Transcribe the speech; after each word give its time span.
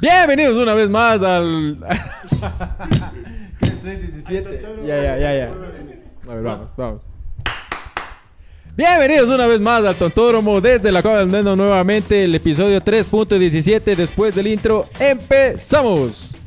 Bienvenidos 0.00 0.56
una 0.56 0.74
vez 0.74 0.88
más 0.88 1.20
al. 1.22 1.78
El 3.60 3.80
317. 3.80 4.62
Ya, 4.86 5.02
ya, 5.02 5.18
ya, 5.18 5.34
ya. 5.34 5.52
A 6.28 6.34
ver, 6.34 6.44
vamos, 6.44 6.70
vamos. 6.76 7.08
Bienvenidos 8.76 9.28
una 9.28 9.48
vez 9.48 9.60
más 9.60 9.84
al 9.84 9.96
Tontódromo 9.96 10.60
desde 10.60 10.92
la 10.92 11.02
Cueva 11.02 11.18
del 11.18 11.32
Neno 11.32 11.56
nuevamente, 11.56 12.22
el 12.22 12.32
episodio 12.32 12.80
3.17. 12.80 13.96
Después 13.96 14.36
del 14.36 14.46
intro, 14.46 14.86
empezamos. 15.00 16.37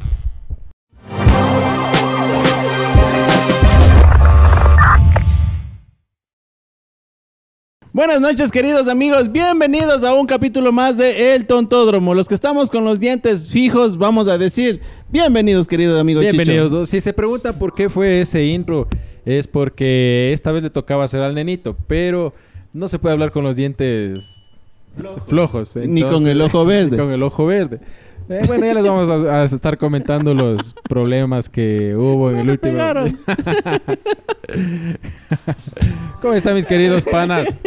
Buenas 8.01 8.19
noches, 8.19 8.51
queridos 8.51 8.87
amigos. 8.87 9.31
Bienvenidos 9.31 10.03
a 10.03 10.15
un 10.15 10.25
capítulo 10.25 10.71
más 10.71 10.97
de 10.97 11.35
El 11.35 11.45
Tontódromo. 11.45 12.15
Los 12.15 12.27
que 12.27 12.33
estamos 12.33 12.71
con 12.71 12.83
los 12.83 12.99
dientes 12.99 13.47
fijos, 13.47 13.95
vamos 13.95 14.27
a 14.27 14.39
decir 14.39 14.81
bienvenidos, 15.11 15.67
querido 15.67 15.99
amigo 15.99 16.19
Bienvenidos. 16.19 16.89
Si 16.89 16.99
se 16.99 17.13
pregunta 17.13 17.53
por 17.53 17.75
qué 17.75 17.89
fue 17.89 18.21
ese 18.21 18.43
intro, 18.43 18.87
es 19.23 19.47
porque 19.47 20.31
esta 20.33 20.51
vez 20.51 20.63
le 20.63 20.71
tocaba 20.71 21.03
hacer 21.03 21.21
al 21.21 21.35
nenito, 21.35 21.77
pero 21.85 22.33
no 22.73 22.87
se 22.87 22.97
puede 22.97 23.13
hablar 23.13 23.31
con 23.31 23.43
los 23.43 23.55
dientes 23.55 24.45
flojos. 25.27 25.75
Ni 25.75 26.01
con 26.01 26.27
el 26.27 26.41
ojo 26.41 26.65
verde. 26.65 26.89
Ni 26.89 26.97
con 26.97 27.11
el 27.11 27.21
ojo 27.21 27.45
verde. 27.45 27.81
Eh, 28.31 28.39
bueno, 28.47 28.65
ya 28.65 28.73
les 28.75 28.83
vamos 28.85 29.09
a, 29.09 29.41
a 29.41 29.43
estar 29.43 29.77
comentando 29.77 30.33
los 30.33 30.73
problemas 30.87 31.49
que 31.49 31.93
hubo 31.97 32.31
en 32.31 32.37
el 32.37 32.49
último. 32.51 32.79
¿Cómo 36.21 36.33
están 36.33 36.55
mis 36.55 36.65
queridos 36.65 37.03
panas? 37.03 37.61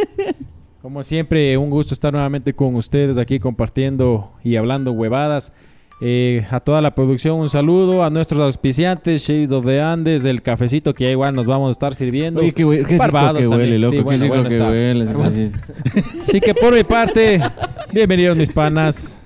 Como 0.81 1.03
siempre, 1.03 1.59
un 1.59 1.69
gusto 1.69 1.93
estar 1.93 2.15
nuevamente 2.15 2.55
con 2.55 2.77
ustedes 2.77 3.19
aquí 3.19 3.39
compartiendo 3.39 4.33
y 4.43 4.57
hablando 4.57 4.93
huevadas. 4.93 5.53
Eh, 6.01 6.47
a 6.51 6.61
toda 6.61 6.81
la 6.81 6.95
producción 6.95 7.41
un 7.41 7.51
saludo, 7.51 8.03
a 8.03 8.09
nuestros 8.09 8.41
auspiciantes, 8.41 9.29
Shades 9.29 9.53
of 9.53 9.67
the 9.67 9.83
Andes, 9.83 10.25
el 10.25 10.41
cafecito 10.41 10.95
que 10.95 11.05
ya 11.05 11.11
igual 11.11 11.35
nos 11.35 11.45
vamos 11.45 11.69
a 11.69 11.73
estar 11.73 11.95
sirviendo. 11.95 12.41
Oye, 12.41 12.53
qué, 12.53 12.85
qué 12.89 12.97
Barbados 12.97 13.43
que 13.43 13.49
huele, 13.49 13.79
loco, 13.79 13.91
Sí, 13.93 13.99
qué 13.99 14.03
bueno, 14.03 14.23
rico 14.25 14.35
bueno 14.35 14.49
que 14.49 14.61
huele. 14.61 15.11
Así 16.27 16.41
que 16.41 16.55
por 16.55 16.75
mi 16.75 16.85
parte, 16.85 17.39
bienvenidos 17.93 18.39
mis 18.39 18.51
panas. 18.51 19.24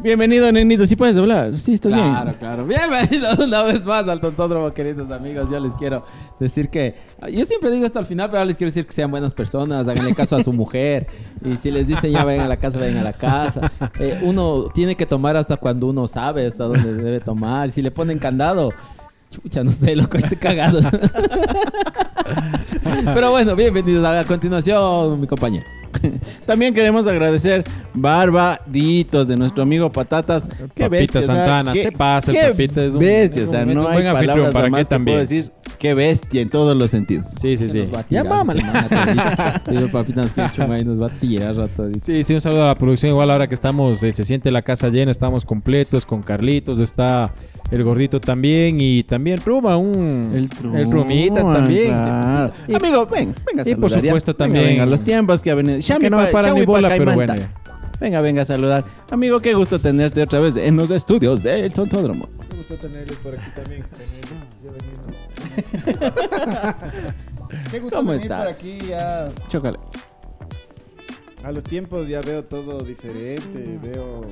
Bienvenido, 0.00 0.50
nenito. 0.52 0.86
¿Sí 0.86 0.94
puedes 0.94 1.16
hablar? 1.16 1.58
Sí, 1.58 1.74
estás 1.74 1.92
Claro, 1.92 2.24
bien. 2.24 2.36
claro. 2.38 2.64
Bienvenidos 2.66 3.36
una 3.44 3.62
vez 3.64 3.84
más 3.84 4.06
al 4.08 4.20
Tontódromo, 4.20 4.72
queridos 4.72 5.10
amigos. 5.10 5.50
Yo 5.50 5.58
les 5.58 5.74
quiero 5.74 6.04
decir 6.38 6.68
que... 6.68 6.94
Yo 7.32 7.44
siempre 7.44 7.70
digo 7.72 7.84
esto 7.84 7.98
al 7.98 8.04
final, 8.04 8.28
pero 8.28 8.38
ahora 8.38 8.46
les 8.46 8.56
quiero 8.56 8.68
decir 8.68 8.86
que 8.86 8.92
sean 8.92 9.10
buenas 9.10 9.34
personas, 9.34 9.88
háganle 9.88 10.14
caso 10.14 10.36
a 10.36 10.42
su 10.42 10.52
mujer. 10.52 11.08
Y 11.44 11.56
si 11.56 11.72
les 11.72 11.88
dicen 11.88 12.12
ya 12.12 12.24
vayan 12.24 12.44
a 12.44 12.48
la 12.48 12.58
casa, 12.58 12.78
vayan 12.78 12.98
a 12.98 13.02
la 13.02 13.12
casa. 13.12 13.72
Eh, 13.98 14.20
uno 14.22 14.66
tiene 14.72 14.94
que 14.94 15.04
tomar 15.04 15.36
hasta 15.36 15.56
cuando 15.56 15.88
uno 15.88 16.06
sabe 16.06 16.46
hasta 16.46 16.64
dónde 16.64 16.94
debe 16.94 17.18
tomar. 17.20 17.70
Si 17.70 17.82
le 17.82 17.90
ponen 17.90 18.18
candado... 18.20 18.72
Chucha, 19.30 19.62
no 19.62 19.70
sé, 19.70 19.94
loco, 19.94 20.16
estoy 20.16 20.38
cagado. 20.38 20.80
Pero 23.14 23.30
bueno, 23.30 23.54
bienvenidos 23.56 24.02
a, 24.06 24.20
a 24.20 24.24
continuación, 24.24 25.20
mi 25.20 25.26
compañero. 25.26 25.66
También 26.46 26.74
queremos 26.74 27.06
agradecer 27.06 27.64
Barbaditos 27.94 29.28
de 29.28 29.36
nuestro 29.36 29.62
amigo 29.62 29.90
Patatas. 29.92 30.48
Qué 30.74 30.84
Papita 30.84 30.88
bestia. 30.88 31.22
sea, 31.22 31.34
Santana, 31.34 31.72
qué- 31.72 31.82
se 31.82 31.92
pasa, 31.92 32.30
el 32.30 32.36
qué 32.36 32.48
Papita 32.50 32.84
es 32.84 32.94
un- 32.94 33.00
bestia. 33.00 33.42
es 33.42 33.48
O 33.48 33.52
sea, 33.52 33.66
no 33.66 33.80
un 33.82 33.86
hay 33.86 34.02
palabras 34.04 34.50
¿para 34.52 34.68
más 34.68 34.80
que 34.80 34.84
también? 34.86 35.14
puedo 35.16 35.20
decir. 35.20 35.50
Qué 35.78 35.94
bestia 35.94 36.40
en 36.40 36.50
todos 36.50 36.76
los 36.76 36.90
sentidos. 36.90 37.34
Sí, 37.40 37.56
sí, 37.56 37.68
sí. 37.68 37.78
Nos 37.78 37.92
va 37.94 38.00
a 38.00 38.02
Ya 38.02 38.08
tirar 38.08 38.26
papita, 38.26 38.72
nos 40.22 41.00
va 41.00 41.06
a 41.06 41.10
tirar 41.10 41.54
rato. 41.56 41.88
Sí, 42.00 42.24
sí, 42.24 42.34
un 42.34 42.40
saludo 42.40 42.64
a 42.64 42.68
la 42.68 42.74
producción. 42.74 43.12
Igual 43.12 43.30
ahora 43.30 43.46
que 43.46 43.54
estamos, 43.54 44.02
eh, 44.02 44.10
se 44.10 44.24
siente 44.24 44.50
la 44.50 44.62
casa 44.62 44.88
llena, 44.88 45.12
estamos 45.12 45.44
completos 45.44 46.04
con 46.04 46.22
Carlitos, 46.22 46.80
está 46.80 47.32
el 47.70 47.84
gordito 47.84 48.18
también 48.18 48.80
y 48.80 49.04
también 49.04 49.38
Ruma, 49.44 49.76
un... 49.76 50.32
El 50.34 50.48
El 50.74 50.90
Rumita 50.90 51.42
también. 51.42 51.88
claro. 51.88 52.50
Y- 52.66 52.74
Amigo, 52.74 53.06
ven, 53.06 53.34
venga 53.46 53.70
y 53.70 53.74
por 53.74 53.90
supuesto 53.90 54.32
Venga, 54.32 54.38
también- 54.44 54.64
Venga, 54.66 54.86
los 54.86 55.02
tiempos 55.02 55.42
que 55.42 55.50
ha 55.50 55.54
venido. 55.54 55.77
Shami 55.80 56.10
no 56.10 56.18
para 56.30 56.52
ni 56.52 56.64
bola, 56.64 56.88
pero 56.88 57.14
bueno. 57.14 57.34
Venga, 58.00 58.20
venga 58.20 58.42
a 58.42 58.44
saludar. 58.44 58.84
Amigo, 59.10 59.40
qué 59.40 59.54
gusto 59.54 59.80
tenerte 59.80 60.22
otra 60.22 60.38
vez 60.38 60.56
en 60.56 60.76
los 60.76 60.90
estudios 60.90 61.42
del 61.42 61.72
Tontódromo. 61.72 62.28
Me 62.50 62.56
gustó 62.56 62.74
tenerlos 62.76 63.16
por 63.16 63.34
aquí 63.34 63.50
también. 63.56 63.84
Qué 67.70 67.80
gusto 67.80 67.96
¿Cómo 67.96 68.10
venir 68.10 68.26
estás? 68.26 68.44
por 68.44 68.54
aquí 68.54 68.78
ya. 68.88 69.28
Chócale. 69.48 69.78
A 71.44 71.52
los 71.52 71.62
tiempos 71.62 72.08
ya 72.08 72.20
veo 72.20 72.42
todo 72.42 72.80
diferente, 72.80 73.78
veo... 73.82 74.22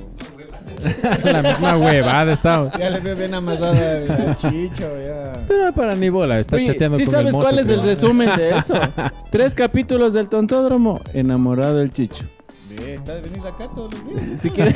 la 1.23 1.41
misma 1.41 1.77
huevada 1.77 2.33
estamos. 2.33 2.73
Ya 2.77 2.89
le 2.89 2.99
veo 2.99 3.15
bien 3.15 3.33
amarrada 3.33 4.01
al 4.01 4.35
chicho, 4.35 4.89
ya... 5.05 5.33
Pero 5.47 5.65
no 5.65 5.73
para 5.73 5.95
ni 5.95 6.09
bola, 6.09 6.39
está 6.39 6.57
Oye, 6.57 6.67
chateando 6.67 6.97
¿sí 6.97 7.05
con 7.05 7.13
sabes 7.13 7.27
el 7.29 7.33
mozo, 7.33 7.43
cuál 7.43 7.59
es 7.59 7.69
el 7.69 7.81
resumen 7.81 8.29
de 8.35 8.57
eso? 8.57 8.75
Tres 9.31 9.55
capítulos 9.55 10.13
del 10.13 10.27
Tontódromo, 10.27 10.99
enamorado 11.13 11.77
del 11.77 11.91
Chicho. 11.91 12.25
Ve, 12.69 12.95
¿estás 12.95 13.21
venís 13.23 13.45
acá 13.45 13.69
todos 13.73 13.93
los 13.93 14.25
días? 14.25 14.41
Si 14.41 14.49
quieres. 14.49 14.75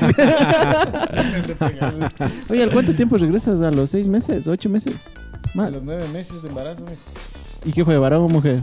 Oye, 2.50 2.64
¿al 2.64 2.72
cuánto 2.72 2.96
tiempo 2.96 3.18
regresas? 3.18 3.62
¿A 3.62 3.70
los 3.72 3.90
seis 3.90 4.08
meses? 4.08 4.48
¿Ocho 4.48 4.70
meses? 4.70 5.10
A 5.54 5.58
Más. 5.58 5.72
los 5.74 5.84
nueve 5.84 6.08
meses 6.14 6.42
de 6.42 6.48
embarazo, 6.48 6.82
mijo. 6.82 6.96
¿Y 7.66 7.74
qué 7.74 7.84
fue, 7.84 7.98
varón 7.98 8.22
o 8.24 8.30
mujer? 8.30 8.62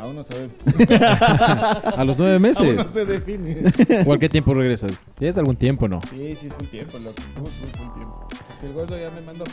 Aún 0.00 0.16
no 0.16 0.22
sabemos. 0.22 0.52
A 1.96 2.04
los 2.04 2.16
nueve 2.18 2.34
Aún 2.34 2.42
no 2.42 2.48
meses. 2.48 2.86
se 2.92 3.04
define. 3.04 3.62
¿O 4.06 4.12
a 4.14 4.18
qué 4.18 4.28
tiempo 4.28 4.54
regresas? 4.54 4.92
Si 5.18 5.26
es 5.26 5.36
algún 5.38 5.56
tiempo, 5.56 5.88
¿no? 5.88 6.00
Sí, 6.10 6.34
sí, 6.36 6.46
es 6.46 6.52
un 6.58 6.66
tiempo, 6.66 6.98
loco. 6.98 7.16
Full, 7.34 7.46
full 7.48 7.94
tiempo. 7.94 8.28
Es 8.58 8.64
el 8.68 8.72
gordo 8.74 8.96
ya 8.98 9.10
me 9.10 9.20
mandó. 9.22 9.44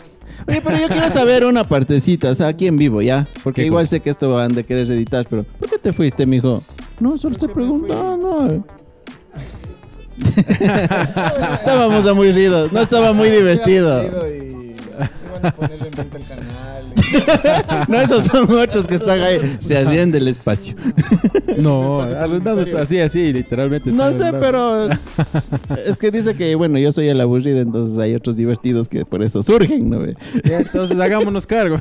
Oye, 0.47 0.61
pero 0.63 0.77
yo 0.77 0.87
quiero 0.87 1.09
saber 1.09 1.45
una 1.45 1.63
partecita, 1.63 2.29
o 2.31 2.35
sea, 2.35 2.47
aquí 2.47 2.67
en 2.67 2.77
vivo, 2.77 3.01
¿ya? 3.01 3.25
Porque 3.43 3.61
¿Qué 3.61 3.67
igual 3.67 3.83
cosa? 3.85 3.91
sé 3.91 3.99
que 4.01 4.09
esto 4.09 4.29
van 4.31 4.53
de 4.53 4.63
querer 4.63 4.89
editar, 4.91 5.25
pero 5.29 5.43
¿por 5.43 5.69
qué 5.69 5.77
te 5.79 5.93
fuiste, 5.93 6.25
mijo? 6.25 6.63
No, 6.99 7.17
solo 7.17 7.33
estoy 7.33 7.49
preguntando. 7.49 8.63
Estábamos 10.59 12.07
aburridos, 12.07 12.71
no 12.71 12.79
estaba 12.79 13.13
muy 13.13 13.29
divertido. 13.37 14.01
Y 14.99 15.25
iban 15.27 15.45
a 15.45 15.51
ponerle 15.55 15.87
en 15.87 15.93
venta 15.95 16.17
el 16.17 16.25
canal. 16.25 16.93
No, 17.87 18.01
esos 18.01 18.23
son 18.25 18.51
otros 18.51 18.87
que 18.87 18.95
están 18.95 19.21
ahí, 19.21 19.57
se 19.59 19.77
arrien 19.77 20.11
del 20.11 20.27
espacio. 20.27 20.75
No, 21.57 22.03
Espacio 22.03 22.23
arrendado 22.23 22.57
publicitario. 22.57 22.63
está 22.63 22.83
así, 22.83 22.99
así, 22.99 23.33
literalmente. 23.33 23.91
No 23.91 24.11
sé, 24.11 24.25
arrendado. 24.25 24.39
pero 24.39 25.75
es 25.85 25.97
que 25.97 26.11
dice 26.11 26.35
que, 26.35 26.55
bueno, 26.55 26.77
yo 26.79 26.91
soy 26.91 27.07
el 27.07 27.19
aburrido, 27.21 27.59
entonces 27.59 27.97
hay 27.97 28.15
otros 28.15 28.35
divertidos 28.37 28.89
que 28.89 29.05
por 29.05 29.21
eso 29.23 29.43
surgen, 29.43 29.89
¿no? 29.89 30.03
entonces 30.03 30.99
hagámonos 30.99 31.45
cargo. 31.47 31.77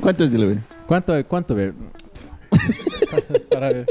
¿Cuánto 0.00 0.24
es 0.24 0.34
el 0.34 0.60
¿Cuánto, 0.86 1.26
cuánto 1.28 1.54
ve? 1.54 1.72
Para 3.50 3.68
ver. 3.68 3.86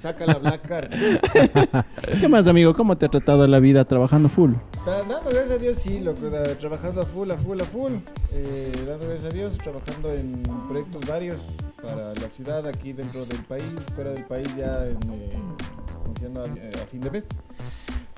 Saca 0.00 0.26
la 0.26 0.34
black 0.34 0.66
card. 0.66 0.90
¿Qué 2.20 2.28
más, 2.28 2.46
amigo? 2.48 2.74
¿Cómo 2.74 2.96
te 2.96 3.06
ha 3.06 3.08
tratado 3.08 3.46
la 3.46 3.60
vida 3.60 3.84
trabajando 3.84 4.28
full? 4.28 4.52
Está 4.76 4.98
dando 4.98 5.30
gracias 5.30 5.50
a 5.52 5.58
Dios, 5.58 5.78
sí, 5.78 6.00
loco, 6.00 6.20
trabajando 6.60 7.00
a 7.00 7.06
full, 7.06 7.30
a 7.30 7.36
full, 7.36 7.60
a 7.60 7.64
full. 7.64 7.92
Eh, 8.32 8.72
dando 8.86 9.06
gracias 9.08 9.30
a 9.32 9.34
Dios, 9.34 9.56
trabajando 9.58 10.12
en 10.12 10.42
proyectos 10.70 11.02
varios 11.08 11.36
para 11.82 12.12
la 12.14 12.28
ciudad, 12.28 12.66
aquí 12.66 12.92
dentro 12.92 13.24
del 13.24 13.38
país, 13.44 13.64
fuera 13.94 14.10
del 14.10 14.24
país, 14.24 14.46
ya 14.56 14.84
en, 14.86 14.98
eh, 15.12 15.28
funcionando 16.04 16.42
a, 16.42 16.46
eh, 16.56 16.70
a 16.82 16.86
fin 16.86 17.00
de 17.00 17.10
mes. 17.10 17.24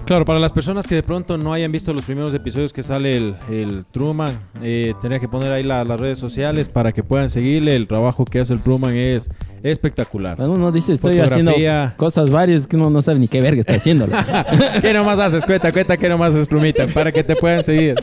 Claro, 0.04 0.24
para 0.24 0.38
las 0.38 0.52
personas 0.52 0.86
que 0.86 0.94
de 0.94 1.02
pronto 1.02 1.36
no 1.36 1.52
hayan 1.52 1.70
visto 1.70 1.92
los 1.92 2.04
primeros 2.04 2.32
episodios 2.32 2.72
que 2.72 2.82
sale 2.82 3.14
el, 3.14 3.36
el 3.50 3.84
Truman, 3.90 4.32
eh, 4.62 4.94
tendría 5.02 5.20
que 5.20 5.28
poner 5.28 5.52
ahí 5.52 5.62
la- 5.62 5.84
las 5.84 6.00
redes 6.00 6.18
sociales 6.18 6.68
para 6.70 6.92
que 6.92 7.02
puedan 7.02 7.28
seguirle. 7.28 7.76
El 7.76 7.86
trabajo 7.86 8.24
que 8.24 8.40
hace 8.40 8.54
el 8.54 8.60
Truman 8.62 8.96
es 8.96 9.28
espectacular. 9.62 10.36
Cuando 10.36 10.54
uno 10.54 10.70
dice 10.72 10.92
estoy 10.92 11.16
Fotografía. 11.18 11.82
haciendo 11.84 11.96
cosas 11.96 12.30
varias 12.30 12.66
que 12.66 12.76
uno 12.76 12.90
no 12.90 13.02
sabe 13.02 13.18
ni 13.18 13.28
qué 13.28 13.40
verga 13.40 13.60
está 13.60 13.74
haciendo. 13.74 14.06
¿Qué 14.80 14.92
nomás 14.92 15.18
haces? 15.18 15.44
Cuenta, 15.46 15.72
cuenta, 15.72 15.96
¿qué 15.96 16.08
nomás 16.08 16.34
haces, 16.34 16.48
Plumita? 16.48 16.86
Para 16.88 17.12
que 17.12 17.22
te 17.24 17.36
puedan 17.36 17.62
seguir. 17.62 17.94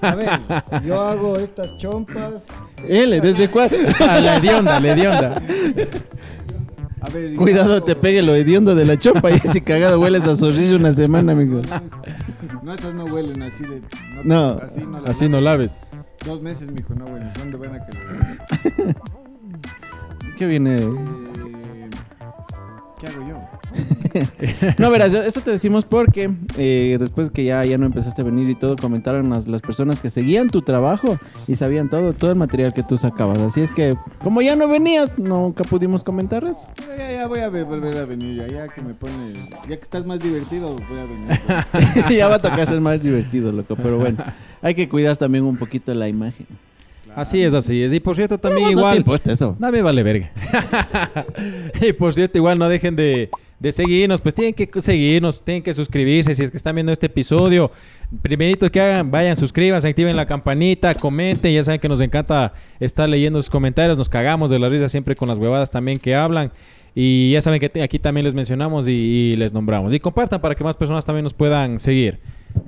A 0.00 0.14
ver, 0.14 0.28
yo 0.84 1.00
hago 1.00 1.36
estas 1.38 1.76
chompas. 1.78 2.42
L, 2.88 3.20
¿desde 3.20 3.48
cuándo? 3.48 3.76
Ah, 4.08 4.20
la 4.20 4.36
hedionda, 4.36 4.80
la 4.80 4.92
hedionda. 4.92 5.42
A 7.00 7.08
ver, 7.10 7.34
Cuidado, 7.36 7.76
hago- 7.76 7.84
te 7.84 7.94
pegue 7.96 8.22
lo 8.22 8.34
hediondo 8.34 8.74
de 8.74 8.84
la 8.84 8.96
chompa 8.96 9.30
y 9.30 9.38
si 9.38 9.60
cagado 9.60 10.00
hueles 10.00 10.22
a 10.26 10.36
zorrillo 10.36 10.76
una 10.76 10.92
semana, 10.92 11.32
amigo. 11.32 11.60
No, 12.62 12.74
estas 12.74 12.94
no 12.94 13.04
huelen 13.04 13.42
así 13.42 13.64
de. 13.64 13.82
No, 14.24 14.58
así 14.62 14.80
no, 14.80 15.00
las 15.00 15.10
Así 15.10 15.28
no 15.28 15.40
laves. 15.40 15.82
Dos 16.24 16.42
meses, 16.42 16.70
mijo, 16.70 16.94
no 16.94 17.04
huelen, 17.06 17.30
son 17.36 17.50
de 17.50 17.56
buena 17.56 17.84
que. 17.86 18.94
¿Qué 20.36 20.46
viene? 20.46 20.76
Eh, 20.76 21.90
¿Qué 23.00 23.06
hago 23.08 23.28
yo? 23.28 23.36
No, 24.78 24.90
verás, 24.90 25.12
eso 25.12 25.42
te 25.42 25.50
decimos 25.50 25.84
porque 25.84 26.30
eh, 26.56 26.96
después 26.98 27.28
que 27.30 27.44
ya, 27.44 27.62
ya 27.66 27.76
no 27.76 27.84
empezaste 27.84 28.22
a 28.22 28.24
venir 28.24 28.48
y 28.48 28.54
todo, 28.54 28.76
comentaron 28.76 29.28
las, 29.28 29.46
las 29.46 29.60
personas 29.60 29.98
que 30.00 30.08
seguían 30.08 30.48
tu 30.48 30.62
trabajo 30.62 31.18
y 31.46 31.56
sabían 31.56 31.90
todo, 31.90 32.14
todo 32.14 32.30
el 32.30 32.36
material 32.38 32.72
que 32.72 32.82
tú 32.82 32.96
sacabas. 32.96 33.36
Así 33.38 33.60
es 33.60 33.72
que, 33.72 33.94
como 34.24 34.40
ya 34.40 34.56
no 34.56 34.66
venías, 34.68 35.18
nunca 35.18 35.64
pudimos 35.64 36.02
comentar 36.02 36.44
eso. 36.44 36.68
Ya, 36.96 37.12
ya 37.12 37.26
voy 37.26 37.40
a 37.40 37.50
ve- 37.50 37.64
volver 37.64 37.98
a 37.98 38.06
venir, 38.06 38.36
ya, 38.36 38.46
ya 38.46 38.68
que 38.68 38.80
me 38.80 38.94
pone. 38.94 39.12
Ya 39.68 39.76
que 39.76 39.82
estás 39.82 40.06
más 40.06 40.20
divertido, 40.20 40.74
voy 40.74 40.98
a 40.98 41.04
venir. 41.04 41.64
pues. 41.72 42.08
ya 42.16 42.28
va 42.28 42.36
a 42.36 42.42
tocar 42.42 42.66
ser 42.66 42.80
más 42.80 43.02
divertido, 43.02 43.52
loco. 43.52 43.76
Pero 43.76 43.98
bueno, 43.98 44.24
hay 44.62 44.74
que 44.74 44.88
cuidar 44.88 45.18
también 45.18 45.44
un 45.44 45.58
poquito 45.58 45.92
la 45.92 46.08
imagen. 46.08 46.46
Así 47.16 47.42
es, 47.42 47.54
así 47.54 47.82
es. 47.82 47.94
Y 47.94 47.98
por 47.98 48.14
cierto, 48.14 48.36
también 48.36 48.66
Vos 48.66 48.74
no 48.74 48.80
te 48.80 48.80
igual... 48.82 48.96
importa 48.98 49.32
eso. 49.32 49.56
No 49.58 49.72
me 49.72 49.80
vale 49.80 50.02
verga. 50.02 50.30
y 51.80 51.94
por 51.94 52.12
cierto, 52.12 52.36
igual 52.36 52.58
no 52.58 52.68
dejen 52.68 52.94
de, 52.94 53.30
de 53.58 53.72
seguirnos, 53.72 54.20
pues 54.20 54.34
tienen 54.34 54.52
que 54.52 54.68
seguirnos, 54.82 55.42
tienen 55.42 55.62
que 55.62 55.72
suscribirse 55.72 56.34
si 56.34 56.42
es 56.42 56.50
que 56.50 56.58
están 56.58 56.74
viendo 56.74 56.92
este 56.92 57.06
episodio. 57.06 57.70
Primerito 58.20 58.70
que 58.70 58.82
hagan, 58.82 59.10
vayan, 59.10 59.34
suscríbanse, 59.34 59.88
activen 59.88 60.14
la 60.14 60.26
campanita, 60.26 60.94
comenten, 60.94 61.54
ya 61.54 61.64
saben 61.64 61.80
que 61.80 61.88
nos 61.88 62.02
encanta 62.02 62.52
estar 62.80 63.08
leyendo 63.08 63.40
sus 63.40 63.48
comentarios, 63.48 63.96
nos 63.96 64.10
cagamos 64.10 64.50
de 64.50 64.58
la 64.58 64.68
risa 64.68 64.90
siempre 64.90 65.16
con 65.16 65.26
las 65.26 65.38
huevadas 65.38 65.70
también 65.70 65.98
que 65.98 66.14
hablan. 66.14 66.52
Y 66.94 67.32
ya 67.32 67.40
saben 67.40 67.60
que 67.60 67.82
aquí 67.82 67.98
también 67.98 68.24
les 68.24 68.34
mencionamos 68.34 68.88
y, 68.88 68.92
y 68.92 69.36
les 69.36 69.54
nombramos. 69.54 69.94
Y 69.94 70.00
compartan 70.00 70.42
para 70.42 70.54
que 70.54 70.64
más 70.64 70.76
personas 70.76 71.06
también 71.06 71.24
nos 71.24 71.32
puedan 71.34 71.78
seguir. 71.78 72.20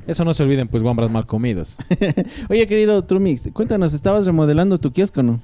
Eso 0.06 0.24
no 0.24 0.32
se 0.34 0.42
olviden, 0.42 0.68
pues, 0.68 0.82
guambras 0.82 1.10
mal 1.10 1.26
comidos. 1.26 1.76
Oye, 2.48 2.66
querido 2.66 3.04
Trumix, 3.04 3.48
cuéntanos, 3.52 3.92
estabas 3.92 4.24
remodelando 4.26 4.78
tu 4.78 4.90
kiosco, 4.92 5.22
¿no? 5.22 5.40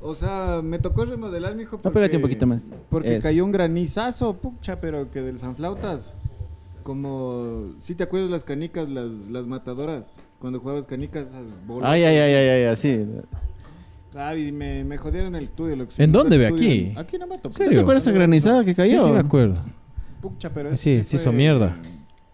O 0.00 0.14
sea, 0.14 0.60
me 0.64 0.78
tocó 0.80 1.04
remodelar, 1.04 1.54
mijo. 1.54 1.78
No, 1.82 1.92
pégate 1.92 2.16
un 2.16 2.22
poquito 2.22 2.46
más. 2.46 2.70
Porque 2.90 3.14
Eso. 3.14 3.22
cayó 3.22 3.44
un 3.44 3.52
granizazo, 3.52 4.34
pucha, 4.34 4.80
pero 4.80 5.10
que 5.10 5.22
del 5.22 5.38
Sanflautas. 5.38 6.14
Como, 6.82 7.74
si 7.82 7.94
te 7.94 8.02
acuerdas 8.02 8.28
las 8.28 8.42
canicas, 8.42 8.88
las, 8.88 9.06
las 9.30 9.46
matadoras, 9.46 10.06
cuando 10.40 10.58
jugabas 10.58 10.86
canicas, 10.86 11.28
esas 11.28 11.44
bolas. 11.66 11.88
Ay, 11.88 12.02
ay, 12.02 12.16
ay, 12.16 12.34
ay, 12.34 12.48
ay, 12.48 12.64
así. 12.64 13.06
Claro, 14.10 14.36
y 14.36 14.50
me, 14.50 14.82
me 14.82 14.98
jodieron 14.98 15.36
el 15.36 15.44
estudio. 15.44 15.76
Lo 15.76 15.84
que 15.84 15.90
¿En 15.90 15.94
se 15.94 16.06
dónde, 16.08 16.36
ve? 16.36 16.48
Aquí. 16.48 16.92
Aquí 16.96 17.16
no 17.18 17.28
me 17.28 17.38
tocó. 17.38 17.54
Te 17.56 17.78
acuerdas 17.78 18.02
esa 18.02 18.10
granizada 18.12 18.64
que 18.64 18.70
Sí, 18.72 18.76
cayó? 18.76 19.04
sí, 19.06 19.10
me 19.12 19.20
acuerdo. 19.20 19.54
Pucha, 20.20 20.50
pero 20.50 20.76
Sí, 20.76 20.90
eso 20.94 21.08
sí 21.10 21.16
hizo 21.16 21.24
fue 21.30 21.32
mierda. 21.34 21.76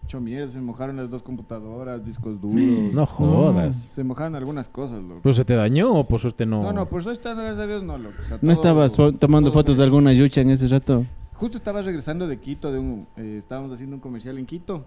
Hecho 0.09 0.19
mierda, 0.19 0.49
se 0.51 0.59
mojaron 0.59 0.97
las 0.97 1.07
dos 1.11 1.21
computadoras, 1.21 2.03
discos 2.03 2.41
duros. 2.41 2.59
No 2.91 3.05
jodas. 3.05 3.75
Se 3.75 4.03
mojaron 4.03 4.33
algunas 4.33 4.67
cosas, 4.67 5.03
loco. 5.03 5.19
¿Pero 5.21 5.33
se 5.33 5.45
te 5.45 5.53
dañó 5.53 5.93
o 5.93 6.03
por 6.03 6.19
suerte 6.19 6.47
no? 6.47 6.63
No, 6.63 6.73
no, 6.73 6.89
por 6.89 7.03
suerte, 7.03 7.29
gracias 7.31 7.59
a 7.59 7.67
Dios, 7.67 7.83
no, 7.83 7.95
loco. 7.99 8.15
O 8.19 8.23
sea, 8.27 8.37
¿No 8.37 8.39
todo- 8.41 8.51
estabas 8.53 8.97
fo- 8.97 9.15
tomando 9.19 9.51
todo 9.51 9.59
fotos 9.59 9.77
de 9.77 9.83
alguna 9.83 10.11
yucha 10.13 10.41
en 10.41 10.49
ese 10.49 10.67
rato? 10.67 11.05
Justo 11.35 11.57
estaba 11.59 11.83
regresando 11.83 12.27
de 12.27 12.39
Quito, 12.39 12.71
de 12.71 12.79
un, 12.79 13.05
eh, 13.17 13.35
estábamos 13.37 13.71
haciendo 13.71 13.97
un 13.97 13.99
comercial 14.01 14.39
en 14.39 14.47
Quito 14.47 14.83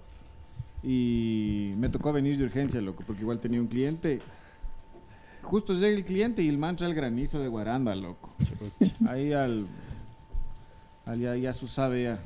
y 0.83 1.73
me 1.79 1.89
tocó 1.89 2.13
venir 2.13 2.37
de 2.37 2.43
urgencia, 2.43 2.81
loco, 2.81 3.05
porque 3.07 3.23
igual 3.23 3.39
tenía 3.39 3.61
un 3.61 3.69
cliente. 3.69 4.21
Justo 5.43 5.73
llega 5.75 5.97
el 5.97 6.05
cliente 6.05 6.43
y 6.43 6.49
el 6.49 6.59
man 6.59 6.75
trae 6.75 6.91
el 6.91 6.97
granizo 6.97 7.39
de 7.39 7.47
Guaranda, 7.47 7.95
loco. 7.95 8.31
Ahí 9.07 9.33
al... 9.33 9.67
al 11.07 11.21
ya, 11.21 11.37
ya 11.37 11.53
su 11.53 11.69
sabe 11.69 12.03
ya. 12.03 12.19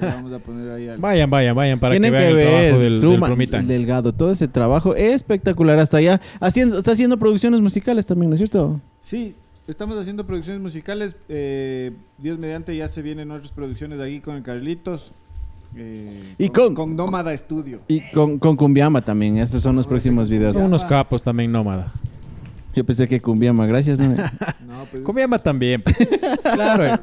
Le 0.00 0.06
vamos 0.06 0.32
a 0.32 0.38
poner 0.38 0.70
ahí 0.70 0.88
al... 0.88 0.98
Vayan, 0.98 1.28
vayan, 1.28 1.56
vayan 1.56 1.78
para 1.78 1.92
Tienen 1.92 2.12
que 2.12 2.18
que, 2.18 2.32
vean 2.32 2.32
el 2.32 2.36
ver, 2.36 2.68
trabajo 2.68 2.82
del, 2.84 3.00
Truman, 3.00 3.40
el 3.40 3.66
Delgado, 3.66 4.12
todo 4.12 4.30
ese 4.30 4.48
trabajo 4.48 4.94
espectacular 4.94 5.78
hasta 5.78 5.96
allá. 5.96 6.20
Haciendo, 6.40 6.78
está 6.78 6.92
haciendo 6.92 7.18
producciones 7.18 7.60
musicales 7.60 8.06
también, 8.06 8.30
¿no 8.30 8.34
es 8.34 8.38
cierto? 8.38 8.80
Sí, 9.02 9.34
estamos 9.66 9.98
haciendo 9.98 10.24
producciones 10.24 10.62
musicales. 10.62 11.16
eh, 11.28 11.92
Dios 12.18 12.38
mediante 12.38 12.76
ya 12.76 12.88
se 12.88 13.02
vienen 13.02 13.30
otras 13.30 13.50
producciones 13.50 13.98
de 13.98 14.06
aquí 14.06 14.20
con 14.20 14.36
el 14.36 14.42
Carlitos. 14.42 15.12
eh, 15.76 16.22
Y 16.38 16.48
con- 16.50 16.74
con 16.74 16.94
Nómada 16.94 17.36
Studio. 17.36 17.80
Y 17.88 18.08
con, 18.12 18.38
con 18.38 18.56
Cumbiama 18.56 19.02
también, 19.02 19.38
estos 19.38 19.62
son 19.62 19.74
los 19.76 19.86
próximos 19.86 20.28
videos. 20.28 20.54
Son 20.56 20.66
unos 20.66 20.84
capos 20.84 21.22
también 21.22 21.50
nómada. 21.50 21.88
Yo 22.74 22.84
pensé 22.84 23.06
que 23.06 23.20
Cumbiama, 23.20 23.66
gracias. 23.66 23.98
¿no? 23.98 24.14
No, 24.72 24.86
pues, 24.90 25.42
también. 25.42 25.82
pues. 25.82 25.96
claro. 26.54 26.98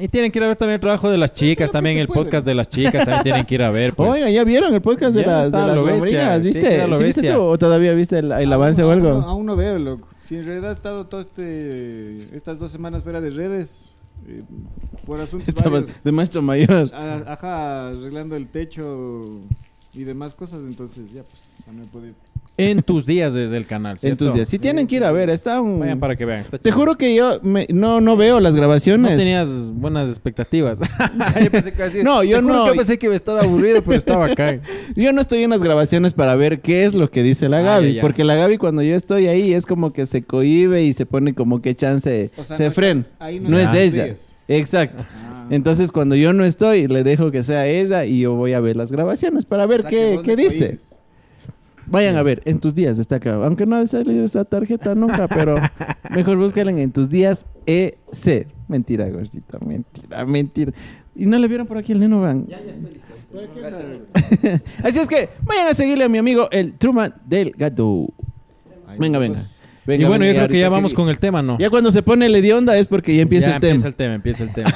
Y 0.00 0.08
tienen 0.08 0.32
que 0.32 0.38
ir 0.38 0.44
a 0.44 0.48
ver 0.48 0.56
también 0.56 0.74
el 0.76 0.80
trabajo 0.80 1.10
de 1.10 1.18
las 1.18 1.32
chicas, 1.34 1.70
también 1.70 1.98
el 1.98 2.06
puede. 2.06 2.24
podcast 2.24 2.46
de 2.46 2.54
las 2.54 2.68
chicas, 2.68 3.04
también 3.04 3.22
tienen 3.22 3.44
que 3.46 3.54
ir 3.54 3.62
a 3.62 3.70
ver. 3.70 3.94
Pues. 3.94 4.08
Oigan, 4.10 4.32
¿ya 4.32 4.44
vieron 4.44 4.72
el 4.74 4.80
podcast 4.80 5.14
de 5.14 5.22
Ya 5.22 5.26
las, 5.26 5.52
de 5.52 5.58
las 5.58 5.74
lo 5.76 5.84
bestia. 5.84 6.38
¿Viste? 6.38 6.86
lo 6.86 6.96
¿Sí 6.96 7.04
viste 7.04 7.32
tú 7.32 7.40
o 7.40 7.58
todavía 7.58 7.92
viste 7.94 8.18
el, 8.18 8.32
el 8.32 8.52
avance 8.52 8.82
o 8.82 8.90
aún 8.90 8.94
algo? 9.06 9.20
Aún 9.20 9.46
no 9.46 9.56
veo, 9.56 9.78
loco. 9.78 10.08
Si 10.22 10.36
en 10.36 10.44
realidad 10.46 10.70
he 10.70 10.74
estado 10.74 11.06
todo 11.06 11.20
este, 11.20 12.34
estas 12.36 12.58
dos 12.58 12.70
semanas 12.70 13.02
fuera 13.02 13.20
de 13.20 13.30
redes, 13.30 13.90
eh, 14.28 14.42
por 15.06 15.20
asuntos 15.20 15.48
Estabas 15.48 15.86
varios, 15.86 16.04
de 16.04 16.12
maestro 16.12 16.40
mayor. 16.42 16.90
a- 16.94 17.32
ajá, 17.32 17.88
arreglando 17.88 18.36
el 18.36 18.46
techo 18.48 19.40
y 19.92 20.04
demás 20.04 20.34
cosas, 20.34 20.60
entonces 20.60 21.12
ya, 21.12 21.22
pues, 21.24 21.42
ya 21.66 21.72
no 21.72 21.82
he 21.82 21.86
podido. 21.86 22.14
En 22.60 22.82
tus 22.82 23.06
días 23.06 23.34
desde 23.34 23.56
el 23.56 23.66
canal, 23.66 23.96
En 24.02 24.16
tus 24.16 24.34
días. 24.34 24.48
Sí 24.48 24.58
tienen 24.58 24.86
que 24.86 24.96
ir 24.96 25.04
a 25.04 25.12
ver, 25.12 25.30
está 25.30 25.60
un... 25.60 25.80
Vayan 25.80 25.98
para 26.00 26.16
que 26.16 26.24
vean. 26.24 26.40
está 26.40 26.58
Te 26.58 26.70
juro 26.70 26.96
que 26.96 27.14
yo 27.14 27.40
me- 27.42 27.66
no, 27.70 28.00
no 28.00 28.16
veo 28.16 28.40
las 28.40 28.54
No 28.54 28.58
grabaciones. 28.60 29.16
tenías 29.18 29.70
buenas 29.72 30.08
expectativas. 30.08 30.78
yo 31.42 31.50
pensé 31.50 31.72
que 31.72 31.76
iba 31.78 31.84
a 31.84 31.88
decir- 31.88 32.04
No, 32.04 32.22
yo 32.22 32.36
Te 32.38 32.42
juro 32.42 32.54
no. 32.54 32.70
que 32.72 32.76
pensé 32.76 32.98
que 32.98 33.06
iba 33.06 33.12
a 33.14 33.16
estar 33.16 33.38
aburrido, 33.38 33.82
pero 33.82 33.96
estaba 33.96 34.26
acá. 34.26 34.60
Yo 34.96 35.12
no 35.12 35.20
estoy 35.20 35.42
en 35.44 35.50
las 35.50 35.62
grabaciones 35.62 36.12
para 36.12 36.34
ver 36.34 36.60
qué 36.60 36.84
es 36.84 36.94
lo 36.94 37.10
que 37.10 37.22
dice 37.22 37.48
la 37.48 37.58
Ah, 37.58 37.62
Gaby, 37.62 37.88
ya, 37.88 37.94
ya. 37.96 38.02
porque 38.02 38.24
la 38.24 38.34
Gaby 38.36 38.56
cuando 38.58 38.82
yo 38.82 38.94
estoy 38.96 39.26
ahí 39.26 39.52
es 39.52 39.66
como 39.66 39.92
que 39.92 40.06
se 40.06 40.22
cohibe 40.22 40.82
y 40.84 40.92
se 40.92 41.06
pone 41.06 41.34
como 41.34 41.60
que 41.62 41.74
chance, 41.74 42.30
O 42.36 42.44
sea, 42.44 42.56
se 42.56 42.62
no 42.64 42.68
está- 42.68 42.72
frena. 42.80 43.06
ahí 43.18 43.40
No, 43.40 43.58
es 43.58 43.72
ella. 43.74 44.04
días. 44.06 44.18
Exacto. 44.48 45.04
Ah. 45.08 45.46
Entonces 45.50 45.92
cuando 45.92 46.14
yo 46.16 46.32
no 46.32 46.44
estoy, 46.44 46.86
le 46.88 47.02
dejo 47.04 47.30
que 47.30 47.42
sea 47.42 47.66
ella 47.66 48.04
y 48.04 48.20
yo 48.20 48.34
voy 48.34 48.52
a 48.52 48.60
ver 48.60 48.76
las 48.76 48.92
grabaciones 48.92 49.44
para 49.44 49.66
ver 49.66 49.80
O 49.80 49.82
sea, 49.82 49.90
que 49.90 49.96
qué, 49.96 50.14
vos 50.16 50.22
qué 50.24 50.36
le 50.36 50.42
dice. 50.42 50.66
cohibes. 50.66 50.89
Vayan 51.90 52.16
a 52.16 52.22
ver, 52.22 52.40
en 52.44 52.60
tus 52.60 52.74
días 52.74 52.98
está 52.98 53.16
acá. 53.16 53.34
Aunque 53.34 53.66
no 53.66 53.76
ha 53.76 53.84
salido 53.86 54.24
esta 54.24 54.44
tarjeta 54.44 54.94
nunca, 54.94 55.26
pero 55.28 55.56
mejor 56.10 56.36
búsquenla 56.38 56.72
en 56.72 56.92
tus 56.92 57.10
días 57.10 57.46
EC. 57.66 58.46
Mentira, 58.68 59.08
gordita, 59.08 59.58
mentira, 59.64 60.24
mentira. 60.24 60.72
¿Y 61.16 61.26
no 61.26 61.38
le 61.38 61.48
vieron 61.48 61.66
por 61.66 61.76
aquí 61.76 61.92
el 61.92 61.98
neno 61.98 62.20
van? 62.20 62.46
Ya, 62.46 62.60
ya 62.64 62.70
estoy 62.72 62.92
listo. 62.94 63.12
¿Para 63.32 63.46
qué 63.46 63.60
Gracias. 63.60 64.42
la- 64.42 64.62
Así 64.88 64.98
es 65.00 65.08
que 65.08 65.28
vayan 65.42 65.66
a 65.68 65.74
seguirle 65.74 66.04
a 66.04 66.08
mi 66.08 66.18
amigo 66.18 66.48
el 66.52 66.74
Truman 66.74 67.12
Delgado. 67.26 68.08
Venga, 68.98 69.18
venga. 69.18 69.48
venga 69.86 70.04
y 70.04 70.08
bueno, 70.08 70.24
venga, 70.24 70.32
yo 70.34 70.38
creo 70.46 70.48
que 70.48 70.60
ya 70.60 70.68
vamos 70.68 70.94
con 70.94 71.08
el 71.08 71.18
tema, 71.18 71.42
¿no? 71.42 71.58
Ya 71.58 71.70
cuando 71.70 71.90
se 71.90 72.02
pone 72.02 72.26
el 72.26 72.34
hedionda 72.34 72.76
es 72.78 72.86
porque 72.86 73.14
ya 73.16 73.22
empieza 73.22 73.50
Ya 73.50 73.54
el 73.56 73.60
tema. 73.60 73.70
empieza 73.74 73.88
el 73.88 73.94
tema, 73.96 74.14
empieza 74.14 74.44
el 74.44 74.52
tema. 74.52 74.70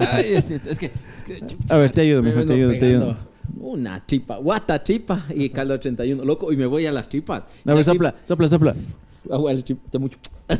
Ay, 0.10 0.34
es, 0.34 0.50
es 0.50 0.78
que, 0.78 0.90
es 1.16 1.24
que 1.24 1.40
A 1.70 1.76
ver, 1.78 1.90
te 1.92 2.02
ayudo, 2.02 2.22
me 2.22 2.28
mejor, 2.30 2.46
te 2.46 2.52
ayudo, 2.54 2.70
te 2.78 2.86
ayudo. 2.86 3.16
Una 3.60 4.04
chipa, 4.06 4.36
guata 4.38 4.82
chipa 4.82 5.26
y 5.34 5.48
caldo 5.50 5.74
81, 5.74 6.24
loco, 6.24 6.52
y 6.52 6.56
me 6.56 6.66
voy 6.66 6.86
a 6.86 6.92
las 6.92 7.08
chipas. 7.08 7.46
A 7.66 7.74
ver, 7.74 7.84
sopla, 7.84 8.14
sopla, 8.22 8.48
sopla. 8.48 8.74
Ah, 9.30 9.38
bueno, 9.38 9.60
chip- 9.60 9.78
está 9.84 9.98
mucho. 9.98 10.18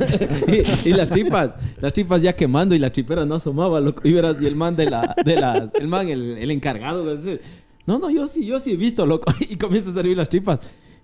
y, 0.85 0.89
y 0.89 0.93
las 0.93 1.09
tripas, 1.09 1.55
las 1.79 1.93
tripas 1.93 2.21
ya 2.21 2.33
quemando 2.33 2.75
y 2.75 2.79
la 2.79 2.91
tripera 2.91 3.25
no 3.25 3.35
asomaba, 3.35 3.79
loco. 3.79 4.05
Y 4.07 4.11
verás, 4.11 4.41
y 4.41 4.45
el 4.45 4.55
man 4.55 4.75
de 4.75 4.89
la, 4.89 5.15
de 5.23 5.35
las, 5.35 5.73
el 5.75 5.87
man, 5.87 6.07
el, 6.09 6.37
el 6.37 6.51
encargado, 6.51 7.05
no, 7.85 7.99
no, 7.99 8.09
yo 8.09 8.27
sí, 8.27 8.45
yo 8.45 8.59
sí 8.59 8.71
he 8.73 8.75
visto, 8.75 9.05
loco. 9.05 9.31
Y 9.49 9.55
comienza 9.55 9.91
a 9.91 9.93
servir 9.93 10.17
las 10.17 10.27
tripas. 10.29 10.59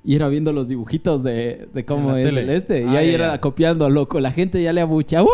Y 0.05 0.15
era 0.15 0.27
viendo 0.27 0.51
los 0.51 0.67
dibujitos 0.67 1.23
de, 1.23 1.69
de 1.73 1.85
cómo 1.85 2.13
es 2.17 2.25
tele. 2.25 2.41
el 2.41 2.49
este. 2.49 2.81
y 2.81 2.87
Ah, 2.87 2.97
ahí 2.97 3.07
ya, 3.07 3.13
era 3.13 3.39
copiando, 3.39 3.89
loco. 3.89 4.19
La 4.19 4.33
gente 4.33 4.61
ya 4.61 4.73
le 4.73 4.81
abucha. 4.81 5.23
¡Uh! 5.23 5.29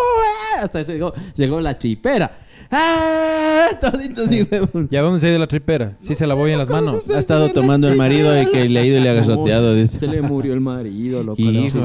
Hasta 0.59 0.83
llegó, 0.83 1.11
llegó 1.35 1.59
la 1.59 1.79
tripera. 1.79 2.45
¡Ah! 2.71 3.67
Toditos 3.79 4.31
y 4.31 4.43
huevón. 4.43 4.87
¿Ya 4.91 5.01
dónde 5.01 5.19
se 5.19 5.27
ha 5.27 5.29
ido 5.31 5.39
la 5.39 5.47
tripera? 5.47 5.95
Sí 5.99 6.13
se 6.15 6.27
la 6.27 6.33
voy 6.35 6.51
en 6.51 6.57
las 6.57 6.69
manos. 6.69 7.07
no 7.07 7.15
Ha 7.15 7.19
estado 7.19 7.51
tomando 7.51 7.87
el 7.87 7.97
marido 7.97 8.39
y 8.41 8.45
que 8.47 8.67
le 8.69 8.79
ha 8.79 8.85
ido 8.85 8.97
y 8.97 9.01
le 9.01 9.09
ha 9.09 9.13
agarroteado, 9.13 9.87
Se 9.87 10.07
le 10.07 10.21
murió 10.21 10.53
el 10.53 10.59
marido, 10.61 11.23
loco. 11.23 11.41
Hijo 11.41 11.79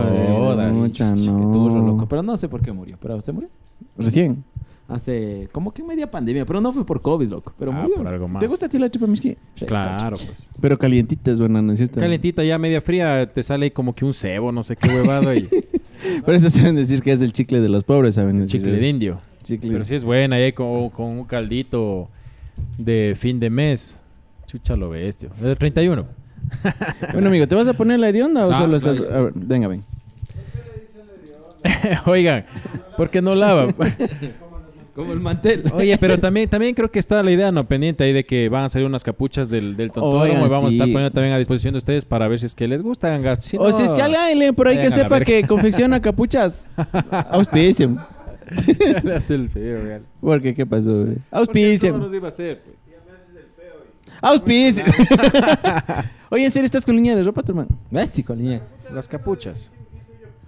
de 0.56 0.68
mucha, 0.68 1.14
no. 1.14 1.82
loco. 1.86 2.06
Pero 2.08 2.22
no 2.22 2.36
sé 2.36 2.48
por 2.48 2.60
qué 2.60 2.72
murió. 2.72 2.96
Pero 3.00 3.20
se 3.20 3.32
murió. 3.32 3.48
Recién. 3.96 4.44
Hace 4.86 5.48
como 5.52 5.72
que 5.72 5.82
media 5.82 6.10
pandemia. 6.10 6.44
Pero 6.44 6.60
no 6.60 6.70
fue 6.72 6.84
por 6.84 7.00
COVID, 7.00 7.28
loco. 7.28 7.54
Pero 7.58 7.72
Ah, 7.72 7.80
murió. 7.82 7.96
por 7.96 8.06
algo 8.06 8.28
más. 8.28 8.40
¿Te 8.40 8.46
gusta 8.46 8.66
a 8.66 8.68
ti 8.68 8.78
la 8.78 8.90
tripa, 8.90 9.06
Miski? 9.06 9.36
Sí, 9.54 9.64
Claro, 9.64 10.16
pues. 10.16 10.50
Pero 10.60 10.78
calientita 10.78 11.30
es 11.30 11.38
buena, 11.38 11.62
¿no 11.62 11.72
es 11.72 11.78
cierto? 11.78 12.00
Calientita 12.00 12.44
ya 12.44 12.58
media 12.58 12.80
fría, 12.82 13.30
te 13.32 13.42
sale 13.42 13.72
como 13.72 13.94
que 13.94 14.04
un 14.04 14.12
cebo, 14.12 14.52
no 14.52 14.62
sé 14.62 14.76
qué 14.76 14.88
huevado 14.88 15.34
y 15.34 15.48
Por 16.26 16.34
eso 16.34 16.50
saben 16.50 16.74
decir 16.76 17.00
que 17.00 17.12
es 17.12 17.22
el 17.22 17.32
chicle 17.32 17.60
de 17.62 17.68
los 17.70 17.84
pobres, 17.84 18.16
¿saben? 18.16 18.40
decir 18.40 18.60
chicle 18.60 18.78
de 18.78 18.88
indio. 18.88 19.18
Chicle. 19.44 19.70
Pero 19.70 19.84
sí 19.84 19.94
es 19.94 20.02
buena, 20.02 20.36
ahí 20.36 20.52
con, 20.52 20.90
con 20.90 21.06
un 21.06 21.24
caldito 21.24 22.08
de 22.78 23.14
fin 23.16 23.38
de 23.38 23.50
mes. 23.50 24.00
Chucha 24.46 24.74
lo 24.76 24.90
bestia. 24.90 25.30
El 25.42 25.56
31. 25.58 26.06
Bueno, 27.12 27.28
amigo, 27.28 27.48
¿te 27.48 27.54
vas 27.54 27.68
a 27.68 27.74
poner 27.74 27.98
la 28.00 28.08
hedionda 28.08 28.46
o 28.46 28.50
Ah, 28.50 28.58
solo 28.58 28.76
estás...? 28.76 28.98
A 28.98 29.22
ver, 29.22 29.32
venga, 29.34 29.68
ven. 29.68 29.82
Oigan, 32.06 32.44
¿por 32.96 33.10
qué 33.10 33.22
no 33.22 33.34
lava? 33.34 33.68
Como 34.94 35.12
el 35.12 35.18
mantel. 35.18 35.64
Oye, 35.72 35.98
pero 35.98 36.20
también, 36.20 36.48
también 36.48 36.72
creo 36.72 36.88
que 36.88 37.00
está 37.00 37.20
la 37.24 37.32
idea 37.32 37.50
no 37.50 37.66
pendiente 37.66 38.04
ahí 38.04 38.12
de 38.12 38.24
que 38.24 38.48
van 38.48 38.64
a 38.64 38.68
salir 38.68 38.86
unas 38.86 39.02
capuchas 39.02 39.48
del, 39.48 39.76
del 39.76 39.90
tontódromo 39.90 40.46
y 40.46 40.48
vamos 40.48 40.60
sí. 40.60 40.66
a 40.66 40.68
estar 40.68 40.86
poniendo 40.86 41.10
también 41.10 41.34
a 41.34 41.38
disposición 41.38 41.74
de 41.74 41.78
ustedes 41.78 42.04
para 42.04 42.28
ver 42.28 42.38
si 42.38 42.46
es 42.46 42.54
que 42.54 42.68
les 42.68 42.80
gusta, 42.80 43.12
hagan. 43.12 43.40
Si 43.40 43.56
o 43.56 43.72
si 43.72 43.82
no, 43.82 43.88
es 43.88 43.92
que 43.92 44.02
alguien 44.02 44.54
por 44.54 44.68
ahí 44.68 44.78
que 44.78 44.92
sepa 44.92 45.18
que 45.18 45.44
confecciona 45.48 46.00
capuchas, 46.00 46.70
auspicien. 47.28 47.98
Le 49.02 49.14
hace 49.16 49.34
el 49.34 49.48
feo, 49.50 49.82
real. 49.82 50.02
Porque, 50.20 50.54
¿qué 50.54 50.66
pasó? 50.66 51.04
güey? 51.04 51.16
Auspicien. 51.30 51.92
¿cómo 51.92 52.04
nos 52.04 52.14
iba 52.14 52.28
a 52.28 52.30
hacer? 52.30 52.62
pues? 52.62 52.76
Auspicio. 54.20 54.84
Oye, 56.30 56.46
¿en 56.46 56.50
serio 56.50 56.64
estás 56.64 56.86
con 56.86 56.96
línea 56.96 57.14
de 57.14 57.22
ropa, 57.22 57.42
tu 57.42 57.52
hermano? 57.52 57.68
¿Ves, 57.90 58.18
hijo 58.18 58.34
niña? 58.34 58.62
Las 58.92 59.06
capuchas. 59.06 59.70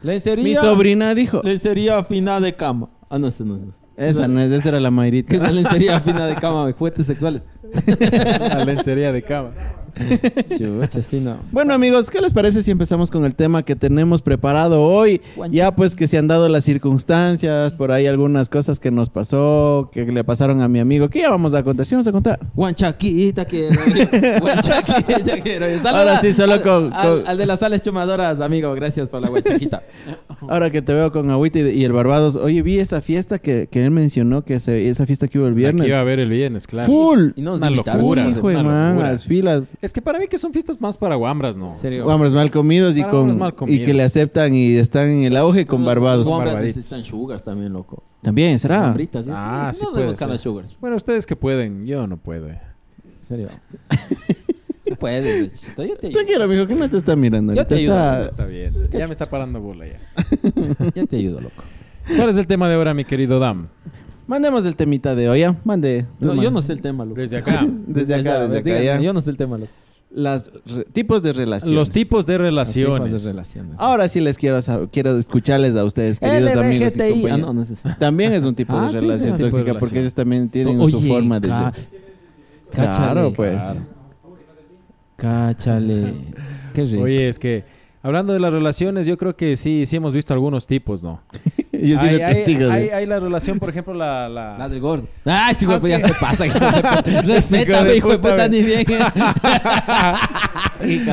Lencería. 0.02 0.44
Mi 0.44 0.54
sobrina 0.54 1.14
dijo. 1.14 1.42
Lencería 1.42 2.02
fina 2.02 2.40
de 2.40 2.54
cama. 2.54 2.88
Ah, 3.10 3.18
no, 3.18 3.28
ese 3.28 3.44
no 3.44 3.56
es. 3.56 3.62
Esa 3.96 4.28
no 4.28 4.40
es, 4.40 4.50
esa 4.50 4.68
era 4.68 4.80
la 4.80 4.90
¿Qué 4.90 5.24
es 5.36 5.40
la 5.40 5.50
lencería 5.50 6.00
fina 6.00 6.26
de 6.26 6.36
cama? 6.36 6.70
Juguetes 6.72 7.06
sexuales. 7.06 7.44
La 8.48 8.64
lencería 8.64 9.10
de 9.10 9.22
cama. 9.22 9.50
Chucha, 10.58 11.02
sí, 11.02 11.20
no. 11.20 11.36
Bueno 11.52 11.72
amigos, 11.74 12.10
¿qué 12.10 12.20
les 12.20 12.32
parece 12.32 12.62
si 12.62 12.70
empezamos 12.70 13.10
con 13.10 13.24
el 13.24 13.34
tema 13.34 13.62
que 13.62 13.74
tenemos 13.76 14.22
preparado 14.22 14.82
hoy? 14.82 15.20
Ya 15.50 15.74
pues 15.74 15.96
que 15.96 16.06
se 16.08 16.18
han 16.18 16.28
dado 16.28 16.48
las 16.48 16.64
circunstancias, 16.64 17.72
por 17.72 17.92
ahí 17.92 18.06
algunas 18.06 18.48
cosas 18.48 18.78
que 18.80 18.90
nos 18.90 19.10
pasó, 19.10 19.90
que 19.92 20.04
le 20.04 20.24
pasaron 20.24 20.60
a 20.60 20.68
mi 20.68 20.78
amigo, 20.80 21.08
que 21.08 21.20
ya 21.20 21.30
vamos 21.30 21.54
a 21.54 21.62
contar, 21.62 21.86
¿sí 21.86 21.94
vamos 21.94 22.06
a 22.06 22.12
contar? 22.12 22.38
Guanchaquita 22.54 23.44
quiero. 23.44 23.76
Guanchaquita 24.40 25.40
quiero. 25.42 25.66
Saluda 25.82 25.98
Ahora 25.98 26.20
sí, 26.20 26.32
solo 26.32 26.54
al, 26.54 26.62
con- 26.62 26.92
Al, 26.92 27.08
con- 27.20 27.28
al 27.28 27.38
de 27.38 27.46
las 27.46 27.60
sales 27.60 27.82
chumadoras, 27.82 28.40
amigo. 28.40 28.74
Gracias 28.74 29.08
por 29.08 29.20
la 29.22 29.28
guanchaquita. 29.28 29.82
Ahora 30.48 30.70
que 30.70 30.82
te 30.82 30.92
veo 30.94 31.10
con 31.12 31.30
Agüita 31.30 31.58
y, 31.60 31.68
y 31.70 31.84
el 31.84 31.92
Barbados, 31.92 32.36
oye, 32.36 32.62
vi 32.62 32.78
esa 32.78 33.00
fiesta 33.00 33.38
que, 33.38 33.68
que 33.70 33.84
él 33.84 33.90
mencionó, 33.90 34.42
que 34.42 34.60
se- 34.60 34.88
esa 34.88 35.06
fiesta 35.06 35.28
que 35.28 35.38
hubo 35.38 35.46
el 35.46 35.54
viernes. 35.54 35.82
Aquí 35.82 35.90
iba 35.90 35.98
a 35.98 36.04
ver 36.04 36.18
el 36.20 36.28
viernes, 36.28 36.66
claro. 36.66 36.86
Full. 36.92 37.30
Y 37.36 37.42
no 37.42 37.52
nos 37.52 37.60
Una 37.62 37.70
locura. 37.70 38.24
¿no? 38.24 38.30
Hijo 38.30 38.48
de 38.48 38.56
una 38.56 38.62
locura. 38.62 38.94
mangas, 38.94 39.24
filas. 39.24 39.62
Es 39.86 39.92
que 39.92 40.02
para 40.02 40.18
mí 40.18 40.26
que 40.26 40.36
son 40.36 40.52
fiestas 40.52 40.80
más 40.80 40.98
para 40.98 41.14
guambras, 41.14 41.56
¿no? 41.56 41.74
Serio. 41.76 42.06
Hombres 42.06 42.34
mal 42.34 42.50
comidos 42.50 42.96
y 42.96 43.02
Para 43.02 43.12
con 43.12 43.38
mal 43.38 43.54
y 43.68 43.82
que 43.84 43.94
le 43.94 44.02
aceptan 44.02 44.52
y 44.52 44.74
están 44.74 45.08
en 45.08 45.22
el 45.22 45.36
auge 45.36 45.64
con 45.64 45.84
Barbados. 45.84 46.26
Barbaditos. 46.28 46.62
necesitan 46.76 47.02
sugars 47.02 47.44
también, 47.44 47.72
loco. 47.72 48.02
También, 48.20 48.58
¿será? 48.58 48.88
Hombritas, 48.88 49.24
sí, 49.26 49.30
sí, 49.30 49.36
Ah, 49.38 49.70
sí, 49.72 49.78
sí 49.78 49.84
no 49.84 49.90
puede 49.92 50.02
de 50.02 50.08
buscar 50.10 50.26
ser. 50.26 50.32
las 50.34 50.40
sugars. 50.40 50.76
Bueno, 50.80 50.96
ustedes 50.96 51.24
que 51.24 51.36
pueden, 51.36 51.86
yo 51.86 52.06
no 52.08 52.16
puedo. 52.16 52.48
eh. 52.48 52.60
En 53.04 53.22
serio. 53.22 53.48
Se 54.82 54.94
puede, 54.96 55.42
bichito. 55.42 55.84
Yo 55.84 55.96
te 55.96 56.06
ayudo. 56.08 56.20
Tranquilo, 56.22 56.48
mijo, 56.48 56.66
que 56.66 56.74
no 56.74 56.88
te 56.90 56.96
está 56.96 57.16
mirando. 57.16 57.52
Yo 57.54 57.60
ahorita 57.60 57.74
te 57.74 57.80
ayudo, 57.80 57.94
está- 57.96 58.24
Está 58.26 58.44
bien. 58.46 58.74
Ya 58.90 59.06
me 59.06 59.12
está 59.12 59.30
parando 59.30 59.60
bola 59.60 59.86
ya. 59.86 60.00
Ya 60.94 61.06
te 61.06 61.16
ayudo, 61.16 61.40
loco. 61.40 61.62
¿Cuál 62.16 62.28
es 62.30 62.36
el 62.36 62.46
tema 62.46 62.68
de 62.68 62.74
ahora, 62.74 62.92
mi 62.94 63.04
querido 63.04 63.38
Dam? 63.38 63.68
Mandemos 64.26 64.66
el 64.66 64.74
temita 64.76 65.14
de 65.14 65.28
hoy, 65.28 65.40
¿ya? 65.40 65.56
Mande. 65.64 66.04
No, 66.20 66.34
yo 66.42 66.50
no 66.50 66.60
sé 66.62 66.72
el 66.72 66.80
tema, 66.82 67.04
loco. 67.04 67.20
Desde 67.20 67.36
acá. 67.38 67.66
Desde 67.86 68.14
acá, 68.14 68.40
desde 68.40 68.58
acá, 68.58 68.82
ya. 68.82 69.00
Yo 69.00 69.12
no 69.12 69.20
sé 69.20 69.30
el 69.30 69.36
tema, 69.36 69.56
loco. 69.58 69.70
Las 70.10 70.50
re- 70.64 70.84
tipos 70.92 71.22
de 71.22 71.32
relaciones. 71.32 71.74
Los 71.76 71.90
tipos 71.90 72.26
de 72.26 72.34
Los 72.34 72.42
relaciones. 72.42 73.04
tipos 73.06 73.22
de 73.24 73.30
relaciones. 73.32 73.74
Ahora 73.78 74.08
sí 74.08 74.20
les 74.20 74.38
quiero 74.38 74.58
quiero 74.90 75.16
escucharles 75.16 75.76
a 75.76 75.84
ustedes, 75.84 76.18
queridos 76.20 76.56
amigos 76.56 76.96
y. 76.96 77.00
Ah, 77.00 77.08
compañeros. 77.10 77.40
no, 77.40 77.52
no 77.52 77.62
es 77.62 77.70
eso. 77.70 77.88
También 77.98 78.32
es 78.32 78.44
un 78.44 78.54
tipo 78.54 78.72
Ah, 78.76 78.86
de 78.86 78.92
sí, 78.92 78.98
relación 79.00 79.32
tipo 79.32 79.36
de 79.44 79.50
tóxica 79.50 79.62
relación. 79.64 79.80
porque 79.80 79.98
ellos 80.00 80.14
también 80.14 80.48
tienen 80.48 80.80
Oye, 80.80 80.90
su 80.92 81.00
forma 81.02 81.38
de... 81.40 81.48
ca- 81.48 81.72
Claro, 82.70 83.32
pues. 83.34 83.62
Cáchale. 85.16 86.14
Qué 86.74 86.84
rico. 86.84 87.02
Oye, 87.02 87.28
es 87.28 87.38
que 87.38 87.64
hablando 88.02 88.32
de 88.32 88.40
las 88.40 88.52
relaciones, 88.52 89.06
yo 89.06 89.16
creo 89.16 89.36
que 89.36 89.56
sí, 89.56 89.86
sí 89.86 89.96
hemos 89.96 90.12
visto 90.12 90.32
algunos 90.34 90.66
tipos, 90.66 91.02
¿no? 91.02 91.20
Yo 91.82 91.98
soy 92.00 92.18
testigo 92.18 92.70
hay, 92.70 92.84
de... 92.84 92.94
hay 92.94 93.06
la 93.06 93.18
relación, 93.20 93.58
por 93.58 93.68
ejemplo, 93.70 93.94
la... 93.94 94.28
la- 94.28 94.56
La 94.58 94.68
del 94.68 94.80
gordo. 94.80 95.08
Ay, 95.24 95.54
sí, 95.54 95.64
güey, 95.66 95.80
pues 95.80 95.90
ya 96.00 96.06
se 96.06 96.14
pasa. 96.20 96.46
hijo 96.46 96.58
de 96.58 96.66
puta. 96.72 97.02
Respétame, 97.26 97.94
hijo 97.96 98.10
de 98.10 98.18
puta, 98.18 98.36
güey. 98.48 98.48
ni 98.50 98.62
bien. 98.62 98.84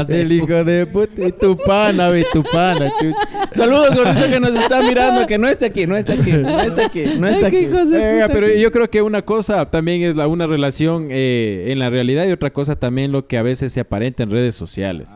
El 0.09 0.31
hijo 0.31 0.63
de 0.63 0.85
puta 0.85 1.25
y 1.27 1.31
tu 1.31 1.57
pana, 1.57 2.09
ve 2.09 2.25
tu 2.31 2.43
pana, 2.43 2.91
chucha. 2.99 3.17
Saludos, 3.51 3.95
gordito, 3.95 4.27
que 4.29 4.39
nos 4.39 4.49
está 4.55 4.81
mirando, 4.83 5.25
que 5.25 5.37
no 5.37 5.47
está 5.47 5.67
aquí, 5.67 5.87
no 5.87 5.95
está 5.95 6.13
aquí, 6.13 6.31
no 6.31 6.59
está 6.59 6.85
aquí, 6.87 7.03
no 7.19 7.27
está 7.27 7.47
aquí. 7.47 7.65
Oiga, 7.65 8.27
pero 8.31 8.47
yo 8.53 8.71
creo 8.71 8.89
que 8.89 9.01
una 9.01 9.21
cosa 9.23 9.69
también 9.69 10.01
es 10.03 10.15
la, 10.15 10.27
una 10.27 10.47
relación 10.47 11.07
eh, 11.11 11.67
en 11.69 11.79
la 11.79 11.89
realidad 11.89 12.27
y 12.27 12.31
otra 12.31 12.51
cosa 12.51 12.75
también 12.75 13.11
lo 13.11 13.27
que 13.27 13.37
a 13.37 13.41
veces 13.41 13.71
se 13.71 13.79
aparenta 13.79 14.23
en 14.23 14.31
redes 14.31 14.55
sociales. 14.55 15.11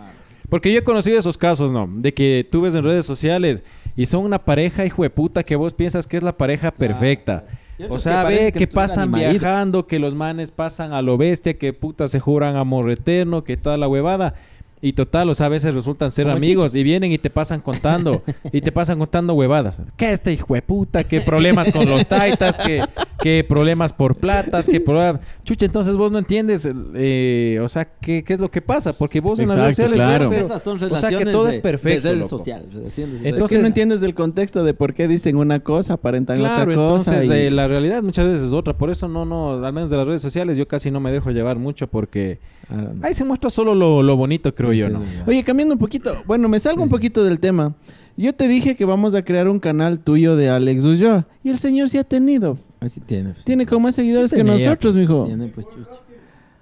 Porque 0.49 0.71
yo 0.71 0.79
he 0.79 0.83
conocido 0.83 1.19
esos 1.19 1.37
casos, 1.37 1.73
¿no? 1.73 1.89
De 1.93 2.13
que 2.13 2.47
tú 2.49 2.61
ves 2.61 2.73
en 2.73 2.83
redes 2.85 3.05
sociales 3.05 3.63
y 3.97 4.05
son 4.05 4.23
una 4.23 4.45
pareja, 4.45 4.85
hijo 4.85 5.01
de 5.01 5.09
puta, 5.09 5.43
que 5.43 5.55
vos 5.55 5.73
piensas 5.73 6.05
que 6.05 6.17
es 6.17 6.23
la 6.23 6.37
pareja 6.37 6.71
perfecta. 6.71 7.45
O 7.89 7.97
sea, 7.97 8.25
que 8.25 8.29
ve 8.29 8.51
que 8.51 8.67
pasan 8.67 9.11
viajando, 9.11 9.87
que 9.87 9.97
los 9.97 10.13
manes 10.13 10.51
pasan 10.51 10.93
a 10.93 11.01
lo 11.01 11.17
bestia, 11.17 11.57
que 11.57 11.73
puta 11.73 12.07
se 12.07 12.19
juran 12.19 12.55
amor 12.55 12.89
eterno, 12.91 13.43
que 13.43 13.57
toda 13.57 13.75
la 13.77 13.87
huevada. 13.87 14.35
Y 14.79 14.93
total, 14.93 15.27
o 15.29 15.33
sea, 15.33 15.47
a 15.47 15.49
veces 15.49 15.73
resultan 15.73 16.11
ser 16.11 16.25
Como 16.25 16.37
amigos 16.37 16.75
y 16.75 16.83
vienen 16.83 17.11
y 17.11 17.17
te 17.17 17.31
pasan 17.31 17.61
contando, 17.61 18.21
y 18.51 18.61
te 18.61 18.71
pasan 18.71 18.99
contando 18.99 19.33
huevadas. 19.33 19.81
¿Qué 19.95 20.11
este 20.13 20.31
hijo 20.33 20.53
de 20.53 20.61
puta? 20.61 21.03
¿Qué 21.03 21.21
problemas 21.21 21.71
con 21.71 21.89
los 21.89 22.05
taitas? 22.05 22.59
¿Qué, 22.59 22.83
qué 23.19 23.43
problemas 23.47 23.91
por 23.91 24.15
platas? 24.15 24.67
¿Qué 24.69 24.79
problemas? 24.79 25.21
Chucha, 25.43 25.65
entonces 25.65 25.95
vos 25.95 26.11
no 26.11 26.19
entiendes, 26.19 26.69
eh, 26.93 27.59
o 27.61 27.67
sea, 27.69 27.85
¿qué, 27.85 28.23
qué 28.23 28.33
es 28.33 28.39
lo 28.39 28.51
que 28.51 28.61
pasa? 28.61 28.93
Porque 28.93 29.19
vos 29.19 29.39
en 29.39 29.47
las 29.47 29.57
redes 29.57 29.75
sociales 29.77 29.95
claro. 29.97 30.29
pero- 30.29 30.45
Esas 30.45 30.61
son 30.61 30.75
o 30.75 30.79
sea, 30.79 30.87
relaciones 30.89 31.25
que 31.25 31.31
todo 31.31 31.43
de, 31.45 31.49
es 31.51 31.57
perfecto, 31.57 32.07
de 32.09 32.13
redes 32.13 32.27
sociales. 32.29 32.71
relaciones 32.73 33.21
Entonces- 33.23 33.61
no 33.61 33.67
entiendes 33.67 34.03
el 34.03 34.13
contexto 34.13 34.63
de 34.63 34.75
por 34.75 34.93
qué 34.93 35.07
dicen 35.07 35.37
una 35.37 35.59
cosa, 35.59 35.93
aparentan 35.93 36.37
Claro, 36.37 36.61
otra 36.61 36.75
cosa. 36.75 37.11
entonces 37.15 37.25
y- 37.41 37.47
eh, 37.47 37.51
la 37.51 37.67
realidad 37.67 38.03
muchas 38.03 38.27
veces 38.27 38.43
es 38.43 38.53
otra. 38.53 38.77
Por 38.77 38.91
eso 38.91 39.07
no, 39.07 39.25
no, 39.25 39.53
al 39.65 39.73
menos 39.73 39.89
de 39.89 39.97
las 39.97 40.05
redes 40.07 40.21
sociales 40.21 40.55
yo 40.55 40.67
casi 40.67 40.91
no 40.91 40.99
me 40.99 41.11
dejo 41.11 41.31
llevar 41.31 41.57
mucho 41.57 41.87
porque 41.87 42.39
Ah, 42.69 42.91
ahí 43.03 43.13
se 43.13 43.23
muestra 43.23 43.49
solo 43.49 43.73
lo, 43.73 44.03
lo 44.03 44.17
bonito, 44.17 44.53
creo 44.53 44.66
yo, 44.73 44.89
¿no? 44.89 45.01
Oye, 45.25 45.43
cambiando 45.43 45.73
un 45.75 45.79
poquito, 45.79 46.23
bueno, 46.25 46.47
me 46.49 46.59
salgo 46.59 46.83
un 46.83 46.89
poquito 46.89 47.23
del 47.23 47.39
tema. 47.39 47.73
Yo 48.15 48.33
te 48.33 48.47
dije 48.47 48.75
que 48.75 48.83
vamos 48.85 49.13
a 49.13 49.21
crear 49.21 49.47
un 49.47 49.59
canal 49.59 49.99
tuyo 49.99 50.35
de 50.35 50.49
Alex 50.49 50.83
Ulloa. 50.83 51.27
Y 51.43 51.49
el 51.49 51.57
señor 51.59 51.87
sí 51.89 51.97
ha 51.99 52.03
tenido. 52.03 52.57
Ahí 52.79 52.89
sí 52.89 52.99
tiene. 52.99 53.29
pues. 53.33 53.45
Tiene 53.45 53.65
como 53.65 53.81
más 53.81 53.95
seguidores 53.95 54.31
Sí 54.31 54.35
que 54.37 54.43
tenía, 54.43 54.53
nosotros, 54.53 54.95
mijo. 54.95 55.25
Tiene, 55.25 55.47
pues, 55.49 55.67
chucha. 55.67 56.01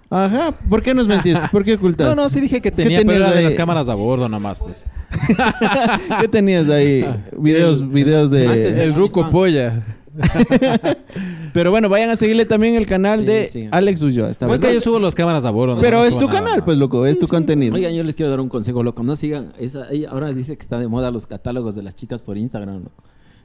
Ajá, 0.10 0.52
¿por 0.70 0.84
qué 0.84 0.94
nos 0.94 1.08
mentiste? 1.08 1.48
¿Por 1.52 1.64
qué 1.64 1.74
ocultaste? 1.76 2.14
No, 2.16 2.22
no, 2.24 2.30
sí 2.30 2.40
dije 2.42 2.62
que 2.62 2.72
¿Qué 2.72 2.84
tenía, 2.84 2.98
pero 3.00 3.10
tenías 3.10 3.22
era 3.22 3.32
de 3.32 3.38
ahí? 3.40 3.44
las 3.46 3.56
cámaras 3.56 3.90
a 3.90 3.96
bordo 3.96 4.28
nomás, 4.30 4.60
pues. 4.60 4.86
¿Qué 6.22 6.28
tenías 6.28 6.70
ahí? 6.70 7.06
Videos, 7.40 7.90
videos 7.90 8.32
de... 8.32 8.48
de- 8.48 8.84
El 8.84 8.94
ruco 8.96 9.30
polla. 9.32 9.84
Pero 11.54 11.72
bueno, 11.72 11.90
vayan 11.90 12.10
a 12.10 12.16
seguirle 12.16 12.46
también 12.46 12.76
el 12.76 12.86
canal 12.86 13.22
Sí, 13.22 13.26
de 13.26 13.46
sí. 13.46 13.68
Alex 13.72 14.02
Ulloa. 14.02 14.32
Pues 14.40 14.60
que 14.60 14.74
yo 14.74 14.82
subo 14.82 15.00
las 15.00 15.16
cámaras 15.16 15.46
a 15.46 15.52
bordo. 15.52 15.76
no, 15.76 15.82
Pero 15.82 16.00
no 16.00 16.06
es 16.06 16.18
tu 16.18 16.28
canal, 16.28 16.64
pues, 16.64 16.78
loco. 16.78 17.06
es 17.06 17.18
tu 17.18 17.28
contenido. 17.28 17.76
Oigan, 17.76 17.94
yo 17.94 18.04
les 18.04 18.16
quiero 18.16 18.30
dar 18.30 18.40
un 18.40 18.50
consejo, 18.50 18.84
loco. 18.84 19.04
No 19.04 19.16
sigan. 19.16 19.54
Esa, 19.58 19.88
ahora 20.10 20.34
dice 20.34 20.56
que 20.56 20.62
está 20.62 20.80
de 20.80 20.88
moda 20.88 21.12
los 21.12 21.28
catálogos 21.28 21.76
de 21.76 21.84
las 21.84 21.96
chicas 21.96 22.22
por 22.22 22.38
Instagram, 22.38 22.84
loco. 22.84 23.04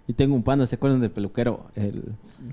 Y 0.08 0.12
tengo 0.12 0.34
un 0.34 0.42
pana, 0.42 0.66
¿se 0.66 0.74
acuerdan 0.74 1.00
del 1.00 1.10
peluquero? 1.10 1.66
El, 1.76 2.02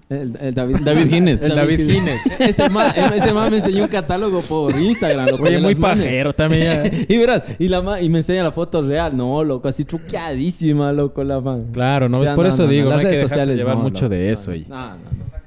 el, 0.09 0.37
el 0.39 0.53
David, 0.53 0.77
David 0.83 1.07
Gines. 1.09 1.41
El 1.41 1.55
David 1.55 1.89
Gines. 1.89 2.39
Ese 2.39 2.69
man, 2.69 2.91
ese 3.15 3.33
man 3.33 3.49
me 3.49 3.57
enseñó 3.57 3.83
un 3.83 3.89
catálogo 3.89 4.41
por 4.41 4.75
Instagram. 4.79 5.27
Oye, 5.41 5.57
muy 5.57 5.73
manes. 5.73 6.03
pajero 6.05 6.33
también. 6.33 7.05
y 7.09 7.17
verás, 7.17 7.43
y, 7.57 7.67
la 7.67 7.81
ma- 7.81 7.99
y 7.99 8.09
me 8.09 8.19
enseña 8.19 8.43
la 8.43 8.51
foto 8.51 8.83
real. 8.83 9.17
No, 9.17 9.43
loco, 9.43 9.67
así 9.67 9.85
truqueadísima, 9.85 10.91
loco, 10.91 11.23
la 11.23 11.41
man. 11.41 11.69
Claro, 11.73 12.07
no, 12.09 12.19
O 12.19 12.23
sea, 12.23 12.35
por 12.35 12.43
no, 12.45 12.49
eso 12.49 12.61
no, 12.63 12.67
no, 12.67 12.71
digo, 12.73 12.83
no, 12.85 12.89
las 12.91 12.99
hay 12.99 13.05
que 13.05 13.15
redes 13.17 13.29
sociales 13.29 13.57
llevar 13.57 13.77
no, 13.77 13.81
mucho 13.83 14.05
loco, 14.05 14.15
de 14.15 14.27
no, 14.27 14.33
eso. 14.33 14.53
y- 14.53 14.65
No, 14.69 14.89
no, 14.89 14.95
no. 14.95 15.37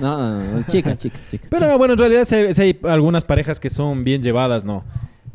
No, 0.00 0.16
no, 0.18 0.52
no, 0.58 0.62
chicas, 0.66 0.96
chicas, 0.96 1.20
chicas. 1.30 1.48
Pero 1.50 1.66
no, 1.68 1.76
bueno, 1.76 1.92
en 1.92 1.98
realidad 1.98 2.24
sí, 2.24 2.34
hay- 2.36 2.54
sí 2.54 2.62
hay 2.62 2.78
algunas 2.84 3.24
parejas 3.24 3.60
que 3.60 3.68
son 3.68 4.02
bien 4.04 4.22
llevadas, 4.22 4.64
¿no? 4.64 4.84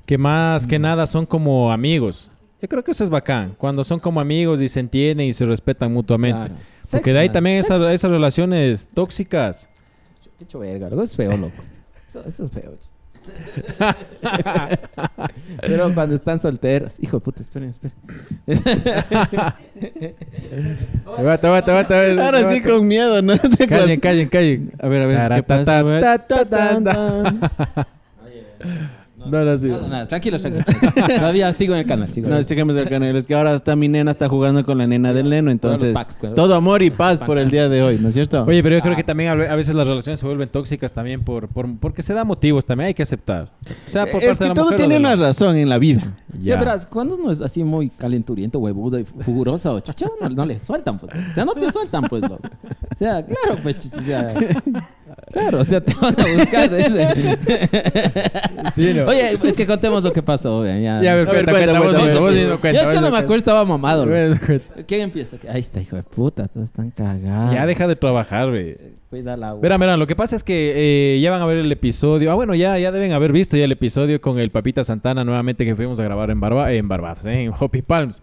Que 0.08 0.18
más 0.18 0.66
que 0.66 0.80
nada 0.80 1.06
son 1.06 1.26
como 1.28 1.72
amigos. 1.72 2.30
Yo 2.62 2.68
creo 2.68 2.84
que 2.84 2.92
eso 2.92 3.04
es 3.04 3.10
bacán. 3.10 3.56
Cuando 3.58 3.84
son 3.84 4.00
como 4.00 4.20
amigos 4.20 4.62
y 4.62 4.70
se 4.70 4.80
entienden 4.80 5.28
y 5.28 5.34
se 5.34 5.46
respetan 5.46 5.92
mutuamente. 5.92 6.48
Claro. 6.48 6.56
Porque 6.90 7.14
de 7.14 7.20
ahí 7.20 7.28
man. 7.28 7.34
también 7.34 7.58
esas, 7.58 7.82
esas 7.82 8.10
relaciones 8.10 8.90
tóxicas. 8.94 9.70
Qué 10.38 10.44
hecho 10.44 10.60
verga, 10.60 10.90
loco. 10.90 11.04
Es 11.04 11.16
feo, 11.16 11.38
loco. 11.38 11.54
Eso, 12.08 12.24
eso 12.26 12.46
es 12.46 12.52
feo. 12.52 12.78
Pero 15.62 15.94
cuando 15.94 16.16
están 16.16 16.40
solteros. 16.40 17.00
Hijo 17.00 17.18
de 17.18 17.22
puta, 17.22 17.42
esperen, 17.42 17.70
esperen. 17.70 17.96
Aguanta, 21.06 21.48
aguanta, 21.48 21.72
aguanta. 21.72 21.96
a 21.96 22.00
ver, 22.00 22.20
Ahora 22.20 22.52
sí 22.52 22.62
con 22.62 22.88
miedo, 22.88 23.22
¿no? 23.22 23.34
Callen, 23.70 24.00
callen, 24.00 24.30
callen. 24.30 24.72
A 24.80 24.88
ver, 24.88 25.02
a 25.02 25.06
ver, 25.06 25.36
¿qué 25.36 25.44
pasa? 25.44 25.84
No, 29.30 29.44
no, 29.44 29.58
sí. 29.58 29.70
Tranquilos, 30.08 30.42
tranquilos. 30.42 30.66
Todavía 31.18 31.52
sigo 31.54 31.74
en 31.74 31.80
el 31.82 31.86
canal. 31.86 32.10
Sigo 32.10 32.28
en 32.28 32.32
No, 32.34 32.38
el 32.38 32.44
sigamos 32.44 32.76
el 32.76 32.88
canal. 32.90 33.16
Es 33.16 33.28
que 33.28 33.36
ahora 33.36 33.54
está 33.54 33.76
mi 33.76 33.88
nena 33.88 34.12
está 34.12 34.28
jugando 34.30 34.66
con 34.66 34.78
la 34.78 34.88
nena 34.88 35.14
del 35.14 35.30
neno, 35.30 35.52
entonces 35.52 35.94
packs, 35.94 36.18
claro. 36.18 36.36
todo 36.36 36.56
amor 36.56 36.82
y 36.82 36.90
paz 36.90 37.20
por 37.22 37.38
el 37.38 37.50
día 37.50 37.70
de 37.70 37.82
hoy, 37.84 37.98
¿no 38.00 38.10
es 38.10 38.14
cierto? 38.14 38.44
Oye, 38.46 38.62
pero 38.64 38.76
yo 38.78 38.82
creo 38.82 38.96
que 38.96 39.04
también 39.04 39.30
a 39.30 39.56
veces 39.56 39.76
las 39.76 39.88
relaciones 39.88 40.20
se 40.20 40.26
vuelven 40.26 40.50
tóxicas 40.50 40.92
también 40.94 41.24
por, 41.24 41.48
por 41.50 41.68
porque 41.80 42.02
se 42.02 42.14
da 42.14 42.24
motivos, 42.24 42.66
también 42.66 42.88
hay 42.88 42.94
que 42.94 43.04
aceptar. 43.04 43.52
O 43.88 43.90
sea, 43.90 44.06
por 44.06 44.24
es 44.24 44.38
que 44.40 44.50
todo 44.50 44.64
mujer 44.66 44.78
tiene 44.78 45.00
la- 45.00 45.14
una 45.14 45.16
razón 45.28 45.56
en 45.56 45.70
la 45.70 45.78
vida. 45.78 46.02
Que 46.34 46.40
Ya. 46.50 46.58
verás, 46.58 46.86
cuando 46.86 47.16
uno 47.16 47.32
es 47.32 47.42
así 47.42 47.64
muy 47.64 47.90
calenturiento, 47.90 48.60
huevudo 48.60 49.00
y 49.00 49.04
fuguroso, 49.06 49.74
o 49.74 49.80
chucha, 49.80 50.06
no, 50.22 50.30
no 50.30 50.46
le 50.46 50.60
sueltan, 50.60 50.98
pues. 50.98 51.14
O 51.30 51.34
sea, 51.34 51.46
no 51.46 51.54
te 51.54 51.72
sueltan, 51.72 52.04
pues, 52.04 52.22
loco. 52.24 52.40
O 52.44 52.98
sea, 52.98 53.26
claro, 53.26 53.60
pues, 53.64 53.78
chucha, 53.80 54.00
o 54.00 54.04
sea, 54.04 54.34
Claro, 55.32 55.60
o 55.60 55.64
sea, 55.64 55.82
te 55.84 55.94
van 56.02 56.16
a 56.20 56.24
buscar. 56.38 56.70
Sí, 58.74 58.94
¿no? 58.94 59.06
Oye, 59.06 59.17
es 59.20 59.54
que 59.54 59.66
contemos 59.68 60.04
lo 60.04 60.12
que 60.14 60.24
pasó. 60.24 60.66
Ya, 60.66 61.02
ya. 61.02 61.16
Ver, 61.16 61.26
cuenta, 61.26 61.52
cuenta, 61.52 61.80
cuenta, 61.80 61.80
vos 61.80 62.02
mismo, 62.02 62.20
cuenta. 62.22 62.58
cuenta, 62.58 62.82
Yo 62.82 62.90
es 62.90 62.96
que 62.96 63.02
no 63.02 63.12
me 63.12 63.18
acuerdo, 63.18 63.36
estaba 63.36 63.66
mamado. 63.66 64.06
¿Quién 64.88 65.02
empieza? 65.02 65.38
Ahí 65.50 65.62
está, 65.62 65.82
hijo 65.82 65.96
de 65.96 66.04
puta, 66.04 66.48
todos 66.48 66.68
están 66.68 66.92
cagados. 66.92 67.54
Ya 67.54 67.66
deja 67.66 67.88
de 67.88 67.96
trabajar, 67.96 68.50
güey. 68.50 68.78
Cuida 69.10 69.38
la 69.38 69.50
agua. 69.50 69.62
Verán, 69.62 69.80
verán, 69.80 70.00
lo 70.00 70.08
que 70.08 70.16
pasa 70.16 70.36
es 70.36 70.44
que 70.44 70.74
eh, 71.16 71.22
ya 71.22 71.32
van 71.32 71.42
a 71.42 71.46
ver 71.46 71.58
el 71.58 71.72
episodio. 71.72 72.32
Ah, 72.32 72.36
bueno, 72.36 72.56
ya, 72.56 72.78
ya 72.78 72.92
deben 72.92 73.14
haber 73.14 73.32
visto 73.32 73.56
ya 73.56 73.66
el 73.66 73.72
episodio 73.72 74.20
con 74.20 74.38
el 74.40 74.52
Papita 74.52 74.84
Santana 74.84 75.24
nuevamente 75.24 75.64
que 75.64 75.76
fuimos 75.76 76.00
a 76.00 76.04
grabar 76.04 76.30
en, 76.30 76.40
Barba 76.40 76.74
en 76.74 76.88
Barbados, 76.88 77.26
¿eh? 77.26 77.44
en 77.44 77.54
Hoppy 77.58 77.82
Palms. 77.82 78.22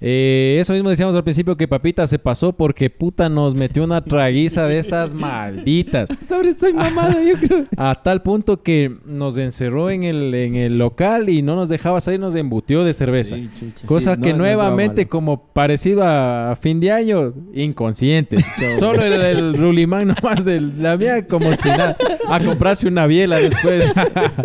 Eh, 0.00 0.58
eso 0.60 0.72
mismo 0.74 0.90
decíamos 0.90 1.14
al 1.14 1.24
principio 1.24 1.56
que 1.56 1.66
Papita 1.66 2.06
se 2.06 2.18
pasó 2.18 2.52
porque 2.52 2.90
puta 2.90 3.28
nos 3.30 3.54
metió 3.54 3.84
una 3.84 4.04
traguiza 4.04 4.66
de 4.66 4.78
esas 4.78 5.14
malditas. 5.14 6.10
Hasta 6.10 6.34
ahora 6.36 6.48
estoy 6.48 6.72
mamado, 6.74 7.14
yo 7.22 7.38
creo. 7.38 7.64
A 7.76 7.94
tal 8.02 8.22
punto 8.22 8.62
que 8.62 8.92
nos 9.06 9.38
encerró 9.38 9.90
en 9.90 10.04
el, 10.04 10.34
en 10.34 10.56
el 10.56 10.76
local 10.78 11.28
y 11.30 11.40
no 11.42 11.54
nos 11.56 11.68
dejaba 11.70 12.00
salir, 12.00 12.20
nos 12.20 12.34
embutió 12.34 12.84
de 12.84 12.92
cerveza. 12.92 13.36
Sí, 13.36 13.48
chucha, 13.58 13.86
Cosa 13.86 14.14
sí, 14.16 14.20
que 14.20 14.32
no, 14.32 14.38
nuevamente, 14.38 15.06
como 15.08 15.46
parecido 15.46 16.02
a 16.04 16.54
fin 16.60 16.80
de 16.80 16.90
año, 16.92 17.32
inconsciente. 17.54 18.36
Solo 18.78 19.02
el, 19.02 19.12
el 19.20 19.54
rulimán 19.56 20.08
nomás 20.08 20.44
de 20.44 20.60
la 20.60 20.96
mía, 20.96 21.26
como 21.26 21.52
si 21.54 21.68
nada. 21.68 21.96
A 22.28 22.40
comprarse 22.40 22.86
una 22.88 23.06
biela 23.06 23.38
después. 23.38 23.92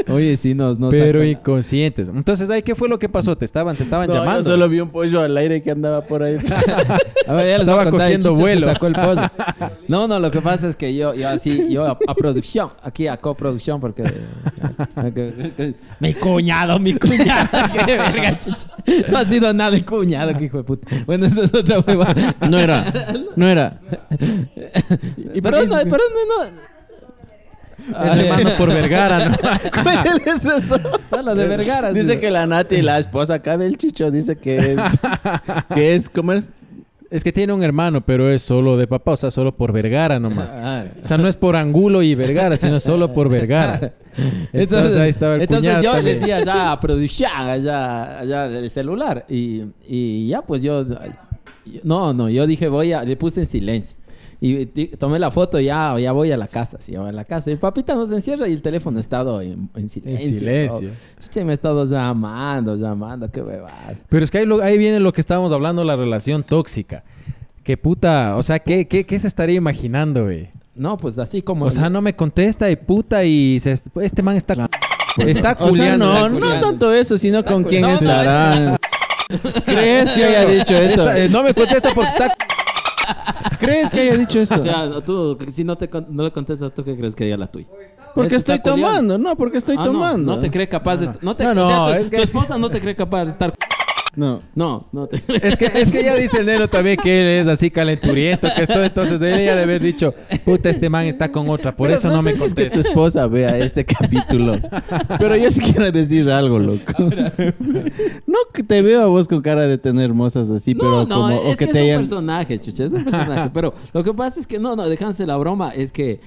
Oye, 0.07 0.35
sí, 0.37 0.53
nos, 0.53 0.79
nos 0.79 0.91
Pero 0.91 1.19
sacan- 1.21 1.31
inconscientes. 1.31 2.09
Entonces, 2.09 2.49
¿ahí 2.49 2.61
qué 2.61 2.75
fue 2.75 2.87
lo 2.87 2.99
que 2.99 3.09
pasó? 3.09 3.35
¿Te 3.37 3.45
estaban, 3.45 3.75
te 3.75 3.83
estaban 3.83 4.07
No, 4.07 4.13
yo 4.15 4.19
llamando? 4.21 4.49
solo 4.49 4.69
vi 4.69 4.79
un 4.79 4.89
pollo 4.89 5.21
al 5.21 5.37
aire 5.39 5.61
que 5.61 5.71
andaba 5.71 6.01
por 6.05 6.23
ahí. 6.23 6.37
A 7.27 7.33
ver, 7.33 7.45
ya 7.47 7.57
les 7.57 7.59
Estaba 7.61 7.77
voy 7.83 7.87
a 7.87 7.91
contar, 7.91 8.11
el 8.11 8.19
cogiendo 8.21 8.29
Chicho 8.29 8.35
se 8.37 8.41
vuelo. 8.41 8.73
sacó 8.73 8.87
el 8.87 8.93
pollo. 8.93 9.21
No, 9.87 10.07
no, 10.07 10.19
lo 10.19 10.29
que 10.29 10.39
pasa 10.41 10.67
es 10.69 10.75
que 10.75 10.95
yo, 10.95 11.15
yo 11.15 11.29
así, 11.29 11.71
yo 11.71 11.85
a, 11.85 11.97
a 12.07 12.13
producción, 12.15 12.69
aquí 12.83 13.07
a 13.07 13.17
coproducción, 13.17 13.79
porque... 13.79 14.03
mi 15.99 16.13
cuñado, 16.13 16.77
mi 16.79 16.93
cuñado. 16.93 17.47
Qué 17.73 17.97
verga, 17.97 18.37
Chicho. 18.37 18.67
No 19.09 19.17
ha 19.17 19.25
sido 19.25 19.51
nada 19.53 19.75
el 19.75 19.83
cuñado, 19.85 20.37
que 20.37 20.45
hijo 20.45 20.57
de 20.57 20.63
puta. 20.63 20.87
Bueno, 21.07 21.25
eso 21.25 21.43
es 21.43 21.53
otra 21.53 21.79
hueva. 21.79 22.13
No 22.49 22.59
era, 22.59 22.85
no 23.35 23.47
era. 23.47 23.79
Y 25.33 25.41
pero 25.41 25.65
no, 25.65 25.75
pero 25.83 26.03
no, 26.13 26.45
no. 26.45 26.78
Es 27.87 28.15
hermano 28.19 28.57
por 28.57 28.69
Vergara, 28.69 29.29
¿no? 29.29 29.37
¿Cómo 29.73 29.89
es 29.89 30.45
eso? 30.45 30.75
Solo 31.09 31.35
de 31.35 31.47
Vergara. 31.47 31.91
Dice 31.91 32.13
sí. 32.13 32.17
que 32.19 32.31
la 32.31 32.45
Nati, 32.45 32.81
la 32.81 32.99
esposa 32.99 33.35
acá 33.35 33.57
del 33.57 33.77
Chicho, 33.77 34.11
dice 34.11 34.35
que 34.35 34.73
es. 34.73 34.79
que 35.73 35.95
es, 35.95 36.09
¿cómo 36.09 36.33
es? 36.33 36.51
Es 37.11 37.23
que 37.23 37.31
tiene 37.33 37.53
un 37.53 37.63
hermano, 37.63 38.01
pero 38.01 38.29
es 38.29 38.43
solo 38.43 38.77
de 38.77 38.85
papá, 38.85 39.13
o 39.13 39.17
sea, 39.17 39.31
solo 39.31 39.55
por 39.55 39.71
Vergara 39.71 40.19
nomás. 40.19 40.47
Ah, 40.51 40.85
O 41.01 41.05
sea, 41.07 41.17
no 41.17 41.27
es 41.27 41.35
por 41.35 41.55
Angulo 41.55 42.03
y 42.03 42.13
Vergara, 42.13 42.55
sino 42.55 42.79
solo 42.79 43.11
por 43.15 43.29
Vergara. 43.31 43.93
Entonces, 44.53 44.95
ahí 44.95 45.09
estaba 45.09 45.35
el 45.35 45.41
entonces 45.41 45.67
cuñado 45.67 45.83
yo 45.83 45.91
también. 45.93 46.17
les 46.17 46.25
di 46.25 46.31
allá 46.31 46.71
a 46.71 46.79
producción, 46.79 47.31
allá, 47.33 48.19
allá 48.19 48.45
el 48.45 48.69
celular. 48.69 49.25
Y, 49.27 49.63
y 49.87 50.27
ya, 50.27 50.43
pues 50.43 50.61
yo. 50.61 50.85
No, 51.83 52.13
no, 52.13 52.29
yo 52.29 52.45
dije, 52.45 52.67
voy 52.67 52.93
a. 52.93 53.03
Le 53.03 53.15
puse 53.15 53.39
en 53.39 53.47
silencio. 53.47 53.97
Y 54.41 54.65
tomé 54.97 55.19
la 55.19 55.31
foto, 55.31 55.59
ya, 55.59 55.99
ya 55.99 56.13
voy 56.13 56.31
a 56.31 56.37
la 56.37 56.47
casa. 56.47 56.77
Sí, 56.79 56.95
voy 56.95 57.09
a 57.09 57.11
la 57.11 57.25
casa. 57.25 57.51
Y 57.51 57.57
papita 57.57 57.93
nos 57.95 58.09
encierra 58.11 58.47
y 58.47 58.53
el 58.53 58.61
teléfono 58.61 58.97
ha 58.97 59.01
estado 59.01 59.41
en, 59.41 59.69
en 59.75 59.89
silencio. 59.89 60.27
En 60.29 60.39
silencio. 60.39 60.87
¿no? 60.89 61.23
Chucha, 61.25 61.43
me 61.43 61.51
ha 61.51 61.53
estado 61.53 61.83
llamando, 61.85 62.75
llamando, 62.77 63.29
qué 63.29 63.41
bebada. 63.41 63.95
Pero 64.07 64.23
es 64.23 64.31
que 64.31 64.37
ahí, 64.37 64.45
lo- 64.45 64.61
ahí 64.63 64.77
viene 64.77 65.01
lo 65.01 65.11
que 65.11 65.19
estábamos 65.19 65.51
hablando, 65.51 65.83
la 65.83 65.97
relación 65.97 66.43
tóxica. 66.43 67.03
Que 67.63 67.75
puta, 67.75 68.37
o 68.37 68.43
sea, 68.43 68.59
¿qué, 68.59 68.87
qué, 68.87 69.05
qué 69.05 69.19
se 69.19 69.27
estaría 69.27 69.55
imaginando, 69.57 70.23
güey? 70.23 70.47
No, 70.73 70.95
pues 70.95 71.19
así 71.19 71.41
como. 71.41 71.65
O 71.65 71.71
sea, 71.71 71.89
no 71.89 72.01
me 72.01 72.15
contesta 72.15 72.71
y 72.71 72.77
puta 72.77 73.25
y 73.25 73.59
se- 73.59 73.77
este 74.01 74.23
man 74.23 74.37
está... 74.37 74.55
Está 75.17 75.57
O 75.59 75.71
sea, 75.73 75.97
no, 75.97 76.29
no 76.29 76.59
tanto 76.61 76.93
eso, 76.93 77.17
sino 77.17 77.43
con 77.43 77.63
quién 77.65 77.81
No, 77.81 77.89
no, 77.89 77.93
estará. 77.95 78.77
¿Crees 79.65 80.11
que 80.13 80.23
haya 80.23 80.45
dicho 80.45 80.73
eso? 80.75 81.01
Está- 81.01 81.19
eh, 81.19 81.27
no 81.27 81.43
me 81.43 81.53
contesta 81.53 81.89
porque 81.93 82.07
está... 82.09 82.33
¿Crees 83.59 83.91
que 83.91 84.01
haya 84.01 84.17
dicho 84.17 84.39
eso? 84.41 84.55
O 84.59 84.63
sea, 84.63 85.01
tú, 85.01 85.37
si 85.51 85.63
no, 85.63 85.77
te, 85.77 85.89
no 86.09 86.23
le 86.23 86.31
contestas, 86.31 86.73
¿tú 86.73 86.83
qué 86.83 86.95
crees 86.97 87.15
que 87.15 87.25
diga 87.25 87.37
la 87.37 87.47
tuya? 87.47 87.67
Porque 88.15 88.35
está 88.35 88.55
estoy 88.55 88.71
culiando. 88.73 88.97
tomando, 88.97 89.17
no, 89.29 89.35
porque 89.37 89.57
estoy 89.59 89.75
Ah, 89.77 89.83
tomando. 89.83 90.35
No, 90.35 90.41
te 90.41 90.49
cree 90.49 90.67
capaz 90.67 90.97
de. 90.97 91.11
No, 91.21 91.35
te, 91.35 91.43
No, 91.43 91.51
o 91.63 91.67
sea, 91.67 91.77
no, 91.77 91.85
tu, 91.87 91.93
es 91.93 92.11
esposa 92.13 92.57
no 92.57 92.69
te 92.69 92.81
cree 92.81 92.95
capaz 92.95 93.25
de 93.25 93.31
estar. 93.31 93.53
No. 94.15 94.41
No, 94.55 94.87
no 94.91 95.07
te 95.07 95.21
Es 95.47 95.57
que, 95.57 95.65
es 95.65 95.91
que 95.91 96.03
ya 96.03 96.15
dice 96.15 96.39
el 96.39 96.45
neno 96.47 96.67
también 96.67 96.97
que 96.97 97.21
él 97.21 97.41
es 97.41 97.47
así 97.47 97.69
calenturiento, 97.69 98.47
que 98.55 98.63
esto, 98.63 98.83
entonces 98.83 99.19
de 99.19 99.43
ella 99.43 99.55
de 99.55 99.63
haber 99.63 99.81
dicho, 99.81 100.13
puta, 100.43 100.69
este 100.69 100.89
man 100.89 101.05
está 101.05 101.31
con 101.31 101.49
otra, 101.49 101.75
por 101.75 101.87
Pero 101.87 101.99
eso 101.99 102.09
no, 102.09 102.21
me 102.21 102.31
sé 102.31 102.37
si 102.37 102.45
es 102.45 102.53
que 102.55 102.63
contesta. 102.63 102.81
tu 102.81 102.87
esposa 102.89 103.27
vea 103.27 103.57
este 103.57 103.85
capítulo. 103.85 104.57
Pero 105.19 105.35
yo 105.35 105.51
sí 105.51 105.61
quiero 105.61 105.91
decir 105.91 106.29
algo, 106.29 106.59
loco. 106.59 106.93
No 108.27 108.37
que 108.53 108.63
te 108.63 108.81
veo 108.81 109.01
a 109.01 109.05
vos 109.05 109.27
con 109.27 109.41
cara 109.41 109.67
de 109.67 109.77
tener 109.77 110.05
hermosas 110.05 110.49
así, 110.49 110.73
No, 110.73 110.79
pero 110.79 111.05
no, 111.05 111.07
como 111.07 111.29
es 111.29 111.39
o 111.55 111.57
que 111.57 111.67
que, 111.67 111.67
te 111.67 111.71
es 111.71 111.75
un 111.75 111.83
hayan 111.83 112.01
personaje, 112.01 112.59
chucha, 112.59 112.85
es 112.85 112.93
un 112.93 113.03
personaje. 113.03 113.51
pero 113.53 113.73
lo 113.93 114.03
que 114.03 114.13
pasa 114.13 114.39
es 114.39 114.47
que 114.47 114.59
no, 114.59 114.75
no, 114.75 114.87
déjanse 114.89 115.25
la 115.25 115.37
broma, 115.37 115.69
es 115.69 115.91
que, 115.91 116.19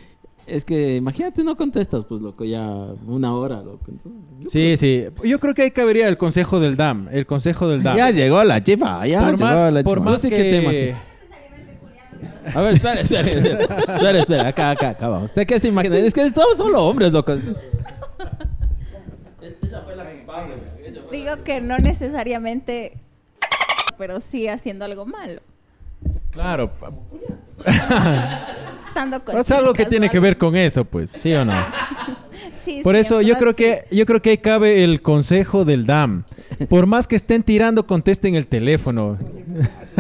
es 0.47 0.65
que, 0.65 0.97
imagínate, 0.97 1.45
no 1.45 1.57
contestas, 1.57 2.05
pues, 2.05 2.21
loco, 2.21 2.45
ya 2.45 2.65
una 3.07 3.35
hora, 3.35 3.63
loco. 3.63 3.85
Entonces, 3.89 4.21
yo 4.41 4.51
Sí, 4.51 4.77
sí. 4.77 5.05
Yo 5.25 5.39
creo 5.39 5.55
que 5.55 5.63
ahí 5.63 5.71
cabería 5.71 6.09
el 6.09 6.19
consejo 6.19 6.61
del 6.61 6.77
DAM. 6.77 7.09
El 7.13 7.27
consejo 7.27 7.69
del 7.69 7.83
DAM. 7.83 7.97
Ya 7.97 8.11
llegó 8.11 8.43
la 8.45 8.63
chifa, 8.63 9.07
ya 9.07 9.21
por 9.21 9.31
llegó 9.39 9.45
más, 9.45 9.73
la 9.73 9.83
por 9.83 9.99
chifa. 9.99 10.11
más 10.11 10.23
que... 10.23 10.31
qué 10.31 10.51
tema, 10.51 10.71
sí. 10.71 10.93
A 12.55 12.61
ver, 12.61 12.75
espera, 12.75 13.01
espera, 13.01 13.21
espera, 13.21 13.77
espera, 13.95 14.19
espera, 14.19 14.49
acá, 14.49 14.71
acá, 14.71 14.89
acá 14.91 15.09
vamos. 15.09 15.31
¿Usted 15.31 15.47
qué 15.47 15.61
se 15.61 15.69
imagina? 15.69 15.97
Es 15.97 16.13
que 16.13 16.23
estamos 16.23 16.57
solo 16.57 16.85
hombres, 16.85 17.13
loco. 17.13 17.37
Digo 21.13 21.45
que 21.45 21.61
no 21.61 21.79
necesariamente, 21.79 22.99
pero 23.97 24.21
sí 24.21 24.49
haciendo 24.49 24.85
algo 24.85 25.07
malo. 25.07 25.41
Claro. 26.31 26.73
Estando 28.93 29.25
con 29.25 29.39
Es 29.39 29.51
algo 29.51 29.73
que 29.73 29.87
tiene 29.87 30.11
que 30.11 30.21
ver 30.21 30.37
con 30.37 30.55
eso, 30.57 30.85
pues, 30.85 31.11
¿sí 31.11 31.33
o 31.35 31.45
no? 31.45 31.53
Sí, 32.59 32.81
Por 32.83 32.95
sí, 32.95 33.01
eso 33.01 33.21
yo 33.23 33.37
creo 33.39 33.55
que 33.55 33.85
yo 33.91 34.07
creo 34.07 34.23
que 34.23 34.31
ahí 34.31 34.39
cabe 34.39 34.85
el 34.85 35.03
consejo 35.03 35.65
del 35.65 35.85
DAM. 35.85 36.23
Por 36.69 36.87
más 36.87 37.09
que 37.09 37.17
estén 37.17 37.43
tirando, 37.43 37.87
contesten 37.87 38.37
el 38.37 38.47
teléfono. 38.47 39.19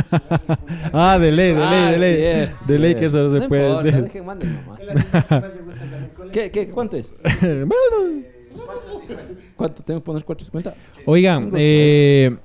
ah, 0.92 1.18
de 1.20 1.32
ley, 1.32 1.54
de 1.54 1.60
ley, 1.60 1.64
Ah, 1.64 1.90
de 1.92 1.98
ley. 1.98 2.16
cierto, 2.16 2.64
de 2.66 2.78
ley 2.78 2.94
que 2.94 3.04
eso 3.06 3.18
no 3.22 3.30
se 3.30 3.38
No 3.40 3.48
puede 3.48 3.68
importa, 3.68 3.88
hacer. 3.88 4.02
dejen. 4.04 4.22
¿Qué, 6.32 6.50
qué, 6.50 6.68
¿Cuánto 6.68 6.96
es? 6.96 7.16
Bueno, 7.40 8.22
¿Cuánto 9.56 9.82
tengo 9.82 10.00
que 10.00 10.04
poner 10.04 10.24
450? 10.24 10.74
Oigan, 11.06 11.50
eh, 11.56 12.36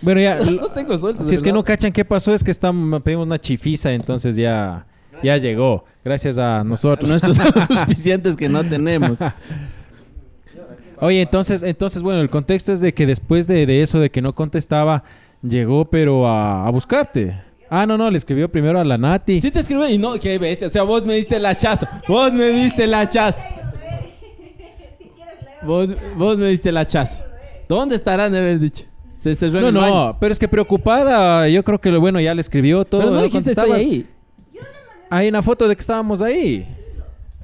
bueno 0.00 0.20
ya, 0.20 0.38
No 0.40 0.68
tengo 0.68 0.96
si 1.24 1.34
es 1.34 1.42
que 1.42 1.52
no 1.52 1.64
cachan 1.64 1.92
qué 1.92 2.04
pasó 2.04 2.34
es 2.34 2.42
que 2.44 2.50
estamos 2.50 3.02
pedimos 3.02 3.26
una 3.26 3.40
chifiza, 3.40 3.92
entonces 3.92 4.36
ya 4.36 4.86
ya 5.22 5.36
llegó, 5.36 5.84
gracias 6.04 6.38
a 6.38 6.64
nosotros. 6.64 7.08
Nuestros 7.10 7.38
auspiciantes 7.70 8.36
que 8.36 8.48
no 8.48 8.64
tenemos. 8.64 9.18
Oye, 10.98 11.22
entonces, 11.22 11.62
entonces, 11.62 12.02
bueno, 12.02 12.20
el 12.20 12.28
contexto 12.28 12.72
es 12.72 12.80
de 12.80 12.92
que 12.92 13.06
después 13.06 13.46
de, 13.46 13.64
de 13.66 13.82
eso, 13.82 13.98
de 14.00 14.10
que 14.10 14.20
no 14.20 14.34
contestaba, 14.34 15.02
llegó 15.42 15.86
pero 15.86 16.28
a, 16.28 16.66
a 16.66 16.70
buscarte. 16.70 17.40
Ah, 17.70 17.86
no, 17.86 17.96
no, 17.96 18.10
le 18.10 18.18
escribió 18.18 18.50
primero 18.50 18.80
a 18.80 18.84
la 18.84 18.98
Nati. 18.98 19.40
Sí 19.40 19.50
te 19.50 19.60
escribí 19.60 19.84
y 19.94 19.98
no, 19.98 20.18
qué 20.18 20.36
bestia. 20.38 20.66
O 20.66 20.70
sea, 20.70 20.82
vos 20.82 21.06
me 21.06 21.14
diste 21.14 21.36
el 21.36 21.46
hachazo. 21.46 21.86
Vos 22.08 22.32
me 22.32 22.48
diste 22.48 22.84
el 22.84 22.92
hachazo. 22.94 23.40
Vos, 25.62 25.90
vos 26.16 26.36
me 26.38 26.48
diste 26.48 26.70
el 26.70 26.76
hachazo. 26.76 27.22
¿Dónde 27.68 27.94
estarán 27.96 28.32
de 28.32 28.38
haber 28.38 28.58
dicho? 28.58 28.84
Se 29.18 29.34
cerró 29.34 29.58
en 29.58 29.62
No, 29.62 29.68
el 29.68 29.74
no, 29.74 29.80
baño. 29.82 30.16
pero 30.18 30.32
es 30.32 30.38
que 30.38 30.48
preocupada, 30.48 31.46
yo 31.48 31.62
creo 31.62 31.80
que 31.80 31.90
lo 31.92 32.00
bueno 32.00 32.18
ya 32.20 32.34
le 32.34 32.40
escribió 32.40 32.84
todo. 32.84 33.02
Pero 33.02 33.12
no 33.12 33.18
¿no? 33.18 33.24
dijiste 33.24 33.50
estoy 33.50 33.70
ahí. 33.72 34.06
Hay 35.10 35.28
una 35.28 35.42
foto 35.42 35.68
de 35.68 35.74
que 35.76 35.80
estábamos 35.80 36.22
ahí. 36.22 36.66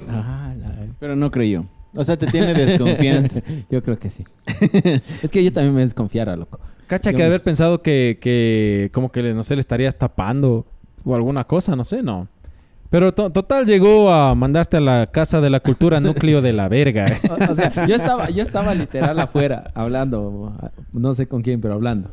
Ah, 0.09 0.55
la- 0.59 0.87
Pero 0.99 1.17
no 1.17 1.31
creyó. 1.31 1.67
O 1.95 2.05
sea, 2.05 2.17
te 2.17 2.27
tiene 2.27 2.55
desconfianza. 2.55 3.41
Yo 3.71 3.83
creo 3.83 3.99
que 3.99 4.11
sí. 4.11 4.25
es 5.23 5.31
que 5.31 5.43
yo 5.43 5.53
también 5.53 5.75
me 5.75 5.81
desconfiara, 5.83 6.37
loco. 6.37 6.59
Cacha 6.87 7.11
Yo 7.11 7.17
que 7.17 7.23
me- 7.23 7.27
haber 7.29 7.43
pensado 7.43 7.83
que, 7.83 8.19
que 8.21 8.91
como 8.93 9.11
que, 9.11 9.23
no 9.35 9.43
sé, 9.43 9.55
le 9.57 9.61
estarías 9.61 9.97
tapando 9.97 10.67
o 11.05 11.15
alguna 11.15 11.45
cosa, 11.45 11.75
no 11.77 11.85
sé, 11.85 12.03
no. 12.03 12.29
Pero 12.91 13.13
to- 13.13 13.31
total 13.31 13.67
llegó 13.67 14.13
a 14.13 14.35
mandarte 14.37 14.77
a 14.77 14.81
la 14.81 15.07
Casa 15.11 15.41
de 15.41 15.51
la 15.51 15.59
Cultura 15.61 15.99
Núcleo 15.99 16.41
de 16.43 16.53
la 16.53 16.69
Verga. 16.69 17.07
eh. 17.07 17.17
O, 17.49 17.53
o 17.53 17.55
sea, 17.57 17.87
yo 17.87 17.95
estaba, 17.97 18.31
yo 18.31 18.43
estaba 18.43 18.75
literal 18.75 19.19
afuera, 19.19 19.73
hablando, 19.75 20.53
no 20.93 21.13
sé 21.15 21.27
con 21.27 21.43
quién, 21.43 21.61
pero 21.61 21.75
hablando. 21.75 22.11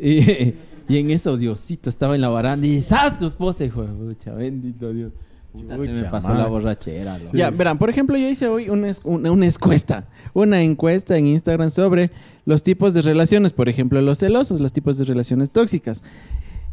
Y, 0.00 0.54
y 0.88 0.98
en 0.98 1.10
eso, 1.10 1.36
Diosito 1.36 1.88
estaba 1.88 2.14
en 2.14 2.20
la 2.20 2.28
baranda 2.28 2.66
y 2.66 2.80
¡zas! 2.80 3.18
Tu 3.18 3.26
esposa, 3.26 3.64
hijo 3.64 3.82
de 3.82 3.92
pucha, 3.92 4.32
bendito 4.32 4.92
Dios. 4.92 5.12
Se 5.54 5.64
me 5.64 6.02
pasó 6.04 6.28
madre. 6.28 6.42
la 6.42 6.48
borrachera. 6.48 7.18
Ya, 7.34 7.50
verán, 7.50 7.76
por 7.76 7.90
ejemplo, 7.90 8.16
yo 8.16 8.26
hice 8.28 8.48
hoy 8.48 8.70
una, 8.70 8.90
una, 9.04 9.30
una 9.30 9.46
encuesta. 9.46 10.06
Una 10.32 10.62
encuesta 10.62 11.16
en 11.18 11.26
Instagram 11.26 11.68
sobre 11.68 12.10
los 12.46 12.62
tipos 12.62 12.94
de 12.94 13.02
relaciones. 13.02 13.52
Por 13.52 13.68
ejemplo, 13.68 14.00
los 14.00 14.18
celosos, 14.20 14.60
los 14.60 14.72
tipos 14.72 14.96
de 14.96 15.04
relaciones 15.04 15.50
tóxicas. 15.50 16.02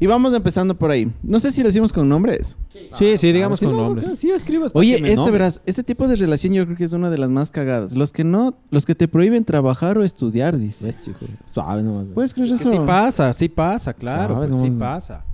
Y 0.02 0.08
vamos 0.08 0.34
empezando 0.34 0.76
por 0.78 0.92
ahí. 0.92 1.12
No 1.22 1.42
sé 1.42 1.52
si 1.52 1.62
lo 1.62 1.68
decimos 1.68 1.92
con 1.92 2.08
nombres. 2.08 2.56
Sí, 2.98 3.18
sí, 3.18 3.32
digamos 3.34 3.60
Sí, 3.60 3.66
con 3.66 3.76
no, 3.76 3.84
nombres. 3.84 4.18
Sí, 4.18 4.32
escribas. 4.32 4.72
Oye, 4.74 4.96
este 5.12 5.30
verás, 5.30 5.62
este 5.66 5.84
tipo 5.84 6.08
de 6.08 6.16
relación 6.16 6.54
yo 6.54 6.64
creo 6.66 6.78
que 6.78 6.86
es 6.86 6.94
una 6.94 7.10
de 7.10 7.18
las 7.18 7.30
más 7.30 7.52
cagadas. 7.52 7.96
Los 7.96 8.14
que 8.14 8.24
no, 8.24 8.58
los 8.72 8.86
que 8.86 8.96
te 8.96 9.10
prohíben 9.10 9.44
trabajar 9.44 9.98
o 9.98 10.06
estudiar, 10.06 10.58
dice. 10.58 10.86
Ves, 10.86 11.08
hijo, 11.10 11.26
Suave 11.46 11.84
nomás. 11.84 12.08
¿Puedes 12.14 12.34
creer 12.34 12.50
Es 12.50 12.62
que 12.62 12.70
eso? 12.70 12.80
sí 12.80 12.88
pasa, 12.88 13.34
sí 13.34 13.50
pasa, 13.50 13.94
claro, 13.94 14.38
pues 14.38 14.56
sí 14.56 14.70
pasa. 14.70 15.26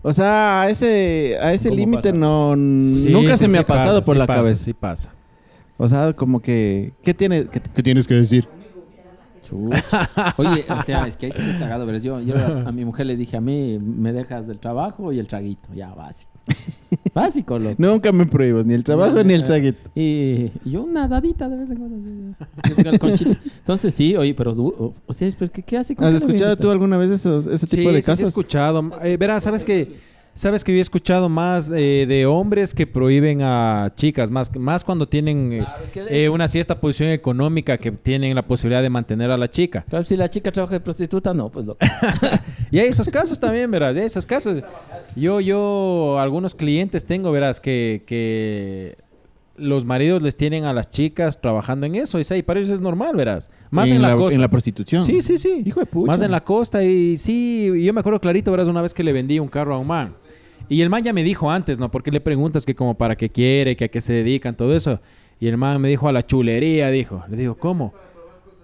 O 0.00 0.12
sea, 0.12 0.62
a 0.62 0.70
ese, 0.70 1.36
a 1.40 1.52
ese 1.52 1.68
¿Cómo 1.68 1.80
límite 1.80 2.12
no, 2.12 2.52
Sí, 2.54 3.08
nunca 3.10 3.32
sí, 3.36 3.44
se 3.44 3.48
me 3.48 3.58
sí 3.58 3.62
ha 3.62 3.66
pasado 3.66 4.00
pasa, 4.00 4.06
por 4.06 4.16
sí 4.16 4.18
la 4.18 4.26
pasa, 4.26 4.42
cabeza. 4.42 4.64
Sí 4.64 4.72
pasa. 4.72 5.10
O 5.76 5.88
sea, 5.88 6.12
como 6.12 6.40
que, 6.40 6.92
¿qué, 7.02 7.12
tiene, 7.14 7.46
qué, 7.46 7.60
qué 7.74 7.82
tienes 7.82 8.06
que 8.06 8.14
decir? 8.14 8.46
Chucha. 9.44 10.34
Oye, 10.38 10.64
o 10.68 10.82
sea, 10.82 11.06
es 11.06 11.16
que 11.16 11.26
ahí 11.26 11.32
se 11.32 11.42
me 11.42 11.58
cagado, 11.58 11.86
verás. 11.86 12.02
Yo, 12.02 12.20
yo 12.20 12.36
a, 12.36 12.68
a 12.68 12.72
mi 12.72 12.84
mujer 12.84 13.06
le 13.06 13.16
dije, 13.16 13.36
a 13.36 13.40
mí 13.40 13.78
me 13.78 14.12
dejas 14.12 14.46
del 14.48 14.58
trabajo 14.58 15.12
y 15.12 15.18
el 15.18 15.26
traguito. 15.28 15.68
Ya, 15.74 15.94
básico. 15.94 16.32
Básico, 17.14 17.58
loco. 17.58 17.76
Nunca 17.78 18.10
me 18.12 18.26
prohíbas, 18.26 18.66
ni 18.66 18.74
el 18.74 18.82
trabajo 18.84 19.22
ni 19.22 19.34
el 19.34 19.44
chaguito. 19.44 19.90
Y, 19.94 20.50
y 20.64 20.70
yo 20.72 20.82
una 20.82 21.06
dadita 21.08 21.48
de 21.48 21.56
vez 21.56 21.70
en 21.70 21.76
cuando. 21.76 21.96
Entonces 23.58 23.94
sí, 23.94 24.16
oye, 24.16 24.34
pero 24.34 24.54
du- 24.54 24.92
o 25.06 25.12
sea, 25.12 25.30
pero 25.38 25.50
¿qué, 25.50 25.62
qué 25.62 25.78
hace? 25.78 25.94
con 25.94 26.06
¿Has 26.06 26.12
qué 26.12 26.16
escuchado 26.18 26.56
tú 26.56 26.70
alguna 26.70 26.96
vez 26.96 27.10
esos, 27.10 27.46
ese 27.46 27.66
tipo 27.66 27.88
Sí, 27.90 27.94
de 27.94 28.02
sí, 28.02 28.06
sí, 28.06 28.10
he 28.10 28.14
casos? 28.14 28.28
escuchado. 28.30 28.90
Eh, 29.02 29.16
verás, 29.16 29.42
¿sabes 29.42 29.64
que 29.64 29.98
Sabes 30.34 30.64
que 30.64 30.72
yo 30.72 30.78
he 30.78 30.80
escuchado 30.80 31.28
más 31.28 31.70
eh, 31.70 32.06
de 32.08 32.26
hombres 32.26 32.74
que 32.74 32.88
prohíben 32.88 33.40
a 33.42 33.92
chicas, 33.94 34.32
más, 34.32 34.54
más 34.56 34.82
cuando 34.82 35.06
tienen 35.08 35.52
eh, 35.52 35.58
Claro, 35.60 35.84
es 35.84 35.90
que- 35.92 36.24
eh, 36.24 36.28
una 36.28 36.48
cierta 36.48 36.80
posición 36.80 37.10
económica 37.10 37.78
que 37.78 37.92
tienen 37.92 38.34
la 38.34 38.42
posibilidad 38.42 38.82
de 38.82 38.90
mantener 38.90 39.30
a 39.30 39.36
la 39.36 39.48
chica. 39.48 39.84
Claro, 39.88 40.04
si 40.04 40.16
la 40.16 40.28
chica 40.28 40.50
trabaja 40.50 40.74
de 40.74 40.80
prostituta, 40.80 41.32
no, 41.32 41.50
pues 41.50 41.66
loco. 41.66 41.78
Y 42.72 42.80
hay 42.80 42.88
esos 42.88 43.08
casos 43.08 43.38
también, 43.38 43.70
verás, 43.70 43.96
hay 43.96 44.02
esos 44.02 44.26
casos. 44.26 44.58
Yo, 45.14 45.40
yo, 45.40 46.18
algunos 46.18 46.56
clientes 46.56 47.06
tengo, 47.06 47.30
verás, 47.30 47.60
que, 47.60 48.02
que 48.04 48.96
los 49.56 49.84
maridos 49.84 50.22
les 50.22 50.36
tienen 50.36 50.64
a 50.64 50.72
las 50.72 50.88
chicas 50.88 51.40
trabajando 51.40 51.86
en 51.86 51.94
eso. 51.94 52.18
Y, 52.18 52.42
para 52.42 52.58
ellos 52.58 52.72
es 52.72 52.80
normal, 52.80 53.14
verás. 53.14 53.50
Más 53.70 53.90
en, 53.90 54.02
la, 54.02 54.16
costa. 54.16 54.34
en 54.34 54.40
la 54.40 54.48
prostitución. 54.48 55.04
Sí, 55.04 55.22
sí, 55.22 55.38
sí. 55.38 55.62
Hijo 55.64 55.78
de 55.80 55.86
pucha. 55.86 56.06
Más 56.10 56.20
en 56.22 56.32
la 56.32 56.42
costa. 56.42 56.82
Y 56.82 57.18
sí, 57.18 57.70
yo 57.84 57.92
me 57.92 58.00
acuerdo 58.00 58.20
clarito, 58.20 58.50
verás, 58.50 58.66
una 58.66 58.82
vez 58.82 58.92
que 58.92 59.04
le 59.04 59.12
vendí 59.12 59.38
un 59.38 59.48
carro 59.48 59.74
a 59.74 59.78
un 59.78 59.86
man. 59.86 60.14
Y 60.68 60.80
el 60.80 60.90
man 60.90 61.02
ya 61.02 61.12
me 61.12 61.22
dijo 61.22 61.50
antes, 61.50 61.78
¿no? 61.78 61.90
Porque 61.90 62.10
le 62.10 62.20
preguntas 62.20 62.64
que 62.64 62.74
como 62.74 62.96
para 62.96 63.16
qué 63.16 63.30
quiere, 63.30 63.76
que 63.76 63.84
a 63.84 63.88
qué 63.88 64.00
se 64.00 64.12
dedican, 64.12 64.56
todo 64.56 64.74
eso. 64.74 65.00
Y 65.40 65.48
el 65.48 65.56
man 65.56 65.80
me 65.80 65.88
dijo 65.88 66.08
a 66.08 66.12
la 66.12 66.24
chulería, 66.24 66.90
dijo. 66.90 67.22
Le 67.28 67.36
digo, 67.36 67.56
¿cómo? 67.56 67.92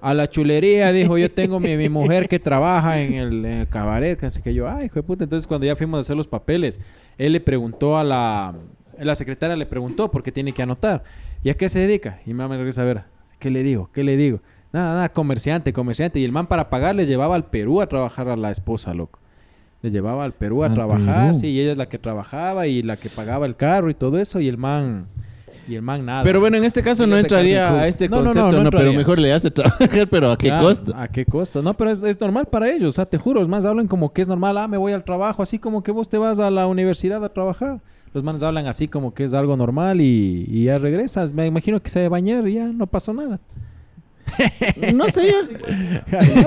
A 0.01 0.15
la 0.15 0.29
chulería, 0.29 0.93
dijo, 0.93 1.19
yo 1.19 1.31
tengo 1.31 1.61
mi, 1.61 1.77
mi 1.77 1.89
mujer 1.89 2.27
que 2.27 2.39
trabaja 2.39 3.01
en 3.01 3.15
el, 3.15 3.69
cabaret. 3.69 4.23
Así 4.25 4.41
que 4.41 4.55
yo, 4.55 4.69
ay, 4.69 4.87
hijo 4.87 4.95
de 4.95 5.03
puta. 5.03 5.25
Entonces 5.25 5.47
cuando 5.47 5.67
ya 5.67 5.77
fuimos 5.77 5.99
a 5.99 6.01
hacer 6.01 6.17
los 6.17 6.27
papeles, 6.27 6.81
él 7.19 7.33
le 7.33 7.41
preguntó 7.41 7.99
a 7.99 8.05
la... 8.05 8.55
La 8.99 9.15
secretaria 9.15 9.57
le 9.57 9.65
preguntó 9.65 10.11
porque 10.11 10.31
tiene 10.31 10.53
que 10.53 10.63
anotar. 10.63 11.05
¿Y 11.43 11.49
a 11.49 11.57
qué 11.57 11.71
se 11.71 11.79
dedica? 11.79 12.21
Y 12.27 12.31
mi 12.31 12.35
mamá 12.35 12.51
me 12.51 12.57
regresa 12.59 12.83
a 12.83 12.85
ver, 12.85 13.05
¿qué 13.39 13.51
le 13.51 13.63
digo? 13.63 13.91
¿Qué 13.95 14.05
le 14.05 14.17
digo? 14.17 14.41
Nada, 14.73 14.95
nada, 14.95 15.09
comerciante, 15.09 15.73
comerciante. 15.73 16.21
Y 16.21 16.25
el 16.25 16.33
man 16.33 16.47
para 16.47 16.69
pagar 16.69 16.95
le 16.95 17.07
llevaba 17.07 17.35
al 17.35 17.47
Perú 17.47 17.81
a 17.81 17.87
trabajar 17.87 18.29
a 18.29 18.37
la 18.37 18.51
esposa, 18.51 18.93
loco. 18.93 19.19
Le 19.83 19.91
llevaba 19.91 20.25
al 20.25 20.33
Perú 20.33 20.63
a 20.63 20.67
Al 20.67 20.75
trabajar, 20.75 21.29
Perú. 21.29 21.41
sí, 21.41 21.49
y 21.49 21.61
ella 21.61 21.73
es 21.73 21.79
la 21.79 21.89
que 21.89 21.99
trabajaba 21.99 22.67
y 22.67 22.83
la 22.83 22.97
que 22.97 23.09
pagaba 23.09 23.47
el 23.47 23.57
carro 23.57 23.89
y 23.91 23.95
todo 23.95 24.19
eso. 24.19 24.39
Y 24.41 24.49
el 24.49 24.59
man, 24.59 25.07
y 25.69 25.75
el 25.75 25.83
man 25.83 26.05
nada. 26.05 26.23
Pero 26.23 26.39
bueno, 26.41 26.57
en 26.59 26.65
este 26.65 26.83
caso 26.83 27.07
no 27.07 27.17
entraría 27.17 27.73
a 27.81 27.89
este 27.89 28.09
No, 28.09 28.17
no, 28.17 28.23
no, 28.23 28.27
concepto, 28.27 28.57
no, 28.59 28.65
no 28.65 28.71
pero 28.71 28.93
mejor 28.93 29.19
le 29.19 29.33
hace 29.33 29.51
trabajar, 29.51 30.07
pero 30.11 30.31
¿a 30.33 30.37
qué 30.37 30.49
Claro, 30.49 30.65
costo? 30.65 30.93
¿A 30.95 31.09
qué 31.09 31.25
costo? 31.25 31.63
No, 31.63 31.73
pero 31.75 31.91
es, 31.91 32.03
es 32.03 32.21
normal 32.21 32.47
para 32.47 32.69
ellos, 32.71 32.91
o 32.91 32.93
sea, 32.93 33.07
te 33.07 33.17
juro, 33.17 33.41
es 33.41 33.49
más, 33.49 33.65
hablan 33.65 33.87
como 33.89 34.13
que 34.13 34.21
es 34.23 34.29
normal, 34.29 34.59
ah, 34.59 34.69
me 34.69 34.77
voy 34.77 34.93
al 34.93 35.03
trabajo, 35.05 35.43
así 35.43 35.59
como 35.59 35.83
que 35.83 35.93
vos 35.93 36.09
te 36.09 36.19
vas 36.19 36.39
a 36.41 36.51
la 36.51 36.67
universidad 36.67 37.25
a 37.25 37.33
trabajar. 37.33 37.81
Los 38.13 38.25
manes 38.25 38.43
hablan 38.43 38.67
así 38.67 38.89
como 38.89 39.15
que 39.15 39.23
es 39.25 39.33
algo 39.33 39.57
normal 39.57 40.01
y, 40.01 40.45
y 40.51 40.65
ya 40.65 40.79
regresas. 40.79 41.33
Me 41.33 41.47
imagino 41.47 41.81
que 41.81 41.89
se 41.89 42.01
va 42.01 42.07
a 42.07 42.09
bañar 42.09 42.47
y 42.49 42.55
ya 42.55 42.67
no 42.67 42.89
pasó 42.89 43.15
nada. 43.15 43.39
No 44.95 45.09
sé. 45.09 45.33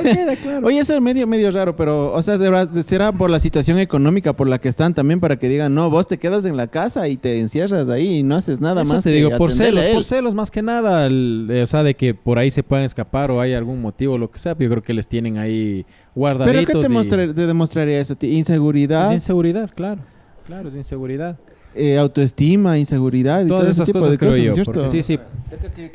queda 0.03 0.35
claro. 0.35 0.67
Oye, 0.67 0.79
eso 0.79 0.95
es 0.95 1.01
medio, 1.01 1.27
medio 1.27 1.51
raro, 1.51 1.75
pero, 1.75 2.13
o 2.13 2.21
sea, 2.21 2.37
de 2.37 2.49
verdad, 2.49 2.69
será 2.81 3.11
por 3.11 3.29
la 3.29 3.39
situación 3.39 3.79
económica 3.79 4.33
por 4.33 4.47
la 4.47 4.59
que 4.59 4.69
están 4.69 4.93
también 4.93 5.19
para 5.19 5.37
que 5.37 5.47
digan, 5.49 5.73
no, 5.73 5.89
vos 5.89 6.07
te 6.07 6.17
quedas 6.17 6.45
en 6.45 6.57
la 6.57 6.67
casa 6.67 7.07
y 7.07 7.17
te 7.17 7.39
encierras 7.39 7.89
ahí 7.89 8.19
y 8.19 8.23
no 8.23 8.35
haces 8.35 8.61
nada 8.61 8.83
Eso 8.83 8.93
más 8.93 9.03
te 9.03 9.11
que 9.11 9.15
digo, 9.17 9.31
por 9.37 9.51
celos, 9.51 9.85
por 9.87 10.03
celos 10.03 10.33
más 10.33 10.51
que 10.51 10.61
nada, 10.61 11.05
el- 11.07 11.47
eh, 11.51 11.61
o 11.61 11.65
sea, 11.65 11.83
de 11.83 11.95
que 11.95 12.13
por 12.13 12.39
ahí 12.39 12.51
se 12.51 12.63
puedan 12.63 12.85
escapar 12.85 13.31
o 13.31 13.41
hay 13.41 13.53
algún 13.53 13.81
motivo, 13.81 14.17
lo 14.17 14.29
que 14.31 14.39
sea, 14.39 14.55
yo 14.57 14.69
creo 14.69 14.81
que 14.83 14.93
les 14.93 15.07
tienen 15.07 15.37
ahí 15.37 15.85
guardaditos. 16.15 16.65
¿Pero 16.65 16.79
qué 16.81 16.87
te, 16.87 16.93
y- 16.93 16.95
mostrar- 16.95 17.33
te 17.33 17.47
demostraría 17.47 17.99
eso? 17.99 18.15
¿Ti- 18.15 18.31
¿Inseguridad? 18.37 19.07
Es 19.07 19.13
inseguridad, 19.13 19.69
claro. 19.73 20.01
Claro, 20.45 20.67
es 20.69 20.75
inseguridad. 20.75 21.37
Eh, 21.75 21.97
autoestima, 21.97 22.77
inseguridad 22.77 23.43
y 23.43 23.47
todo 23.47 23.59
Todas 23.59 23.71
ese 23.71 23.77
esas 23.77 23.85
tipo 23.87 23.99
cosas 23.99 24.11
de 24.11 24.17
creo 24.17 24.31
cosas, 24.31 24.45
yo. 24.45 24.53
¿cierto? 24.53 24.71
Porque 24.73 24.87
sí, 24.89 25.03
sí. 25.03 25.19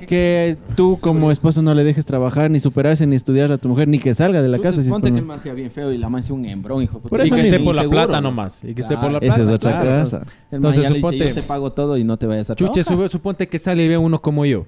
Que 0.06 0.56
tú 0.76 0.96
como 1.00 1.30
esposo 1.30 1.62
no 1.62 1.74
le 1.74 1.84
dejes 1.84 2.04
trabajar, 2.04 2.50
ni 2.50 2.60
superarse, 2.60 3.06
ni 3.06 3.16
estudiar 3.16 3.50
a 3.52 3.58
tu 3.58 3.68
mujer, 3.68 3.88
ni 3.88 3.98
que 3.98 4.14
salga 4.14 4.40
de 4.42 4.48
la 4.48 4.58
casa. 4.58 4.80
Si 4.80 4.88
es 4.88 4.92
Ponte 4.92 5.08
por- 5.08 5.14
que 5.14 5.20
el 5.20 5.26
man 5.26 5.40
sea 5.40 5.54
bien 5.54 5.70
feo 5.70 5.92
y 5.92 5.98
la 5.98 6.08
man 6.08 6.22
sea 6.22 6.34
un 6.34 6.44
hembrón, 6.44 6.82
hijo. 6.82 6.94
de 6.94 7.00
puta. 7.02 7.10
Por 7.10 7.20
y 7.20 7.22
eso 7.24 7.36
que 7.36 7.42
mismo. 7.42 7.54
esté 7.56 7.64
por 7.64 7.74
la 7.74 7.82
Inseguro, 7.82 8.06
plata 8.06 8.20
¿no? 8.20 8.28
nomás. 8.30 8.62
Y 8.64 8.74
que 8.74 8.80
esté 8.82 8.94
por 8.96 9.04
la 9.12 9.18
Claro. 9.18 9.20
plata. 9.20 9.34
Esa 9.34 9.42
es 9.42 9.48
otra 9.56 9.80
claro. 9.80 10.00
cosa. 10.04 10.16
El 10.18 10.22
man 10.24 10.30
Entonces, 10.52 10.82
ya 10.82 10.88
le 10.90 10.94
dice, 10.96 11.06
suponte- 11.08 11.28
yo 11.28 11.34
te 11.34 11.42
pago 11.42 11.72
todo 11.72 11.96
y 11.98 12.04
no 12.04 12.16
te 12.16 12.26
vayas 12.26 12.50
a 12.50 12.54
Chuche, 12.54 12.82
suponte 12.84 13.48
que 13.48 13.58
sale 13.58 13.84
y 13.84 13.88
ve 13.88 13.98
uno 13.98 14.20
como 14.22 14.44
yo. 14.46 14.66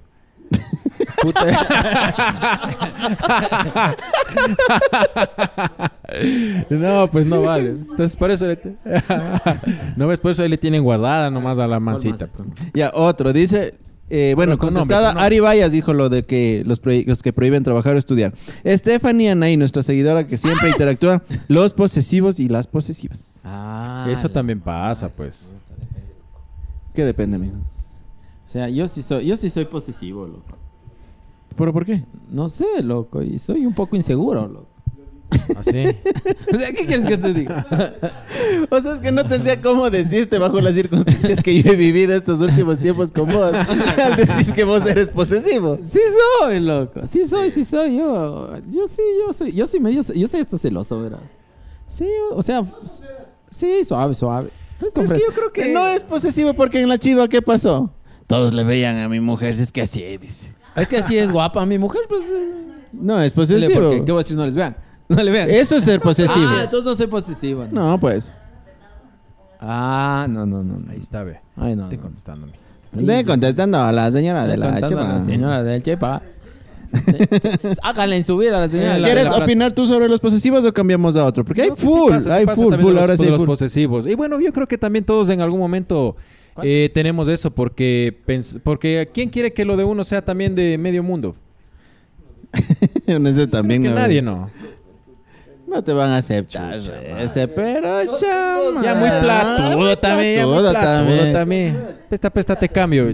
Puta. 1.23 1.47
No, 6.71 7.09
pues 7.11 7.27
no 7.27 7.43
vale. 7.43 7.71
Entonces, 7.71 8.17
por 8.17 8.31
eso 8.31 8.47
le 8.47 8.57
te- 8.57 8.77
No 9.97 10.07
ves, 10.07 10.21
por 10.21 10.31
eso 10.33 10.43
ahí 10.43 10.49
le 10.49 10.59
tienen 10.59 10.83
guardada 10.83 11.31
nomás 11.31 11.59
a 11.59 11.67
la 11.67 11.81
mancita. 11.81 12.27
pues. 12.27 12.47
Ya, 12.75 12.91
otro. 12.95 13.33
Dice, 13.33 13.75
eh, 14.09 14.33
bueno, 14.35 14.59
con 14.59 14.69
contestada, 14.71 15.01
nombre, 15.01 15.09
con 15.09 15.15
nombre. 15.15 15.27
Ari 15.27 15.41
Bayas 15.41 15.73
dijo 15.73 15.93
lo 15.95 16.09
de 16.09 16.25
que 16.25 16.63
los, 16.67 16.81
que 17.23 17.33
prohíben 17.33 17.63
trabajar 17.63 17.95
o 17.95 17.99
estudiar. 17.99 18.35
Stephanie 18.67 19.31
Anay, 19.31 19.57
nuestra 19.57 19.83
seguidora 19.83 20.27
que 20.27 20.37
siempre 20.37 20.71
interactúa, 20.71 21.23
los 21.49 21.73
posesivos 21.75 22.41
y 22.41 22.49
las 22.49 22.67
posesivas. 22.67 23.41
Ah, 23.45 24.07
Eso 24.11 24.29
la- 24.29 24.35
también 24.35 24.61
pasa, 24.61 25.09
pues. 25.09 25.53
¿Qué 26.95 27.05
depende, 27.05 27.37
amigo? 27.37 27.55
O 28.45 28.49
sea, 28.53 28.69
yo 28.69 28.89
sí 28.89 29.01
soy, 29.03 29.27
yo 29.27 29.37
sí 29.37 29.49
soy 29.49 29.65
posesivo, 29.67 30.27
loco. 30.27 30.57
¿Pero 31.57 31.73
por 31.73 31.85
qué? 31.85 32.05
No 32.31 32.49
sé, 32.49 32.83
loco, 32.83 33.23
y 33.23 33.39
soy 33.39 33.67
un 33.67 33.75
poco 33.75 33.97
inseguro, 33.97 34.49
loco. 34.49 34.71
Así. 35.57 35.85
O 36.53 36.57
sea, 36.59 36.73
¿qué 36.73 36.87
quieres 36.87 37.07
que 37.07 37.17
te 37.17 37.33
diga? 37.33 37.67
O 38.71 38.81
sea, 38.81 38.95
es 38.95 39.01
que 39.01 39.13
no 39.13 39.25
tendría 39.25 39.61
cómo 39.61 39.89
decirte 39.89 40.39
bajo 40.39 40.61
las 40.61 40.75
circunstancias 40.75 41.41
que 41.41 41.63
yo 41.63 41.71
he 41.73 41.77
vivido 41.77 42.13
estos 42.13 42.41
últimos 42.41 42.79
tiempos 42.79 43.13
con 43.13 43.31
vos. 43.31 43.53
Al 43.55 44.17
decir 44.17 44.53
que 44.55 44.65
vos 44.65 44.85
eres 44.87 45.09
posesivo. 45.09 45.79
Sí 45.89 46.01
soy, 46.41 46.61
loco. 46.61 47.07
Sí 47.07 47.25
soy, 47.25 47.51
sí 47.51 47.65
soy. 47.65 47.97
Yo, 47.97 48.59
yo 48.67 48.89
sí, 48.89 49.03
yo 49.25 49.33
soy, 49.33 49.53
yo 49.53 49.67
soy 49.67 49.81
medio, 49.81 50.03
yo 50.03 50.29
soy 50.29 50.41
hasta 50.41 50.59
celoso, 50.59 51.01
¿verdad? 51.01 51.21
Sí, 51.87 52.07
o 52.33 52.43
sea, 52.43 52.65
sí, 53.49 53.85
suave, 53.85 54.15
suave. 54.15 54.51
Fresco, 54.79 55.03
Es 55.03 55.13
que 55.13 55.19
yo 55.19 55.33
creo 55.35 55.53
que 55.53 55.73
no 55.73 55.87
es 55.89 56.03
posesivo 56.03 56.55
porque 56.55 56.81
en 56.81 56.89
la 56.89 56.99
chiva, 56.99 57.29
¿qué 57.29 57.43
pasó? 57.43 57.93
Todos 58.27 58.53
le 58.53 58.65
veían 58.65 58.99
a 58.99 59.09
mi 59.09 59.21
mujer, 59.21 59.55
si 59.55 59.63
es 59.63 59.73
que 59.73 59.83
así 59.83 60.03
dice. 60.19 60.55
Es 60.77 60.89
que 60.89 60.99
así 60.99 61.17
es 61.19 61.31
guapa 61.33 61.65
mi 61.67 61.79
mujer, 61.79 62.03
pues. 62.09 62.23
eh, 62.31 62.53
No, 62.93 63.21
es 63.21 63.33
dile, 63.35 63.35
posesivo. 63.35 63.81
porque, 63.81 64.05
¿Qué 64.05 64.13
voy 64.13 64.21
a 64.21 64.23
decir? 64.23 64.37
No 64.37 64.47
les 64.47 64.55
vean. 64.55 64.77
No 65.11 65.21
le 65.23 65.31
vean. 65.33 65.51
Eso 65.51 65.75
es 65.77 65.83
ser 65.85 66.01
posesivo. 66.01 66.45
Ah, 66.49 66.61
entonces 66.63 66.85
no 66.85 66.95
soy 66.95 67.07
posesivo. 67.09 67.67
¿no? 67.71 67.91
No, 67.93 67.99
pues. 67.99 68.33
Ah, 69.61 70.27
no, 70.31 70.47
no, 70.47 70.63
no. 70.63 70.81
Ahí 70.91 70.99
está, 71.01 71.23
ve. 71.25 71.41
Ay, 71.57 71.75
no. 71.77 71.83
Estoy 71.85 71.99
no. 71.99 72.03
contestando. 72.05 72.47
mi. 72.47 72.53
De 73.05 73.25
contestando 73.25 73.79
a 73.81 73.93
la 73.93 74.11
señora 74.11 74.47
de 74.47 74.57
la 74.57 74.71
Contando 74.81 75.01
a 75.01 75.09
la 75.19 75.25
señora 75.25 75.63
del 75.63 75.83
Chepa. 75.83 76.23
Háganle 77.83 78.17
en 78.17 78.25
subir 78.25 78.53
a 78.53 78.61
la 78.61 78.69
señora. 78.69 78.99
la- 78.99 79.07
¿Quieres 79.07 79.25
la 79.25 79.31
plata. 79.31 79.45
opinar 79.45 79.73
tú 79.73 79.87
sobre 79.87 80.09
los 80.09 80.21
posesivos 80.21 80.65
o 80.65 80.73
cambiamos 80.73 81.15
a 81.17 81.25
otro? 81.25 81.45
Porque 81.45 81.63
hay 81.63 81.71
que 81.71 81.77
sí 81.77 81.87
full, 81.87 82.11
pasa, 82.13 82.31
sí 82.31 82.37
hay 82.37 82.47
pasa 82.47 82.63
full, 82.63 82.75
full, 82.75 82.95
de 82.95 83.01
ahora 83.01 83.13
los, 83.13 83.19
sí 83.21 83.25
de 83.27 83.31
los 83.31 83.39
full. 83.39 83.47
posesivos. 83.47 84.07
Y 84.07 84.15
bueno, 84.15 84.41
yo 84.41 84.53
creo 84.53 84.67
que 84.67 84.79
también 84.79 85.05
todos 85.05 85.31
en 85.31 85.41
algún 85.41 85.61
momento 85.61 86.17
eh, 86.63 86.91
tenemos 86.93 87.29
eso, 87.29 87.51
porque, 87.51 88.17
pens- 88.27 88.61
porque 88.63 89.09
¿quién 89.13 89.29
quiere 89.31 89.53
que 89.53 89.65
lo 89.65 89.77
de 89.77 89.85
uno 89.85 90.05
sea 90.05 90.23
también 90.25 90.55
de 90.55 90.77
medio 90.79 91.03
mundo? 91.03 91.37
No 93.21 93.33
sé, 93.33 93.47
también. 93.47 93.83
no, 93.83 93.95
nadie, 93.95 94.23
¿no. 94.23 94.51
no 95.67 95.83
te 95.85 95.93
van 95.93 96.11
a 96.11 96.17
aceptar 96.19 96.75
ese, 96.75 97.49
pero 97.49 98.15
chama. 98.17 98.83
Ya 98.83 98.95
muy 98.95 99.09
platudo 99.21 99.99
también. 99.99 100.37
Ya 100.37 100.47
muy 100.47 100.59
Platudo 100.61 100.73
también. 100.73 101.33
también. 101.33 101.85
Presta, 102.09 102.31
préstate 102.31 102.69
cambio. 102.69 103.11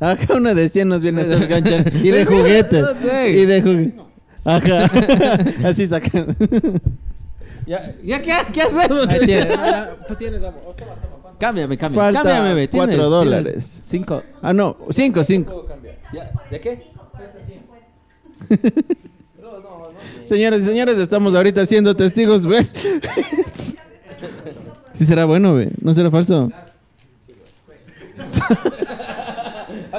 Acá 0.00 0.34
uno 0.36 0.54
de 0.54 0.68
100 0.68 0.88
nos 0.88 1.02
viene 1.02 1.20
a 1.20 1.22
estar 1.22 1.46
ganchando. 1.46 1.90
Y 2.02 2.10
de 2.10 2.24
juguete. 2.24 2.82
y 3.30 3.44
de 3.46 3.62
juguete. 3.62 4.00
Ajá. 4.44 4.90
Así 5.68 5.86
sacan. 5.86 6.26
Ya, 7.66 7.92
ya, 8.02 8.22
¿qué, 8.22 8.32
¿qué 8.54 8.62
hacemos? 8.62 9.08
Ahí 9.08 9.20
tienes. 9.26 9.58
Ah, 9.58 9.90
Tú 10.06 10.14
tienes, 10.14 10.40
amor. 10.42 10.74
Toma, 10.76 10.94
toma. 10.94 11.07
Cámbiame, 11.38 11.76
cámbiame. 11.78 12.12
Falta 12.12 12.22
cámbiame, 12.22 12.68
Tienes- 12.68 12.96
dólares. 13.10 13.54
tienes 13.54 13.82
Cinco. 13.86 14.22
Ah, 14.42 14.52
no. 14.52 14.76
5, 14.90 15.22
5. 15.24 15.66
¿Ya? 16.12 16.30
¿De 16.50 16.60
qué? 16.60 16.86
Señoras 20.24 20.60
y 20.60 20.64
señores, 20.64 20.98
estamos 20.98 21.34
ahorita 21.34 21.64
siendo 21.66 21.94
testigos, 21.96 22.46
¿ves? 22.46 22.72
Sí 24.92 25.04
será 25.04 25.26
bueno, 25.26 25.54
ve. 25.54 25.70
No 25.80 25.94
será 25.94 26.10
falso. 26.10 26.50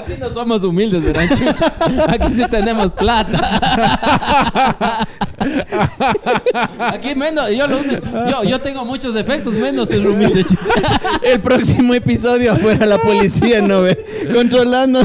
Aquí 0.09 0.19
no 0.19 0.33
somos 0.33 0.63
humildes, 0.63 1.05
¿verdad, 1.05 1.27
chucha? 1.29 1.71
Aquí 2.11 2.33
sí 2.33 2.41
tenemos 2.49 2.93
plata. 2.93 5.07
Aquí 6.79 7.15
menos, 7.15 7.49
yo, 7.51 7.67
lo 7.67 7.79
yo, 7.83 8.43
yo 8.43 8.59
tengo 8.59 8.83
muchos 8.85 9.13
defectos, 9.13 9.53
menos 9.53 9.91
es 9.91 10.03
humilde, 10.03 10.43
chucha. 10.43 10.99
El 11.21 11.39
próximo 11.39 11.93
episodio 11.93 12.51
afuera 12.53 12.85
la 12.87 12.97
policía, 12.97 13.61
¿no 13.61 13.83
ve? 13.83 14.03
Controlando. 14.33 15.01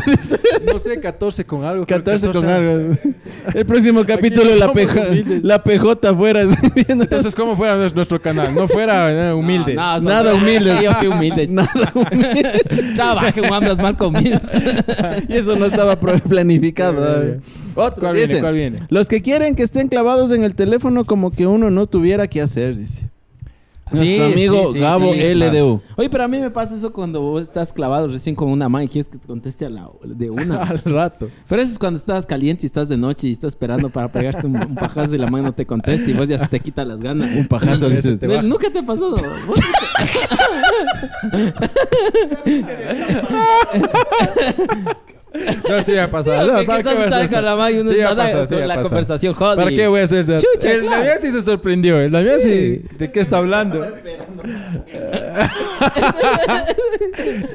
No 0.73 0.79
sé, 0.79 0.99
14 1.01 1.45
con 1.45 1.65
algo. 1.65 1.85
creo 1.87 1.99
que 1.99 2.05
14 2.05 2.27
con 2.33 2.43
14. 2.47 2.55
algo. 2.55 2.97
El 3.55 3.67
próximo 3.67 4.05
capítulo, 4.07 4.51
no 4.53 4.57
la, 4.57 4.71
humildes. 4.71 5.45
la 5.45 5.63
PJ 5.63 6.09
afuera. 6.09 6.43
Entonces, 6.89 7.35
¿cómo 7.35 7.57
fuera 7.57 7.77
nues- 7.77 7.95
nuestro 7.95 8.21
canal? 8.21 8.55
No 8.55 8.67
fuera 8.69 9.31
eh, 9.31 9.35
humilde. 9.35 9.75
No, 9.75 9.99
no, 10.01 10.09
Nada 10.09 10.35
humilde. 10.35 10.79
Yo 10.83 10.91
qué 10.99 11.09
humilde. 11.09 11.47
Nada 11.49 11.93
humilde. 11.95 12.93
Trabajen 12.97 13.53
hambras 13.53 13.79
mal 13.79 13.97
comidas. 13.97 14.43
Y 15.29 15.35
eso 15.35 15.57
no 15.57 15.67
estaba 15.67 15.99
planificado. 15.99 17.39
Otro, 17.75 18.01
¿Cuál 18.01 18.15
viene? 18.15 18.29
dice, 18.29 18.41
¿Cuál 18.41 18.55
viene? 18.55 18.81
Los 18.89 19.09
que 19.09 19.23
quieren 19.23 19.55
que 19.55 19.63
estén 19.63 19.89
clavados 19.89 20.31
en 20.31 20.45
el 20.45 20.55
teléfono 20.55 21.05
como 21.05 21.31
que 21.31 21.47
uno 21.47 21.71
no 21.71 21.87
tuviera 21.87 22.29
que 22.29 22.41
hacer, 22.41 22.77
dice. 22.77 23.09
Nuestro 23.93 24.07
Sí, 24.07 24.21
amigo 24.33 24.67
sí, 24.69 24.73
sí, 24.73 24.79
Gabo 24.79 25.13
sí, 25.13 25.35
LDU. 25.35 25.81
Oye, 25.97 26.09
pero 26.09 26.25
a 26.25 26.29
mí 26.29 26.39
me 26.39 26.51
pasa 26.51 26.75
eso 26.75 26.93
cuando 26.93 27.21
vos 27.21 27.43
estás 27.43 27.73
clavado 27.73 28.09
recién 28.09 28.35
con 28.35 28.51
una 28.51 28.69
mano 28.69 28.85
y 28.85 28.89
quieres 28.89 29.09
que 29.09 29.19
te 29.19 29.27
conteste 29.27 29.67
a 29.67 29.71
la, 29.71 29.89
de 30.05 30.31
una. 30.31 30.57
Al 30.63 30.79
rato. 30.81 31.29
Pero 31.49 31.63
eso 31.63 31.73
es 31.73 31.79
cuando 31.79 31.99
estás 31.99 32.25
caliente 32.27 32.65
y 32.65 32.67
estás 32.67 32.89
de 32.89 32.97
noche 32.97 33.29
y 33.29 33.33
estás 33.33 33.49
esperando 33.49 33.91
para 33.91 34.11
pegarte 34.11 34.47
un, 34.47 34.57
un 34.57 34.75
pajazo 34.75 35.15
y 35.15 35.19
la 35.19 35.29
mano 35.31 35.45
no 35.45 35.53
te 35.55 35.67
contesta 35.67 36.11
y 36.11 36.15
vos 36.15 36.29
ya 36.29 36.39
se 36.39 36.47
te 36.49 36.61
quita 36.61 36.85
las 36.85 37.01
ganas. 37.01 37.31
Un 37.37 37.47
pajazo, 37.47 37.89
Sí, 37.91 37.97
dices. 37.97 38.19
te. 38.19 38.43
¿Nunca 38.43 38.71
te 38.71 38.79
ha 38.79 38.87
pasado? 38.87 39.17
¿Vos? 39.47 39.59
No, 45.69 45.83
sí, 45.83 45.97
ha 45.99 46.09
pasado. 46.11 46.43
Sí, 46.43 46.47
No, 46.61 46.65
¿para 46.67 46.79
estás 46.79 46.79
qué 46.79 46.83
voy 46.83 47.03
a 47.03 47.07
echando 47.07 47.17
hacer 47.17 47.37
con 47.37 47.45
la 47.45 47.57
mano 47.57 47.71
y 47.71 47.79
uno 47.81 47.91
Sí, 47.91 47.99
nada, 48.01 48.47
sí, 48.47 48.55
con 48.55 48.69
la 48.69 48.83
conversación 48.83 49.35
jode. 49.35 49.57
¿Para 49.57 49.71
qué 49.71 49.87
voy 49.89 50.01
a 50.01 50.05
hacer 50.05 50.21
eso? 50.21 50.37
Chucha, 50.39 50.71
el, 50.73 50.81
La 50.83 50.87
claro. 50.89 51.03
mía 51.05 51.15
sí 51.21 51.31
se 51.33 51.43
sorprendió. 51.43 52.01
El 52.01 52.13
la 52.13 52.21
mía 52.21 52.39
sí. 52.39 52.83
¿De 52.99 53.11
qué 53.11 53.19
está 53.21 53.39
hablando? 53.39 53.85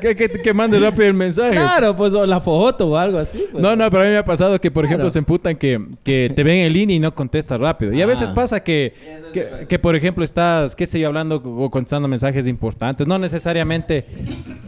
que, 0.02 0.16
que, 0.16 0.30
que 0.30 0.54
mande 0.54 0.80
rápido 0.80 1.08
el 1.08 1.14
mensaje. 1.14 1.52
Claro, 1.52 1.96
pues 1.96 2.14
o 2.14 2.26
la 2.26 2.40
foto 2.40 2.88
o 2.90 2.98
algo 2.98 3.18
así. 3.20 3.46
pues. 3.52 3.62
No, 3.62 3.76
no, 3.76 3.90
pero 3.90 4.04
a 4.04 4.06
mí 4.06 4.12
me 4.12 4.18
ha 4.18 4.26
pasado 4.26 4.60
que, 4.60 4.72
por 4.72 4.86
ejemplo, 4.86 5.10
se 5.10 5.20
emputan 5.20 5.56
que, 5.56 5.80
que 6.04 6.32
te 6.36 6.44
ven 6.44 6.58
en 6.60 6.74
línea 6.74 6.96
y 6.96 7.00
no 7.00 7.14
contestas 7.14 7.60
rápido. 7.60 7.94
Y 7.94 8.02
a 8.02 8.06
veces 8.06 8.30
Ah. 8.30 8.34
pasa 8.36 8.64
que, 8.64 8.94
que, 9.34 9.48
que, 9.68 9.80
por 9.80 9.96
ejemplo, 9.96 10.24
estás, 10.24 10.76
qué 10.76 10.86
sé 10.86 11.00
yo, 11.00 11.08
hablando 11.08 11.38
o 11.38 11.70
contestando 11.72 12.08
mensajes 12.08 12.48
importantes. 12.48 13.08
No 13.08 13.18
necesariamente, 13.18 14.06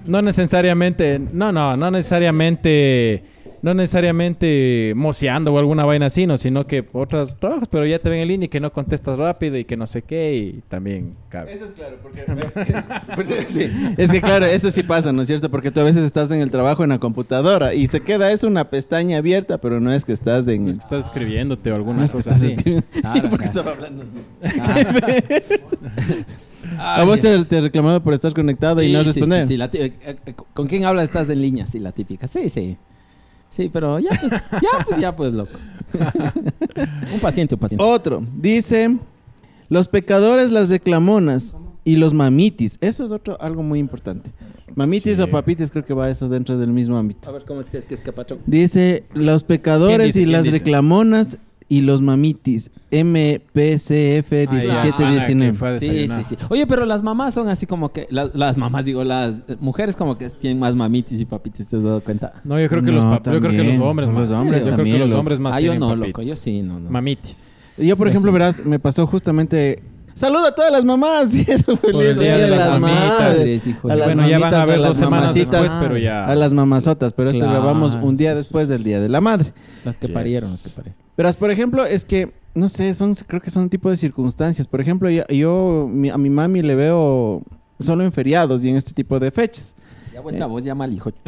no 0.06 0.22
necesariamente, 0.22 1.20
no, 1.32 1.52
no, 1.52 1.76
no 1.78 1.92
necesariamente, 1.92 3.01
no 3.62 3.76
necesariamente 3.76 4.94
moceando 4.96 5.54
o 5.54 5.60
alguna 5.60 5.86
vaina 5.86 6.08
así, 6.08 6.26
no, 6.26 6.38
sino 6.38 6.66
que 6.66 6.84
otros 6.94 7.38
trabajos, 7.38 7.68
pero 7.70 7.86
ya 7.86 8.00
te 8.00 8.10
ven 8.10 8.22
en 8.22 8.28
línea 8.28 8.46
y 8.46 8.50
que 8.50 8.60
no 8.60 8.74
contestas 8.74 9.20
rápido 9.20 9.58
y 9.58 9.66
que 9.66 9.78
no 9.78 9.86
sé 9.86 10.02
qué 10.02 10.34
y 10.34 10.64
también 10.68 11.14
cabe. 11.30 11.54
Eso 11.54 11.66
es 11.66 11.72
claro, 11.72 11.98
porque... 12.02 12.24
Pues, 13.16 13.28
sí, 13.50 13.70
Es 13.98 14.12
que 14.12 14.22
claro, 14.22 14.46
eso 14.46 14.72
sí 14.72 14.84
pasa, 14.84 15.12
¿no 15.12 15.22
es 15.22 15.28
cierto? 15.28 15.52
Porque 15.52 15.70
tú 15.70 15.80
a 15.80 15.84
veces 15.84 16.04
estás 16.04 16.32
en 16.32 16.42
el 16.42 16.50
trabajo 16.50 16.84
en 16.84 16.90
la 16.90 16.98
computadora 16.98 17.74
y 17.74 17.88
se 17.88 18.02
queda, 18.02 18.32
es 18.32 18.44
una 18.44 18.70
pestaña 18.70 19.18
abierta, 19.18 19.60
pero 19.60 19.80
no 19.80 19.92
es 19.92 20.06
que 20.06 20.14
estás 20.14 20.48
en... 20.48 20.66
No 20.66 20.72
es 20.72 20.78
que 20.78 20.84
estás 20.84 21.06
escribiéndote 21.06 21.72
o 21.72 21.76
alguna 21.76 22.00
no 22.00 22.06
es 22.06 22.12
que 22.12 22.18
cosa 22.18 22.32
estás 22.32 22.44
así. 22.44 22.56
escribiendo. 22.56 22.88
Claro, 23.02 23.30
porque 23.30 23.46
claro. 23.46 23.46
estaba 23.46 23.72
hablando. 23.72 24.06
A 26.78 27.04
vos 27.04 27.20
te, 27.20 27.44
te 27.46 27.58
he 27.58 27.62
reclamado 27.62 28.02
por 28.04 28.14
estar 28.14 28.34
conectado 28.34 28.82
y 28.82 28.88
Sí, 28.88 28.94
no 28.94 29.00
sí, 29.00 29.06
responder. 29.06 29.42
Sí, 29.44 29.48
sí, 29.50 29.58
la 29.58 29.66
eh, 29.74 29.94
eh, 30.26 30.34
¿Con 30.54 30.68
quién 30.68 30.86
hablas? 30.86 31.06
Estás 31.06 31.30
en 31.30 31.42
línea, 31.42 31.68
sí, 31.68 31.80
la 31.80 31.92
típica. 31.92 32.28
Sí, 32.28 32.50
sí. 32.50 32.78
Sí, 33.50 33.70
pero 33.72 34.00
ya 34.00 34.12
pues, 34.20 34.32
ya 34.32 34.86
pues, 34.86 35.00
ya 35.00 35.16
pues, 35.16 35.34
loco. 35.34 35.58
un 37.14 37.20
paciente, 37.20 37.56
un 37.56 37.60
paciente. 37.60 37.84
Otro, 37.84 38.24
dice, 38.38 38.98
los 39.70 39.88
pecadores, 39.88 40.52
las 40.52 40.70
reclamonas 40.70 41.58
y 41.84 41.98
los 41.98 42.14
mamitis. 42.14 42.78
Eso 42.82 43.04
es 43.06 43.12
otro, 43.12 43.40
algo 43.42 43.62
muy 43.64 43.80
importante. 43.80 44.32
Mamitis 44.76 45.18
Sí. 45.18 45.22
o 45.22 45.30
papitis 45.30 45.70
creo 45.70 45.84
que 45.86 45.94
va 45.94 46.10
eso 46.10 46.30
dentro 46.30 46.58
del 46.58 46.70
mismo 46.72 46.98
ámbito. 46.98 47.28
A 47.28 47.34
ver, 47.34 47.44
¿cómo 47.44 47.60
es 47.60 47.70
que 47.70 47.80
es 47.80 47.86
que 47.86 47.94
es 47.96 48.00
capacho? 48.02 48.40
Dice, 48.46 49.04
los 49.14 49.44
pecadores 49.44 49.98
¿Quién 49.98 50.08
dice? 50.08 50.20
y 50.20 50.24
¿Quién 50.24 50.32
las 50.32 50.44
dice? 50.46 50.58
reclamonas 50.60 51.38
y 51.72 51.80
los 51.84 52.02
mamitis. 52.02 52.70
MPCF 52.92 54.34
Ah, 54.34 54.60
ya. 54.60 54.84
1719. 54.84 55.32
Ana, 55.32 55.52
que 55.52 55.58
fue 55.58 55.70
a 55.70 55.80
Sí, 55.80 56.08
sí, 56.08 56.24
sí. 56.36 56.36
Oye, 56.50 56.68
pero 56.68 56.86
las 56.86 57.02
mamás 57.02 57.34
son 57.34 57.48
así 57.48 57.66
como 57.66 57.94
que... 57.94 58.08
la- 58.10 58.30
las 58.34 58.58
mamás, 58.58 58.84
digo, 58.84 59.06
las 59.06 59.44
mujeres 59.62 59.96
como 59.96 60.18
que 60.18 60.30
tienen 60.32 60.60
más 60.60 60.76
mamitis 60.76 61.22
y 61.22 61.26
papitis, 61.26 61.68
¿te 61.68 61.78
has 61.78 61.84
dado 61.84 62.02
cuenta? 62.02 62.34
No, 62.44 62.60
yo 62.60 62.68
creo 62.68 62.82
que, 62.84 62.92
No, 62.92 62.98
los, 62.98 63.06
pap- 63.06 63.32
yo 63.32 63.40
creo 63.40 63.52
que 63.52 63.58
los 63.58 63.58
también. 63.58 63.82
hombres 63.84 64.10
Los 64.10 64.30
más. 64.30 64.38
hombres 64.38 64.60
yo 64.60 64.66
creo 64.66 64.76
también, 64.76 64.98
que 64.98 65.08
los 65.08 65.18
hombres 65.18 65.40
más 65.40 65.56
ah, 65.56 65.62
yo 65.62 65.74
no, 65.76 65.88
papitis. 65.88 66.08
loco. 66.08 66.22
Yo 66.24 66.36
sí, 66.36 66.62
no, 66.62 66.78
no. 66.80 66.90
Mamitis. 66.90 67.44
Yo, 67.78 67.96
por 67.96 68.08
Yo 68.08 68.10
ejemplo, 68.12 68.32
sí. 68.32 68.34
verás, 68.34 68.66
me 68.66 68.80
pasó 68.80 69.08
justamente... 69.08 69.82
Saluda 70.14 70.50
a 70.50 70.52
todas 70.56 70.72
las 70.72 70.84
mamás. 70.86 71.34
Y 71.36 71.42
eso, 71.50 71.76
feliz 71.78 72.02
el 72.02 72.20
día 72.20 72.36
día 72.36 72.38
de 72.38 72.44
de 72.44 72.50
las 72.50 72.70
las 72.70 72.82
mamitas. 72.82 73.20
madres. 73.20 73.68
hijo 73.68 73.90
A 73.90 73.96
las 73.96 74.08
bueno, 74.08 74.28
ya 74.28 74.40
van 74.40 74.54
a 74.54 74.58
mamitas, 74.58 74.68
ver 74.68 74.76
a 74.78 74.82
las 74.82 75.00
mamacitas, 75.02 75.62
después, 75.64 75.82
pero 75.82 75.98
ya... 75.98 76.26
A 76.26 76.36
las 76.36 76.54
mamazotas, 76.54 77.14
pero 77.14 77.30
esto 77.30 77.40
Claro, 77.46 77.54
grabamos 77.62 77.98
un 78.02 78.18
día 78.18 78.36
después 78.36 78.70
del 78.70 78.84
Día 78.84 79.00
de 79.00 79.10
la 79.10 79.22
Madre. 79.22 79.54
Las 79.86 79.98
que 79.98 80.08
Yes. 80.08 80.14
parieron, 80.14 80.52
las 80.52 80.62
que 80.62 80.70
parieron. 80.70 81.02
Pero, 81.16 81.34
por 81.34 81.52
ejemplo, 81.52 81.86
es 81.86 82.06
que, 82.06 82.34
no 82.56 82.70
sé, 82.70 82.94
son, 82.94 83.14
creo 83.16 83.42
que 83.42 83.50
son 83.52 83.70
tipo 83.70 83.90
de 83.90 83.98
circunstancias. 83.98 84.68
Por 84.68 84.82
ejemplo, 84.82 85.10
yo, 85.10 85.24
yo 85.28 85.88
mi- 85.90 86.10
a 86.10 86.18
mi 86.18 86.30
mami 86.30 86.62
le 86.62 86.76
veo 86.76 87.42
solo 87.80 88.04
en 88.04 88.12
feriados 88.12 88.64
y 88.66 88.70
en 88.70 88.76
este 88.76 88.94
tipo 88.94 89.20
de 89.20 89.32
fechas. 89.32 89.76
Ya 90.22 90.24
vuelta 90.24 90.46
vos, 90.46 90.64
llama 90.64 90.84
al 90.86 90.94
hijo. 90.94 91.12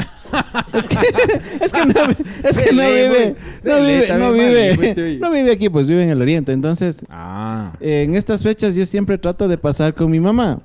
Es 0.74 0.88
que, 0.88 0.98
es 1.62 1.72
que 1.74 1.86
no, 1.86 1.94
es 2.44 2.58
que 2.58 2.74
no 2.74 2.82
Dele, 2.82 3.08
vive, 3.10 3.36
no 3.64 3.82
vive, 3.82 4.18
no 4.18 4.32
vive, 4.32 5.18
no 5.20 5.32
vive 5.32 5.52
aquí, 5.52 5.70
pues 5.70 5.88
vive 5.88 6.04
en 6.04 6.10
el 6.10 6.22
oriente. 6.22 6.52
Entonces, 6.52 7.04
Ah. 7.10 7.74
eh, 7.80 8.04
en 8.04 8.16
estas 8.16 8.42
fechas 8.44 8.76
yo 8.76 8.86
siempre 8.86 9.18
trato 9.18 9.48
de 9.48 9.58
pasar 9.58 9.94
con 9.94 10.10
mi 10.10 10.20
mamá. 10.20 10.62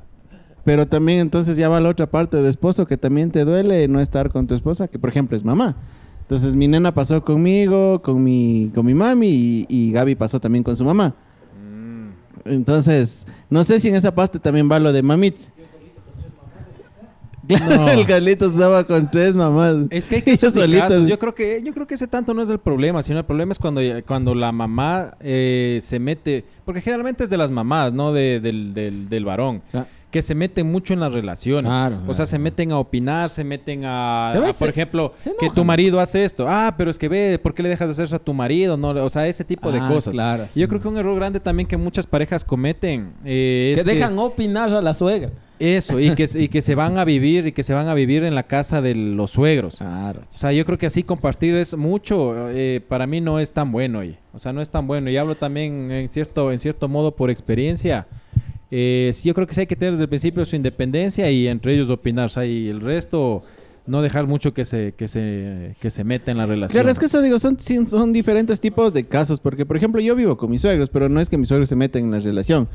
Pero 0.64 0.86
también 0.86 1.20
entonces 1.20 1.56
ya 1.56 1.68
va 1.68 1.80
la 1.80 1.88
otra 1.90 2.06
parte 2.10 2.36
de 2.38 2.48
esposo 2.48 2.86
que 2.86 2.96
también 2.96 3.30
te 3.30 3.44
duele 3.44 3.88
no 3.88 4.00
estar 4.00 4.30
con 4.30 4.46
tu 4.46 4.54
esposa, 4.54 4.88
que 4.88 4.98
por 4.98 5.10
ejemplo 5.10 5.36
es 5.36 5.44
mamá. 5.44 5.76
Entonces 6.22 6.54
mi 6.54 6.68
nena 6.68 6.92
pasó 6.92 7.24
conmigo, 7.24 8.02
con 8.02 8.22
mi, 8.22 8.70
con 8.74 8.84
mi 8.84 8.92
mami 8.94 9.28
y, 9.28 9.66
y 9.68 9.92
Gaby 9.92 10.14
pasó 10.14 10.38
también 10.40 10.62
con 10.64 10.76
su 10.76 10.84
mamá. 10.84 11.14
Entonces, 12.44 13.26
no 13.50 13.64
sé 13.64 13.80
si 13.80 13.88
en 13.88 13.94
esa 13.94 14.14
parte 14.14 14.38
también 14.38 14.70
va 14.70 14.78
lo 14.78 14.92
de 14.92 15.02
mamits. 15.02 15.52
Claro, 17.66 17.88
el 17.88 18.06
Carlitos 18.06 18.52
estaba 18.52 18.84
con 18.84 19.10
tres 19.10 19.34
mamás. 19.34 19.76
Es 19.90 20.06
que 20.06 20.16
hay 20.16 20.22
Ellos 20.26 20.52
casos. 20.78 21.06
Yo 21.08 21.18
creo 21.18 21.34
que 21.34 21.62
yo 21.64 21.72
creo 21.72 21.86
que 21.86 21.94
ese 21.94 22.06
tanto 22.06 22.34
no 22.34 22.42
es 22.42 22.50
el 22.50 22.58
problema, 22.58 23.02
sino 23.02 23.18
el 23.18 23.24
problema 23.24 23.52
es 23.52 23.58
cuando, 23.58 23.80
cuando 24.06 24.34
la 24.34 24.52
mamá 24.52 25.14
eh, 25.20 25.78
se 25.82 25.98
mete, 25.98 26.44
porque 26.64 26.80
generalmente 26.80 27.24
es 27.24 27.30
de 27.30 27.36
las 27.38 27.50
mamás, 27.50 27.92
no 27.94 28.12
de- 28.12 28.40
del, 28.40 28.74
del, 28.74 29.08
del 29.08 29.24
varón, 29.24 29.60
Ah. 29.72 29.86
que 30.10 30.22
se 30.22 30.34
meten 30.34 30.70
mucho 30.70 30.92
en 30.94 31.00
las 31.00 31.12
relaciones. 31.12 31.70
Claro, 31.70 31.96
o 31.96 31.98
claro. 32.00 32.14
sea, 32.14 32.26
se 32.26 32.38
meten 32.38 32.72
a 32.72 32.78
opinar, 32.78 33.28
se 33.30 33.44
meten 33.44 33.84
a, 33.84 34.32
A 34.32 34.52
por 34.58 34.68
ejemplo, 34.68 35.12
que 35.40 35.50
tu 35.50 35.64
marido 35.64 36.00
hace 36.00 36.24
esto. 36.24 36.46
Ah, 36.48 36.74
pero 36.78 36.90
es 36.90 36.98
que 36.98 37.08
ve, 37.08 37.38
¿por 37.42 37.54
qué 37.54 37.62
le 37.62 37.68
dejas 37.68 37.88
de 37.88 37.92
hacer 37.92 38.04
eso 38.06 38.16
a 38.16 38.18
tu 38.18 38.32
marido? 38.34 38.76
No, 38.76 38.88
o 38.90 39.10
sea, 39.10 39.26
ese 39.26 39.44
tipo 39.44 39.70
de 39.72 39.80
Ah, 39.80 39.88
cosas. 39.88 40.12
claro, 40.14 40.46
yo 40.54 40.66
creo 40.68 40.80
que 40.80 40.88
un 40.88 40.96
error 40.98 41.14
grande 41.16 41.40
también 41.40 41.66
que 41.66 41.76
muchas 41.76 42.06
parejas 42.06 42.44
cometen 42.44 43.12
eh, 43.24 43.72
Que 43.74 43.80
es 43.80 43.86
dejan 43.86 44.18
opinar 44.18 44.74
a 44.74 44.80
la 44.80 44.94
suegra. 44.94 45.30
Eso 45.58 46.00
y 46.00 46.14
que, 46.14 46.28
y 46.34 46.48
que 46.48 46.62
se 46.62 46.74
van 46.74 46.98
a 46.98 47.04
vivir 47.04 47.46
y 47.46 47.52
que 47.52 47.62
se 47.62 47.74
van 47.74 47.88
a 47.88 47.94
vivir 47.94 48.24
en 48.24 48.34
la 48.34 48.44
casa 48.44 48.80
de 48.80 48.94
los 48.94 49.32
suegros. 49.32 49.76
Claro. 49.76 50.20
O 50.20 50.38
sea, 50.38 50.52
yo 50.52 50.64
creo 50.64 50.78
que 50.78 50.86
así 50.86 51.02
compartir 51.02 51.54
es 51.54 51.76
mucho, 51.76 52.48
eh, 52.50 52.80
para 52.86 53.06
mí 53.06 53.20
no 53.20 53.40
es 53.40 53.52
tan 53.52 53.72
bueno, 53.72 54.00
oye. 54.00 54.18
O 54.32 54.38
sea, 54.38 54.52
no 54.52 54.60
es 54.60 54.70
tan 54.70 54.86
bueno. 54.86 55.10
Y 55.10 55.16
hablo 55.16 55.34
también 55.34 55.90
en 55.90 56.08
cierto, 56.08 56.52
en 56.52 56.58
cierto 56.58 56.88
modo 56.88 57.16
por 57.16 57.30
experiencia. 57.30 58.06
Eh, 58.70 59.10
sí, 59.12 59.28
yo 59.28 59.34
creo 59.34 59.46
que 59.46 59.54
sí 59.54 59.60
hay 59.60 59.66
que 59.66 59.76
tener 59.76 59.92
desde 59.92 60.04
el 60.04 60.08
principio 60.08 60.44
su 60.44 60.54
independencia 60.54 61.30
y 61.30 61.48
entre 61.48 61.74
ellos 61.74 61.90
opinar. 61.90 62.26
O 62.26 62.28
sea, 62.28 62.44
y 62.44 62.68
el 62.68 62.80
resto 62.80 63.42
no 63.88 64.02
dejar 64.02 64.26
mucho 64.26 64.52
que 64.52 64.64
se, 64.66 64.92
que 64.96 65.08
se, 65.08 65.74
que 65.80 65.88
se 65.88 66.04
meta 66.04 66.30
en 66.30 66.36
la 66.36 66.44
relación. 66.44 66.82
Claro, 66.82 66.90
es 66.90 66.98
que 66.98 67.06
eso 67.06 67.22
digo, 67.22 67.38
son, 67.38 67.58
son 67.58 68.12
diferentes 68.12 68.60
tipos 68.60 68.92
de 68.92 69.04
casos, 69.04 69.40
porque 69.40 69.64
por 69.64 69.78
ejemplo 69.78 70.00
yo 70.00 70.14
vivo 70.14 70.36
con 70.36 70.50
mis 70.50 70.60
suegros, 70.60 70.90
pero 70.90 71.08
no 71.08 71.20
es 71.20 71.30
que 71.30 71.38
mis 71.38 71.48
suegros 71.48 71.70
se 71.70 71.74
metan 71.74 72.04
en 72.04 72.10
la 72.10 72.20
relación. 72.20 72.68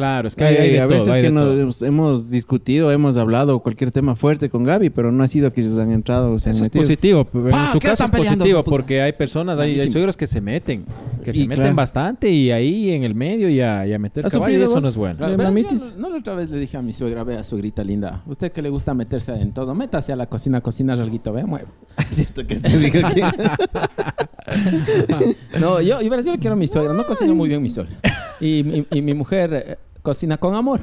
Claro, 0.00 0.28
es 0.28 0.34
que 0.34 0.44
hay, 0.44 0.56
hay 0.56 0.70
de 0.72 0.80
a 0.80 0.84
todo, 0.88 0.94
veces 0.96 1.08
hay 1.08 1.16
que 1.20 1.28
de 1.28 1.30
nos 1.30 1.78
todo. 1.78 1.88
hemos, 1.88 2.30
discutido, 2.30 2.90
hemos 2.90 3.18
hablado 3.18 3.60
cualquier 3.60 3.92
tema 3.92 4.16
fuerte 4.16 4.48
con 4.48 4.64
Gaby, 4.64 4.88
pero 4.88 5.12
no 5.12 5.22
ha 5.22 5.28
sido 5.28 5.52
que 5.52 5.60
ellos 5.60 5.76
han 5.76 5.90
entrado 5.90 6.32
o 6.32 6.38
se 6.38 6.48
han 6.48 6.54
Eso 6.56 6.64
es 6.64 6.68
metido. 6.68 6.82
positivo, 6.82 7.24
pero 7.30 7.48
en 7.48 7.54
Ah, 7.54 7.68
su 7.72 7.78
¿qué 7.78 7.88
caso 7.88 8.04
están 8.04 8.06
es 8.06 8.10
peleando, 8.12 8.38
positivo 8.44 8.60
puta? 8.64 8.70
porque 8.70 9.02
hay 9.02 9.12
personas, 9.12 9.58
hay, 9.58 9.90
suegros 9.90 10.16
que 10.16 10.26
se 10.26 10.40
meten 10.40 10.84
Que 11.22 11.30
Y 11.30 11.32
se 11.34 11.40
meten 11.40 11.56
claro. 11.56 11.74
bastante 11.74 12.30
y 12.30 12.50
ahí 12.50 12.92
en 12.92 13.04
el 13.04 13.14
medio 13.14 13.50
y 13.50 13.60
a, 13.60 13.86
y 13.86 13.92
a 13.92 13.98
meter 13.98 14.24
¿Has 14.24 14.32
caballo, 14.32 14.50
y 14.50 14.54
sufrido 14.54 14.64
eso 14.64 14.74
vos? 14.76 14.84
no 14.84 14.88
es 14.88 14.96
bueno. 14.96 15.14
¿De 15.16 15.24
Pero 15.24 15.36
yo 15.36 15.42
mamitis? 15.44 15.94
No, 15.98 16.08
no, 16.08 16.14
la 16.14 16.20
otra 16.20 16.34
vez 16.34 16.48
le 16.48 16.58
dije 16.58 16.78
a 16.78 16.82
mi 16.82 16.94
suegra, 16.94 17.22
vea, 17.24 17.44
suegrita 17.44 17.84
linda, 17.84 18.22
usted 18.26 18.52
que 18.52 18.62
le 18.62 18.70
gusta 18.70 18.94
meterse 18.94 19.32
en 19.34 19.52
todo, 19.52 19.74
métase 19.74 20.14
a 20.14 20.16
la 20.16 20.26
cocina, 20.26 20.62
cocina 20.62 20.94
alguito, 20.94 21.30
vea, 21.32 21.44
mueve. 21.44 21.66
Es 21.98 22.06
cierto 22.16 22.46
que 22.46 22.56
te 22.56 22.78
digo 22.78 23.06
que... 23.08 23.24
No, 25.60 25.80
yo, 25.80 26.00
yo, 26.00 26.20
yo 26.20 26.32
le 26.32 26.38
quiero 26.38 26.54
a 26.54 26.56
mi 26.56 26.66
suegra, 26.66 26.92
no 26.94 27.04
cocina 27.04 27.34
muy 27.34 27.48
bien 27.48 27.62
mi 27.62 27.70
suegra. 27.70 27.94
Y, 28.40 28.62
mi- 28.64 28.86
y 28.90 29.02
mi 29.02 29.14
mujer 29.14 29.50
eh, 29.52 29.78
cocina 30.02 30.38
con 30.38 30.54
amor. 30.54 30.80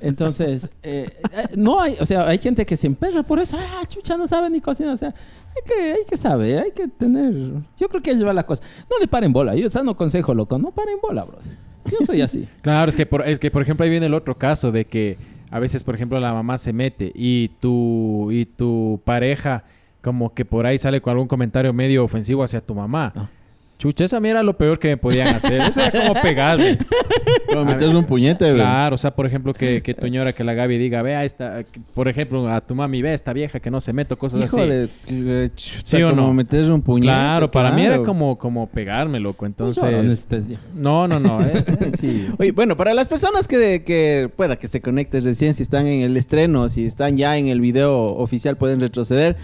Entonces, 0.00 0.68
eh, 0.82 1.10
eh, 1.32 1.46
no 1.56 1.80
hay, 1.80 1.96
o 2.00 2.06
sea, 2.06 2.26
hay 2.26 2.38
gente 2.38 2.64
que 2.64 2.76
se 2.76 2.86
emperra 2.86 3.22
por 3.22 3.38
eso, 3.38 3.56
ah, 3.58 3.86
chucha, 3.86 4.16
no 4.16 4.26
sabe 4.26 4.48
ni 4.50 4.60
cocinar, 4.60 4.94
o 4.94 4.96
sea, 4.96 5.08
hay 5.08 5.62
que, 5.64 5.92
hay 5.92 6.04
que 6.08 6.16
saber, 6.16 6.60
hay 6.60 6.72
que 6.72 6.88
tener, 6.88 7.34
yo 7.76 7.88
creo 7.88 8.02
que 8.02 8.14
lleva 8.14 8.32
la 8.32 8.44
cosa. 8.44 8.62
No 8.90 8.98
le 8.98 9.06
paren 9.06 9.32
bola, 9.32 9.54
yo 9.54 9.68
sano 9.68 9.96
consejo, 9.96 10.34
loco, 10.34 10.58
no 10.58 10.70
paren 10.70 10.98
bola, 11.02 11.24
brother. 11.24 11.70
Yo 11.84 11.98
soy 12.04 12.20
así. 12.20 12.48
Claro, 12.62 12.88
es 12.90 12.96
que, 12.96 13.06
por, 13.06 13.26
es 13.26 13.38
que 13.38 13.50
por 13.50 13.62
ejemplo 13.62 13.84
ahí 13.84 13.90
viene 13.90 14.06
el 14.06 14.14
otro 14.14 14.36
caso 14.36 14.70
de 14.72 14.84
que 14.84 15.18
a 15.50 15.58
veces, 15.58 15.82
por 15.82 15.94
ejemplo, 15.94 16.20
la 16.20 16.32
mamá 16.32 16.58
se 16.58 16.72
mete 16.72 17.10
y 17.14 17.48
tu, 17.60 18.30
y 18.30 18.46
tu 18.46 19.00
pareja 19.04 19.64
como 20.00 20.32
que 20.32 20.44
por 20.44 20.64
ahí 20.64 20.78
sale 20.78 21.00
con 21.02 21.12
algún 21.12 21.28
comentario 21.28 21.72
medio 21.72 22.04
ofensivo 22.04 22.42
hacia 22.42 22.60
tu 22.60 22.74
mamá. 22.74 23.12
Ah. 23.16 23.28
Chucha, 23.80 24.04
eso 24.04 24.16
a 24.16 24.20
mí 24.20 24.28
era 24.28 24.42
lo 24.42 24.58
peor 24.58 24.78
que 24.78 24.88
me 24.88 24.96
podían 24.98 25.28
hacer. 25.28 25.58
Eso 25.62 25.80
era 25.80 25.90
como 26.06 26.12
pegarme. 26.20 26.76
Como 27.50 27.64
metes 27.64 27.88
un 27.94 28.04
puñete, 28.04 28.44
güey. 28.44 28.56
Claro, 28.56 28.94
o 28.94 28.98
sea, 28.98 29.12
por 29.12 29.26
ejemplo, 29.26 29.52
que, 29.54 29.82
que 29.82 29.92
tu 29.94 30.06
ñora, 30.06 30.32
que 30.32 30.44
la 30.44 30.54
Gaby 30.54 30.78
diga, 30.78 31.02
vea 31.02 31.24
esta, 31.24 31.62
por 31.94 32.06
ejemplo, 32.06 32.48
a 32.48 32.60
tu 32.60 32.76
mami, 32.76 33.02
ve 33.02 33.12
esta 33.12 33.32
vieja 33.32 33.58
que 33.58 33.72
no 33.72 33.80
se 33.80 33.92
mete, 33.92 34.14
o 34.14 34.18
cosas 34.18 34.44
Hijo 34.44 34.60
así. 34.60 34.68
de... 34.68 34.88
eh, 35.08 35.50
chuta, 35.56 35.80
¿Sí 35.84 36.02
o 36.02 36.10
como 36.10 36.28
no? 36.28 36.34
meter 36.34 36.70
un 36.70 36.80
puñete. 36.82 37.06
claro, 37.12 37.50
para 37.50 37.72
mí 37.72 37.80
era 37.82 37.94
claro. 37.96 38.04
como, 38.04 38.38
como 38.38 38.68
pegarme, 38.68 39.18
loco. 39.18 39.46
Entonces, 39.46 39.82
ustedes, 40.12 40.48
ya. 40.50 40.60
no, 40.76 41.08
no, 41.08 41.18
no. 41.18 41.40
es- 41.40 41.66
es- 41.68 41.98
sí. 41.98 42.28
Oye, 42.38 42.52
bueno, 42.52 42.76
para 42.76 42.94
las 42.94 43.08
personas 43.08 43.48
que, 43.48 43.82
que 43.84 44.30
pueda 44.36 44.54
que 44.56 44.68
se 44.68 44.78
conecten 44.80 45.24
recién, 45.24 45.54
si 45.54 45.62
están 45.64 45.86
en 45.86 46.02
el 46.02 46.16
estreno, 46.16 46.68
si 46.68 46.84
están 46.86 47.16
ya 47.16 47.36
en 47.36 47.48
el 47.48 47.60
video 47.60 48.00
oficial, 48.14 48.56
pueden 48.56 48.78
retroceder. 48.80 49.36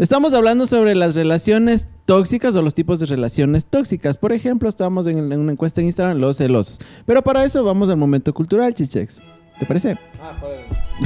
Estamos 0.00 0.32
hablando 0.32 0.66
sobre 0.66 0.94
las 0.94 1.14
relaciones 1.14 1.88
tóxicas 2.06 2.56
o 2.56 2.62
los 2.62 2.74
tipos 2.74 3.00
de 3.00 3.06
relaciones 3.06 3.66
tóxicas. 3.66 4.16
Por 4.16 4.32
ejemplo, 4.32 4.66
estábamos 4.68 5.06
en, 5.06 5.30
en 5.30 5.38
una 5.38 5.52
encuesta 5.52 5.82
en 5.82 5.88
Instagram, 5.88 6.16
los 6.16 6.38
celosos. 6.38 6.78
Pero 7.04 7.20
para 7.20 7.44
eso 7.44 7.62
vamos 7.64 7.90
al 7.90 7.98
momento 7.98 8.32
cultural, 8.32 8.72
chichex. 8.72 9.20
¿Te 9.58 9.66
parece? 9.66 9.98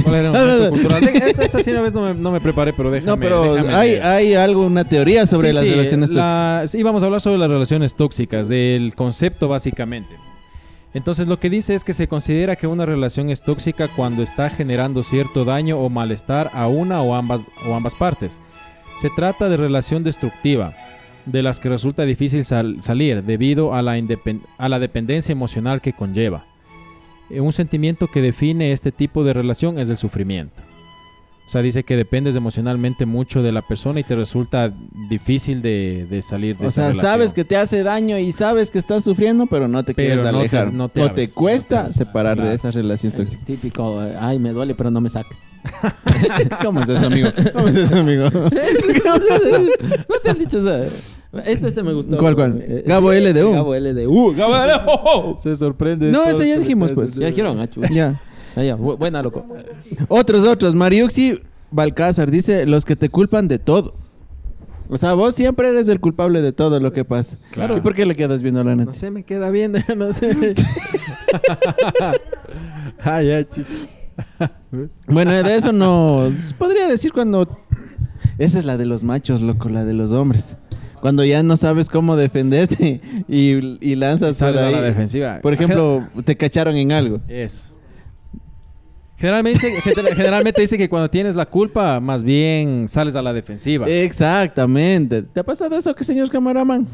¿Cuál 0.01 0.15
era 0.15 0.27
el 0.29 0.33
momento 0.33 0.69
cultural? 0.81 1.03
Esta, 1.03 1.43
esta 1.43 1.59
sí 1.61 1.71
una 1.71 1.81
vez 1.81 1.93
no 1.93 2.03
me, 2.07 2.13
no 2.13 2.31
me 2.31 2.39
preparé, 2.39 2.71
pero 2.71 2.89
déjame. 2.89 3.11
no, 3.11 3.19
pero 3.19 3.53
déjame 3.55 3.73
hay, 3.75 3.89
leer. 3.91 4.03
hay 4.03 4.33
algo, 4.35 4.65
una 4.65 4.85
teoría 4.87 5.27
sobre 5.27 5.49
Sí, 5.49 5.55
las 5.55 5.63
sí, 5.65 5.71
relaciones 5.71 6.07
tóxicas. 6.09 6.31
la- 6.61 6.67
Sí, 6.67 6.81
vamos 6.81 7.03
a 7.03 7.07
hablar 7.07 7.19
sobre 7.19 7.37
las 7.37 7.49
relaciones 7.49 7.95
tóxicas, 7.95 8.47
del 8.47 8.95
concepto 8.95 9.49
básicamente. 9.49 10.15
Entonces 10.93 11.27
lo 11.27 11.37
que 11.37 11.49
dice 11.49 11.75
es 11.75 11.83
que 11.83 11.91
se 11.93 12.07
considera 12.07 12.55
que 12.55 12.65
una 12.67 12.85
relación 12.85 13.29
es 13.29 13.41
tóxica 13.41 13.89
cuando 13.93 14.23
está 14.23 14.49
generando 14.49 15.03
cierto 15.03 15.43
daño 15.43 15.77
o 15.79 15.89
malestar 15.89 16.49
a 16.53 16.69
una 16.69 17.01
o 17.01 17.13
ambas, 17.13 17.41
o 17.67 17.75
ambas 17.75 17.93
partes. 17.93 18.39
Se 18.95 19.09
trata 19.15 19.49
de 19.49 19.57
relación 19.57 20.03
destructiva, 20.03 20.73
de 21.25 21.43
las 21.43 21.59
que 21.59 21.69
resulta 21.69 22.03
difícil 22.05 22.45
sal- 22.45 22.77
salir 22.81 23.23
debido 23.23 23.73
a 23.73 23.81
la, 23.81 23.93
a 24.57 24.69
la 24.69 24.79
dependencia 24.79 25.33
emocional 25.33 25.81
que 25.81 25.93
conlleva. 25.93 26.45
Eh, 27.29 27.39
Un 27.41 27.51
sentimiento 27.51 28.07
que 28.07 28.21
define 28.21 28.71
este 28.71 28.91
tipo 28.91 29.23
de 29.23 29.33
relación 29.33 29.79
es 29.79 29.89
el 29.89 29.97
sufrimiento. 29.97 30.61
O 31.45 31.49
sea, 31.49 31.61
dice 31.61 31.83
que 31.83 31.95
dependes 31.95 32.35
emocionalmente 32.35 33.05
mucho 33.05 33.43
de 33.43 33.51
la 33.51 33.61
persona 33.61 33.99
y 33.99 34.03
te 34.03 34.15
resulta 34.15 34.73
difícil 35.09 35.61
de, 35.61 36.07
de 36.09 36.21
salir 36.23 36.57
de 36.57 36.65
O 36.65 36.67
esa 36.69 36.75
sea, 36.81 36.89
relación. 36.89 37.11
sabes 37.11 37.33
que 37.33 37.45
te 37.45 37.55
hace 37.55 37.83
daño 37.83 38.17
y 38.17 38.31
sabes 38.31 38.71
que 38.71 38.79
estás 38.79 39.03
sufriendo, 39.03 39.45
pero 39.45 39.67
no 39.67 39.83
te 39.83 39.93
Pero 39.93 40.07
quieres 40.15 40.23
no 40.23 40.31
te- 40.31 40.37
alejar. 40.37 40.73
no 40.73 40.85
o 40.85 40.89
te 40.89 41.03
abres, 41.03 41.33
cuesta 41.33 41.75
no 41.75 41.81
te 41.81 41.85
abres. 41.85 41.95
separar 41.97 42.35
Claro. 42.35 42.49
de 42.49 42.55
esa 42.55 42.71
relación 42.71 43.11
El 43.13 43.17
tóxica. 43.17 43.45
típico, 43.45 44.03
eh, 44.03 44.15
ay, 44.19 44.39
me 44.39 44.53
duele, 44.53 44.73
pero 44.73 44.89
no 44.89 45.01
me 45.01 45.09
saques. 45.09 45.37
¿Cómo 46.63 46.81
es 46.81 46.89
eso, 46.89 47.07
amigo? 47.07 47.29
¿Cómo 47.53 47.67
es 47.67 47.75
eso, 47.75 47.95
amigo? 47.97 48.23
¿No 50.09 50.15
te 50.23 50.29
han 50.29 50.37
dicho 50.39 50.57
eso? 50.57 50.95
Este 51.45 51.69
se 51.71 51.83
me 51.83 51.93
gustó. 51.93 52.17
¿Cuál, 52.17 52.35
cuál? 52.35 52.59
Eh, 52.61 52.83
Gabo 52.87 53.11
LDU. 53.11 53.51
Gabo 53.51 53.75
LDU. 53.75 54.33
Gabo 54.35 54.53
LDU. 54.55 55.35
Se 55.39 55.55
sorprende. 55.55 56.07
No, 56.11 56.23
eso 56.23 56.43
ya 56.43 56.57
dijimos, 56.57 56.91
pues. 56.91 57.15
Ya 57.15 57.27
dijeron, 57.27 57.59
ah, 57.59 57.69
chuta. 57.69 57.89
Ya. 57.89 58.19
Ah, 58.55 58.63
ya, 58.63 58.77
bu- 58.77 58.97
buena, 58.97 59.21
loco. 59.21 59.45
Otros, 60.07 60.45
otros. 60.47 60.75
Mariuxi 60.75 61.41
Balcázar 61.71 62.31
dice, 62.31 62.65
los 62.65 62.85
que 62.85 62.95
te 62.95 63.09
culpan 63.09 63.47
de 63.47 63.59
todo. 63.59 63.95
O 64.87 64.97
sea, 64.97 65.13
vos 65.13 65.33
siempre 65.33 65.67
eres 65.69 65.89
el 65.89 65.99
culpable 65.99 66.41
de 66.41 66.51
todo 66.51 66.79
lo 66.79 66.93
que 66.93 67.03
pasa. 67.03 67.37
Claro. 67.51 67.75
¿Y 67.75 67.81
por 67.81 67.95
qué 67.95 68.05
le 68.05 68.15
quedas 68.15 68.43
viendo 68.43 68.61
a 68.61 68.63
la 68.63 68.75
neta? 68.75 68.91
No 68.91 68.93
sé, 68.93 69.09
me 69.11 69.23
queda 69.23 69.49
bien, 69.49 69.73
no 69.97 70.13
sé. 70.13 70.53
Ay, 73.03 73.27
ya, 73.27 73.47
chicho. 73.47 73.69
Bueno, 75.07 75.31
de 75.31 75.55
eso 75.55 75.71
no... 75.71 76.29
Podría 76.57 76.87
decir 76.87 77.11
cuando... 77.13 77.47
Esa 78.37 78.59
es 78.59 78.65
la 78.65 78.75
de 78.77 78.85
los 78.85 79.03
machos, 79.03 79.39
loco, 79.41 79.69
la 79.69 79.85
de 79.85 79.93
los 79.93 80.11
hombres. 80.11 80.57
Cuando 81.01 81.23
ya 81.23 81.43
no 81.43 81.55
sabes 81.55 81.87
cómo 81.89 82.15
defenderte 82.17 82.99
y, 83.29 83.77
y 83.85 83.95
lanzas 83.95 84.37
por 84.39 84.47
Sales 84.49 84.61
a 84.61 84.65
ahí. 84.67 84.73
la 84.73 84.81
defensiva. 84.81 85.39
Por 85.41 85.53
ejemplo, 85.53 86.07
te 86.25 86.35
cacharon 86.35 86.75
en 86.75 86.91
algo. 86.91 87.21
Eso. 87.27 87.69
Generalmente, 89.25 89.67
dice- 89.67 89.93
generalmente 90.15 90.61
dice 90.61 90.77
que 90.77 90.87
cuando 90.87 91.09
tienes 91.09 91.33
la 91.33 91.47
culpa, 91.47 91.99
más 91.99 92.23
bien 92.23 92.85
sales 92.87 93.15
a 93.15 93.23
la 93.23 93.33
defensiva. 93.33 93.87
Exactamente. 93.89 95.23
¿Te 95.23 95.39
ha 95.39 95.43
pasado 95.43 95.75
eso, 95.75 95.95
que 95.95 96.03
señor 96.03 96.29
camaraman? 96.29 96.85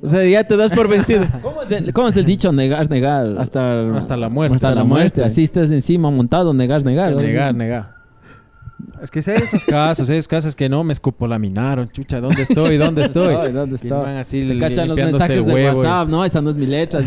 O 0.00 0.08
sea, 0.08 0.24
ya 0.24 0.42
te 0.44 0.56
das 0.56 0.72
por 0.72 0.88
vencido. 0.96 1.26
¿Cómo 1.42 1.60
es 1.60 1.70
el, 1.70 1.92
cómo 1.92 2.08
es 2.08 2.16
el 2.16 2.24
dicho 2.24 2.50
negar, 2.50 2.88
negar? 2.88 3.36
Hasta, 3.38 3.94
Hasta 3.94 4.16
la 4.16 4.30
muerte. 4.30 4.54
Hasta 4.56 4.74
la 4.74 4.84
muerte. 4.84 5.22
Así 5.22 5.42
estés 5.42 5.70
encima 5.70 6.10
montado, 6.10 6.54
negar, 6.54 6.82
negar. 6.82 7.14
Negar, 7.14 7.54
negar. 7.54 8.00
Es 9.02 9.10
que 9.10 9.20
si 9.20 9.30
hay 9.30 9.36
esos 9.36 9.64
casos, 9.66 10.08
hay 10.08 10.16
esos 10.16 10.28
casos 10.28 10.56
que 10.56 10.66
no 10.70 10.82
me 10.82 10.94
escopolaminaron. 10.94 11.90
Chucha, 11.90 12.20
¿dónde 12.22 12.42
estoy? 12.42 12.78
¿¿Dónde 12.78 13.02
estoy? 13.04 13.34
Ay, 13.34 13.52
¿Dónde 13.52 13.76
Y 13.82 13.88
van 13.88 14.16
así 14.16 14.48
Te 14.48 14.58
cachan 14.58 14.88
los 14.88 14.96
mensajes 14.96 15.44
de 15.44 15.52
y- 15.62 15.64
WhatsApp. 15.66 16.08
No, 16.08 16.24
esa 16.24 16.40
no 16.40 16.48
es 16.48 16.56
mi 16.56 16.64
letra. 16.64 17.00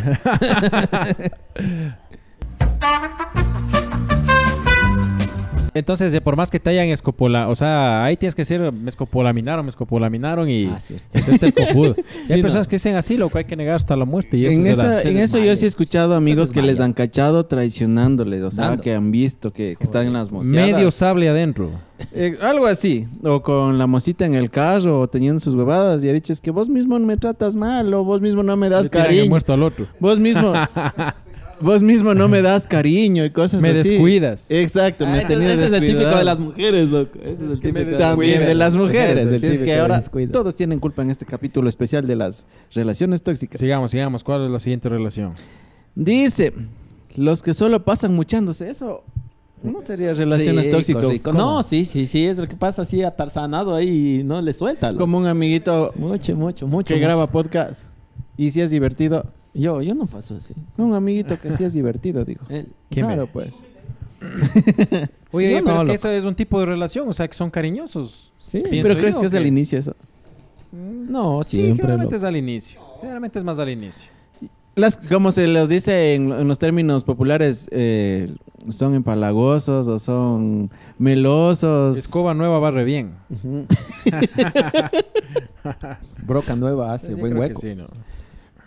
Entonces, 5.76 6.20
por 6.22 6.36
más 6.36 6.52
que 6.52 6.60
te 6.60 6.70
hayan 6.70 6.90
escopola, 6.90 7.50
o 7.50 7.56
sea, 7.56 8.04
ahí 8.04 8.16
tienes 8.16 8.36
que 8.36 8.44
decir, 8.44 8.60
me 8.72 8.90
escopolaminaron, 8.90 9.66
me 9.66 9.70
escopolaminaron 9.72 10.48
y 10.48 10.66
Ah, 10.68 10.78
es 10.78 11.42
el 11.42 11.52
cojudo. 11.52 11.96
Sí, 12.28 12.34
hay 12.34 12.38
no. 12.42 12.44
personas 12.44 12.68
que 12.68 12.76
dicen 12.76 12.96
así, 12.96 13.18
loco, 13.18 13.40
hay 13.40 13.46
que 13.46 13.56
negar 13.56 13.74
hasta 13.78 13.96
la 13.96 14.06
muerte. 14.06 14.38
Y 14.38 14.46
eso 14.46 14.54
en 14.60 14.68
es 14.68 14.78
verdad. 14.78 14.94
esa, 15.00 15.02
Se 15.02 15.10
en 15.10 15.18
eso 15.18 15.40
yo 15.40 15.56
sí 15.56 15.66
he 15.66 15.68
escuchado 15.68 16.14
amigos 16.14 16.52
que 16.52 16.62
les 16.62 16.80
han 16.80 16.94
cachado 16.94 17.48
traicionándoles, 17.48 18.44
o 18.44 18.52
sea, 18.52 18.68
Dando. 18.68 18.84
que 18.84 18.94
han 18.94 19.10
visto 19.10 19.52
que, 19.52 19.76
que 19.76 19.84
están 19.84 20.06
en 20.06 20.14
las 20.14 20.32
mociadas. 20.32 20.72
Medio 20.74 20.92
sable 20.92 21.28
adentro. 21.28 21.72
Eh, 22.14 22.38
algo 22.44 22.68
así, 22.68 23.08
o 23.24 23.42
con 23.42 23.80
la 23.80 23.88
mosita 23.88 24.28
en 24.28 24.36
el 24.36 24.52
carro, 24.52 25.00
o 25.00 25.08
teniendo 25.08 25.40
sus 25.40 25.56
huevadas, 25.56 26.04
y 26.04 26.10
ha 26.10 26.14
dicho, 26.14 26.32
es 26.34 26.40
que 26.40 26.52
vos 26.52 26.70
mismo 26.70 27.00
me 27.00 27.18
tratas 27.18 27.56
mal, 27.56 27.92
o 27.96 28.04
vos 28.04 28.22
mismo 28.22 28.44
no 28.44 28.56
me 28.58 28.70
das 28.70 28.84
Le 28.84 28.90
cariño, 28.92 29.26
muerto 29.30 29.54
al 29.54 29.64
otro. 29.64 29.88
vos 30.00 30.20
mismo, 30.20 30.54
vos 31.64 31.82
mismo 31.82 32.14
no 32.14 32.28
me 32.28 32.42
das 32.42 32.68
cariño 32.68 33.26
y 33.26 33.32
cosas 33.32 33.62
Me 33.62 33.70
así. 33.70 33.90
descuidas. 33.90 34.46
Exacto, 34.50 35.06
me 35.06 35.12
Ah, 35.14 35.16
has 35.16 35.24
ese, 35.26 35.34
tenido 35.34 35.52
ese 35.52 35.66
es 35.66 35.74
el 35.74 35.82
típico 35.82 36.10
de 36.18 36.24
las 36.24 36.40
mujeres, 36.40 36.90
loco. 36.90 37.18
Ese 37.20 37.46
es 37.46 37.52
el 37.54 37.60
que 37.60 37.74
me 37.74 37.80
típico 37.82 37.98
También 37.98 38.46
de 38.46 38.56
las 38.56 38.76
mujeres, 38.76 39.18
el 39.18 39.34
así 39.36 39.46
es 39.46 39.60
que 39.60 39.76
ahora 39.80 39.98
descuido. 39.98 40.32
todos 40.32 40.54
tienen 40.56 40.80
culpa 40.80 41.02
en 41.02 41.10
este 41.10 41.26
capítulo 41.26 41.70
especial 41.70 42.06
de 42.06 42.16
las 42.16 42.46
relaciones 42.74 43.24
tóxicas. 43.24 43.60
Sigamos, 43.60 43.92
sigamos. 43.92 44.24
¿Cuál 44.24 44.46
es 44.46 44.52
la 44.52 44.60
siguiente 44.60 44.90
relación? 44.90 45.34
Dice, 45.96 46.54
los 47.16 47.44
que 47.44 47.54
solo 47.54 47.84
pasan 47.84 48.14
muchándose, 48.16 48.70
eso 48.70 49.04
no 49.62 49.82
sería 49.82 50.14
relaciones 50.14 50.66
Sí, 50.66 50.72
tóxicas. 50.72 51.34
No, 51.34 51.64
sí, 51.64 51.86
sí, 51.86 52.06
sí. 52.08 52.26
Es 52.26 52.38
lo 52.38 52.48
que 52.48 52.56
pasa 52.56 52.82
así 52.82 53.02
atarzanado 53.04 53.76
ahí 53.76 54.20
y 54.20 54.24
no 54.24 54.42
le 54.42 54.54
suelta. 54.54 54.94
Como 54.94 55.18
un 55.18 55.26
amiguito 55.28 55.94
Mucho, 55.96 56.36
mucho, 56.36 56.68
mucho. 56.68 56.88
que 56.88 56.96
mucho. 56.96 57.04
graba 57.06 57.28
podcast 57.32 57.86
y 58.36 58.52
si 58.52 58.62
es 58.62 58.72
divertido. 58.72 59.26
Yo, 59.54 59.82
yo 59.82 59.94
no 59.96 60.06
paso 60.08 60.36
así. 60.36 60.54
No, 60.78 60.86
un 60.86 60.94
amiguito 60.96 61.40
que 61.40 61.52
sí 61.54 61.64
es 61.64 61.74
divertido, 61.74 62.26
digo. 62.26 62.42
Él. 62.50 62.68
¿Quién 62.90 63.06
claro, 63.06 63.28
pues. 63.32 63.64
Oye, 65.32 65.52
Yo 65.52 65.64
pero 65.64 65.66
no, 65.66 65.72
es 65.78 65.82
que 65.82 65.88
loco. 65.88 65.92
eso 65.94 66.10
es 66.12 66.24
un 66.24 66.36
tipo 66.36 66.60
de 66.60 66.66
relación, 66.66 67.08
o 67.10 67.14
sea, 67.14 67.28
que 67.28 67.34
son 67.34 67.50
cariñosos. 67.52 68.32
Sí, 68.38 68.64
Pero 68.70 68.96
crees 68.98 69.16
yo 69.16 69.22
que 69.22 69.28
es 69.28 69.34
el 69.34 69.46
inicio 69.46 69.78
eso. 69.80 69.96
No, 70.72 71.44
Sí, 71.44 71.58
siempre. 71.58 71.76
generalmente 71.84 72.16
es 72.16 72.24
al 72.24 72.38
inicio. 72.38 72.82
Generalmente 73.02 73.40
es 73.40 73.46
más 73.46 73.60
al 73.60 73.70
inicio. 73.70 74.10
Las, 74.76 74.98
como 74.98 75.32
se 75.32 75.48
los 75.48 75.70
dice 75.70 76.16
en, 76.16 76.32
en 76.32 76.48
los 76.48 76.58
términos 76.58 77.04
populares, 77.04 77.68
eh, 77.72 78.34
son 78.70 78.96
empalagosos 78.96 79.88
o 79.88 80.00
son 80.00 80.72
melosos. 80.98 81.96
Escoba 81.98 82.34
nueva 82.34 82.58
barre 82.58 82.84
bien. 82.84 83.14
Broca 86.26 86.56
nueva 86.56 86.94
hace 86.94 87.14
buen 87.14 87.38
hueco. 87.38 87.60
Sí. 87.60 87.76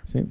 sí. 0.05 0.25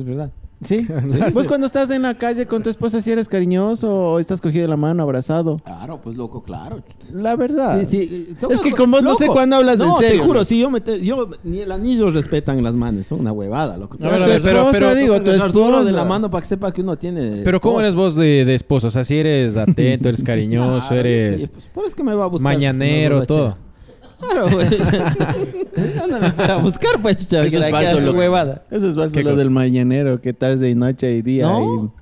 Eso 0.00 0.10
es 0.10 0.16
verdad. 0.16 0.30
¿Sí? 0.60 0.88
Pues 1.32 1.46
cuando 1.46 1.66
estás 1.66 1.88
en 1.90 2.02
la 2.02 2.14
calle 2.14 2.46
con 2.46 2.64
tu 2.64 2.68
esposa, 2.68 3.00
si 3.00 3.12
eres 3.12 3.28
cariñoso 3.28 3.94
o 4.14 4.18
estás 4.18 4.40
cogido 4.40 4.62
de 4.62 4.68
la 4.68 4.76
mano, 4.76 5.04
abrazado. 5.04 5.58
Claro, 5.64 6.00
pues 6.02 6.16
loco, 6.16 6.42
claro. 6.42 6.82
La 7.12 7.36
verdad. 7.36 7.78
Sí, 7.78 7.84
sí. 7.84 8.34
Es 8.50 8.60
que 8.60 8.72
con 8.72 8.90
vos 8.90 9.04
no 9.04 9.14
sé 9.14 9.28
cuándo 9.28 9.54
hablas 9.54 9.78
en 9.80 9.86
no, 9.86 9.96
serio. 9.98 10.20
te 10.22 10.26
juro, 10.26 10.42
sí, 10.44 10.58
yo, 10.58 10.68
me 10.68 10.80
te- 10.80 11.00
yo 11.00 11.30
ni 11.44 11.60
el 11.60 11.70
anillo 11.70 12.10
respetan 12.10 12.60
las 12.64 12.74
manos, 12.74 13.06
son 13.06 13.20
una 13.20 13.30
huevada, 13.30 13.76
loco. 13.76 13.98
No, 14.00 14.08
Pero 14.10 14.24
tu 14.24 14.30
ver, 14.30 14.42
pero- 14.42 14.58
esposa, 14.62 14.78
pero- 14.80 14.94
digo, 14.96 15.22
tu 15.22 15.30
esposa. 15.30 15.84
de 15.84 15.92
la 15.92 16.04
mano 16.04 16.28
para 16.28 16.42
que 16.42 16.48
sepa 16.48 16.72
que 16.72 16.80
uno 16.80 16.96
tiene. 16.98 17.42
Pero 17.44 17.60
¿cómo 17.60 17.80
esposa. 17.80 17.86
eres 17.86 17.94
vos 17.94 18.16
de, 18.16 18.44
de 18.44 18.54
esposo? 18.56 18.88
O 18.88 18.90
sea, 18.90 19.04
si 19.04 19.16
eres 19.16 19.56
atento, 19.56 20.08
eres 20.08 20.24
cariñoso, 20.24 20.88
Claro, 20.88 20.96
eres 20.96 21.42
sí, 21.42 21.48
pues, 21.52 21.66
por 21.72 21.84
eso 21.84 21.94
que 21.94 22.02
me 22.02 22.14
va 22.14 22.24
a 22.24 22.28
buscar. 22.28 22.52
mañanero, 22.52 23.24
todo. 23.24 23.56
Claro, 24.18 24.50
güey. 24.50 24.66
Ándame 26.02 26.30
para 26.32 26.56
buscar, 26.56 27.00
pues, 27.00 27.16
chicha. 27.18 27.40
Eso 27.42 27.50
que 27.50 27.56
es 27.56 27.60
la- 27.60 27.66
que 27.80 27.86
falso, 27.86 28.00
loco. 28.00 28.18
huevada. 28.18 28.62
Eso 28.70 28.88
es 28.88 28.94
falso 28.96 29.14
¿Qué 29.14 29.22
lo 29.22 29.30
cosa? 29.30 29.42
del 29.42 29.50
mañanero, 29.50 30.20
que 30.20 30.32
tarde 30.32 30.68
y 30.70 30.74
noche 30.74 31.12
y 31.14 31.22
día. 31.22 31.44
¿No? 31.46 31.92
y- 31.94 31.98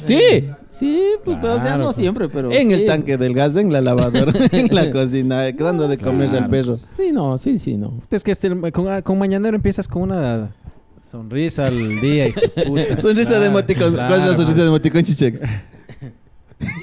Sí, 0.00 0.48
Sí, 0.70 1.02
pues, 1.24 1.38
pero, 1.40 1.54
o 1.54 1.60
sea, 1.60 1.76
no 1.76 1.84
pues. 1.86 1.96
siempre, 1.96 2.28
pero. 2.28 2.52
en 2.52 2.68
sí. 2.68 2.72
el 2.74 2.86
tanque 2.86 3.16
del 3.16 3.34
gas, 3.34 3.56
en 3.56 3.72
la 3.72 3.80
lavadora, 3.80 4.32
en 4.52 4.72
la 4.72 4.92
cocina, 4.92 5.50
dando 5.52 5.88
de 5.88 5.98
comer 5.98 6.28
al 6.28 6.30
Claro. 6.36 6.50
perro. 6.50 6.78
Sí, 6.90 7.10
no, 7.12 7.36
sí, 7.36 7.58
sí, 7.58 7.76
no. 7.76 8.00
Es 8.10 8.22
que 8.22 8.30
este- 8.30 8.48
con, 8.70 8.88
ah, 8.88 9.02
con 9.02 9.18
mañanero 9.18 9.56
empiezas 9.56 9.88
con 9.88 10.02
una 10.02 10.50
sonrisa 11.02 11.66
al 11.66 12.00
día. 12.00 12.26
puta. 12.66 13.00
Sonrisa 13.00 13.30
de 13.30 13.36
Claro, 13.38 13.44
emoticón. 13.46 13.94
¿Cuál 13.96 14.20
es 14.20 14.26
la 14.28 14.34
sonrisa 14.34 14.60
de 14.62 14.68
emoticón, 14.68 15.02
Chichex? 15.02 15.40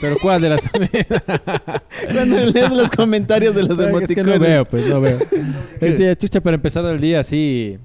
Pero 0.02 0.16
¿cuál 0.22 0.42
de 0.42 0.50
las 0.50 0.70
Cuando 2.14 2.46
lees 2.46 2.72
los 2.72 2.92
comentarios 2.92 3.56
de 3.56 3.64
los 3.64 3.80
Es 3.80 3.86
que 3.86 3.90
emoticones. 3.90 4.36
no 4.36 4.40
veo, 4.40 4.66
pues 4.66 4.88
no 4.88 5.02
veo. 5.02 5.20
Decía, 5.82 6.16
chucha, 6.16 6.42
para 6.42 6.56
empezar 6.56 6.86
el 6.86 7.02
día 7.02 7.20
así. 7.20 7.78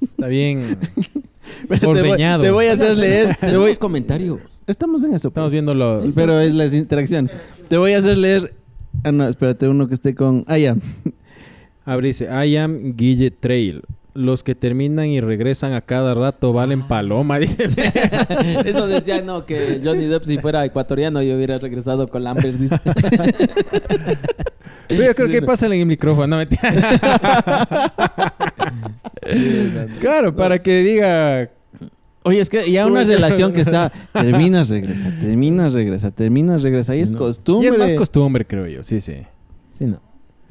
Está 0.00 0.26
bien. 0.26 0.78
Pero 1.68 1.92
te, 1.92 2.02
voy, 2.02 2.16
te 2.16 2.50
voy 2.50 2.66
a 2.66 2.72
hacer 2.72 2.96
leer. 2.96 3.36
Te 3.36 3.46
voy... 3.46 3.52
Tenemos 3.52 3.78
comentarios. 3.78 4.40
Estamos 4.66 5.04
en 5.04 5.14
eso. 5.14 5.28
Estamos 5.28 5.48
pues. 5.48 5.52
viendo 5.52 5.74
los. 5.74 6.14
Pero 6.14 6.40
es 6.40 6.54
las 6.54 6.74
interacciones. 6.74 7.34
Te 7.68 7.76
voy 7.76 7.92
a 7.92 7.98
hacer 7.98 8.18
leer. 8.18 8.54
Ah, 9.04 9.12
no, 9.12 9.28
espérate, 9.28 9.68
uno 9.68 9.88
que 9.88 9.94
esté 9.94 10.14
con. 10.14 10.44
Ah, 10.48 10.58
ya. 10.58 10.76
A 11.84 11.96
ver, 11.96 12.04
dice, 12.04 12.24
I 12.24 12.56
am 12.56 12.94
Guille 12.96 13.30
Trail. 13.30 13.82
Los 14.14 14.42
que 14.42 14.54
terminan 14.54 15.06
y 15.06 15.20
regresan 15.22 15.72
a 15.72 15.80
cada 15.80 16.12
rato 16.12 16.52
valen 16.52 16.82
paloma, 16.82 17.38
dice. 17.38 17.64
Eso 18.64 18.86
decía, 18.86 19.22
no, 19.22 19.46
que 19.46 19.80
Johnny 19.82 20.04
Depp 20.04 20.24
si 20.24 20.36
fuera 20.38 20.64
ecuatoriano 20.66 21.22
y 21.22 21.32
hubiera 21.32 21.56
regresado 21.58 22.08
con 22.08 22.22
Lambert, 22.22 22.56
dice. 22.58 22.78
Pero 24.88 25.04
yo 25.04 25.14
creo 25.14 25.28
que 25.28 25.40
pasa 25.42 25.66
en 25.66 25.72
el 25.72 25.86
micrófono, 25.86 26.26
no 26.26 26.36
mentira. 26.36 26.74
claro, 30.00 30.34
para 30.34 30.60
que 30.60 30.82
diga. 30.82 31.50
Oye, 32.24 32.38
es 32.40 32.48
que 32.48 32.70
ya 32.70 32.86
una 32.86 33.02
relación 33.04 33.52
que 33.52 33.62
está. 33.62 33.90
Terminas, 34.12 34.68
regresa, 34.68 35.10
terminas, 35.18 35.72
regresa, 35.72 36.10
terminas, 36.10 36.62
regresa. 36.62 36.92
Ahí 36.92 37.00
es 37.00 37.12
No. 37.12 37.16
Y 37.16 37.18
costumbre. 37.18 37.70
es 37.70 37.78
más 37.78 37.94
costumbre, 37.94 38.44
creo 38.46 38.66
yo, 38.66 38.84
sí, 38.84 39.00
sí. 39.00 39.14
Sí, 39.70 39.86
no. 39.86 40.00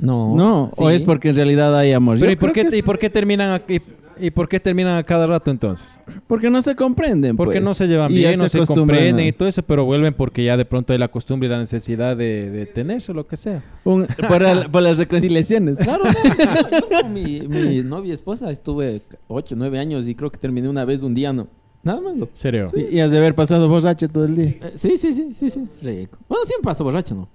No. 0.02 0.36
No, 0.36 0.70
o 0.78 0.90
Sí. 0.90 0.96
es 0.96 1.04
porque 1.04 1.30
en 1.30 1.36
realidad 1.38 1.78
hay 1.78 1.94
amor. 1.94 2.16
Pero 2.20 2.26
Yo 2.28 2.34
¿y 2.34 2.36
por, 2.36 2.52
qué, 2.52 2.68
¿y 2.74 2.82
por 2.82 3.00
qué 3.00 3.10
terminan 3.10 3.50
a, 3.52 3.72
y, 3.72 3.80
y 4.20 4.32
por 4.32 4.50
qué 4.50 4.60
terminan 4.60 4.98
a 4.98 5.04
cada 5.04 5.26
rato 5.28 5.50
entonces? 5.52 6.00
Porque 6.28 6.50
no 6.50 6.62
se 6.62 6.76
comprenden. 6.76 7.38
Porque 7.38 7.56
pues. 7.60 7.64
no 7.64 7.74
se 7.74 7.88
llevan 7.88 8.12
Y 8.12 8.16
bien, 8.16 8.38
no 8.38 8.50
se 8.50 8.58
acostumbran 8.58 8.98
comprenden 9.00 9.28
y 9.28 9.32
todo 9.32 9.48
eso, 9.48 9.62
pero 9.64 9.86
vuelven 9.86 10.14
porque 10.14 10.44
ya 10.44 10.58
de 10.58 10.66
pronto 10.66 10.92
hay 10.94 11.00
la 11.00 11.08
costumbre 11.10 11.48
y 11.48 11.52
la 11.52 11.60
necesidad 11.60 12.18
de, 12.18 12.50
de 12.50 12.66
tenerse 12.66 13.12
o 13.12 13.16
lo 13.16 13.26
que 13.28 13.38
sea. 13.38 13.64
Un- 13.84 14.06
por, 14.28 14.44
el- 14.44 14.70
por 14.72 14.82
las 14.84 14.98
reconciliaciones. 14.98 15.78
Claro, 15.78 16.04
no, 16.04 16.12
no, 16.62 16.70
yo 16.72 17.02
con 17.02 17.14
mi, 17.14 17.42
mi 17.42 17.84
novia 17.84 18.14
esposa 18.14 18.50
estuve 18.52 19.02
8, 19.28 19.56
9 19.58 19.80
años 19.80 20.08
y 20.08 20.16
creo 20.16 20.32
que 20.32 20.40
terminé 20.40 20.68
una 20.68 20.84
vez 20.84 21.04
un 21.04 21.14
día, 21.14 21.32
no. 21.32 21.48
Nada 21.84 22.00
más. 22.02 22.14
Serio. 22.34 22.68
Y, 22.76 22.98
y 22.98 23.00
has 23.00 23.12
de 23.12 23.18
haber 23.18 23.34
pasado 23.34 23.68
borracho 23.68 24.08
todo 24.08 24.26
el 24.26 24.36
día. 24.36 24.46
Eh, 24.62 24.72
sí, 24.76 24.98
sí, 24.98 25.14
sí, 25.14 25.30
sí, 25.34 25.50
sí. 25.50 25.68
Rico. 25.82 26.18
Bueno, 26.30 26.46
siempre 26.46 26.66
paso 26.66 26.84
borracho, 26.84 27.16
¿no? 27.16 27.28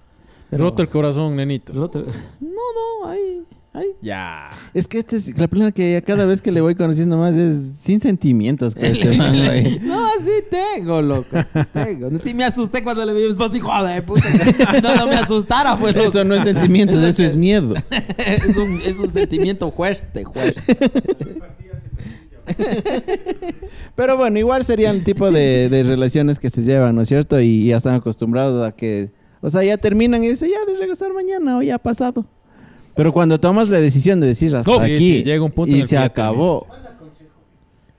Roto 0.50 0.82
el 0.82 0.88
corazón, 0.88 1.36
nenito. 1.36 1.72
No, 2.40 2.48
no, 3.00 3.08
ahí, 3.08 3.42
ahí. 3.72 3.88
Ya. 4.00 4.50
Es 4.74 4.86
que 4.88 4.98
este 4.98 5.16
es 5.16 5.38
la 5.38 5.48
plena 5.48 5.72
que 5.72 6.02
cada 6.06 6.24
vez 6.24 6.42
que 6.42 6.52
le 6.52 6.60
voy 6.60 6.74
conociendo 6.74 7.16
más 7.16 7.36
es 7.36 7.56
sin 7.78 8.00
sentimientos. 8.00 8.74
con 8.74 8.84
este 8.84 9.16
man, 9.16 9.44
güey. 9.44 9.78
No, 9.80 10.06
sí 10.20 10.44
tengo, 10.50 11.02
loco, 11.02 11.36
sí 11.40 11.60
tengo. 11.72 12.18
Sí 12.18 12.34
me 12.34 12.44
asusté 12.44 12.82
cuando 12.82 13.04
le 13.04 13.12
vi 13.12 13.24
a 13.24 13.26
mi 13.26 13.32
esposa, 13.32 13.56
hijo 13.56 13.84
de 13.84 14.02
puta. 14.02 14.28
No, 14.82 14.96
no 14.96 15.06
me 15.06 15.14
asustara, 15.16 15.78
pues. 15.78 15.94
loco. 15.94 16.06
Eso 16.06 16.24
no 16.24 16.34
es 16.34 16.42
sentimientos, 16.44 17.02
eso 17.02 17.22
es 17.22 17.36
miedo. 17.36 17.74
es, 18.18 18.56
un, 18.56 18.80
es 18.86 18.98
un 18.98 19.10
sentimiento 19.10 19.70
fuerte, 19.72 20.24
fuerte. 20.24 20.62
Pero 23.94 24.16
bueno, 24.16 24.38
igual 24.38 24.64
serían 24.64 25.02
tipo 25.02 25.30
de, 25.30 25.68
de 25.68 25.82
relaciones 25.82 26.38
que 26.38 26.50
se 26.50 26.62
llevan, 26.62 26.94
¿no 26.94 27.02
es 27.02 27.08
cierto? 27.08 27.40
Y 27.40 27.66
ya 27.66 27.78
están 27.78 27.94
acostumbrados 27.94 28.66
a 28.66 28.72
que, 28.72 29.10
o 29.46 29.50
sea, 29.50 29.62
ya 29.62 29.76
terminan 29.76 30.24
y 30.24 30.28
dicen, 30.28 30.48
ya 30.48 30.64
de 30.64 30.76
regresar 30.76 31.12
mañana 31.12 31.58
o 31.58 31.62
ya 31.62 31.76
ha 31.76 31.78
pasado. 31.78 32.26
Pero 32.96 33.12
cuando 33.12 33.38
tomas 33.38 33.68
la 33.68 33.78
decisión 33.78 34.20
de 34.20 34.26
decir 34.26 34.56
hasta 34.56 34.68
sí, 34.68 34.92
aquí 34.92 34.98
sí, 34.98 35.22
llega 35.22 35.44
un 35.44 35.52
punto 35.52 35.72
en 35.72 35.82
y 35.82 35.84
se 35.84 35.96
acabó. 35.96 36.66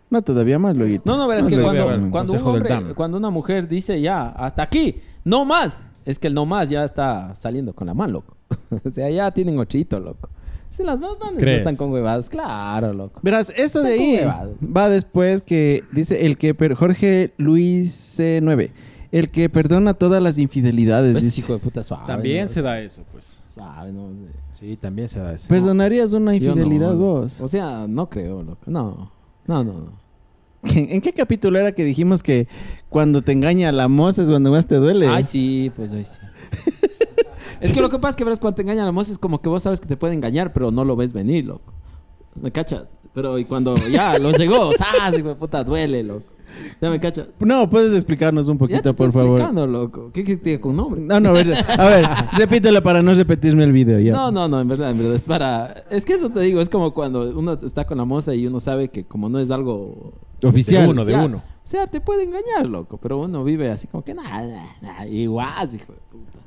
No, 0.09 0.21
todavía 0.21 0.59
más, 0.59 0.75
Loguito. 0.75 1.03
No, 1.05 1.15
no, 1.15 1.25
verás 1.25 1.45
Más 1.45 1.53
que 1.53 1.61
cuando, 1.61 2.11
cuando, 2.11 2.33
un 2.33 2.41
hombre, 2.41 2.93
cuando 2.95 3.17
una 3.17 3.29
mujer 3.29 3.65
dice 3.69 4.01
ya, 4.01 4.27
hasta 4.27 4.61
aquí, 4.61 4.97
no 5.23 5.45
más, 5.45 5.81
es 6.03 6.19
que 6.19 6.27
el 6.27 6.33
no 6.33 6.45
más 6.45 6.67
ya 6.67 6.83
está 6.83 7.33
saliendo 7.33 7.73
con 7.73 7.87
la 7.87 7.93
mano, 7.93 8.11
loco. 8.11 8.35
o 8.83 8.89
sea, 8.89 9.09
ya 9.09 9.31
tienen 9.31 9.57
ochito, 9.57 10.01
loco. 10.01 10.29
Si 10.67 10.83
las 10.83 10.99
más 10.99 11.11
no 11.11 11.37
¿Crees? 11.37 11.59
están 11.59 11.77
con 11.77 11.93
huevadas, 11.93 12.27
claro, 12.27 12.91
loco. 12.91 13.21
Verás, 13.23 13.53
eso 13.55 13.81
de 13.83 13.93
ahí 13.93 14.19
va 14.61 14.89
después 14.89 15.43
que 15.43 15.85
dice 15.93 16.25
el 16.25 16.37
que 16.37 16.53
Jorge 16.75 17.31
Luis 17.37 18.19
C9, 18.19 18.71
el 19.11 19.29
que 19.29 19.49
perdona 19.49 19.93
todas 19.93 20.21
las 20.21 20.37
infidelidades. 20.37 21.21
Dice. 21.21 21.41
hijo 21.41 21.53
de 21.53 21.59
puta 21.59 21.83
suave. 21.83 22.05
También 22.07 22.43
¿no? 22.43 22.47
se 22.47 22.61
da 22.61 22.79
eso, 22.79 23.03
pues. 23.11 23.41
Suave, 23.53 23.91
no 23.91 24.09
sé. 24.11 24.31
Sí, 24.59 24.77
también 24.77 25.07
se 25.07 25.19
da 25.19 25.33
eso. 25.33 25.47
¿Perdonarías 25.49 26.13
una 26.13 26.31
no, 26.31 26.33
infidelidad 26.33 26.95
vos? 26.95 27.41
O 27.41 27.47
sea, 27.47 27.85
no 27.87 28.09
creo, 28.09 28.43
loco. 28.43 28.61
No, 28.65 29.11
no, 29.45 29.63
no. 29.63 29.73
no. 29.73 30.07
¿En 30.63 31.01
qué 31.01 31.13
capítulo 31.13 31.59
era 31.59 31.71
que 31.71 31.83
dijimos 31.83 32.23
que 32.23 32.47
cuando 32.89 33.21
te 33.21 33.31
engaña 33.31 33.71
la 33.71 33.87
moza 33.87 34.23
es 34.23 34.29
cuando 34.29 34.51
más 34.51 34.67
te 34.67 34.75
duele? 34.75 35.07
Ay, 35.07 35.23
sí, 35.23 35.71
pues 35.75 35.91
ay, 35.91 36.05
sí. 36.05 36.19
es 37.61 37.71
que 37.71 37.79
lo 37.79 37.89
que 37.89 37.99
pasa 37.99 38.11
es 38.11 38.15
que 38.15 38.23
verás 38.23 38.39
cuando 38.39 38.55
te 38.55 38.61
engañan 38.63 38.83
a 38.83 38.87
la 38.87 38.91
moza 38.91 39.11
es 39.11 39.17
como 39.17 39.41
que 39.41 39.49
vos 39.49 39.63
sabes 39.63 39.79
que 39.79 39.87
te 39.87 39.97
puede 39.97 40.13
engañar, 40.13 40.53
pero 40.53 40.71
no 40.71 40.83
lo 40.83 40.95
ves 40.95 41.13
venir, 41.13 41.45
loco. 41.45 41.73
¿Me 42.35 42.51
cachas? 42.51 42.97
Pero 43.13 43.37
y 43.39 43.45
cuando 43.45 43.75
ya 43.75 44.17
lo 44.19 44.31
llegó, 44.31 44.71
¡zas! 44.77 45.17
Hijo 45.17 45.29
de 45.29 45.35
puta, 45.35 45.63
duele, 45.63 46.03
loco. 46.03 46.25
¿Ya 46.81 46.89
me 46.89 46.99
cachas? 46.99 47.27
No, 47.39 47.69
puedes 47.69 47.95
explicarnos 47.95 48.47
un 48.47 48.55
Ya 48.55 48.59
poquito, 48.59 48.81
te 48.81 48.93
por 48.93 49.07
estoy 49.07 49.21
favor. 49.23 49.39
explicando, 49.39 49.67
loco. 49.67 50.11
¿Qué 50.13 50.23
quieres 50.23 50.43
que 50.43 50.59
con 50.59 50.75
nombre? 50.75 51.01
No, 51.01 51.19
no, 51.19 51.29
a 51.29 51.33
ver, 51.33 51.53
a 51.55 51.85
ver, 51.89 52.05
repítelo 52.37 52.81
para 52.83 53.01
no 53.01 53.13
repetirme 53.13 53.63
el 53.63 53.71
video 53.71 53.99
ya. 53.99 54.13
No, 54.13 54.31
no, 54.31 54.47
no, 54.47 54.61
en 54.61 54.67
verdad, 54.67 54.91
en 54.91 54.97
verdad. 54.97 55.15
Es 55.15 55.23
para. 55.23 55.83
Es 55.89 56.05
que 56.05 56.13
eso 56.13 56.29
te 56.29 56.39
digo, 56.41 56.61
es 56.61 56.69
como 56.69 56.93
cuando 56.93 57.21
uno 57.37 57.53
está 57.53 57.85
con 57.85 57.97
la 57.97 58.05
moza 58.05 58.33
y 58.35 58.45
uno 58.47 58.59
sabe 58.59 58.89
que 58.89 59.05
como 59.05 59.29
no 59.29 59.39
es 59.39 59.51
algo. 59.51 60.13
Oficial. 60.43 60.83
De 60.83 60.89
uno, 60.89 61.05
de 61.05 61.15
uno. 61.15 61.37
O 61.37 61.41
sea, 61.69 61.87
te 61.87 61.99
puede 61.99 62.23
engañar, 62.23 62.67
loco. 62.67 62.97
Pero 62.97 63.17
uno 63.19 63.43
vive 63.43 63.69
así 63.71 63.87
como 63.87 64.03
que 64.03 64.13
nada, 64.13 64.63
nada, 64.81 65.07
igual, 65.07 65.67
hijo 65.73 65.93
de 65.93 65.99
puta. 66.11 66.39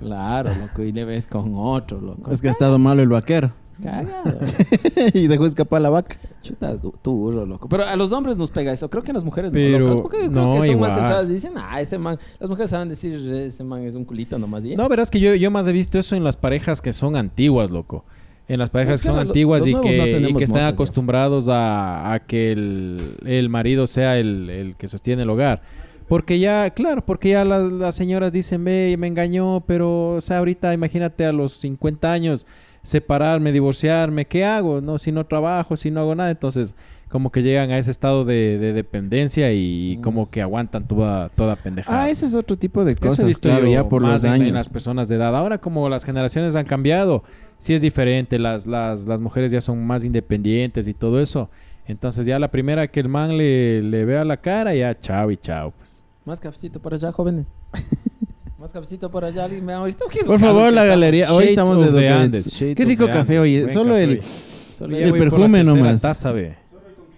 Claro, 0.00 0.54
loco. 0.54 0.82
Y 0.82 0.92
le 0.92 1.04
ves 1.04 1.26
con 1.26 1.52
otro, 1.56 2.00
loco. 2.00 2.30
Es 2.30 2.40
que 2.40 2.48
ha 2.48 2.52
estado 2.52 2.78
malo 2.78 3.02
el 3.02 3.08
vaquero. 3.08 3.52
Cagado. 3.82 4.38
y 5.14 5.26
dejó 5.28 5.46
escapar 5.46 5.80
la 5.82 5.90
vaca. 5.90 6.16
Chutas, 6.42 6.80
tu 6.80 6.90
tu 7.02 7.12
burro, 7.14 7.46
loco. 7.46 7.68
Pero 7.68 7.84
a 7.84 7.94
los 7.96 8.10
hombres 8.12 8.36
nos 8.36 8.50
pega 8.50 8.72
eso. 8.72 8.90
Creo 8.90 9.02
que 9.02 9.10
a 9.10 9.14
las 9.14 9.24
mujeres 9.24 9.52
Pero, 9.52 9.78
no. 9.80 9.94
Loco. 9.94 9.94
Las 9.94 10.02
mujeres 10.02 10.30
creo 10.30 10.44
no, 10.44 10.50
que 10.52 10.58
son 10.58 10.70
igual. 10.70 10.90
más 10.90 10.98
centradas 10.98 11.30
y 11.30 11.32
dicen, 11.34 11.52
ah, 11.56 11.80
ese 11.80 11.98
man. 11.98 12.18
Las 12.40 12.50
mujeres 12.50 12.70
saben 12.70 12.88
decir, 12.88 13.14
ese 13.34 13.62
man 13.64 13.82
es 13.84 13.94
un 13.94 14.04
culito 14.04 14.38
nomás. 14.38 14.64
Y. 14.64 14.74
No, 14.76 14.88
verás 14.88 15.10
que 15.10 15.20
yo, 15.20 15.34
yo 15.34 15.50
más 15.50 15.66
he 15.68 15.72
visto 15.72 15.98
eso 15.98 16.16
en 16.16 16.24
las 16.24 16.36
parejas 16.36 16.82
que 16.82 16.92
son 16.92 17.16
antiguas, 17.16 17.70
loco. 17.70 18.04
En 18.48 18.58
las 18.58 18.70
parejas 18.70 18.94
Es 18.96 19.00
que 19.02 19.04
que 19.04 19.08
son 19.08 19.16
lo- 19.16 19.22
antiguas 19.30 19.66
y 19.66 19.74
no 19.74 19.80
que, 19.82 19.88
y 19.96 20.10
tenemos 20.12 20.38
que 20.38 20.44
están 20.44 20.56
mozas 20.62 20.72
acostumbrados 20.72 21.48
a, 21.48 22.14
a 22.14 22.20
que 22.26 22.50
el, 22.52 22.96
el 23.26 23.48
marido 23.50 23.86
sea 23.86 24.16
el, 24.18 24.48
el 24.48 24.76
que 24.76 24.88
sostiene 24.88 25.22
el 25.22 25.30
hogar. 25.30 25.60
Porque 26.08 26.38
ya, 26.38 26.70
claro, 26.70 27.04
porque 27.04 27.28
ya 27.28 27.44
las, 27.44 27.70
las 27.70 27.94
señoras 27.94 28.32
dicen, 28.32 28.64
ve, 28.64 28.96
me 28.98 29.06
engañó, 29.06 29.62
pero, 29.66 30.12
o 30.12 30.20
sea, 30.22 30.38
ahorita 30.38 30.72
imagínate 30.72 31.26
a 31.26 31.32
los 31.32 31.52
50 31.58 32.10
años 32.10 32.46
separarme, 32.88 33.52
divorciarme, 33.52 34.26
¿qué 34.26 34.44
hago? 34.44 34.80
No, 34.80 34.96
si 34.98 35.12
no 35.12 35.26
trabajo, 35.26 35.76
si 35.76 35.90
no 35.90 36.00
hago 36.00 36.14
nada, 36.14 36.30
entonces 36.30 36.74
como 37.10 37.30
que 37.30 37.42
llegan 37.42 37.70
a 37.70 37.78
ese 37.78 37.90
estado 37.90 38.24
de, 38.24 38.58
de 38.58 38.72
dependencia 38.72 39.52
y 39.52 39.98
como 40.02 40.30
que 40.30 40.40
aguantan 40.42 40.86
toda, 40.86 41.28
toda 41.30 41.56
pendejada. 41.56 42.04
Ah, 42.04 42.10
eso 42.10 42.24
es 42.26 42.34
otro 42.34 42.56
tipo 42.56 42.84
de 42.84 42.96
cosas, 42.96 43.38
claro, 43.38 43.66
ya 43.66 43.88
por 43.88 44.02
más 44.02 44.24
los 44.24 44.32
años. 44.32 44.48
En 44.48 44.54
las 44.54 44.68
personas 44.68 45.08
de 45.08 45.16
edad. 45.16 45.34
Ahora 45.36 45.58
como 45.58 45.88
las 45.88 46.04
generaciones 46.04 46.54
han 46.56 46.64
cambiado, 46.66 47.24
sí 47.58 47.74
es 47.74 47.82
diferente. 47.82 48.38
Las, 48.38 48.66
las, 48.66 49.06
las 49.06 49.20
mujeres 49.20 49.52
ya 49.52 49.60
son 49.60 49.86
más 49.86 50.04
independientes 50.04 50.88
y 50.88 50.94
todo 50.94 51.20
eso. 51.20 51.50
Entonces 51.86 52.26
ya 52.26 52.38
la 52.38 52.50
primera 52.50 52.88
que 52.88 53.00
el 53.00 53.08
man 53.08 53.36
le, 53.38 53.82
le 53.82 54.04
vea 54.04 54.24
la 54.24 54.38
cara, 54.38 54.74
ya 54.74 54.98
chao 54.98 55.30
y 55.30 55.36
chao. 55.36 55.72
pues. 55.72 55.90
Más 56.26 56.40
cafecito 56.40 56.80
por 56.80 56.92
allá, 56.92 57.10
jóvenes. 57.12 57.54
Más 58.58 58.72
cafecito 58.72 59.08
por 59.08 59.24
allá. 59.24 59.44
Alguien 59.44 59.64
me 59.64 59.72
ha 59.72 59.84
visto. 59.84 60.06
¿Qué 60.10 60.24
Por 60.24 60.40
favor, 60.40 60.72
la 60.72 60.84
galería. 60.84 61.32
Hoy 61.32 61.44
Shades 61.44 61.50
estamos 61.50 61.92
de 61.92 62.02
shades 62.02 62.56
Qué 62.76 62.84
rico 62.84 63.06
café, 63.06 63.38
oye. 63.38 63.62
Buen 63.62 63.72
Solo 63.72 63.90
café, 63.90 64.04
el... 64.04 64.22
Solo 64.22 64.96
el 64.96 65.12
perfume 65.12 65.62
nomás. 65.62 66.00
taza, 66.00 66.32
ve. 66.32 66.56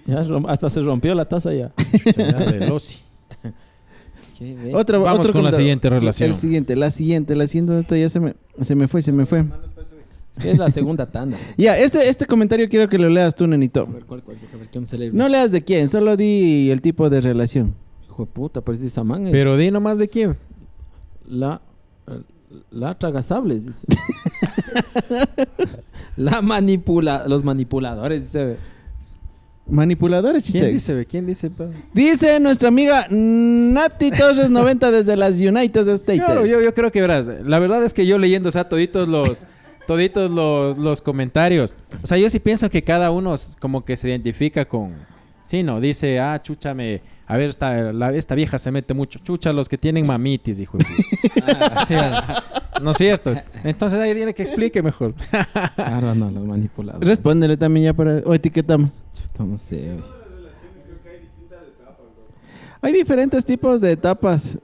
Ya 0.05 0.23
rom- 0.23 0.45
hasta 0.49 0.69
se 0.69 0.81
rompió 0.83 1.15
la 1.15 1.27
taza 1.27 1.55
ya. 1.55 1.73
de 1.77 2.71
Otra, 4.75 4.99
Vamos 4.99 5.21
otro 5.21 5.33
con 5.35 5.45
la 5.45 5.53
siguiente 5.53 5.89
relación. 5.91 6.31
El 6.31 6.37
siguiente, 6.37 6.75
la 6.77 6.91
siguiente, 6.91 7.37
la 7.37 7.47
siguiente. 7.47 7.79
Esta 7.79 7.97
ya 7.97 8.09
se 8.09 8.21
me, 8.21 8.35
se 8.61 8.75
me 8.75 8.89
fue, 8.89 9.03
se 9.03 9.13
me 9.13 9.27
fue. 9.27 9.45
Es 10.39 10.45
es 10.45 10.59
la 10.59 10.71
segunda 10.71 11.11
tanda. 11.11 11.37
Ya, 11.57 11.77
este, 11.77 12.09
este 12.09 12.25
comentario 12.27 12.69
quiero 12.69 12.89
que 12.89 12.99
lo 12.99 13.09
leas 13.09 13.35
tú, 13.35 13.47
nenito. 13.47 13.83
A 13.83 13.93
ver, 13.93 14.05
¿cuál, 14.05 14.23
cuál? 14.23 14.39
A 14.55 14.57
ver, 14.57 14.69
¿quién 14.69 14.87
se 14.87 14.97
lee? 14.97 15.11
No 15.13 15.29
leas 15.29 15.53
de 15.53 15.63
quién, 15.63 15.89
solo 15.91 16.17
di 16.17 16.71
el 16.71 16.81
tipo 16.81 17.11
de 17.11 17.21
relación. 17.21 17.75
Hijo 18.09 18.25
de 18.25 18.31
puta, 18.33 18.61
pero 18.63 18.75
ese 18.77 18.89
Samán 18.89 19.27
es... 19.27 19.33
Pero 19.33 19.57
di 19.57 19.71
nomás 19.71 19.99
de 19.99 20.09
quién. 20.09 20.37
La... 21.31 21.61
La 22.71 22.99
tragasables, 22.99 23.67
dice. 23.67 23.87
la 26.17 26.43
manipula... 26.43 27.25
Los 27.29 27.45
manipuladores, 27.45 28.25
dice. 28.25 28.57
Manipuladores, 29.71 30.43
¿Quién 30.43 30.55
chichex. 30.55 30.73
dice? 30.73 31.07
¿Quién 31.07 31.27
dice? 31.27 31.49
pa? 31.49 31.67
Dice 31.95 32.41
nuestra 32.41 32.69
amiga 32.69 33.07
Nati 33.09 34.11
Torres 34.11 34.51
90 34.51 34.91
desde 34.91 35.17
las 35.17 35.41
United 35.41 35.89
States. 35.89 36.25
Claro, 36.25 36.45
yo, 36.45 36.61
yo 36.61 36.75
creo 36.75 36.91
que 36.91 37.01
verás. 37.01 37.31
La 37.45 37.61
verdad 37.61 37.85
es 37.85 37.95
que 37.95 38.05
yo 38.05 38.19
leyendo, 38.19 38.49
o 38.49 38.53
sea, 38.53 38.69
toditos 38.69 39.07
los, 39.07 39.45
toditos 39.87 40.31
los, 40.31 40.77
los 40.77 41.01
comentarios. 41.01 41.75
O 42.03 42.07
sea, 42.07 42.19
yo 42.19 42.29
sí 42.31 42.41
pienso 42.41 42.69
que 42.69 42.83
cada 42.83 43.13
uno 43.13 43.37
como 43.61 43.85
que 43.85 43.97
se 43.97 44.09
identifica 44.09 44.65
con. 44.65 44.95
Sí, 45.51 45.65
no, 45.65 45.81
dice, 45.81 46.21
ah, 46.21 46.41
chucha, 46.41 46.75
me. 46.75 47.03
A 47.27 47.37
ver, 47.37 47.51
esta, 47.51 47.93
la- 47.93 48.15
esta 48.15 48.37
vieja 48.37 48.57
se 48.57 48.71
mete 48.71 48.95
mucho. 48.95 49.19
Chucha, 49.19 49.53
los 49.53 49.69
que 49.69 49.77
tienen 49.77 50.07
mamitis, 50.07 50.61
hijo. 50.61 50.79
de. 50.79 50.85
Sí, 51.89 51.95
ah, 51.97 52.41
no 52.83 52.93
es 52.93 52.97
cierto. 52.97 53.35
Entonces 53.65 53.99
ahí 53.99 54.15
tiene 54.15 54.33
que 54.33 54.43
explique 54.45 54.81
mejor. 54.81 55.13
Claro, 55.75 56.15
no, 56.15 56.31
los 56.31 56.45
manipuladores. 56.47 57.09
Respóndele 57.09 57.57
también 57.57 57.87
ya 57.87 57.93
para... 57.95 58.19
O 58.25 58.33
etiquetamos. 58.33 58.93
Chuta, 59.13 59.43
no 59.43 59.59
sé. 59.59 59.99
Hay 62.81 62.93
diferentes 62.93 63.45
tipos 63.45 63.81
de 63.81 63.91
etapas. 63.91 64.57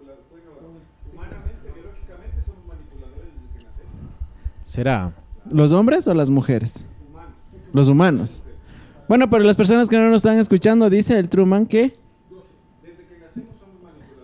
Será. 4.62 5.12
¿Los 5.51 5.72
hombres 5.72 6.07
o 6.07 6.14
las 6.14 6.30
mujeres? 6.30 6.87
Los 7.72 7.89
humanos. 7.89 8.45
Bueno, 9.09 9.31
pero 9.31 9.45
las 9.45 9.57
personas 9.57 9.89
que 9.89 9.97
no 9.97 10.09
nos 10.09 10.19
están 10.19 10.39
escuchando, 10.39 10.91
dice 10.91 11.19
el 11.19 11.29
Truman 11.29 11.67
que... 11.67 11.97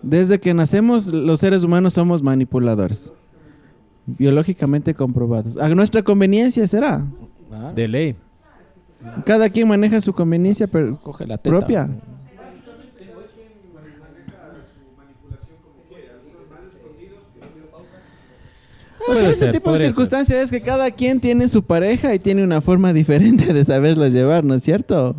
Desde 0.01 0.37
que 0.39 0.53
nacemos, 0.53 1.07
los 1.07 1.39
seres 1.39 1.63
humanos 1.63 1.93
somos 1.93 2.21
manipuladores. 2.21 3.13
Biológicamente 4.05 4.93
comprobados. 4.93 5.55
A 5.57 5.69
nuestra 5.69 6.01
conveniencia 6.01 6.67
será. 6.67 7.05
De 7.73 7.87
ley. 7.87 8.15
Cada 9.25 9.49
quien 9.49 9.67
maneja 9.67 10.01
su 10.01 10.13
conveniencia 10.13 10.67
pero 10.67 10.97
Coge 10.97 11.25
la 11.25 11.37
teta. 11.37 11.49
propia. 11.49 11.89
O 19.07 19.13
sea, 19.13 19.29
ese 19.29 19.45
ser, 19.45 19.51
tipo 19.51 19.73
de 19.73 19.79
circunstancias 19.79 20.39
es 20.39 20.51
que 20.51 20.61
cada 20.61 20.91
quien 20.91 21.19
tiene 21.19 21.49
su 21.49 21.63
pareja 21.63 22.13
y 22.13 22.19
tiene 22.19 22.43
una 22.43 22.61
forma 22.61 22.93
diferente 22.93 23.53
de 23.53 23.65
saberlo 23.65 24.07
llevar, 24.07 24.43
¿no 24.43 24.53
es 24.53 24.63
cierto? 24.63 25.15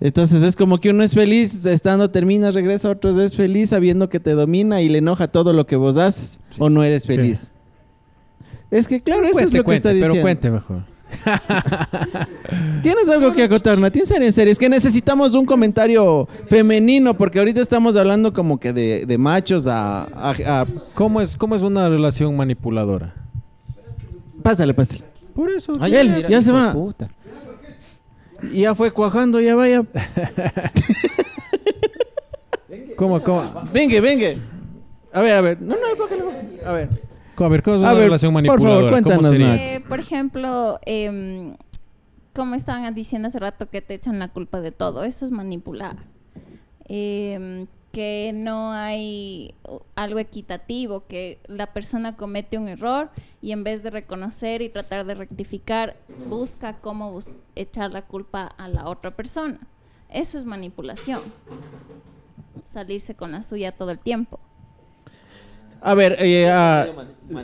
Entonces 0.00 0.42
es 0.42 0.56
como 0.56 0.80
que 0.80 0.90
uno 0.90 1.04
es 1.04 1.14
feliz 1.14 1.64
estando, 1.64 2.10
termina, 2.10 2.50
regresa, 2.50 2.90
otro 2.90 3.10
es 3.22 3.36
feliz 3.36 3.70
sabiendo 3.70 4.08
que 4.08 4.18
te 4.18 4.32
domina 4.32 4.82
y 4.82 4.88
le 4.88 4.98
enoja 4.98 5.28
todo 5.28 5.52
lo 5.52 5.66
que 5.66 5.76
vos 5.76 5.96
haces 5.96 6.40
o 6.58 6.68
no 6.68 6.82
eres 6.82 7.06
feliz. 7.06 7.52
Es 8.70 8.88
que 8.88 9.00
claro, 9.00 9.26
eso 9.26 9.40
es 9.40 9.52
lo 9.52 9.60
que 9.60 9.64
cuente, 9.64 9.88
está 9.88 9.90
diciendo. 9.90 10.14
pero 10.14 10.22
cuente 10.22 10.50
mejor. 10.50 10.91
¿Tienes 12.82 13.08
algo 13.08 13.32
que 13.32 13.44
acotar, 13.44 13.78
Nati? 13.78 14.00
En 14.00 14.06
serio, 14.06 14.26
en 14.26 14.32
serio. 14.32 14.52
Es 14.52 14.58
que 14.58 14.68
necesitamos 14.68 15.34
un 15.34 15.46
comentario 15.46 16.28
femenino 16.48 17.14
porque 17.14 17.38
ahorita 17.38 17.60
estamos 17.60 17.96
hablando 17.96 18.32
como 18.32 18.58
que 18.58 18.72
de, 18.72 19.06
de 19.06 19.18
machos 19.18 19.66
a, 19.66 20.02
a- 20.04 20.34
a- 20.60 20.66
¿Cómo 20.94 21.20
es, 21.20 21.36
¿Cómo 21.36 21.54
es 21.56 21.62
una 21.62 21.88
relación 21.88 22.36
manipuladora? 22.36 23.14
Pásale, 24.42 24.74
pásale. 24.74 25.04
Por 25.34 25.50
eso. 25.50 25.74
Ay, 25.80 25.94
Él, 25.94 26.12
mira, 26.12 26.28
ya 26.28 26.42
se 26.42 26.50
va. 26.52 26.72
puta. 26.72 27.08
Y 28.52 28.62
ya 28.62 28.74
fue 28.74 28.90
cuajando, 28.90 29.40
ya 29.40 29.54
vaya. 29.54 29.84
¿Cómo, 32.96 33.22
cómo? 33.22 33.42
Venga, 33.72 34.00
venga. 34.00 34.28
A 35.12 35.20
ver, 35.20 35.34
a 35.34 35.40
ver. 35.40 35.60
No, 35.62 35.74
no. 35.76 36.68
A 36.68 36.72
ver. 36.72 36.88
A 37.36 37.48
ver, 37.48 37.62
¿cómo 37.62 37.76
es 37.76 37.80
una 37.82 37.94
ver, 37.94 38.04
relación 38.04 38.32
por 38.34 38.42
favor, 38.44 38.58
manipuladora? 38.60 39.02
¿Cómo 39.02 39.20
cuéntanos? 39.20 39.38
Nat. 39.38 39.58
Eh, 39.60 39.84
por 39.88 39.98
ejemplo, 40.00 40.78
em, 40.84 41.56
como 42.34 42.54
estaban 42.54 42.94
diciendo 42.94 43.28
hace 43.28 43.38
rato 43.38 43.68
que 43.70 43.82
te 43.82 43.94
echan 43.94 44.18
la 44.18 44.28
culpa 44.28 44.60
de 44.60 44.72
todo, 44.72 45.04
eso 45.04 45.24
es 45.24 45.30
manipular. 45.30 45.96
Em, 46.86 47.66
que 47.92 48.32
no 48.34 48.72
hay 48.72 49.54
algo 49.96 50.18
equitativo, 50.18 51.06
que 51.06 51.40
la 51.46 51.74
persona 51.74 52.16
comete 52.16 52.56
un 52.56 52.68
error 52.68 53.10
y 53.42 53.52
en 53.52 53.64
vez 53.64 53.82
de 53.82 53.90
reconocer 53.90 54.62
y 54.62 54.70
tratar 54.70 55.04
de 55.04 55.14
rectificar, 55.14 55.96
busca 56.30 56.78
cómo 56.80 57.12
bus- 57.12 57.30
echar 57.54 57.92
la 57.92 58.00
culpa 58.02 58.44
a 58.46 58.68
la 58.68 58.88
otra 58.88 59.14
persona. 59.14 59.60
Eso 60.08 60.38
es 60.38 60.46
manipulación. 60.46 61.20
Salirse 62.64 63.14
con 63.14 63.32
la 63.32 63.42
suya 63.42 63.72
todo 63.72 63.90
el 63.90 63.98
tiempo. 63.98 64.40
A 65.82 65.94
ver, 65.94 66.16
eh, 66.20 66.48
ah, 66.50 66.86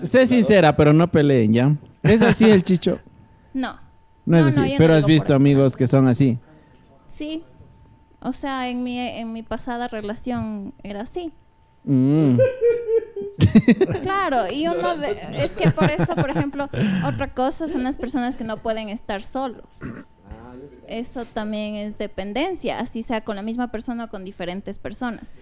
sé 0.02 0.26
sincera, 0.26 0.76
pero 0.76 0.92
no 0.92 1.10
peleen, 1.10 1.52
¿ya? 1.52 1.76
¿Es 2.02 2.22
así 2.22 2.50
el 2.50 2.62
chicho? 2.64 3.00
No. 3.54 3.78
No 4.26 4.36
es 4.36 4.44
No, 4.44 4.50
no, 4.52 4.60
así, 4.62 4.70
yo 4.72 4.74
no 4.74 4.78
pero 4.78 4.92
has 4.94 4.98
digo 5.06 5.08
visto 5.08 5.34
amigos 5.34 5.74
que 5.74 5.88
son 5.88 6.06
así. 6.06 6.38
Sí. 7.06 7.42
O 8.20 8.32
sea, 8.32 8.68
en 8.68 8.84
mi, 8.84 8.98
en 8.98 9.32
mi 9.32 9.42
pasada 9.42 9.88
relación 9.88 10.74
era 10.82 11.00
así. 11.02 11.32
Mm. 11.84 12.36
Claro, 14.02 14.50
y 14.52 14.66
uno 14.66 14.96
de- 14.96 15.16
es 15.42 15.52
que 15.52 15.70
por 15.70 15.90
eso, 15.90 16.14
por 16.14 16.30
ejemplo, 16.30 16.68
otra 17.06 17.32
cosa 17.32 17.68
son 17.68 17.84
las 17.84 17.96
personas 17.96 18.36
que 18.36 18.44
no 18.44 18.56
pueden 18.58 18.88
estar 18.88 19.22
solos. 19.22 19.64
Eso 20.88 21.24
también 21.24 21.74
es 21.76 21.98
dependencia, 21.98 22.80
así 22.80 23.02
sea 23.02 23.22
con 23.22 23.36
la 23.36 23.42
misma 23.42 23.70
persona 23.70 24.04
o 24.04 24.08
con 24.08 24.24
diferentes 24.24 24.78
personas. 24.78 25.32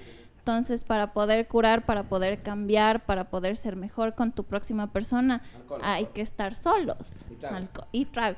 Entonces, 0.49 0.85
para 0.85 1.13
poder 1.13 1.49
curar, 1.49 1.85
para 1.87 2.05
poder 2.05 2.41
cambiar, 2.41 3.05
para 3.05 3.31
poder 3.31 3.57
ser 3.57 3.75
mejor 3.75 4.15
con 4.15 4.31
tu 4.31 4.45
próxima 4.45 4.93
persona, 4.93 5.43
hay 5.83 6.07
que 6.15 6.21
estar 6.21 6.55
solos. 6.55 7.27
Alco- 7.51 7.89
Y 7.91 8.05
trago. 8.05 8.37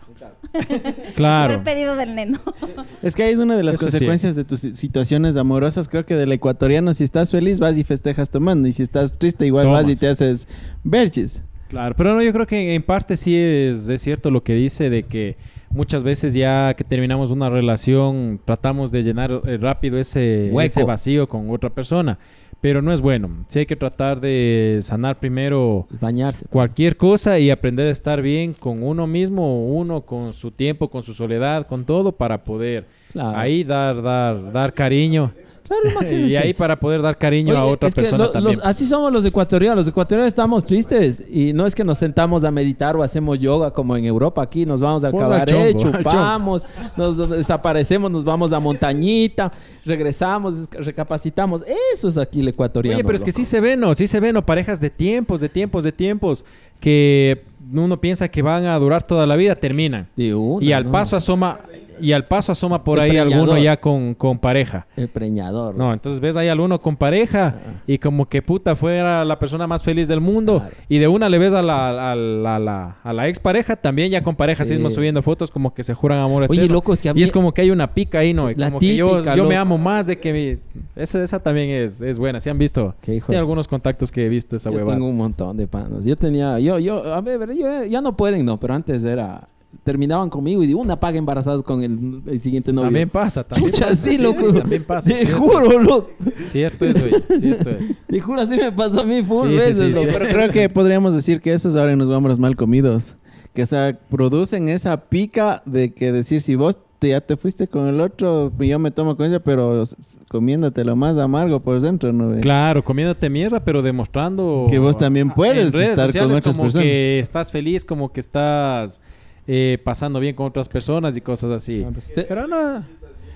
Fue 0.54 0.94
Claro. 1.16 1.52
el 1.56 1.62
pedido 1.62 1.96
del 1.96 2.14
neno. 2.14 2.38
Es 3.02 3.14
que 3.14 3.24
ahí 3.24 3.32
es 3.34 3.38
una 3.38 3.56
de 3.58 3.62
las 3.62 3.74
Eso 3.74 3.84
sí. 3.84 3.90
consecuencias 3.92 4.36
de 4.36 4.44
tus 4.44 4.60
si- 4.60 4.74
situaciones 4.74 5.36
amorosas. 5.36 5.86
Creo 5.86 6.06
que 6.06 6.14
del 6.16 6.32
ecuatoriano, 6.32 6.94
si 6.94 7.04
estás 7.04 7.30
feliz, 7.30 7.60
vas 7.60 7.76
y 7.76 7.84
festejas 7.84 8.30
tomando. 8.30 8.66
Y 8.68 8.72
si 8.72 8.82
estás 8.82 9.18
triste, 9.18 9.44
igual 9.44 9.66
vas 9.68 9.86
y 9.86 9.94
te 9.94 10.08
haces 10.08 10.48
berchis. 10.84 11.42
Claro, 11.68 11.94
pero 11.94 12.14
no, 12.14 12.22
yo 12.22 12.32
creo 12.32 12.46
que 12.46 12.74
en 12.74 12.82
parte 12.82 13.18
sí 13.18 13.36
es, 13.36 13.86
es 13.90 14.00
cierto 14.00 14.30
lo 14.30 14.42
que 14.42 14.54
dice 14.54 14.88
de 14.88 15.02
que 15.02 15.36
muchas 15.70 16.04
veces 16.04 16.34
ya 16.34 16.74
que 16.74 16.84
terminamos 16.84 17.30
una 17.30 17.50
relación 17.50 18.40
tratamos 18.44 18.90
de 18.90 19.02
llenar 19.02 19.42
eh, 19.46 19.56
rápido 19.58 19.98
ese, 19.98 20.54
ese 20.64 20.84
vacío 20.84 21.28
con 21.28 21.50
otra 21.50 21.70
persona, 21.70 22.18
pero 22.60 22.82
no 22.82 22.92
es 22.92 23.00
bueno. 23.00 23.44
Sí 23.46 23.60
hay 23.60 23.66
que 23.66 23.76
tratar 23.76 24.20
de 24.20 24.80
sanar 24.82 25.18
primero 25.20 25.86
Bañarse. 26.00 26.46
cualquier 26.46 26.96
cosa 26.96 27.38
y 27.38 27.50
aprender 27.50 27.86
a 27.86 27.90
estar 27.90 28.22
bien 28.22 28.54
con 28.54 28.82
uno 28.82 29.06
mismo, 29.06 29.66
uno 29.66 30.02
con 30.02 30.32
su 30.32 30.50
tiempo, 30.50 30.88
con 30.88 31.02
su 31.02 31.14
soledad, 31.14 31.66
con 31.66 31.84
todo 31.84 32.12
para 32.12 32.44
poder 32.44 32.86
Claro. 33.12 33.38
ahí 33.38 33.64
dar 33.64 34.02
dar 34.02 34.52
dar 34.52 34.72
cariño 34.74 35.32
Claro, 35.68 35.82
imagínense. 35.90 36.28
y 36.32 36.36
ahí 36.36 36.54
para 36.54 36.80
poder 36.80 37.02
dar 37.02 37.18
cariño 37.18 37.54
a 37.54 37.66
otra 37.66 37.88
es 37.88 37.94
que 37.94 38.00
persona 38.00 38.24
lo- 38.24 38.30
también. 38.30 38.56
los- 38.56 38.64
así 38.64 38.86
somos 38.86 39.12
los 39.12 39.22
ecuatorianos. 39.26 39.76
Los 39.84 39.88
ecuatorianos 39.88 40.28
estamos 40.28 40.64
tristes 40.64 41.22
y 41.30 41.52
no 41.52 41.66
es 41.66 41.74
que 41.74 41.84
nos 41.84 41.98
sentamos 41.98 42.42
a 42.44 42.50
meditar 42.50 42.96
o 42.96 43.02
hacemos 43.02 43.38
yoga 43.38 43.70
como 43.70 43.94
en 43.94 44.06
Europa. 44.06 44.40
Aquí 44.40 44.64
nos 44.64 44.80
vamos 44.80 45.04
al 45.04 45.12
cabaret, 45.14 45.76
chongo, 45.76 45.98
chupamos, 45.98 46.66
nos 46.96 47.18
desaparecemos, 47.28 48.10
nos 48.10 48.24
vamos 48.24 48.50
a 48.54 48.60
montañita, 48.60 49.52
regresamos, 49.84 50.70
recapacitamos. 50.72 51.62
Eso 51.92 52.08
es 52.08 52.16
aquí 52.16 52.40
el 52.40 52.48
ecuatoriano. 52.48 52.96
Oye, 52.96 53.04
pero 53.04 53.16
es 53.16 53.24
que 53.24 53.32
sí 53.32 53.44
se 53.44 53.60
ven, 53.60 53.78
¿no? 53.80 53.94
Sí 53.94 54.06
se 54.06 54.20
ven, 54.20 54.32
¿no? 54.32 54.46
Parejas 54.46 54.80
de 54.80 54.88
tiempos, 54.88 55.42
de 55.42 55.50
tiempos, 55.50 55.84
de 55.84 55.92
tiempos, 55.92 56.46
que 56.80 57.42
uno 57.74 58.00
piensa 58.00 58.28
que 58.28 58.40
van 58.40 58.64
a 58.64 58.78
durar 58.78 59.02
toda 59.02 59.26
la 59.26 59.36
vida, 59.36 59.54
terminan. 59.54 60.08
De 60.16 60.34
una, 60.34 60.64
y 60.64 60.72
al 60.72 60.84
¿no? 60.84 60.92
paso 60.92 61.14
asoma, 61.14 61.60
y 62.00 62.12
al 62.12 62.24
paso 62.24 62.52
asoma 62.52 62.84
por 62.84 63.00
ahí 63.00 63.16
alguno 63.18 63.56
ya 63.58 63.78
con, 63.80 64.14
con 64.14 64.38
pareja. 64.38 64.86
El 64.96 65.08
preñador. 65.08 65.74
No, 65.74 65.92
entonces 65.92 66.20
ves 66.20 66.36
ahí 66.36 66.48
alguno 66.48 66.80
con 66.80 66.96
pareja 66.96 67.54
y 67.86 67.98
como 67.98 68.28
que 68.28 68.42
puta 68.42 68.76
fuera 68.76 69.24
la 69.24 69.38
persona 69.38 69.66
más 69.66 69.82
feliz 69.82 70.08
del 70.08 70.20
mundo 70.20 70.58
Claro. 70.60 70.74
y 70.88 70.98
de 70.98 71.08
una 71.08 71.28
le 71.28 71.38
ves 71.38 71.52
a 71.52 71.62
la, 71.62 71.88
a 72.12 72.14
la, 72.14 72.56
a 72.56 72.58
la, 72.58 72.96
a 73.02 73.12
la 73.12 73.28
expareja 73.28 73.76
también 73.76 74.10
ya 74.10 74.22
con 74.22 74.34
pareja, 74.36 74.62
así 74.62 74.70
Sí. 74.70 74.74
mismo 74.76 74.90
subiendo 74.90 75.22
fotos 75.22 75.50
como 75.50 75.74
que 75.74 75.82
se 75.84 75.94
juran 75.94 76.18
amor 76.20 76.44
Oye, 76.48 76.60
eterno. 76.60 76.74
loco, 76.74 76.92
es 76.92 77.02
que 77.02 77.08
Y 77.08 77.10
había- 77.10 77.24
es 77.24 77.32
como 77.32 77.52
que 77.52 77.62
hay 77.62 77.70
una 77.70 77.88
pica 77.94 78.18
ahí, 78.20 78.32
¿no? 78.34 78.50
Y 78.50 78.54
La 78.54 78.66
como 78.68 78.78
que 78.80 78.94
yo, 78.96 79.10
típica, 79.12 79.36
yo 79.36 79.44
me 79.46 79.56
amo 79.56 79.78
más 79.78 80.06
de 80.06 80.18
que 80.18 80.32
mi... 80.32 80.80
Esa, 80.96 81.22
esa 81.22 81.40
también 81.42 81.70
es, 81.70 82.00
es 82.02 82.18
buena. 82.18 82.40
¿Sí 82.40 82.50
han 82.50 82.58
visto? 82.58 82.94
Qué 83.00 83.14
hijo 83.14 83.32
Sí, 83.32 83.36
algunos 83.36 83.66
contactos 83.68 84.10
que 84.12 84.24
he 84.24 84.28
visto 84.28 84.56
esa 84.56 84.70
Yo 84.70 84.76
huevada. 84.78 84.94
tengo 84.96 85.08
un 85.08 85.16
montón 85.16 85.56
de 85.56 85.66
panas. 85.66 86.04
Yo 86.04 86.16
tenía, 86.16 86.58
yo, 86.58 86.78
yo, 86.78 87.14
a 87.14 87.20
ver, 87.20 87.54
yo, 87.54 87.84
ya 87.84 88.00
no 88.00 88.16
pueden, 88.16 88.44
no, 88.44 88.58
pero 88.58 88.74
antes 88.74 89.04
era, 89.04 89.48
terminaban 89.84 90.30
conmigo 90.30 90.62
y 90.62 90.66
de 90.66 90.74
una 90.74 90.98
paga 90.98 91.18
embarazados 91.18 91.62
con 91.62 91.82
el, 91.82 92.22
el 92.26 92.40
siguiente 92.40 92.72
novio. 92.72 92.86
También 92.86 93.08
pasa, 93.08 93.44
también 93.44 93.70
Chucha, 93.72 93.88
pasa. 93.88 94.08
sí, 94.08 94.18
loco. 94.18 94.52
también 94.52 94.84
pasa. 94.84 95.10
Te 95.10 95.16
cierto. 95.26 95.38
juro, 95.38 95.78
loco. 95.78 96.10
Cierto 96.44 96.84
es, 96.86 97.00
güey. 97.00 97.40
Cierto 97.40 97.70
es. 97.70 98.02
Te 98.06 98.20
juro, 98.20 98.40
así 98.40 98.56
me 98.56 98.72
pasó 98.72 99.00
a 99.00 99.04
mí 99.04 99.22
full 99.22 99.48
Sí, 99.48 99.54
veces, 99.54 99.76
sí, 99.78 99.88
loco. 99.90 100.00
sí. 100.02 100.08
Pero 100.12 100.28
creo 100.28 100.50
que 100.50 100.68
podríamos 100.68 101.14
decir 101.14 101.40
que 101.40 101.52
esos 101.52 101.76
ahora 101.76 101.96
nos 101.96 102.08
vamos 102.08 102.38
mal 102.38 102.56
comidos. 102.56 103.16
Que 103.54 103.62
o 103.62 103.66
sea, 103.66 103.98
producen 104.08 104.68
esa 104.68 105.08
pica 105.08 105.62
de 105.66 105.92
que 105.92 106.12
decir 106.12 106.40
si 106.40 106.54
vos 106.54 106.78
te, 106.98 107.08
ya 107.10 107.20
te 107.20 107.36
fuiste 107.36 107.68
con 107.68 107.86
el 107.88 108.00
otro, 108.00 108.52
yo 108.58 108.78
me 108.78 108.90
tomo 108.90 109.16
con 109.16 109.26
ella, 109.26 109.40
pero 109.40 109.84
comiéndote 110.28 110.84
lo 110.84 110.96
más 110.96 111.16
amargo 111.18 111.60
por 111.60 111.80
dentro, 111.80 112.12
¿no? 112.12 112.28
ve? 112.30 112.40
Claro, 112.40 112.84
comiéndote 112.84 113.30
mierda, 113.30 113.64
pero 113.64 113.82
demostrando 113.82 114.66
Que 114.68 114.78
vos 114.78 114.96
también 114.96 115.30
puedes 115.30 115.66
en 115.68 115.72
redes 115.72 115.90
estar 115.90 116.12
con 116.12 116.32
otras 116.32 116.54
como 116.56 116.64
personas. 116.64 116.84
que 116.84 117.20
estás 117.20 117.50
feliz, 117.52 117.84
como 117.84 118.12
que 118.12 118.20
estás 118.20 119.00
eh, 119.48 119.78
pasando 119.82 120.20
bien 120.20 120.36
con 120.36 120.46
otras 120.46 120.68
personas 120.68 121.16
y 121.16 121.20
cosas 121.22 121.50
así. 121.50 121.82
Ah, 121.84 121.90
pues 121.92 122.12
te- 122.12 122.22
Pero 122.24 122.46
no, 122.46 122.84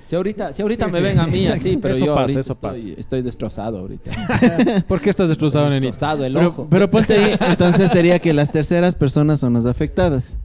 Si 0.07 0.15
ahorita, 0.15 0.53
si 0.53 0.61
ahorita 0.61 0.89
me 0.89 1.01
ven 1.01 1.19
a 1.19 1.27
mí 1.27 1.47
así, 1.47 1.79
pero 1.81 1.95
Eso 1.95 2.05
yo 2.05 2.13
pasa, 2.15 2.21
ahorita 2.23 2.41
eso 2.41 2.53
estoy, 2.53 2.71
pasa. 2.71 3.01
estoy 3.01 3.23
destrozado 3.23 3.79
ahorita. 3.79 4.11
¿por 4.89 5.01
qué 5.01 5.09
estás 5.09 5.29
destrozado, 5.29 5.65
nenito? 5.71 5.87
destrozado 5.87 6.25
el 6.27 6.35
Pero, 6.35 6.49
ojo. 6.49 6.67
pero 6.71 6.91
ponte 6.91 7.15
ahí, 7.15 7.35
entonces 7.49 7.91
sería 7.91 8.19
que 8.19 8.33
las 8.35 8.51
terceras 8.51 8.95
personas 8.95 9.41
son 9.41 9.55
las 9.55 9.65
afectadas. 9.65 10.37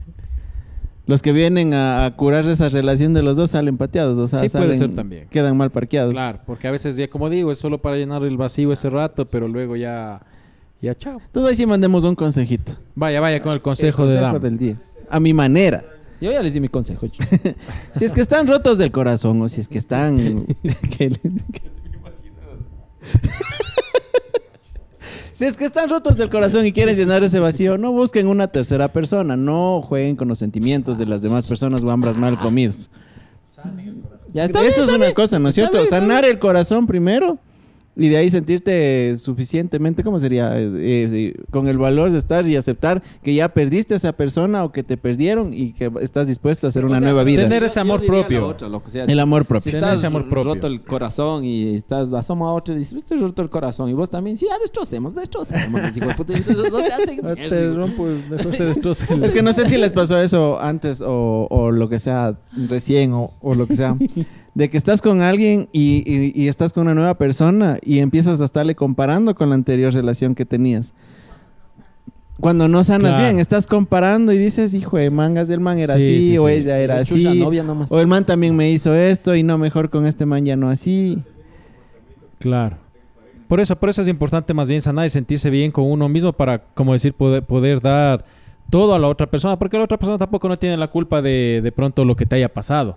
Los 1.06 1.22
que 1.22 1.32
vienen 1.32 1.72
a, 1.72 2.04
a 2.04 2.16
curar 2.16 2.44
esa 2.46 2.68
relación 2.68 3.14
de 3.14 3.22
los 3.22 3.36
dos 3.38 3.50
salen 3.50 3.76
pateados, 3.78 4.18
o 4.18 4.28
sea, 4.28 4.40
Sí, 4.40 4.48
puede 4.48 4.72
salen- 4.74 4.78
ser 4.78 4.94
también. 4.94 5.26
quedan 5.30 5.56
mal 5.56 5.70
parqueados. 5.70 6.12
Claro, 6.12 6.40
porque 6.46 6.68
a 6.68 6.70
veces 6.70 6.96
ya 6.96 7.08
como 7.08 7.28
digo, 7.30 7.50
es 7.50 7.58
solo 7.58 7.78
para 7.80 7.96
llenar 7.96 8.22
el 8.24 8.36
vacío 8.36 8.72
ese 8.72 8.88
rato, 8.90 9.24
pero 9.26 9.48
luego 9.48 9.74
ya, 9.76 10.20
ya 10.82 10.94
chao. 10.94 11.18
Entonces 11.24 11.48
ahí 11.50 11.54
sí 11.56 11.66
mandemos 11.66 12.04
un 12.04 12.14
consejito. 12.14 12.72
Vaya, 12.94 13.20
vaya 13.20 13.40
con 13.42 13.52
el 13.52 13.62
consejo, 13.62 14.02
El 14.04 14.08
de 14.10 14.14
consejo 14.16 14.32
Dam. 14.34 14.42
del 14.42 14.58
día. 14.58 14.76
A 15.10 15.20
mi 15.20 15.32
manera. 15.32 15.84
Yo 16.20 16.32
ya 16.32 16.42
les 16.42 16.54
di 16.54 16.60
mi 16.60 16.68
consejo. 16.68 17.06
Si 17.92 18.04
es 18.04 18.12
que 18.12 18.20
están 18.20 18.46
rotos 18.46 18.78
del 18.78 18.90
corazón 18.90 19.40
o 19.42 19.48
si 19.48 19.60
es 19.60 19.68
que 19.68 19.78
están... 19.78 20.18
si 25.32 25.44
es 25.44 25.56
que 25.56 25.64
están 25.64 25.88
rotos 25.88 26.16
del 26.16 26.30
corazón 26.30 26.66
y 26.66 26.72
quieren 26.72 26.96
llenar 26.96 27.22
ese 27.22 27.40
vacío, 27.40 27.78
no 27.78 27.92
busquen 27.92 28.26
una 28.26 28.48
tercera 28.48 28.92
persona. 28.92 29.36
No 29.36 29.82
jueguen 29.82 30.16
con 30.16 30.28
los 30.28 30.38
sentimientos 30.38 30.98
de 30.98 31.06
las 31.06 31.22
demás 31.22 31.46
personas 31.46 31.82
o 31.82 31.90
hambras 31.90 32.16
mal 32.16 32.38
comidos. 32.38 32.90
Ya 34.32 34.44
está 34.44 34.60
bien, 34.60 34.72
Eso 34.72 34.84
es 34.84 34.90
una 34.90 35.12
cosa, 35.12 35.38
¿no 35.38 35.48
es 35.48 35.54
cierto? 35.54 35.78
bien, 35.78 35.88
Sanar 35.88 36.24
el 36.24 36.38
corazón 36.38 36.86
primero 36.86 37.38
y 37.98 38.08
de 38.08 38.16
ahí 38.16 38.30
sentirte 38.30 39.18
suficientemente, 39.18 40.02
¿cómo 40.04 40.18
sería? 40.18 40.58
Eh, 40.58 40.70
eh, 40.78 41.34
con 41.50 41.68
el 41.68 41.76
valor 41.76 42.10
de 42.12 42.18
estar 42.18 42.46
y 42.48 42.56
aceptar 42.56 43.02
que 43.22 43.34
ya 43.34 43.48
perdiste 43.50 43.94
a 43.94 43.96
esa 43.98 44.12
persona 44.12 44.64
o 44.64 44.72
que 44.72 44.82
te 44.82 44.96
perdieron 44.96 45.52
y 45.52 45.72
que 45.72 45.90
estás 46.00 46.28
dispuesto 46.28 46.66
a 46.66 46.68
hacer 46.68 46.84
una 46.84 46.96
O 46.96 47.00
sea, 47.00 47.08
nueva 47.08 47.24
vida. 47.24 47.42
tener 47.42 47.64
ese 47.64 47.80
amor 47.80 48.06
propio. 48.06 48.46
otra, 48.46 48.68
lo 48.68 48.82
que 48.82 48.90
sea. 48.90 49.04
El 49.04 49.20
amor 49.20 49.42
Si 49.42 49.48
propio. 49.48 49.72
Tener 49.72 49.84
estás 49.84 49.98
ese 49.98 50.06
amor 50.06 50.28
propio. 50.28 50.54
roto 50.54 50.66
el 50.68 50.80
corazón 50.82 51.44
y 51.44 51.74
estás 51.74 52.12
asoma 52.12 52.46
a 52.48 52.52
otro 52.52 52.74
y 52.74 52.78
dices, 52.78 52.94
estoy 52.94 53.18
roto 53.18 53.42
el 53.42 53.50
corazón 53.50 53.90
y 53.90 53.92
vos 53.92 54.08
también, 54.08 54.36
sí, 54.36 54.46
ya 54.48 54.58
destrocemos, 54.58 55.14
destrocemos. 55.14 55.80
puta, 56.16 56.34
Ah, 57.24 57.34
Te 57.34 57.72
rompo, 57.72 58.04
mejor 58.30 58.52
te 58.52 58.64
destrozo 58.64 59.12
el- 59.14 59.24
Es 59.24 59.32
que 59.32 59.42
no 59.42 59.52
sé 59.52 59.66
si 59.66 59.76
les 59.76 59.92
pasó 59.92 60.20
eso 60.20 60.60
antes 60.60 61.02
o, 61.02 61.46
o 61.50 61.70
lo 61.70 61.88
que 61.88 61.98
sea 61.98 62.38
recién 62.68 63.12
o, 63.12 63.32
o 63.40 63.54
lo 63.54 63.66
que 63.66 63.74
sea. 63.76 63.96
De 64.58 64.68
que 64.68 64.76
estás 64.76 65.00
con 65.02 65.22
alguien 65.22 65.68
y, 65.72 66.02
y- 66.04 66.32
y 66.34 66.48
estás 66.48 66.72
con 66.72 66.82
una 66.82 66.94
nueva 66.94 67.14
persona 67.14 67.78
y 67.80 68.00
empiezas 68.00 68.40
a 68.40 68.44
estarle 68.44 68.74
comparando 68.74 69.34
con 69.36 69.50
la 69.50 69.54
anterior 69.54 69.92
relación 69.92 70.34
que 70.34 70.44
tenías. 70.44 70.94
Cuando 72.40 72.66
no 72.66 72.82
sanas 72.82 73.12
Claro. 73.12 73.22
bien, 73.28 73.38
estás 73.38 73.66
comparando 73.68 74.32
y 74.32 74.38
dices, 74.38 74.74
hijo 74.74 74.96
de 74.96 75.10
mangas, 75.10 75.48
el 75.50 75.60
man 75.60 75.78
era 75.78 75.94
Sí, 75.94 76.02
así 76.02 76.22
sí, 76.24 76.38
o 76.38 76.46
sí. 76.48 76.54
ella 76.54 76.78
era 76.78 76.98
así. 76.98 77.38
novia 77.38 77.62
nomás. 77.62 77.90
O 77.92 78.00
el 78.00 78.08
man 78.08 78.24
también 78.26 78.56
me 78.56 78.68
hizo 78.70 78.94
esto 78.94 79.36
y 79.36 79.44
no, 79.44 79.58
mejor 79.58 79.90
con 79.90 80.06
este 80.06 80.26
man 80.26 80.44
ya 80.44 80.56
no 80.56 80.68
así. 80.68 81.22
Claro. 82.40 82.78
Por 83.48 83.60
eso, 83.60 83.76
por 83.76 83.88
eso 83.90 84.02
es 84.02 84.08
importante 84.08 84.54
más 84.54 84.68
bien 84.68 84.80
sanar 84.80 85.06
y 85.06 85.10
sentirse 85.10 85.50
bien 85.50 85.70
con 85.70 85.84
uno 85.90 86.08
mismo 86.08 86.32
para, 86.32 86.58
como 86.58 86.92
decir, 86.92 87.14
poder, 87.14 87.42
poder 87.44 87.80
dar 87.80 88.24
todo 88.70 88.94
a 88.94 88.98
la 88.98 89.06
otra 89.08 89.26
persona, 89.28 89.58
porque 89.58 89.78
la 89.78 89.84
otra 89.84 89.98
persona 89.98 90.18
tampoco 90.18 90.48
no 90.48 90.58
tiene 90.58 90.76
la 90.76 90.88
culpa 90.88 91.22
de, 91.22 91.60
de 91.62 91.72
pronto 91.72 92.04
lo 92.04 92.14
que 92.16 92.26
te 92.26 92.36
haya 92.36 92.48
pasado. 92.52 92.96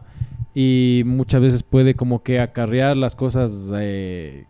Y 0.53 1.03
muchas 1.05 1.41
veces 1.41 1.63
puede 1.63 1.95
como 1.95 2.21
que 2.23 2.39
acarrear 2.39 2.97
las 2.97 3.15
cosas 3.15 3.71
eh, 3.73 4.45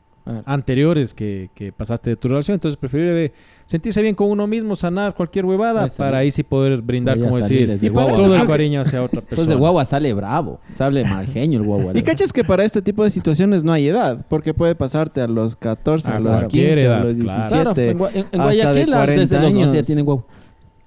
anteriores 0.45 1.13
que, 1.13 1.49
que 1.53 1.71
pasaste 1.71 2.11
de 2.11 2.15
tu 2.15 2.27
relación. 2.27 2.55
Entonces 2.55 2.77
preferible 2.77 3.31
sentirse 3.65 4.01
bien 4.01 4.15
con 4.15 4.29
uno 4.29 4.47
mismo, 4.47 4.75
sanar 4.75 5.13
cualquier 5.13 5.45
huevada, 5.45 5.87
para 5.97 6.17
ahí 6.19 6.31
sí 6.31 6.43
poder 6.43 6.81
brindar, 6.81 7.17
Voy 7.17 7.25
como 7.27 7.37
decir, 7.37 7.67
desde 7.67 7.85
Y 7.85 7.89
guagua. 7.89 8.15
todo 8.15 8.35
el 8.35 8.45
cariño 8.47 8.81
hacia 8.81 9.01
otra 9.03 9.21
persona. 9.21 9.35
Pues 9.45 9.47
el 9.49 9.57
guagua 9.57 9.85
sale 9.85 10.13
bravo, 10.13 10.59
sale 10.73 11.03
mal 11.05 11.25
genio 11.27 11.59
el 11.59 11.65
guagua. 11.65 11.93
Y 11.95 12.01
cachas 12.01 12.33
que 12.33 12.43
para 12.43 12.63
este 12.65 12.81
tipo 12.81 13.03
de 13.03 13.11
situaciones 13.11 13.63
no 13.63 13.71
hay 13.71 13.87
edad, 13.87 14.25
porque 14.29 14.53
puede 14.53 14.75
pasarte 14.75 15.21
a 15.21 15.27
los 15.27 15.55
14, 15.55 16.09
Ah, 16.11 16.15
a 16.15 16.19
los 16.19 16.33
claro. 16.33 16.47
15, 16.47 16.67
Cualquier 16.67 16.91
a 16.91 17.03
los 17.03 17.17
claro. 17.17 17.73
17. 17.73 17.95
Claro, 17.95 18.09
en, 18.13 18.19
en- 18.19 18.27
en 18.31 18.41
hasta 18.41 18.73
de 18.73 18.85
Guayaquil 18.85 18.93
ah, 18.93 18.97
40 18.97 19.21
desde 19.21 19.35
los 19.35 19.53
12 19.53 19.59
ya 19.65 19.71
años. 19.71 19.85
tienen 19.87 20.05
guagua. 20.05 20.25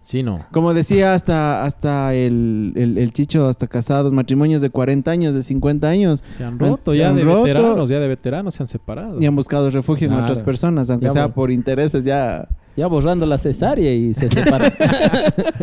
Sí, 0.04 0.22
no. 0.22 0.44
Como 0.52 0.74
decía 0.74 1.14
hasta, 1.14 1.64
hasta 1.64 2.12
el, 2.14 2.74
el, 2.76 2.98
el 2.98 3.12
chicho, 3.14 3.48
hasta 3.48 3.66
casados, 3.66 4.12
matrimonios 4.12 4.60
de 4.60 4.68
40 4.68 5.10
años, 5.10 5.34
de 5.34 5.42
50 5.42 5.88
años, 5.88 6.22
Se 6.36 6.44
han 6.44 6.58
roto 6.58 6.92
se 6.92 6.98
ya 6.98 7.08
han 7.08 7.16
de 7.16 7.22
roto. 7.22 7.42
veteranos, 7.44 7.88
ya 7.88 7.98
de 8.00 8.08
veteranos 8.08 8.54
se 8.54 8.62
han 8.62 8.66
separado. 8.66 9.18
y 9.20 9.24
han 9.24 9.34
buscado 9.34 9.70
refugio 9.70 10.06
en 10.06 10.12
otras 10.14 10.40
personas, 10.40 10.90
aunque 10.90 11.06
Ya, 11.06 11.12
sea 11.12 11.28
por 11.28 11.50
intereses 11.50 12.04
ya. 12.04 12.46
Ya 12.76 12.88
borrando 12.88 13.24
la 13.24 13.38
cesárea 13.38 13.94
y 13.94 14.12
se 14.14 14.28
separan. 14.28 14.72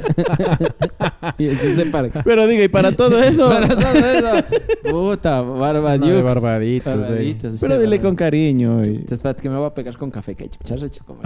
y 1.37 1.47
se 1.49 1.75
separan. 1.75 2.11
Pero 2.23 2.47
diga, 2.47 2.63
y 2.63 2.67
para 2.69 2.91
todo 2.93 3.19
eso, 3.23 3.49
Para 3.49 3.67
todo 3.67 3.81
eso. 3.83 4.43
Puta, 4.89 5.41
barba 5.41 5.97
No, 5.97 6.05
de 6.07 6.13
Dukes. 6.21 6.33
barbaditos, 6.35 6.93
eh. 6.93 6.97
Barbaditos, 6.97 7.53
pero 7.59 7.79
dile 7.79 7.99
con 7.99 8.15
cariño. 8.15 8.81
y- 8.83 8.99
Te 8.99 9.15
espérate 9.15 9.41
que 9.41 9.49
me 9.49 9.57
voy 9.57 9.67
a 9.67 9.73
pegar 9.73 9.97
con 9.97 10.09
café, 10.09 10.35
que 10.35 10.49
chucha, 10.49 10.75
recho, 10.77 11.03
como- 11.05 11.19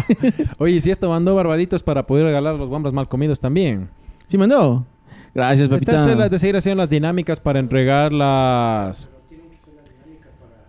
Oye, 0.58 0.80
si 0.80 0.90
esto 0.90 1.08
mandó 1.08 1.34
barbaditos 1.34 1.82
para 1.82 2.06
poder 2.06 2.26
regalar 2.26 2.54
los 2.56 2.68
guambras 2.68 2.92
mal 2.92 3.08
comidos 3.08 3.40
también. 3.40 3.88
¿Sí 4.26 4.36
mandó? 4.38 4.84
Gracias, 5.34 5.68
Esta 5.70 5.92
es 5.92 6.00
la 6.06 6.08
papita. 6.08 6.28
de 6.28 6.38
seguir 6.38 6.56
haciendo 6.56 6.82
las 6.82 6.90
dinámicas 6.90 7.40
para 7.40 7.58
entregar 7.58 8.12
las... 8.12 9.08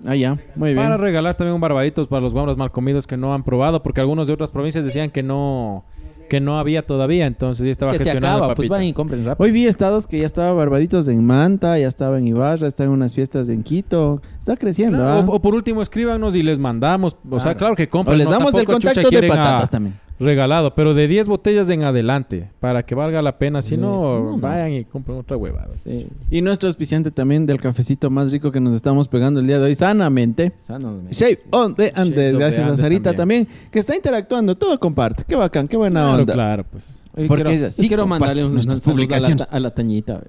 Ah, 0.05 0.15
ya, 0.15 0.37
muy 0.55 0.73
bien. 0.73 0.83
Para 0.83 0.97
regalar 0.97 1.35
también 1.35 1.55
un 1.55 1.61
barbaditos 1.61 2.07
para 2.07 2.21
los 2.21 2.33
guambras 2.33 2.57
mal 2.57 2.71
comidos 2.71 3.07
que 3.07 3.15
no 3.17 3.33
han 3.33 3.43
probado, 3.43 3.81
porque 3.83 4.01
algunos 4.01 4.27
de 4.27 4.33
otras 4.33 4.51
provincias 4.51 4.83
decían 4.85 5.09
que 5.09 5.23
no 5.23 5.85
que 6.29 6.39
no 6.39 6.57
había 6.57 6.83
todavía, 6.87 7.27
entonces 7.27 7.65
ya 7.65 7.71
estaba 7.71 7.91
que 7.91 7.99
se 7.99 8.05
gestionando 8.05 8.37
acaba, 8.37 8.55
pues 8.55 8.67
van 8.67 8.83
y 8.85 8.93
compren 8.93 9.23
rápido. 9.23 9.43
Hoy 9.45 9.51
vi 9.51 9.67
estados 9.67 10.07
que 10.07 10.17
ya 10.19 10.25
estaba 10.25 10.51
Barbaditos 10.53 11.07
en 11.09 11.23
Manta, 11.23 11.77
ya 11.77 11.87
estaba 11.87 12.17
en 12.17 12.25
Ibarra, 12.27 12.65
está 12.67 12.85
en 12.85 12.89
unas 12.89 13.13
fiestas 13.13 13.49
en 13.49 13.61
Quito. 13.61 14.21
Está 14.39 14.55
creciendo, 14.55 14.97
Claro, 14.97 15.11
¿ah? 15.11 15.25
o, 15.27 15.35
o 15.35 15.41
por 15.41 15.53
último, 15.53 15.81
escríbanos 15.83 16.35
y 16.35 16.41
les 16.41 16.57
mandamos. 16.57 17.17
O 17.29 17.39
sea, 17.39 17.53
Claro. 17.55 17.75
que 17.75 17.87
compren. 17.87 18.15
O 18.15 18.17
les 18.17 18.25
no, 18.29 18.31
damos 18.31 18.53
el 18.55 18.65
contacto 18.65 19.01
de 19.01 19.05
quieren 19.07 19.31
a- 19.31 19.35
patatas 19.35 19.69
también. 19.69 19.99
Regalado, 20.19 20.75
pero 20.75 20.93
de 20.93 21.07
10 21.07 21.27
botellas 21.27 21.69
en 21.69 21.83
adelante, 21.83 22.49
para 22.59 22.83
que 22.85 22.95
valga 22.95 23.21
la 23.21 23.37
pena. 23.37 23.61
Si 23.61 23.69
Sí, 23.69 23.77
no, 23.77 24.13
si 24.13 24.19
no, 24.21 24.31
no. 24.31 24.37
vayan 24.37 24.71
y 24.71 24.83
compren 24.85 25.17
otra 25.17 25.35
huevada. 25.37 25.69
Sí, 25.83 26.07
Y 26.29 26.41
nuestro 26.41 26.67
auspiciante 26.67 27.11
también 27.11 27.45
del 27.45 27.59
cafecito 27.59 28.09
más 28.09 28.31
rico 28.31 28.51
que 28.51 28.59
nos 28.59 28.73
estamos 28.73 29.07
pegando 29.07 29.39
el 29.39 29.47
día 29.47 29.57
de 29.59 29.65
hoy, 29.65 29.75
sanamente. 29.75 30.53
sano. 30.61 30.99
Shape 31.09 31.39
on 31.51 31.75
the 31.75 31.91
Andes. 31.95 32.33
of 32.33 32.39
the 32.39 32.45
Gracias 32.45 32.67
a 32.67 32.77
Sarita 32.77 33.13
también. 33.13 33.47
que 33.71 33.79
está 33.79 33.95
interactuando, 33.95 34.55
todo 34.55 34.79
comparte. 34.79 35.23
Qué 35.27 35.35
bacán, 35.35 35.67
qué 35.67 35.77
buena 35.77 36.01
Claro, 36.01 36.19
onda. 36.21 36.33
claro, 36.33 36.65
pues. 36.71 37.05
Oye, 37.15 37.27
Porque 37.27 37.43
quiero, 37.43 37.57
ella 37.59 37.71
sí 37.71 37.87
quiero 37.87 38.07
mandarle 38.07 38.45
un, 38.45 38.53
nuestras 38.53 38.79
a 38.85 38.89
la, 38.89 38.93
publicaciones. 38.93 39.47
a 39.49 39.59
la 39.59 39.73
Tañita. 39.73 40.21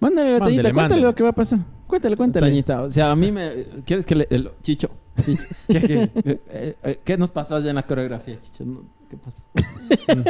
Mándale 0.00 0.32
la 0.34 0.38
Mándele, 0.38 0.62
tallita, 0.62 0.72
cuéntale 0.74 1.02
lo 1.02 1.14
que 1.14 1.22
va 1.24 1.28
a 1.30 1.32
pasar. 1.32 1.58
Cuéntale, 1.86 2.16
cuéntale. 2.16 2.46
Tañita, 2.48 2.82
o 2.82 2.90
sea, 2.90 3.10
a 3.10 3.16
mí 3.16 3.32
me... 3.32 3.50
¿Quieres 3.84 4.04
que 4.06 4.14
le... 4.14 4.26
el- 4.30 4.50
Chicho, 4.62 4.90
Chicho, 5.24 5.42
¿qué, 5.68 5.80
qué, 5.80 6.10
eh, 6.50 6.74
eh, 6.82 7.00
¿qué 7.04 7.16
nos 7.16 7.30
pasó 7.30 7.56
allá 7.56 7.70
en 7.70 7.76
la 7.76 7.82
coreografía, 7.86 8.36
Chicho? 8.40 8.64
No, 8.64 8.82
¿Qué 9.10 9.16
pasó? 9.16 9.42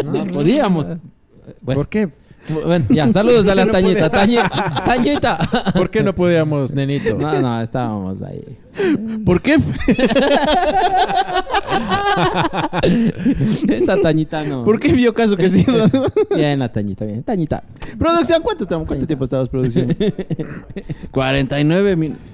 No 0.04 0.26
podíamos. 0.32 0.86
Bueno, 1.62 1.80
¿Por 1.80 1.88
qué? 1.88 2.10
bueno, 2.64 2.84
ya, 2.88 3.10
saludos 3.12 3.46
a 3.48 3.54
la 3.54 3.64
No 3.66 3.72
Tañita. 3.72 4.10
Tañi- 4.10 4.84
Tañita. 4.84 5.38
¿Por 5.74 5.90
qué 5.90 6.02
no 6.02 6.14
podíamos, 6.14 6.72
nenito? 6.72 7.16
No, 7.16 7.40
no, 7.40 7.60
estábamos 7.60 8.22
ahí. 8.22 8.42
¿Por 9.24 9.42
qué? 9.42 9.56
Esa 13.68 13.96
Tañita 14.00 14.44
no. 14.44 14.64
¿Por 14.64 14.78
qué 14.80 14.92
vio 14.92 15.12
caso 15.14 15.36
que 15.36 15.48
sí? 15.48 15.64
Bien, 16.34 16.58
la 16.58 16.70
Tañita, 16.70 17.04
bien. 17.04 17.22
Tañita. 17.22 17.62
producción, 17.98 18.42
¿cuánto 18.42 18.64
estamos? 18.64 18.86
¿Cuánto 18.86 19.06
tiempo 19.06 19.24
estamos 19.24 19.48
producción? 19.48 19.94
49 21.10 21.96
minutos. 21.96 22.32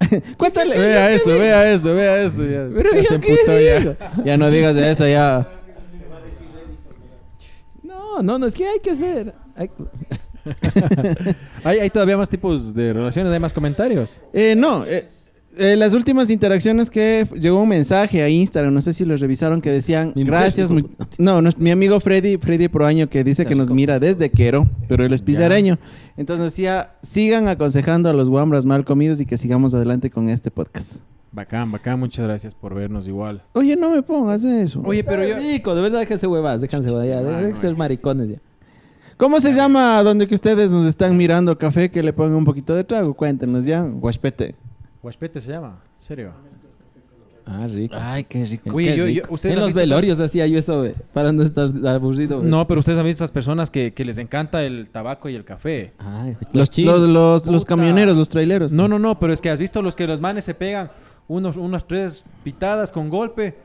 Cuéntale. 0.36 0.78
Vea 0.78 1.10
eso, 1.12 1.30
vea 1.38 1.72
eso, 1.72 1.94
vea 1.94 2.22
eso. 2.22 2.42
Ya, 2.44 2.66
Pero 2.74 2.90
ya 2.94 3.02
yo 3.02 3.08
se 3.08 3.20
qué 3.20 3.32
emputó 3.32 3.56
digo? 3.56 3.96
ya. 4.16 4.24
Ya 4.24 4.36
no 4.36 4.50
digas 4.50 4.74
de 4.74 4.90
eso, 4.90 5.06
ya. 5.06 5.48
No, 7.82 8.22
no, 8.22 8.38
no, 8.38 8.46
es 8.46 8.54
que 8.54 8.66
hay 8.66 8.80
que 8.80 8.90
hacer. 8.90 9.34
hay- 9.56 9.70
¿Hay, 11.64 11.78
hay 11.80 11.90
todavía 11.90 12.16
más 12.16 12.28
tipos 12.28 12.74
de 12.74 12.92
relaciones, 12.92 13.32
hay 13.32 13.38
más 13.40 13.52
comentarios. 13.52 14.20
Eh, 14.32 14.54
no, 14.56 14.84
eh, 14.86 15.06
eh, 15.58 15.76
las 15.76 15.92
últimas 15.92 16.30
interacciones 16.30 16.90
que 16.90 17.26
llegó 17.38 17.60
un 17.62 17.68
mensaje 17.68 18.22
a 18.22 18.28
Instagram, 18.28 18.72
no 18.72 18.80
sé 18.80 18.94
si 18.94 19.04
lo 19.04 19.14
revisaron, 19.16 19.60
que 19.60 19.70
decían 19.70 20.12
Mi 20.16 20.24
gracias. 20.24 20.70
No, 21.18 21.42
mi 21.58 21.70
amigo 21.70 22.00
Freddy, 22.00 22.38
Freddy 22.38 22.68
Proaño, 22.68 23.08
que 23.08 23.22
dice 23.22 23.44
que 23.44 23.54
nos 23.54 23.70
mira 23.70 23.98
desde 23.98 24.30
Quero, 24.30 24.68
pero 24.88 25.04
él 25.04 25.12
es 25.12 25.20
pizareño. 25.22 25.78
Entonces 26.20 26.44
decía, 26.44 26.96
sigan 27.00 27.48
aconsejando 27.48 28.10
a 28.10 28.12
los 28.12 28.28
guambras 28.28 28.66
mal 28.66 28.84
comidos 28.84 29.22
y 29.22 29.24
que 29.24 29.38
sigamos 29.38 29.72
adelante 29.72 30.10
con 30.10 30.28
este 30.28 30.50
podcast. 30.50 30.96
Bacán, 31.32 31.72
bacán, 31.72 31.98
muchas 31.98 32.26
gracias 32.26 32.54
por 32.54 32.74
vernos 32.74 33.08
igual. 33.08 33.42
Oye, 33.54 33.74
no 33.74 33.88
me 33.88 34.02
pongas 34.02 34.44
eso. 34.44 34.82
Oye, 34.84 35.02
pero 35.02 35.26
yo... 35.26 35.38
Rico, 35.38 35.74
de 35.74 35.80
verdad, 35.80 36.00
déjense 36.00 36.26
huevas, 36.26 36.60
déjense 36.60 36.90
huevas, 36.90 37.06
ya, 37.06 37.22
dejen 37.22 37.54
de 37.54 37.56
ser 37.56 37.74
maricones 37.74 38.28
ya. 38.28 38.36
¿Cómo 39.16 39.40
se 39.40 39.54
llama 39.54 40.02
donde 40.02 40.28
que 40.28 40.34
ustedes 40.34 40.70
nos 40.72 40.84
están 40.84 41.16
mirando 41.16 41.56
café 41.56 41.90
que 41.90 42.02
le 42.02 42.12
pongan 42.12 42.34
un 42.34 42.44
poquito 42.44 42.74
de 42.74 42.84
trago? 42.84 43.14
Cuéntenos 43.14 43.64
ya, 43.64 43.80
guaspete. 43.80 44.54
Huaspete 45.02 45.40
se 45.40 45.52
llama, 45.52 45.80
¿en 45.96 46.04
serio? 46.04 46.32
Ah, 47.46 47.66
rico. 47.66 47.96
Ay, 48.00 48.24
qué 48.24 48.44
rico. 48.44 48.74
Oye, 48.74 48.86
Qué 48.92 48.96
yo- 48.96 49.04
rico. 49.06 49.26
yo- 49.28 49.34
ustedes 49.34 49.54
en 49.56 49.60
los 49.60 49.68
visto 49.68 49.80
esas- 49.80 49.88
velorios 49.90 50.20
hacía 50.20 50.46
yo 50.46 50.58
eso, 50.58 50.80
ve, 50.82 50.94
para 51.12 51.32
no 51.32 51.42
estar 51.42 51.68
aburrido. 51.88 52.42
No, 52.42 52.66
pero 52.66 52.80
ustedes 52.80 52.98
han 52.98 53.04
visto 53.04 53.24
esas 53.24 53.32
personas 53.32 53.70
que, 53.70 53.92
que 53.92 54.04
les 54.04 54.18
encanta 54.18 54.62
el 54.62 54.88
tabaco 54.90 55.28
y 55.28 55.34
el 55.34 55.44
café. 55.44 55.92
Ay, 55.98 56.36
Los, 56.52 56.70
chinos. 56.70 57.00
los, 57.00 57.46
los, 57.46 57.64
camioneros, 57.64 58.16
los 58.16 58.28
traileros. 58.28 58.72
No, 58.72 58.88
no, 58.88 58.98
no, 58.98 59.18
pero 59.18 59.32
es 59.32 59.40
que 59.40 59.50
has 59.50 59.58
visto 59.58 59.82
los 59.82 59.96
que 59.96 60.06
los 60.06 60.20
manes 60.20 60.44
se 60.44 60.54
pegan 60.54 60.90
unos, 61.28 61.56
unas 61.56 61.86
tres 61.86 62.24
pitadas 62.44 62.92
con 62.92 63.08
golpe. 63.08 63.56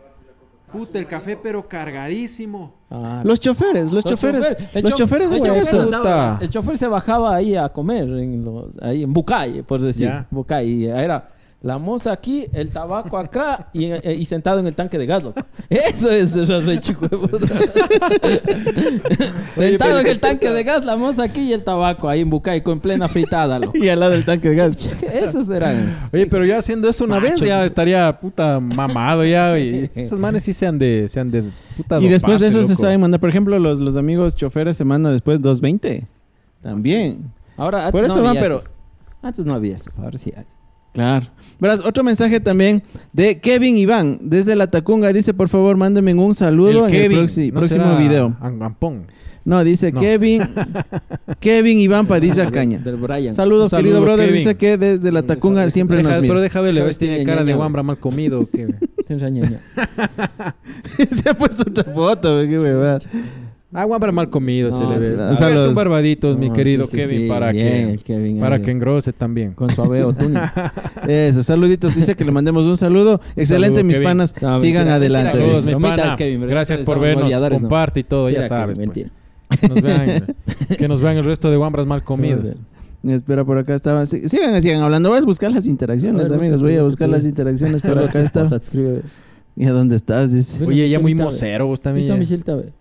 Puta, 0.72 1.00
el 1.00 1.06
café 1.08 1.38
pero 1.42 1.68
cargadísimo. 1.70 2.74
Ah, 2.90 3.22
Los 3.24 3.40
choferes, 3.40 3.92
los, 3.92 4.04
choferes. 4.04 4.56
Los 4.74 4.92
cho- 4.92 4.98
choferes 4.98 5.28
el 5.30 5.36
hacen 5.36 5.48
chofer 5.48 5.62
eso. 5.64 5.82
andaba- 5.82 6.38
el 6.42 6.50
chofer 6.50 6.78
se 6.78 6.88
bajaba 6.88 7.36
ahí 7.36 7.56
a 7.56 7.70
comer, 7.70 8.04
en 8.10 8.44
los, 8.44 8.78
ahí 8.82 9.04
en 9.04 9.14
Bucay, 9.14 9.62
por 9.62 9.80
decir. 9.80 10.08
Ya. 10.08 10.28
Bucay. 10.32 10.68
Y 10.70 10.86
era 10.88 11.30
la 11.62 11.80
moza 11.80 12.12
aquí, 12.12 12.46
el 12.54 12.70
tabaco 12.70 13.18
acá 13.18 13.70
y, 13.74 13.86
eh, 13.86 14.16
y 14.20 14.26
sentado 14.26 14.60
en 14.60 14.68
el 14.68 14.76
tanque 14.76 15.00
de 15.00 15.08
gas, 15.08 15.24
loco. 15.24 15.42
Eso 15.70 16.12
es 16.12 16.36
el 16.36 16.66
re 16.66 16.80
chico 16.80 17.08
de 17.08 17.18
puta. 17.18 17.48
Sentado 19.56 20.00
en 20.00 20.08
el 20.08 20.20
tanque 20.20 20.52
de 20.52 20.64
gas, 20.64 20.86
la 20.86 20.96
moza 20.96 21.24
aquí 21.24 21.42
y 21.42 21.54
el 21.54 21.64
tabaco 21.64 22.08
ahí 22.08 22.22
en 22.22 22.30
Bucay, 22.30 22.62
con 22.62 22.80
plena 22.80 23.08
fritada, 23.08 23.58
loco. 23.58 23.74
Y 23.86 23.90
al 23.90 24.00
lado 24.00 24.12
del 24.12 24.26
tanque 24.26 24.50
de 24.50 24.56
gas. 24.56 24.88
Esos 25.14 25.50
eran. 25.50 26.10
Oye, 26.14 26.28
pero 26.28 26.46
yo 26.46 26.58
haciendo 26.58 26.88
eso 26.88 27.04
una 27.04 27.20
vez 27.20 27.42
ya 27.42 27.66
estaría 27.66 28.20
puta 28.20 28.60
mamado 28.60 29.26
ya. 29.26 29.58
Y 29.58 29.90
esos 29.96 30.20
manes 30.20 30.44
sí 30.44 30.54
sean 30.54 30.78
de, 30.78 31.10
sean 31.10 31.32
de 31.32 31.44
puta 31.78 32.00
Y 32.00 32.08
después 32.08 32.40
de 32.42 32.48
eso 32.48 32.64
se 32.64 32.76
sabe 32.76 32.98
mandar. 32.98 33.20
Por 33.20 33.30
ejemplo, 33.30 33.58
los, 33.58 33.80
los 33.80 33.98
amigos 33.98 34.36
choferes 34.36 34.78
se 34.78 34.86
mandan 34.86 35.14
después 35.14 35.42
220. 35.42 36.06
También. 36.62 37.32
Ahora, 37.58 37.92
Por 37.92 38.04
eso 38.04 38.18
no 38.18 38.24
van, 38.24 38.30
había 38.32 38.42
pero. 38.42 38.60
eso. 38.60 38.70
Antes 39.22 39.46
no 39.46 39.54
había 39.56 39.76
eso, 39.76 39.90
ahora 39.98 40.18
sí 40.18 40.32
hay. 40.36 40.46
Claro. 40.96 41.28
Verás, 41.60 41.82
otro 41.86 42.04
mensaje 42.04 42.40
también 42.40 42.82
de 43.14 43.40
Kevin 43.40 43.78
Iván, 43.78 44.18
desde 44.22 44.56
la 44.56 44.68
Tacunga. 44.68 45.14
Dice, 45.14 45.34
por 45.34 45.48
favor, 45.50 45.78
mándenme 45.78 46.14
un 46.16 46.34
saludo 46.34 46.88
El 46.88 46.94
en 46.96 47.02
Kevin, 47.02 47.20
el 47.20 47.26
proxi- 47.26 47.52
¿no 47.54 47.60
próximo 47.60 47.86
será 47.86 47.98
video. 47.98 48.38
Angampón? 48.42 49.08
No, 49.46 49.64
dice 49.64 49.92
No. 49.92 50.00
Kevin. 50.02 50.42
Kevin 51.40 51.80
Iván 51.80 52.08
Padilla 52.08 52.50
Caña. 52.50 52.80
Del 52.80 52.96
Brian. 52.96 53.34
Saludos, 53.34 53.72
querido 53.72 54.02
brother. 54.02 54.26
Kevin. 54.28 54.40
Dice 54.40 54.56
que 54.56 54.78
desde 54.78 55.12
la 55.12 55.22
Tacunga 55.22 55.70
siempre 55.70 55.98
Deja- 55.98 56.10
nos 56.10 56.18
pero 56.18 56.34
mira. 56.34 56.42
déjame 56.42 56.72
ver, 56.72 56.94
si 56.94 57.00
Tiene 57.00 57.24
cara 57.24 57.44
de 57.44 57.54
guambra 57.54 57.84
mal 57.84 58.00
comido. 58.00 58.50
ñaña. 59.10 59.62
se 61.12 61.30
ha 61.30 61.34
puesto 61.36 61.70
otra 61.70 61.84
foto, 61.94 62.42
qué 62.48 62.58
Ah, 63.78 63.84
guambra 63.84 64.12
mal 64.12 64.30
comido 64.30 64.72
se 64.72 64.80
No, 64.82 64.92
le 64.98 65.06
sí 65.06 65.14
ve. 65.44 65.68
un 65.68 65.76
barbaditos, 65.76 66.38
mi 66.38 66.50
querido 66.52 66.86
sí, 66.86 66.92
sí, 66.92 66.98
Kevin, 66.98 67.20
sí, 67.24 67.28
para 67.28 67.52
bien, 67.52 67.98
que 67.98 68.04
Kevin 68.04 68.40
para 68.40 68.62
que 68.62 68.72
engrose 68.72 69.12
también. 69.12 69.52
Con 69.52 69.70
suaveo, 69.70 70.14
tuning. 70.14 70.40
Eso, 71.08 71.44
saluditos. 71.44 71.94
Dice 71.94 72.16
que 72.16 72.24
le 72.24 72.32
mandemos 72.32 72.66
un 72.66 72.78
saludo. 72.78 73.20
Excelente, 73.36 73.76
saludo, 73.82 73.84
mis 73.88 73.98
Kevin. 73.98 74.08
panas. 74.10 74.34
No, 74.42 74.56
Sigan 74.56 74.86
mentira, 74.88 74.96
adelante. 74.96 75.38
mentira, 75.40 75.78
mi 75.78 75.82
pana. 75.84 76.16
Kevin, 76.16 76.42
Gracias 76.48 76.80
por 76.82 77.00
vernos, 77.00 77.32
comparte 77.52 78.00
y 78.00 78.04
todo, 78.04 78.30
ya 78.30 78.44
sabes. 78.44 78.78
Kevin, 78.78 78.92
pues. 78.94 79.60
Que 79.60 79.68
nos 79.68 79.82
vean, 79.82 80.36
que 80.80 80.88
nos 80.88 81.02
vean 81.02 81.18
el 81.18 81.26
resto 81.26 81.52
de 81.52 81.58
guambras 81.58 81.86
mal 81.86 82.04
comidos. 82.04 82.46
Espera, 83.04 83.46
por 83.46 83.58
acá 83.58 83.76
estaban. 83.76 84.08
sí- 84.08 84.28
Sigan, 84.28 84.60
sigan 84.62 84.82
hablando. 84.82 85.10
Voy 85.10 85.20
a 85.20 85.22
buscar 85.22 85.52
las 85.52 85.68
interacciones, 85.68 86.30
ver, 86.30 86.40
amigos. 86.40 86.62
Voy 86.64 86.76
a 86.76 86.82
buscar 86.84 87.08
busca 87.08 87.08
las 87.08 87.26
interacciones. 87.26 87.82
Por 87.86 88.00
acá 88.00 88.20
está. 88.22 88.48
¿Y 89.56 89.66
a 89.66 89.72
dónde 89.72 89.96
estás? 89.96 90.34
Dice. 90.34 90.66
Oye, 90.66 90.90
ya 90.90 91.00
muy 91.00 91.14
mocero 91.14 91.68
vos 91.68 91.80
también. 91.82 92.04
Esa 92.06 92.14
ya. 92.14 92.20
Michelita, 92.20 92.56
ve. 92.56 92.74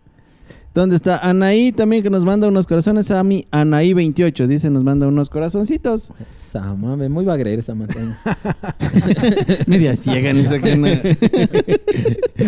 ¿Dónde 0.74 0.96
está? 0.96 1.18
Anaí 1.18 1.70
también 1.70 2.02
que 2.02 2.10
nos 2.10 2.24
manda 2.24 2.48
unos 2.48 2.66
corazones. 2.66 3.08
A 3.12 3.22
mi 3.22 3.46
Anaí28 3.52 4.46
dice, 4.48 4.70
nos 4.70 4.82
manda 4.82 5.06
unos 5.06 5.30
corazoncitos. 5.30 6.10
Esa 6.28 6.74
mame, 6.74 7.08
muy 7.08 7.24
bagreira 7.24 7.60
esa 7.60 7.76
montaña. 7.76 8.18
Media 9.68 9.94
ciega 9.94 10.34
sé 10.34 10.60
qué 10.60 10.76
nada. 10.76 11.00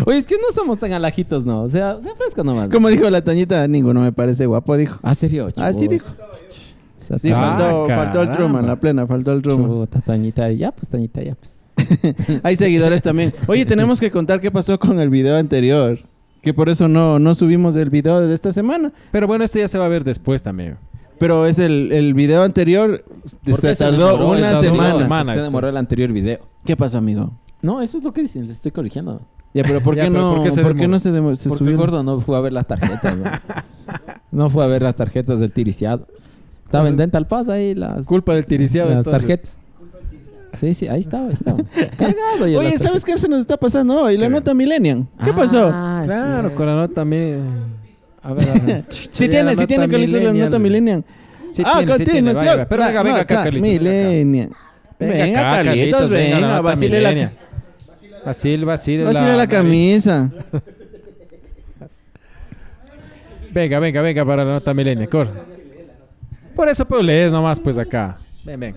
Oye, 0.07 0.19
es 0.19 0.27
que 0.27 0.35
no 0.37 0.53
somos 0.53 0.79
tan 0.81 0.93
alajitos, 0.93 1.45
¿no? 1.45 1.63
O 1.63 1.69
sea, 1.69 2.01
sea 2.03 2.15
fresco 2.17 2.43
nomás. 2.43 2.69
Como 2.71 2.89
dijo 2.89 3.09
la 3.11 3.23
Tañita, 3.23 3.67
ninguno 3.69 4.01
me 4.03 4.11
parece 4.11 4.47
guapo, 4.47 4.77
dijo. 4.77 4.99
Ah, 5.05 5.15
serio, 5.15 5.49
Ah, 5.57 5.73
sí 5.73 5.81
chuta. 5.85 5.93
dijo. 5.93 6.07
Esa 7.01 7.19
Sí, 7.21 7.31
Ah, 7.33 7.39
faltó, 7.57 7.87
faltó 7.87 8.23
el. 8.23 8.33
Truman, 8.33 8.67
la 8.67 8.75
plena, 8.75 9.07
faltó 9.07 9.33
el 9.33 9.43
Truman. 9.43 9.69
Chuta, 9.69 10.01
Tañita. 10.01 10.51
Ya, 10.51 10.73
pues, 10.73 10.89
Tañita, 10.89 11.23
ya, 11.23 11.37
pues. 11.37 11.61
Hay 12.43 12.57
seguidores 12.57 13.03
también. 13.03 13.33
Oye, 13.47 13.65
tenemos 13.65 14.01
que 14.01 14.11
contar 14.11 14.41
qué 14.41 14.51
pasó 14.51 14.81
con 14.81 14.99
el 14.99 15.11
video 15.11 15.37
anterior. 15.37 16.01
Que 16.47 16.55
por 16.55 16.69
eso 16.69 16.87
no, 16.87 17.19
no 17.19 17.35
subimos 17.35 17.75
el 17.75 17.91
video 17.91 18.21
de 18.21 18.33
esta 18.33 18.53
semana. 18.53 18.93
Pero 19.11 19.27
bueno, 19.27 19.43
este 19.43 19.59
ya 19.59 19.67
se 19.67 19.79
va 19.79 19.87
a 19.87 19.89
ver 19.89 20.05
después 20.05 20.45
también. 20.45 20.77
Pero 21.19 21.45
es 21.45 21.59
el, 21.59 21.91
el 21.91 22.15
video 22.15 22.45
anterior. 22.45 23.05
¿Por 23.45 23.57
Se 23.57 23.75
tardó 23.75 24.13
demoró? 24.13 24.31
una 24.31 24.53
Se 24.55 24.67
semana. 24.67 24.95
semana. 24.95 25.33
Se 25.35 25.41
demoró 25.43 25.69
el 25.69 25.77
anterior 25.77 26.13
video. 26.13 26.39
¿Qué 26.65 26.77
pasó, 26.77 26.99
amigo? 26.99 27.33
No, 27.63 27.83
eso 27.83 27.99
es 27.99 28.05
lo 28.05 28.13
que 28.13 28.23
dicen, 28.23 28.43
les 28.43 28.51
estoy 28.53 28.71
corrigiendo. 28.71 29.21
Ya, 29.55 29.65
pero 29.65 29.81
¿por 29.83 29.97
Ya, 29.97 30.05
qué 30.05 30.11
pero 30.13 30.23
no, 30.23 30.35
¿por 30.37 30.45
qué 30.45 30.51
se 30.53 30.63
¿por 30.63 30.77
qué 30.77 30.87
no 30.87 30.99
se, 31.01 31.09
se 31.11 31.21
Porque 31.21 31.47
subió? 31.49 31.77
gordo 31.77 32.05
no 32.05 32.21
fue 32.21 32.37
a 32.37 32.41
ver 32.41 32.53
las 32.53 32.69
tarjetas, 32.69 33.17
¿no? 33.17 33.25
No 34.31 34.49
fue 34.49 34.63
a 34.63 34.69
ver 34.69 34.83
las 34.83 34.95
tarjetas 34.95 35.41
del 35.41 35.51
tiriciado. 35.53 36.07
Estaba 36.65 36.87
en 36.87 36.95
Dental 36.95 37.27
Pass 37.27 37.49
ahí 37.49 37.75
las, 37.75 38.07
Culpa 38.07 38.35
del 38.35 38.47
tiriciado. 38.47 38.91
las 38.91 38.99
entonces. 38.99 39.21
tarjetas. 39.21 39.61
Sí, 40.59 40.75
sí, 40.75 40.89
ahí 40.89 41.01
estaba, 41.01 41.27
ahí 41.27 41.33
estaba. 41.33 41.59
Cargado 41.99 42.47
ya 42.47 42.59
Oye, 42.59 42.79
¿sabes 42.79 43.05
qué 43.05 43.17
se 43.19 43.29
nos 43.29 43.41
está 43.41 43.57
pasando 43.57 44.03
hoy? 44.03 44.17
La 44.17 44.27
¿Qué? 44.27 44.31
nota 44.33 44.55
Millennium. 44.55 45.07
¿Qué 45.25 45.31
Ah, 45.31 45.37
pasó? 45.37 45.69
Claro, 45.69 46.49
sí. 46.51 46.55
con 46.55 46.67
la 46.67 46.75
nota 46.75 46.95
también. 46.95 47.45
A 48.23 48.33
ver, 48.33 48.49
a 48.49 48.53
ver. 48.65 48.85
Si 48.91 49.29
tiene, 49.29 49.45
la 49.45 49.57
si 49.57 49.67
tiene 49.67 49.89
Carlitos 49.89 50.23
la 50.23 50.33
nota 50.33 50.59
Millennium. 50.59 51.03
Sí 51.51 51.63
ah, 51.65 51.79
tiene, 51.79 51.97
sí 51.99 52.05
tiene. 52.05 52.33
Pero 52.35 52.77
la 52.81 52.87
venga, 52.89 53.03
venga 53.03 53.21
acá, 53.21 53.45
Carlitos. 53.45 53.63
Millennium. 53.63 54.51
Venga, 54.99 55.41
acá, 55.41 55.63
Carlitos, 55.65 56.11
venga, 56.11 56.41
la 56.41 56.61
vacile 56.61 57.01
la, 57.01 57.09
millennial. 57.11 57.33
Vacil, 58.25 58.65
vacil. 58.65 59.05
vacile 59.05 59.37
la 59.37 59.47
camisa. 59.47 60.31
Venga, 63.53 63.79
venga, 63.79 64.03
venga 64.03 64.23
para 64.27 64.45
la 64.45 64.53
nota 64.53 64.75
milenia, 64.75 65.07
corre. 65.07 65.31
Por 66.55 66.69
eso 66.69 66.85
pues 66.85 67.03
lees 67.03 67.33
nomás 67.33 67.59
pues 67.59 67.79
acá. 67.79 68.19
Ven, 68.45 68.61
ven. 68.61 68.77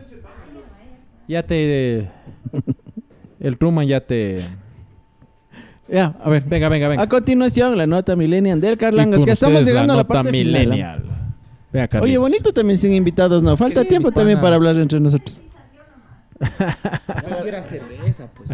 Ya 1.30 1.44
te... 1.44 2.10
El 3.40 3.58
Truman 3.60 3.88
ya 3.88 4.02
te... 4.02 4.44
Ya, 5.88 6.16
a 6.20 6.30
ver. 6.30 6.44
Venga, 6.44 6.70
venga, 6.70 6.88
venga. 6.88 7.04
A 7.04 7.08
continuación, 7.08 7.78
la 7.78 7.86
nota 7.86 8.16
Millennium 8.16 8.60
del 8.60 8.78
Carlangas, 8.78 9.24
que 9.24 9.32
estamos 9.32 9.64
llegando 9.64 9.94
a 9.94 9.98
la 9.98 10.04
nota 10.04 10.14
parte 10.14 10.32
final. 10.32 10.56
¿ah? 10.56 10.60
millennial. 10.60 11.04
Venga, 11.72 11.88
Carlitos. 11.88 12.10
Oye, 12.10 12.18
bonito 12.18 12.52
también 12.52 12.80
sin 12.80 12.94
invitados, 12.94 13.44
¿no? 13.44 13.56
Falta 13.58 13.84
Sí, 13.84 13.90
tiempo 13.90 14.12
también 14.12 14.42
para 14.42 14.56
hablar 14.56 14.76
entre 14.78 15.00
nosotros. 15.00 15.42
Cerveza, 17.62 18.28
pues. 18.36 18.50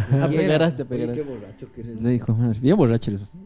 Borracho 1.24 1.72
que 1.72 1.80
eres. 1.80 2.02
Le 2.02 2.10
dijo, 2.10 2.34
madre, 2.34 2.58
bien 2.60 2.76
borracho 2.76 3.10
eres. 3.10 3.36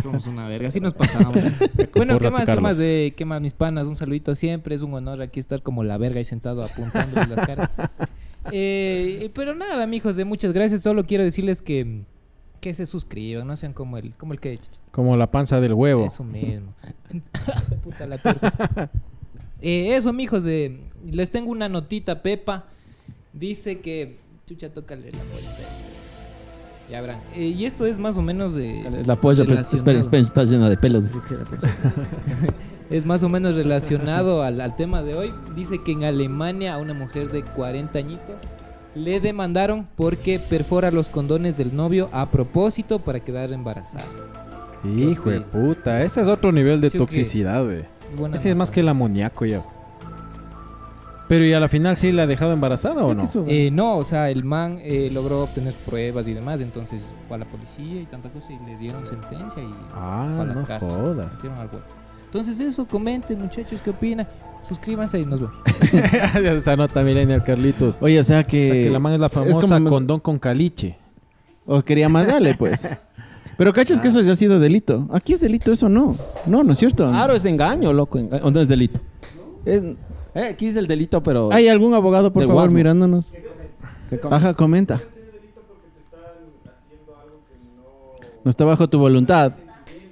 Somos 0.00 0.26
una 0.28 0.48
verga, 0.48 0.68
así 0.68 0.80
nos 0.80 0.94
pasamos. 0.94 1.34
bueno, 1.94 2.18
¿qué 2.18 2.30
más, 2.30 2.44
qué 2.46 2.56
más, 2.56 2.78
de, 2.78 3.14
¿qué 3.16 3.24
más, 3.24 3.40
mis 3.40 3.52
panas? 3.52 3.88
Un 3.88 3.96
saludito 3.96 4.34
siempre. 4.34 4.76
Es 4.76 4.82
un 4.82 4.94
honor 4.94 5.22
aquí 5.22 5.40
estar 5.40 5.60
como 5.62 5.82
la 5.82 5.98
verga 5.98 6.20
y 6.20 6.24
sentado 6.24 6.62
apuntando 6.62 7.16
las 7.16 7.46
caras. 7.46 7.70
Eh, 8.52 9.30
pero 9.34 9.54
nada, 9.54 9.86
mijos, 9.86 10.16
de 10.16 10.24
muchas 10.24 10.52
gracias. 10.52 10.82
Solo 10.82 11.04
quiero 11.04 11.24
decirles 11.24 11.62
que, 11.62 12.02
que 12.60 12.74
se 12.74 12.86
suscriban, 12.86 13.46
no 13.46 13.56
sean 13.56 13.72
como 13.72 13.96
el, 13.98 14.14
como 14.14 14.32
el 14.32 14.40
que... 14.40 14.58
Como 14.90 15.16
la 15.16 15.30
panza 15.30 15.60
del 15.60 15.74
huevo. 15.74 16.06
Eso 16.06 16.24
mismo. 16.24 16.74
Puta 17.84 18.06
la 18.06 18.18
turca. 18.18 18.90
Eh, 19.62 19.94
eso, 19.94 20.12
mijos, 20.12 20.44
de, 20.44 20.80
les 21.04 21.30
tengo 21.30 21.50
una 21.50 21.68
notita, 21.68 22.22
Pepa. 22.22 22.66
Dice 23.32 23.80
que... 23.80 24.18
Chucha, 24.46 24.72
tócale 24.72 25.12
la 25.12 25.18
bolita. 25.18 25.58
Ya 26.90 27.00
verán. 27.00 27.20
Eh, 27.34 27.54
y 27.56 27.66
esto 27.66 27.86
es 27.86 27.98
más 27.98 28.16
o 28.16 28.22
menos 28.22 28.54
de... 28.54 29.04
La 29.06 29.16
polla, 29.20 29.44
pues, 29.44 29.72
espera, 29.72 29.98
espera, 29.98 30.22
está 30.22 30.44
llena 30.44 30.68
de 30.68 30.76
pelos. 30.76 31.04
Es 32.90 33.06
más 33.06 33.22
o 33.22 33.28
menos 33.28 33.54
relacionado 33.54 34.42
al, 34.42 34.60
al 34.60 34.74
tema 34.76 35.02
de 35.02 35.14
hoy. 35.14 35.32
Dice 35.54 35.78
que 35.82 35.92
en 35.92 36.04
Alemania 36.04 36.74
a 36.74 36.78
una 36.78 36.92
mujer 36.92 37.30
de 37.30 37.42
40 37.44 37.98
añitos 37.98 38.42
le 38.96 39.20
demandaron 39.20 39.86
porque 39.96 40.40
perfora 40.40 40.90
los 40.90 41.08
condones 41.08 41.56
del 41.56 41.74
novio 41.76 42.08
a 42.12 42.30
propósito 42.30 42.98
para 42.98 43.20
quedar 43.20 43.52
embarazada. 43.52 44.04
Hijo 44.84 45.30
de 45.30 45.40
puta. 45.42 46.02
Ese 46.02 46.22
es 46.22 46.28
otro 46.28 46.50
nivel 46.50 46.80
de 46.80 46.90
toxicidad, 46.90 47.64
güey. 47.64 47.84
Es 48.10 48.16
buena 48.16 48.36
Ese 48.36 48.50
es 48.50 48.56
más 48.56 48.70
que 48.72 48.80
el 48.80 48.88
amoníaco 48.88 49.44
ya. 49.44 49.62
Pero 51.28 51.44
¿y 51.44 51.52
a 51.52 51.60
la 51.60 51.68
final 51.68 51.96
sí 51.96 52.10
la 52.10 52.22
ha 52.24 52.26
dejado 52.26 52.52
embarazada 52.52 53.04
o 53.04 53.14
no? 53.14 53.24
Eh, 53.46 53.70
no, 53.70 53.98
o 53.98 54.04
sea, 54.04 54.30
el 54.30 54.42
man 54.42 54.78
eh, 54.82 55.10
logró 55.12 55.44
obtener 55.44 55.74
pruebas 55.74 56.26
y 56.26 56.34
demás, 56.34 56.60
entonces 56.60 57.02
fue 57.28 57.36
a 57.36 57.38
la 57.38 57.44
policía 57.44 58.00
y 58.02 58.06
tanta 58.06 58.30
cosa 58.30 58.52
y 58.52 58.58
le 58.68 58.76
dieron 58.78 59.06
sentencia 59.06 59.62
y 59.62 59.72
Ah, 59.94 60.28
fue 60.34 60.42
a 60.44 60.46
la 60.48 60.54
no 60.54 60.64
cárcel. 60.64 60.88
jodas. 60.88 61.34
Metieron 61.36 61.58
al 61.60 61.66
hueco. 61.66 61.84
Entonces 62.30 62.60
eso, 62.60 62.86
comenten 62.86 63.38
muchachos, 63.40 63.80
¿qué 63.82 63.90
opinan? 63.90 64.26
Suscríbanse 64.68 65.18
y 65.18 65.26
nos 65.26 65.40
vemos. 65.40 65.56
Esa 66.44 66.76
nota 66.76 67.02
millennial 67.02 67.42
Carlitos. 67.42 67.98
Oye, 68.00 68.20
o 68.20 68.22
sea 68.22 68.36
O 68.38 68.40
sea, 68.40 68.46
que... 68.46 68.84
que 68.84 68.90
la 68.90 69.00
man 69.00 69.14
es 69.14 69.18
la 69.18 69.28
famosa 69.28 69.60
como- 69.78 69.90
condón 69.90 70.20
con 70.20 70.38
caliche. 70.38 70.96
O 71.66 71.82
quería 71.82 72.08
más 72.08 72.28
dale, 72.28 72.54
pues. 72.54 72.88
Pero 73.58 73.72
cachas 73.72 74.00
que 74.00 74.08
eso 74.08 74.20
ya 74.20 74.32
ha 74.32 74.36
sido 74.36 74.60
delito. 74.60 75.08
Aquí 75.12 75.32
es 75.32 75.40
delito 75.40 75.72
eso, 75.72 75.88
no. 75.88 76.16
No, 76.46 76.62
no 76.62 76.72
es 76.72 76.78
cierto. 76.78 77.08
Claro, 77.10 77.34
es 77.34 77.44
engaño, 77.46 77.92
loco. 77.92 78.18
enga- 78.18 78.40
¿O 78.44 78.50
no 78.50 78.60
es 78.60 78.68
delito? 78.68 79.00
Es- 79.64 79.82
Eh, 80.34 80.44
aquí 80.52 80.68
es 80.68 80.76
el 80.76 80.86
delito, 80.86 81.20
pero... 81.24 81.52
¿Hay 81.52 81.66
algún 81.66 81.92
abogado, 81.94 82.32
por 82.32 82.46
favor, 82.46 82.72
mirándonos? 82.72 83.34
¿Qué 84.08 84.20
com- 84.20 84.32
Ajá, 84.32 84.54
comenta. 84.54 85.00
No 88.44 88.48
está 88.50 88.64
bajo 88.64 88.88
tu 88.88 88.98
voluntad. 88.98 89.52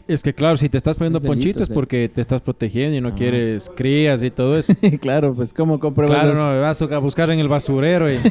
Es 0.08 0.22
que 0.22 0.32
claro, 0.34 0.56
si 0.56 0.68
te 0.70 0.78
estás 0.78 0.96
poniendo 0.96 1.18
Es 1.18 1.22
delito, 1.22 1.36
ponchito 1.36 1.62
es 1.62 1.68
porque 1.68 2.08
te 2.08 2.22
estás 2.22 2.40
protegiendo 2.40 2.96
y 2.96 3.00
no 3.02 3.14
quieres 3.14 3.70
crías 3.76 4.22
y 4.22 4.30
todo 4.30 4.58
eso. 4.58 4.72
claro, 5.00 5.34
pues 5.34 5.52
¿cómo 5.52 5.78
compruebas 5.78 6.20
claro, 6.20 6.32
eso? 6.32 6.46
no, 6.50 6.60
vas 6.62 6.80
a 6.82 6.98
buscar 6.98 7.30
en 7.30 7.38
el 7.40 7.48
basurero. 7.48 8.10
y- 8.10 8.16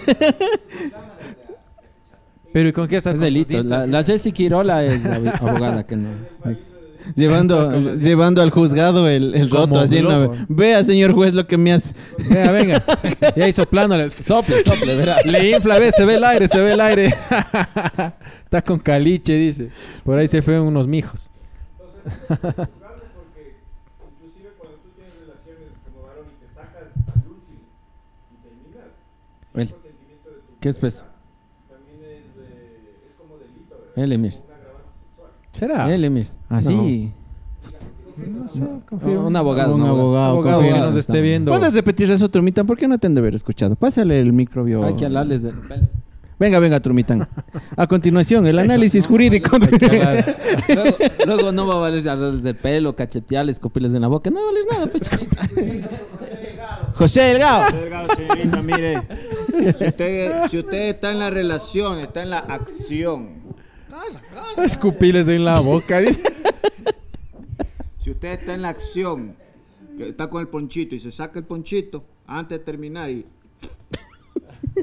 Pero 2.54 2.70
¿y 2.70 2.74
con 2.74 2.88
qué 2.88 2.96
estás? 2.98 3.16
Es 3.16 3.20
delito. 3.20 3.62
La, 3.62 3.86
la 3.86 4.04
Jessie 4.04 4.32
Quirola 4.32 4.84
es 4.84 5.04
ab- 5.04 5.34
abogada 5.40 5.86
que 5.86 5.96
no... 5.96 6.10
Llevando, 7.16 7.80
llevando 8.00 8.42
al 8.42 8.50
juzgado 8.50 9.08
el, 9.08 9.50
roto, 9.50 9.80
así. 9.80 10.04
Vea, 10.50 10.84
señor 10.84 11.14
juez, 11.14 11.34
lo 11.34 11.48
que 11.48 11.56
me 11.56 11.72
hace. 11.72 11.94
Venga, 12.30 12.52
venga. 12.52 12.84
Ya 13.36 13.48
hizo 13.48 13.66
plano. 13.66 13.96
le- 13.96 14.10
Sople, 14.10 14.62
sople, 14.64 14.94
verá. 14.96 15.16
Le 15.24 15.52
infla, 15.52 15.80
ve, 15.80 15.92
se 15.94 16.04
ve 16.06 16.16
el 16.16 16.24
aire, 16.26 16.48
se 16.50 16.60
ve 16.60 16.74
el 16.74 16.82
aire. 16.82 17.16
Está 18.44 18.62
con 18.62 18.80
caliche, 18.80 19.34
dice. 19.36 19.70
Por 20.04 20.18
ahí 20.20 20.28
se 20.28 20.42
fueron 20.42 20.68
unos 20.68 20.86
mijos. 20.86 21.30
Inclusive 24.12 24.50
cuando 24.58 24.78
tú 24.78 24.90
tienes 24.96 25.14
relaciones 25.20 25.70
como 25.86 26.08
varón 26.08 26.26
y 26.28 26.46
te 26.46 26.54
sacas 26.54 26.84
al 27.08 27.22
último 27.30 27.64
y 28.32 28.36
terminas, 28.44 28.90
sin 29.52 29.62
El- 29.62 29.70
consentimiento 29.72 30.30
de 30.30 30.36
tu 30.38 30.60
¿Qué 30.60 30.70
es 30.70 30.78
peso? 30.80 31.06
también 31.70 32.00
es, 32.04 32.26
eh, 32.38 33.10
es 33.10 33.16
como 33.18 33.38
delito, 33.38 33.76
¿verdad? 33.80 34.04
El 34.04 34.12
Emir. 34.14 34.34
¿Será? 35.52 35.94
El 35.94 36.06
Emir. 36.06 36.28
Así. 36.50 37.12
No 38.18 38.48
sé, 38.50 38.64
confío. 38.88 39.22
Un 39.28 39.36
abogado. 39.36 39.76
Un 39.76 39.82
un 39.82 39.88
abogado, 39.88 40.34
Abogado 40.34 40.58
confío. 40.60 40.74
que 40.76 40.80
nos 40.82 40.96
esté 40.96 41.22
viendo. 41.22 41.52
¿Puedes 41.52 41.74
repetir 41.76 42.10
eso, 42.10 42.30
Trumitán? 42.30 42.66
¿Por 42.66 42.78
qué 42.78 42.88
no 42.88 42.98
te 42.98 43.06
han 43.08 43.14
de 43.16 43.20
haber 43.22 43.36
escuchado? 43.36 43.76
Pásale 43.76 44.20
el 44.20 44.34
microbio. 44.34 44.84
Hay 44.84 44.96
que 44.96 45.06
hablarles 45.06 45.44
de... 45.44 45.54
Venga, 46.40 46.60
venga, 46.60 46.80
Trumitán. 46.80 47.28
A 47.76 47.88
continuación, 47.88 48.46
el 48.46 48.60
análisis 48.60 49.08
jurídico. 49.08 49.58
Luego, 49.58 50.98
luego 51.26 51.52
no 51.52 51.66
va 51.66 51.76
a 51.76 51.78
valer 51.80 52.08
hablarles 52.08 52.44
del 52.44 52.56
pelo, 52.56 52.96
cachetearles, 52.96 53.56
escupirles 53.56 53.94
en 53.94 54.02
la 54.02 54.08
boca. 54.08 54.30
No 54.30 54.36
va 54.38 54.42
a 54.44 54.46
valer 54.46 54.66
nada, 54.72 54.88
pues. 54.88 55.10
José 56.94 57.22
Delgado. 57.22 57.76
Delgado, 57.78 58.16
señorita, 58.16 58.62
mire, 58.62 59.02
si 59.74 59.86
usted, 59.86 60.48
si 60.50 60.60
usted 60.60 60.90
está 60.90 61.12
en 61.12 61.20
la 61.20 61.30
relación, 61.30 62.00
está 62.00 62.22
en 62.22 62.30
la 62.30 62.40
acción, 62.40 63.38
Escupiles 64.64 65.28
en 65.28 65.44
la 65.46 65.60
boca. 65.60 66.00
dice. 66.00 66.22
si 68.00 68.12
usted 68.12 68.40
está 68.40 68.54
en 68.54 68.62
la 68.62 68.70
acción, 68.70 69.36
que 69.98 70.10
está 70.10 70.30
con 70.30 70.42
el 70.42 70.48
ponchito 70.48 70.94
y 70.94 71.00
se 71.00 71.12
saca 71.12 71.40
el 71.40 71.46
ponchito 71.46 72.04
antes 72.28 72.60
de 72.60 72.64
terminar 72.64 73.10
y 73.10 73.26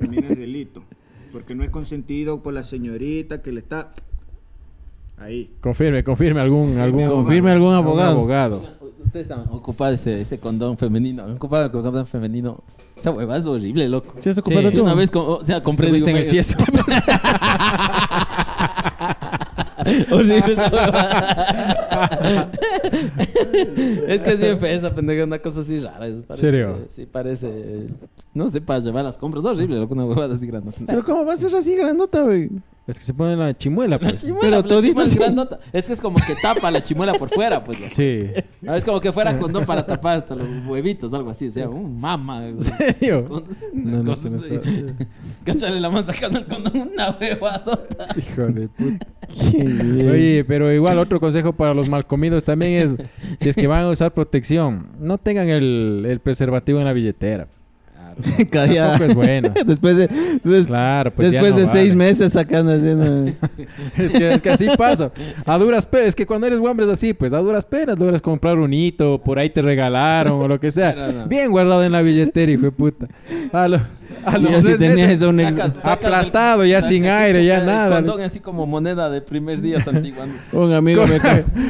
también 0.01 0.25
es 0.25 0.39
delito, 0.39 0.83
porque 1.35 1.57
no 1.57 1.65
es 1.65 1.71
consentido 1.71 2.41
por 2.45 2.55
la 2.55 2.63
señorita 2.63 3.43
que 3.43 3.51
le 3.51 3.59
está 3.59 3.91
ahí. 5.19 5.51
Confirme, 5.61 6.05
confirme 6.05 6.41
algún, 6.41 6.79
algún 6.79 7.09
Confirme 7.09 7.51
algún 7.51 7.75
abogado. 7.75 8.19
abogado. 8.19 8.63
Ustedes 9.05 9.29
están 9.29 9.45
ocupados 9.51 9.97
ese, 9.97 10.21
ese 10.21 10.39
condón 10.39 10.79
femenino. 10.79 11.27
Ocupado 11.35 11.73
con 11.73 11.83
condón 11.83 12.07
femenino. 12.07 12.63
Esa 12.97 13.11
hueva 13.11 13.37
es 13.37 13.47
horrible, 13.47 13.89
loco. 13.89 14.15
¿Sí 14.19 14.29
has 14.29 14.39
ocupado 14.39 14.69
Sí. 14.69 14.75
tú? 14.77 14.85
Una 14.85 14.95
vez, 14.95 15.11
o 15.13 15.45
sea, 15.45 15.61
compré. 15.61 15.91
Digo, 15.91 16.07
en 16.07 16.19
el 16.19 16.27
Horrible 20.11 20.53
esa 20.53 20.69
hueva. 20.73 22.51
es 24.09 24.23
que 24.23 24.31
es 24.33 24.41
bien 24.41 24.59
fea 24.59 24.73
esa 24.73 24.95
pendeja, 24.95 25.25
una 25.25 25.39
cosa 25.39 25.61
así 25.61 25.81
rara. 25.81 26.07
es- 26.07 26.23
Parece, 26.23 26.47
¿Serio? 26.47 26.79
Sí, 26.89 27.07
parece. 27.07 27.87
No 28.33 28.49
sé, 28.49 28.61
para 28.61 28.81
llevar 28.81 29.05
las 29.05 29.19
compras. 29.19 29.45
Horrible, 29.45 29.77
loco, 29.79 29.95
una 29.95 30.05
huevada 30.07 30.35
así 30.35 30.47
grande. 30.47 30.73
Pero 30.87 31.05
¿cómo 31.05 31.25
va 31.25 31.35
a 31.35 31.37
ser 31.37 31.55
así 31.57 31.75
grandota, 31.77 32.23
güey? 32.23 32.51
Es 32.87 32.99
que 32.99 33.05
se 33.05 33.15
pone 33.15 33.35
la 33.35 33.57
chimuela, 33.57 33.99
pues. 33.99 34.17
Chimuela, 34.21 34.41
Pero 34.43 34.57
la 34.57 34.63
todito 34.63 34.89
chimuela 34.89 35.05
es 35.07 35.11
sí. 35.13 35.19
grandota. 35.19 35.59
Es 35.73 35.87
que 35.87 35.93
es 35.95 36.01
como 36.03 36.17
que 36.19 36.35
tapa 36.43 36.71
la 36.71 36.83
chimuela 36.85 37.13
por 37.15 37.31
fuera, 37.31 37.65
pues. 37.65 37.79
Sí. 37.93 38.29
Ah, 38.67 38.77
Es 38.77 38.85
como 38.85 39.01
que 39.01 39.11
fuera 39.11 39.39
condón 39.39 39.65
para 39.65 39.87
tapar 39.87 40.19
hasta 40.19 40.35
los 40.35 40.47
huevitos, 40.67 41.15
algo 41.15 41.31
así. 41.31 41.47
O 41.47 41.51
sea, 41.51 41.67
un 41.69 41.99
mama. 41.99 42.47
¿En 42.47 42.61
serio? 42.61 43.25
Con- 43.25 43.45
No, 43.73 43.99
no 43.99 44.05
con- 44.05 44.17
sé, 44.17 44.29
no 44.31 44.39
sé. 44.41 44.61
Cáchale 45.45 45.81
la 45.81 45.89
mano 45.89 46.05
sacando 46.05 46.39
el 46.41 46.45
condón, 46.45 46.91
una 46.93 47.11
huevadota. 47.19 48.07
Hijo 48.19 48.43
de 48.49 48.69
puta. 48.69 49.07
Oye, 50.13 50.45
pero 50.47 50.71
igual 50.73 50.99
otro 50.99 51.21
consejo 51.21 51.55
para 51.55 51.73
los 51.73 51.89
malcomidos 51.89 52.45
también 52.45 52.73
es, 52.73 52.95
si 53.41 53.49
es 53.49 53.57
que 53.57 53.67
van 53.67 53.85
a 53.85 53.89
usar 53.89 54.13
protección, 54.13 54.89
no 55.01 55.17
tengan 55.19 55.49
el, 55.49 56.05
el 56.07 56.21
preservativo 56.21 56.79
en 56.81 56.85
la 56.85 56.93
billetera. 56.93 57.49
Cada 58.51 58.67
día- 58.67 58.89
Tampoco 58.91 59.05
es 59.11 59.15
bueno. 59.15 59.51
después 59.67 59.97
de, 59.97 60.09
des- 60.43 60.67
Claro, 60.67 61.13
pues 61.15 61.31
ya 61.33 61.41
después 61.41 61.55
no 61.55 61.61
de 61.61 61.67
seis 61.73 61.95
meses 61.95 62.33
sacando 62.33 62.73
haciendo. 62.73 63.33
Es 63.97 64.13
que, 64.13 64.29
es 64.29 64.43
que 64.43 64.51
así 64.51 64.67
pasa. 64.77 65.11
A 65.47 65.59
duras 65.59 65.87
penas. 65.87 66.09
Es 66.09 66.15
que 66.15 66.27
cuando 66.27 66.47
eres 66.47 66.59
hombre 66.61 66.87
es 66.87 66.93
así, 66.93 67.13
pues 67.15 67.33
a 67.33 67.39
duras 67.39 67.65
penas 67.65 67.99
logras 67.99 68.21
comprar 68.23 68.59
un 68.59 68.73
hito, 68.73 69.21
por 69.23 69.39
ahí 69.39 69.51
te 69.51 69.63
regalaron 69.63 70.33
o 70.41 70.49
lo 70.49 70.59
que 70.61 70.71
sea. 70.71 70.93
No, 70.95 71.13
no. 71.13 71.27
Bien 71.27 71.51
guardado 71.51 71.85
en 71.85 71.93
la 71.93 72.03
billetera, 72.03 72.51
hijo 72.53 72.63
de 72.63 72.71
puta. 72.73 73.07
A 73.53 73.69
lo, 73.69 73.81
a 74.25 74.39
los 74.39 74.65
tenía 74.65 74.91
meses, 75.07 75.13
eso 75.13 75.29
un 75.31 75.41
ex- 75.41 75.57
Sacas- 75.57 75.75
sacas 75.75 75.87
Aplastado, 75.87 76.63
el- 76.65 76.71
ya 76.71 76.83
sin 76.83 77.07
aire, 77.07 77.45
ya 77.45 77.61
nada. 77.61 77.97
Condón 77.97 78.21
así 78.23 78.41
como 78.41 78.67
moneda 78.67 79.09
de 79.11 79.21
primer 79.21 79.61
día 79.61 79.83
santiguando. 79.83 80.35
Un 80.53 80.73
amigo, 80.73 81.05
me, 81.07 81.19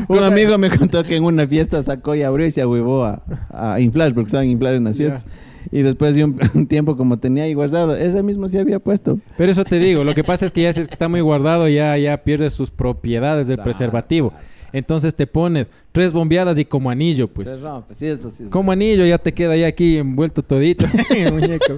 un 0.09 0.23
amigo 0.23 0.57
me 0.59 0.71
contó 0.71 1.03
que 1.05 1.17
en 1.17 1.25
una 1.25 1.47
fiesta 1.47 1.83
sacó 1.83 2.15
y 2.15 2.23
abrió 2.23 2.47
y 2.47 2.51
se 2.51 2.63
ahuevó 2.63 3.05
a, 3.05 3.23
a 3.51 3.81
inflar, 3.81 4.15
porque 4.15 4.31
saben 4.31 4.51
inflar 4.51 4.75
en 4.75 4.85
las 4.85 4.97
fiestas. 4.97 5.27
Y 5.73 5.83
después 5.83 6.15
de 6.15 6.25
un, 6.25 6.39
un 6.55 6.67
tiempo, 6.67 6.97
como 6.97 7.17
tenía 7.19 7.45
ahí 7.45 7.55
guardado, 7.55 7.97
ese 7.97 8.23
mismo 8.23 8.49
sí 8.49 8.59
había 8.59 8.79
puesto. 8.79 9.19
Pero 9.37 9.51
eso 9.53 9.65
te 9.65 9.79
digo, 9.79 10.05
lo 10.05 10.15
que 10.15 10.25
pasa 10.25 10.47
es 10.47 10.53
que 10.53 10.63
ya 10.63 10.73
si 10.73 10.81
es 10.81 10.89
que 10.89 10.93
está 10.95 11.09
muy 11.09 11.21
guardado, 11.21 11.69
ya, 11.69 11.97
ya 11.99 12.17
pierde 12.23 12.51
sus 12.51 12.71
propiedades 12.71 13.49
del 13.49 13.57
Claro. 13.57 13.65
preservativo. 13.71 14.33
Entonces 14.73 15.15
te 15.15 15.27
pones 15.29 15.71
tres 15.93 16.13
bombeadas 16.13 16.59
y 16.59 16.65
como 16.65 16.91
anillo, 16.91 17.29
pues. 17.29 17.49
Se 17.49 17.61
rompe, 17.61 17.95
sí, 17.95 18.07
eso 18.09 18.29
sí. 18.29 18.43
es- 18.45 18.51
Como 18.51 18.73
anillo 18.73 19.07
ya 19.07 19.19
te 19.19 19.33
queda 19.33 19.57
ya 19.57 19.69
aquí 19.69 19.99
envuelto 19.99 20.43
todito 20.43 20.85
muñeco. 21.33 21.75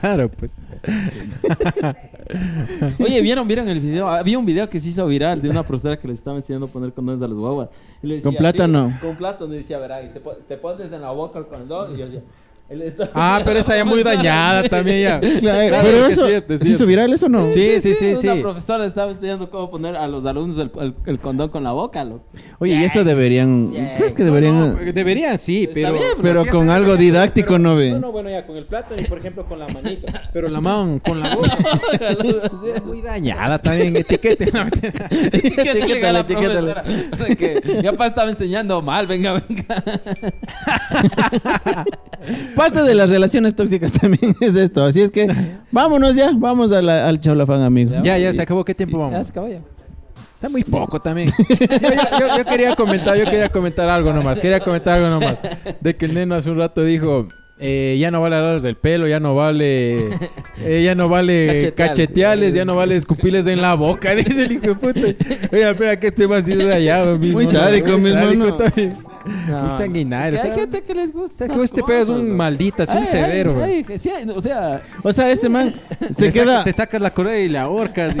claro, 0.00 0.30
pues. 0.30 0.52
Oye, 2.98 3.20
¿vieron, 3.22 3.46
¿vieron 3.46 3.68
el 3.68 3.80
video? 3.80 4.08
Había 4.08 4.38
un 4.38 4.46
video 4.46 4.68
que 4.68 4.80
se 4.80 4.88
hizo 4.88 5.06
viral 5.06 5.42
de 5.42 5.48
una 5.50 5.62
profesora 5.62 5.98
que 5.98 6.08
les 6.08 6.18
estaba 6.18 6.36
enseñando 6.36 6.66
a 6.66 6.68
poner 6.70 6.92
condones 6.92 7.22
a 7.22 7.28
los 7.28 7.38
guaguas. 7.38 7.68
Y 8.02 8.06
le 8.06 8.14
decía, 8.16 8.30
¿Con 8.30 8.36
plátano? 8.38 8.88
sí, 8.94 9.06
con 9.06 9.16
plátano. 9.16 9.52
Y 9.54 9.58
decía, 9.58 9.78
verá, 9.78 10.02
y 10.02 10.08
se 10.08 10.20
po- 10.20 10.36
te 10.48 10.56
pones 10.56 10.90
en 10.92 11.02
la 11.02 11.10
boca 11.10 11.38
el 11.38 11.46
condón 11.46 11.94
y 11.94 11.98
yo... 11.98 12.06
está- 12.06 12.20
Ah, 13.14 13.42
pero 13.44 13.58
esa 13.60 13.76
ya 13.76 13.84
muy 13.84 14.02
dañada 14.02 14.62
Sí. 14.62 14.68
también 14.70 15.02
ya. 15.02 15.20
Claro, 15.40 15.76
pero 15.82 16.06
eso, 16.06 16.26
cierto, 16.26 16.54
es 16.54 16.60
¿se 16.60 16.66
hizo 16.66 16.78
cierto. 16.78 16.86
viral 16.86 17.12
eso 17.12 17.26
o 17.26 17.28
no? 17.28 17.46
Sí, 17.52 17.78
sí, 17.78 17.92
sí, 17.94 18.16
sí. 18.16 18.26
Una 18.26 18.40
profesora 18.40 18.86
estaba 18.86 19.12
enseñando 19.12 19.50
cómo 19.50 19.70
poner 19.70 19.96
a 19.96 20.08
los 20.08 20.24
alumnos 20.24 20.56
el, 20.58 20.70
el- 20.80 20.94
el 21.06 21.18
condón 21.20 21.50
con 21.50 21.62
la 21.62 21.72
boca, 21.72 22.02
loco. 22.04 22.24
Oye, 22.58 22.74
y 22.74 22.82
eso 22.84 23.04
deberían. 23.04 23.70
¿Crees 23.96 24.14
que 24.14 24.24
deberían.? 24.24 24.76
No, 24.76 24.92
deberían 24.92 25.36
sí, 25.38 25.68
pero... 25.72 25.92
bien, 25.92 26.04
pero 26.22 26.46
con 26.46 26.70
algo 26.70 26.96
didáctico 26.96 27.58
no 27.58 27.76
ve. 27.76 27.92
No, 27.92 28.00
no, 28.00 28.12
bueno, 28.12 28.30
ya 28.30 28.46
con 28.46 28.56
el 28.56 28.64
plátano 28.66 29.00
y 29.00 29.04
por 29.04 29.18
ejemplo 29.18 29.44
con 29.46 29.58
la 29.58 29.68
manita. 29.68 30.22
Pero 30.32 30.48
la 30.48 30.60
mano 30.60 30.98
con 31.04 31.20
la 31.20 31.34
boca. 31.36 31.56
muy 32.84 33.00
dañada 33.02 33.58
también, 33.58 33.96
etiquete. 33.96 34.46
De 34.46 34.52
que 37.36 37.80
ya 37.82 37.92
pa 37.92 38.06
estaba 38.06 38.30
enseñando 38.30 38.80
mal, 38.82 39.06
venga, 39.06 39.40
venga. 39.48 39.84
Parte 42.56 42.82
de 42.82 42.94
las 42.94 43.10
relaciones 43.10 43.54
tóxicas 43.54 43.92
también 44.00 44.34
es 44.40 44.54
esto. 44.54 44.84
Así 44.84 45.00
es 45.00 45.10
que 45.10 45.26
vámonos 45.70 46.16
ya. 46.16 46.30
Vamos 46.34 46.72
a 46.72 46.80
la- 46.82 47.08
al 47.08 47.20
chaulafán, 47.20 47.62
amigo. 47.62 47.92
ya, 48.02 48.16
ya 48.18 48.32
se 48.32 48.42
acabó. 48.42 48.64
¿Qué 48.64 48.74
tiempo 48.74 48.98
Ya 48.98 49.04
vamos? 49.10 49.26
se 49.26 49.30
acabó 49.32 49.48
ya. 49.48 49.60
Está 50.34 50.48
muy 50.48 50.62
poco 50.64 51.00
también. 51.00 51.28
Yo, 51.48 52.18
yo- 52.28 52.38
yo 52.38 52.44
quería 52.44 52.74
comentar, 52.76 53.16
yo 53.16 53.24
quería 53.24 53.48
comentar 53.48 53.88
algo 53.88 54.12
nomás. 54.12 54.40
Quería 54.40 54.60
comentar 54.60 54.94
algo 54.98 55.08
nomás. 55.08 55.36
De 55.80 55.96
que 55.96 56.04
el 56.06 56.14
neno 56.14 56.34
hace 56.34 56.50
un 56.50 56.58
rato 56.58 56.82
dijo. 56.84 57.28
Eh, 57.58 57.96
ya 58.00 58.10
no 58.10 58.20
vale 58.20 58.36
hablar 58.36 58.60
del 58.60 58.74
pelo, 58.74 59.06
ya 59.06 59.20
no 59.20 59.34
vale. 59.34 60.08
eh, 60.64 60.82
ya 60.84 60.94
no 60.94 61.08
vale 61.08 61.46
Cacheteales. 61.46 61.74
cacheteales, 61.74 62.54
ya 62.54 62.64
no 62.64 62.74
vale 62.76 62.96
escupirles 62.96 63.46
en 63.46 63.62
la 63.62 63.74
boca. 63.74 64.14
Dice 64.14 64.44
el 64.44 64.52
hijo 64.52 64.62
de 64.68 64.74
puta. 64.74 65.00
Oye, 65.52 65.70
espera 65.70 65.98
que 66.00 66.08
este 66.08 66.26
más 66.28 66.46
de 66.46 66.72
allá. 66.74 67.04
mismo, 67.04 67.34
Muy 67.34 67.46
sádico, 67.46 67.96
mi 67.98 68.10
hermano. 68.10 68.58
No, 69.48 69.62
Muy 69.62 69.70
sanguinario. 69.70 70.36
es 70.36 70.42
que 70.42 70.48
o 70.48 70.50
hay 70.50 70.54
sea, 70.54 70.64
gente 70.66 70.82
que 70.82 70.94
les 70.94 71.10
gusta. 71.10 71.46
que 71.46 71.52
esas 71.52 71.56
vos 71.56 71.72
te 71.72 71.82
pegas 71.82 72.08
cosas, 72.08 72.20
un 72.20 72.28
¿no? 72.28 72.34
maldito, 72.34 72.82
así 72.82 72.94
un 72.98 73.06
severo, 73.06 73.52
ay, 73.52 73.56
güey. 73.56 73.72
ay, 73.76 73.84
que 73.84 73.96
sí, 73.98 74.10
o 74.34 74.40
sea, 74.42 74.82
O 75.02 75.12
sea, 75.14 75.30
este 75.30 75.48
man 75.48 75.72
se 76.10 76.30
saca- 76.30 76.32
queda. 76.44 76.64
Te 76.64 76.72
sacas 76.72 77.00
la 77.00 77.14
correa 77.14 77.40
y 77.40 77.48
la 77.48 77.62
ahorcas. 77.62 78.14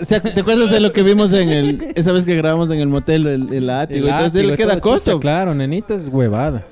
o 0.00 0.04
sea, 0.04 0.20
¿Te 0.20 0.40
acuerdas 0.40 0.72
de 0.72 0.80
lo 0.80 0.92
que 0.92 1.04
vimos 1.04 1.32
en 1.32 1.48
el. 1.50 1.86
Esa 1.94 2.10
vez 2.10 2.26
que 2.26 2.34
grabamos 2.34 2.68
en 2.72 2.80
el 2.80 2.88
motel, 2.88 3.28
el, 3.28 3.52
el 3.54 3.70
ático? 3.70 4.08
Entonces 4.08 4.40
él 4.42 4.48
le 4.48 4.56
queda 4.56 4.80
costo. 4.80 5.20
Claro, 5.20 5.54
nenita 5.54 5.94
es 5.94 6.08
huevada. 6.08 6.64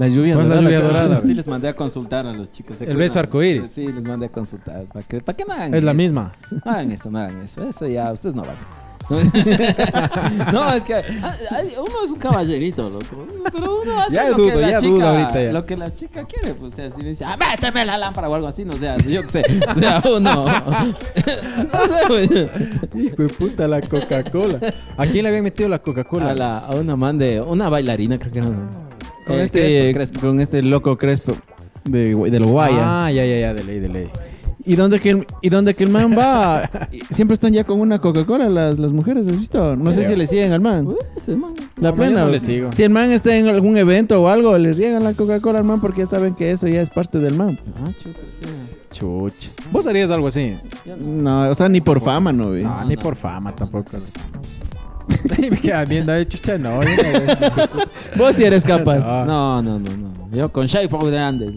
La 0.00 0.08
lluvia 0.08 0.34
la 0.34 0.44
dorada, 0.44 0.62
lluvia 0.62 0.80
claro. 0.80 0.94
dorada. 0.94 1.20
sí 1.20 1.34
les 1.34 1.46
mandé 1.46 1.68
a 1.68 1.76
consultar 1.76 2.26
a 2.26 2.32
los 2.32 2.50
chicos. 2.50 2.78
¿se 2.78 2.84
El 2.84 2.96
beso 2.96 3.18
arcoíris. 3.18 3.70
Sí, 3.70 3.86
les 3.86 4.02
mandé 4.02 4.26
a 4.26 4.28
consultar. 4.30 4.84
¿Para 4.84 5.06
que, 5.06 5.20
para 5.20 5.36
que 5.36 5.44
no 5.44 5.52
hagan 5.52 5.74
Es 5.74 5.84
la 5.84 5.92
misma. 5.92 6.32
No 6.50 6.72
hagan 6.72 6.90
eso, 6.90 7.10
no 7.10 7.18
hagan 7.18 7.42
eso. 7.42 7.68
Eso 7.68 7.86
ya, 7.86 8.10
ustedes 8.10 8.34
no 8.34 8.40
hacen. 8.40 8.66
no, 10.52 10.72
es 10.72 10.84
que 10.84 10.94
ah, 10.94 11.36
uno 11.78 12.04
es 12.04 12.10
un 12.10 12.18
caballerito, 12.18 12.88
loco. 12.88 13.26
Pero 13.52 13.82
uno 13.82 14.00
hace 14.00 14.14
Ya 14.14 14.30
lo 14.30 14.38
dudo, 14.38 14.46
que 14.46 14.56
la 14.56 14.70
ya 14.70 14.78
chica, 14.78 14.90
dudo 14.90 15.06
ahorita 15.06 15.42
ya. 15.42 15.52
lo 15.52 15.66
que 15.66 15.76
la 15.76 15.92
chica 15.92 16.24
quiere, 16.24 16.54
pues, 16.54 16.72
o 16.72 16.76
sea, 16.76 16.90
si 16.90 17.02
le 17.02 17.08
dice, 17.10 17.26
ah, 17.26 17.36
méteme 17.36 17.84
la 17.84 17.98
lámpara 17.98 18.30
o 18.30 18.34
algo 18.34 18.46
así, 18.46 18.64
no 18.64 18.72
sé, 18.76 18.90
yo 19.06 19.20
qué 19.20 19.28
sé. 19.28 19.42
O 19.76 19.78
sea, 19.78 20.00
uno. 20.16 20.46
no 20.46 21.86
sé, 21.86 22.06
güey. 22.08 23.04
Hijo 23.04 23.22
de 23.22 23.28
puta, 23.28 23.68
la 23.68 23.82
Coca-Cola. 23.82 24.60
¿A 24.96 25.04
quién 25.04 25.24
le 25.24 25.28
habían 25.28 25.44
metido 25.44 25.68
la 25.68 25.80
Coca-Cola? 25.80 26.30
A, 26.30 26.34
la, 26.34 26.58
a 26.60 26.70
una 26.76 26.96
man 26.96 27.18
de, 27.18 27.42
una 27.42 27.68
bailarina, 27.68 28.18
creo 28.18 28.32
que 28.32 28.38
era. 28.38 28.48
¿no? 28.48 28.89
Con 29.30 29.38
Eh, 29.40 29.42
este, 29.42 29.92
Crespo. 29.94 30.20
con 30.20 30.40
este 30.40 30.62
loco 30.62 30.96
Crespo 30.98 31.36
de, 31.84 32.14
del 32.14 32.44
Guaya. 32.44 33.06
Ah, 33.06 33.10
ya, 33.12 33.24
ya, 33.24 33.38
ya, 33.38 33.54
de 33.54 33.64
ley, 33.64 33.80
de 33.80 33.88
ley. 33.88 34.10
Y 34.62 34.76
donde 34.76 35.00
que 35.00 35.10
el, 35.10 35.26
y 35.40 35.48
donde 35.48 35.74
que 35.74 35.84
el 35.84 35.90
man 35.90 36.14
va, 36.16 36.68
siempre 37.10 37.32
están 37.32 37.52
ya 37.54 37.64
con 37.64 37.80
una 37.80 37.98
Coca-Cola 37.98 38.50
las, 38.50 38.78
las 38.78 38.92
mujeres, 38.92 39.26
¿has 39.26 39.38
visto? 39.38 39.74
No 39.74 39.90
sé 39.90 40.04
si 40.04 40.14
le 40.14 40.26
siguen 40.26 40.52
al 40.52 40.60
man. 40.60 40.86
Uy, 40.86 40.96
ese 41.16 41.34
man. 41.34 41.54
La 41.78 41.94
plena. 41.94 42.20
yo 42.20 42.26
no 42.26 42.30
le 42.32 42.40
sigo. 42.40 42.70
Si 42.70 42.82
el 42.82 42.90
man 42.90 43.10
está 43.10 43.34
en 43.34 43.48
algún 43.48 43.78
evento 43.78 44.22
o 44.22 44.28
algo, 44.28 44.56
le 44.58 44.74
riegan 44.74 45.02
la 45.02 45.14
Coca-Cola 45.14 45.60
al 45.60 45.64
man 45.64 45.80
porque 45.80 46.00
ya 46.00 46.06
saben 46.06 46.34
que 46.34 46.50
eso 46.50 46.68
ya 46.68 46.82
es 46.82 46.90
parte 46.90 47.18
del 47.20 47.34
man. 47.34 47.58
Ah, 47.82 47.88
chuta, 48.02 48.20
sí. 48.38 48.46
Chucha. 48.90 49.48
¿Vos 49.72 49.86
harías 49.86 50.10
algo 50.10 50.26
así? 50.26 50.54
No, 51.00 51.48
o 51.48 51.54
sea, 51.54 51.68
ni 51.70 51.80
por 51.80 52.00
fama, 52.02 52.30
no, 52.32 52.50
ve. 52.50 52.62
No, 52.62 52.84
ni 52.84 52.96
por 52.98 53.16
fama 53.16 53.54
tampoco. 53.56 53.92
Y 55.38 55.50
me 55.50 55.56
queda 55.56 55.84
viendo 55.84 56.12
ahí, 56.12 56.24
chucha, 56.26 56.58
no. 56.58 56.80
Vos 58.16 58.36
sí 58.36 58.44
eres 58.44 58.64
capaz. 58.64 58.98
No. 58.98 59.62
No, 59.62 59.62
no, 59.62 59.78
no. 59.78 60.10
Yo 60.32 60.52
con 60.52 60.66
Shai 60.66 60.86
de 60.86 61.18
Andes. 61.18 61.54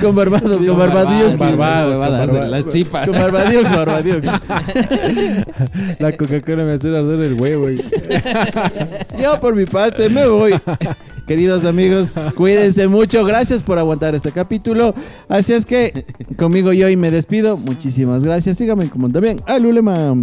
Con 0.00 0.14
Barbados, 0.14 0.58
con 0.58 0.78
Barbadios. 0.78 1.36
Barbados, 1.36 1.98
con 1.98 2.08
Barbados, 2.08 2.50
las 2.50 2.68
chipas. 2.68 3.08
Con 3.08 3.18
Barbadios, 3.18 3.64
Barbadios. 3.70 4.24
La 5.98 6.16
Coca-Cola 6.16 6.62
me 6.64 6.72
hace 6.74 6.88
arder 6.88 7.20
el 7.20 7.34
huevo. 7.40 7.66
Yo 9.20 9.40
por 9.40 9.56
mi 9.56 9.66
parte 9.66 10.08
me 10.08 10.26
voy. 10.26 10.54
Queridos 11.32 11.64
amigos, 11.64 12.12
cuídense 12.36 12.88
mucho. 12.88 13.24
Gracias 13.24 13.62
por 13.62 13.78
aguantar 13.78 14.14
este 14.14 14.32
capítulo. 14.32 14.94
Así 15.30 15.54
es 15.54 15.64
que 15.64 16.04
conmigo 16.36 16.74
yo 16.74 16.90
y 16.90 16.96
me 16.98 17.10
despido. 17.10 17.56
Muchísimas 17.56 18.22
gracias. 18.22 18.58
Síganme 18.58 18.90
como 18.90 19.08
también 19.08 19.40
al 19.46 19.64
Ulema. 19.64 20.14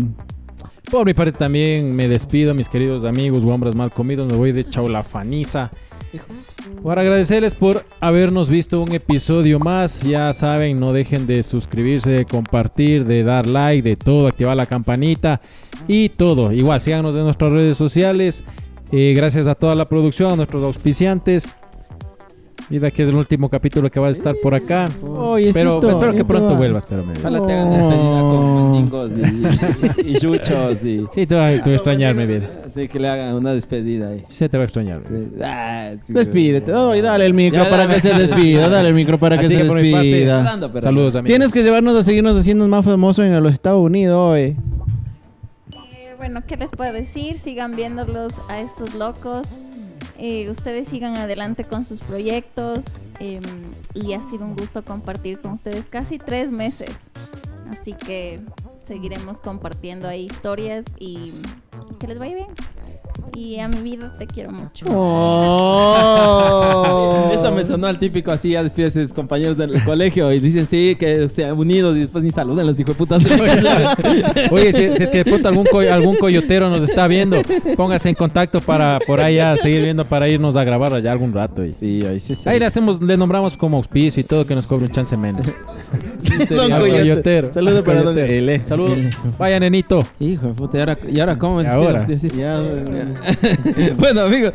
Por 0.91 1.07
mi 1.07 1.15
parte 1.15 1.31
también 1.31 1.95
me 1.95 2.07
despido, 2.07 2.53
mis 2.53 2.69
queridos 2.69 3.05
amigos, 3.05 3.43
hombres 3.43 3.73
mal 3.73 3.89
comidos. 3.91 4.27
Me 4.27 4.37
voy 4.37 4.51
de 4.51 4.69
Chaulafaniza. 4.69 5.71
Para 6.83 7.01
agradecerles 7.01 7.55
por 7.55 7.83
habernos 7.99 8.47
visto 8.47 8.79
un 8.79 8.93
episodio 8.93 9.57
más. 9.57 10.03
Ya 10.03 10.31
saben, 10.33 10.79
no 10.79 10.93
dejen 10.93 11.25
de 11.25 11.41
suscribirse, 11.41 12.11
de 12.11 12.25
compartir, 12.25 13.05
de 13.05 13.23
dar 13.23 13.47
like, 13.47 13.81
de 13.81 13.95
todo, 13.95 14.27
activar 14.27 14.55
la 14.55 14.67
campanita 14.67 15.41
y 15.87 16.09
todo. 16.09 16.51
Igual, 16.51 16.79
síganos 16.81 17.15
en 17.15 17.23
nuestras 17.23 17.51
redes 17.51 17.77
sociales. 17.77 18.43
Eh, 18.91 19.13
gracias 19.15 19.47
a 19.47 19.55
toda 19.55 19.75
la 19.75 19.87
producción, 19.87 20.33
a 20.33 20.35
nuestros 20.35 20.63
auspiciantes. 20.63 21.49
Mira 22.71 22.91
que 22.91 23.01
es 23.01 23.09
el 23.09 23.15
último 23.15 23.49
capítulo 23.49 23.89
que 23.89 23.99
va 23.99 24.09
a 24.09 24.11
estar 24.11 24.35
por 24.43 24.53
acá. 24.53 24.87
Oye, 25.03 25.49
Pero 25.55 25.73
Cito, 25.73 25.89
espero 25.89 26.13
que 26.13 26.23
pronto 26.23 26.51
va. 26.51 26.57
vuelvas, 26.57 26.85
pero 26.85 27.03
me... 27.03 27.13
Ojalá 27.17 27.43
te 27.47 27.53
hagan 27.53 27.71
despedida 27.71 28.19
con 28.21 28.71
mendigos 28.71 29.11
y, 29.11 30.01
y, 30.07 30.11
y 30.11 30.15
chuchos 30.19 30.83
y... 30.85 31.03
Sí, 31.11 31.25
te 31.25 31.33
va, 31.33 31.49
te 31.49 31.61
va 31.61 31.71
a 31.71 31.73
extrañar, 31.73 32.13
mi 32.15 32.27
vida. 32.27 32.47
Así 32.67 32.87
que 32.87 32.99
le 32.99 33.09
hagan 33.09 33.33
una 33.33 33.53
despedida 33.53 34.09
ahí. 34.09 34.23
Sí, 34.27 34.47
te 34.47 34.55
va 34.57 34.63
a 34.63 34.65
extrañar. 34.65 35.01
Sí. 35.09 35.27
Ah, 35.43 35.93
sí, 35.99 36.13
Despídete. 36.13 36.71
dale 36.71 37.25
el 37.25 37.33
micro 37.33 37.63
Ya, 37.63 37.69
para 37.71 37.83
dame. 37.83 37.95
que 37.95 38.01
se 38.01 38.13
despida. 38.19 38.69
Dale 38.69 38.89
el 38.89 38.93
micro 38.93 39.17
para 39.17 39.39
que 39.39 39.47
Así 39.47 39.55
se 39.55 39.61
que 39.63 39.67
parte, 39.67 39.81
despida. 39.87 40.59
Pero- 40.71 40.81
Saludos, 40.81 41.15
amigos. 41.15 41.27
Tienes 41.27 41.51
que 41.51 41.63
llevarnos 41.63 41.95
a 41.95 42.03
seguirnos 42.03 42.37
haciendo 42.37 42.67
más 42.67 42.85
famosos 42.85 43.25
en 43.25 43.41
los 43.41 43.51
Estados 43.51 43.81
Unidos 43.81 44.15
hoy. 44.15 44.55
Bueno, 46.29 46.45
¿qué 46.45 46.57
les 46.57 46.69
puedo 46.69 46.93
decir? 46.93 47.39
Sigan 47.39 47.75
viéndolos 47.75 48.33
a 48.49 48.59
estos 48.59 48.93
locos. 48.93 49.47
Eh, 50.19 50.47
ustedes 50.51 50.87
sigan 50.87 51.17
adelante 51.17 51.63
con 51.63 51.83
sus 51.83 52.01
proyectos. 52.01 52.85
eh, 53.19 53.39
y 53.95 54.13
ha 54.13 54.21
sido 54.21 54.45
un 54.45 54.55
gusto 54.55 54.85
compartir 54.85 55.39
con 55.39 55.53
ustedes 55.53 55.87
casi 55.87 56.19
tres 56.19 56.51
meses. 56.51 56.95
Así 57.71 57.93
que 57.93 58.41
seguiremos 58.83 59.39
compartiendo 59.39 60.07
ahí 60.07 60.27
historias 60.27 60.85
y 60.99 61.33
que 61.99 62.05
les 62.05 62.19
vaya 62.19 62.35
bien. 62.35 62.49
Y 63.35 63.59
a 63.59 63.67
mi 63.67 63.81
vida 63.81 64.13
te 64.17 64.25
quiero 64.27 64.51
mucho. 64.51 64.85
Oh. 65.99 67.31
Eso 67.33 67.51
me 67.51 67.63
sonó 67.65 67.87
al 67.87 67.97
típico 67.99 68.31
así, 68.31 68.49
ya 68.51 68.63
despides 68.63 68.95
a 68.97 69.01
sus 69.01 69.13
compañeros 69.13 69.57
del 69.57 69.81
colegio 69.83 70.31
y 70.33 70.39
dicen 70.39 70.65
sí, 70.67 70.95
que 70.99 71.27
sean 71.29 71.57
unidos 71.57 71.95
y 71.95 71.99
después 72.01 72.23
ni 72.23 72.31
saludan 72.31 72.67
los 72.67 72.79
hijos 72.79 72.95
de 72.95 72.97
putas. 72.97 73.23
Oye, 74.51 74.73
si, 74.73 74.95
si 74.97 75.03
es 75.03 75.09
que 75.09 75.19
de 75.19 75.25
pronto 75.25 75.47
algún, 75.49 75.65
co- 75.65 75.79
algún 75.79 76.15
coyotero 76.17 76.69
nos 76.69 76.83
está 76.83 77.07
viendo, 77.07 77.37
póngase 77.77 78.09
en 78.09 78.15
contacto 78.15 78.59
para 78.61 78.99
por 79.05 79.19
ahí 79.21 79.35
ya 79.35 79.55
seguir 79.57 79.83
viendo 79.83 80.05
para 80.05 80.27
irnos 80.27 80.55
a 80.55 80.63
grabar 80.63 80.93
allá 80.93 81.11
algún 81.11 81.33
rato. 81.33 81.63
y- 81.63 81.69
Sí, 81.71 82.03
ahí 82.05 82.19
sí, 82.19 82.35
sí. 82.35 82.47
Ahí 82.49 82.59
le 82.59 82.65
hacemos, 82.65 83.01
le 83.01 83.15
nombramos 83.17 83.55
como 83.57 83.77
auspicio 83.77 84.21
y 84.21 84.23
todo 84.23 84.45
que 84.45 84.53
nos 84.55 84.67
cobre 84.67 84.85
un 84.85 84.91
chance 84.91 85.15
menos. 85.17 85.45
Don 86.49 86.69
coyotero. 86.79 87.53
Saludos 87.53 87.81
para 87.83 88.03
Don. 88.03 88.17
L. 88.17 88.65
Saludos. 88.65 88.97
Vaya, 89.37 89.59
nenito. 89.59 90.03
Hijo 90.19 90.47
de 90.47 90.53
puta, 90.53 90.77
¿y 90.77 90.81
ahora, 90.81 90.97
y 91.11 91.19
ahora 91.19 91.37
cómo 91.37 91.57
me 91.57 91.63
Y 91.63 91.67
ahora. 91.67 92.05
Sí. 92.17 92.29
Ya, 92.37 92.59
bueno, 93.97 94.21
amigos. 94.21 94.53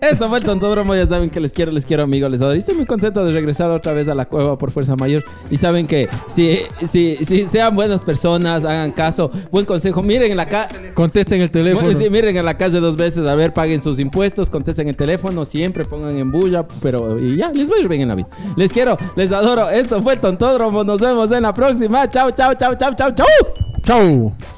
Esto 0.00 0.28
fue 0.28 0.38
el 0.38 0.44
Tontódromo, 0.44 0.94
ya 0.94 1.06
saben 1.06 1.28
que 1.28 1.40
les 1.40 1.52
quiero, 1.52 1.72
les 1.72 1.84
quiero, 1.84 2.04
amigos, 2.04 2.30
les 2.30 2.40
adoro. 2.40 2.54
Y 2.54 2.58
estoy 2.58 2.76
muy 2.76 2.86
contento 2.86 3.24
de 3.24 3.32
regresar 3.32 3.70
otra 3.70 3.92
vez 3.92 4.08
a 4.08 4.14
la 4.14 4.26
cueva 4.26 4.56
por 4.56 4.70
fuerza 4.70 4.94
mayor. 4.94 5.24
Y 5.50 5.56
saben 5.56 5.88
que 5.88 6.08
si, 6.28 6.58
si, 6.86 7.16
si 7.24 7.48
sean 7.48 7.74
buenas 7.74 8.02
personas, 8.02 8.64
hagan 8.64 8.92
caso. 8.92 9.30
Buen 9.50 9.66
consejo, 9.66 10.02
miren 10.02 10.30
en 10.30 10.36
la 10.36 10.46
calle. 10.46 10.94
Contesten 10.94 11.42
el 11.42 11.50
teléfono. 11.50 11.90
Sí, 11.98 12.08
miren 12.10 12.36
en 12.36 12.44
la 12.44 12.56
calle 12.56 12.78
dos 12.78 12.96
veces, 12.96 13.26
a 13.26 13.34
ver, 13.34 13.52
paguen 13.52 13.82
sus 13.82 13.98
impuestos, 13.98 14.50
contesten 14.50 14.86
el 14.88 14.96
teléfono, 14.96 15.44
siempre 15.44 15.84
pongan 15.84 16.16
en 16.16 16.30
bulla, 16.30 16.66
pero 16.80 17.18
y 17.18 17.36
ya, 17.36 17.50
les 17.52 17.68
va 17.68 17.74
a 17.76 17.80
ir 17.80 17.88
bien 17.88 18.02
en 18.02 18.08
la 18.08 18.14
vida. 18.14 18.28
Les 18.56 18.72
quiero, 18.72 18.96
les 19.16 19.32
adoro. 19.32 19.68
Esto 19.68 20.00
fue 20.00 20.14
el 20.14 20.20
Tontódromo, 20.20 20.84
nos 20.84 21.00
vemos 21.00 21.32
en 21.32 21.42
la 21.42 21.52
próxima. 21.52 22.08
Chao, 22.08 22.30
chao, 22.30 22.54
chao, 22.54 22.76
chao, 22.76 22.94
chao, 22.94 23.10
chao. 23.12 23.26
Chau. 23.82 24.57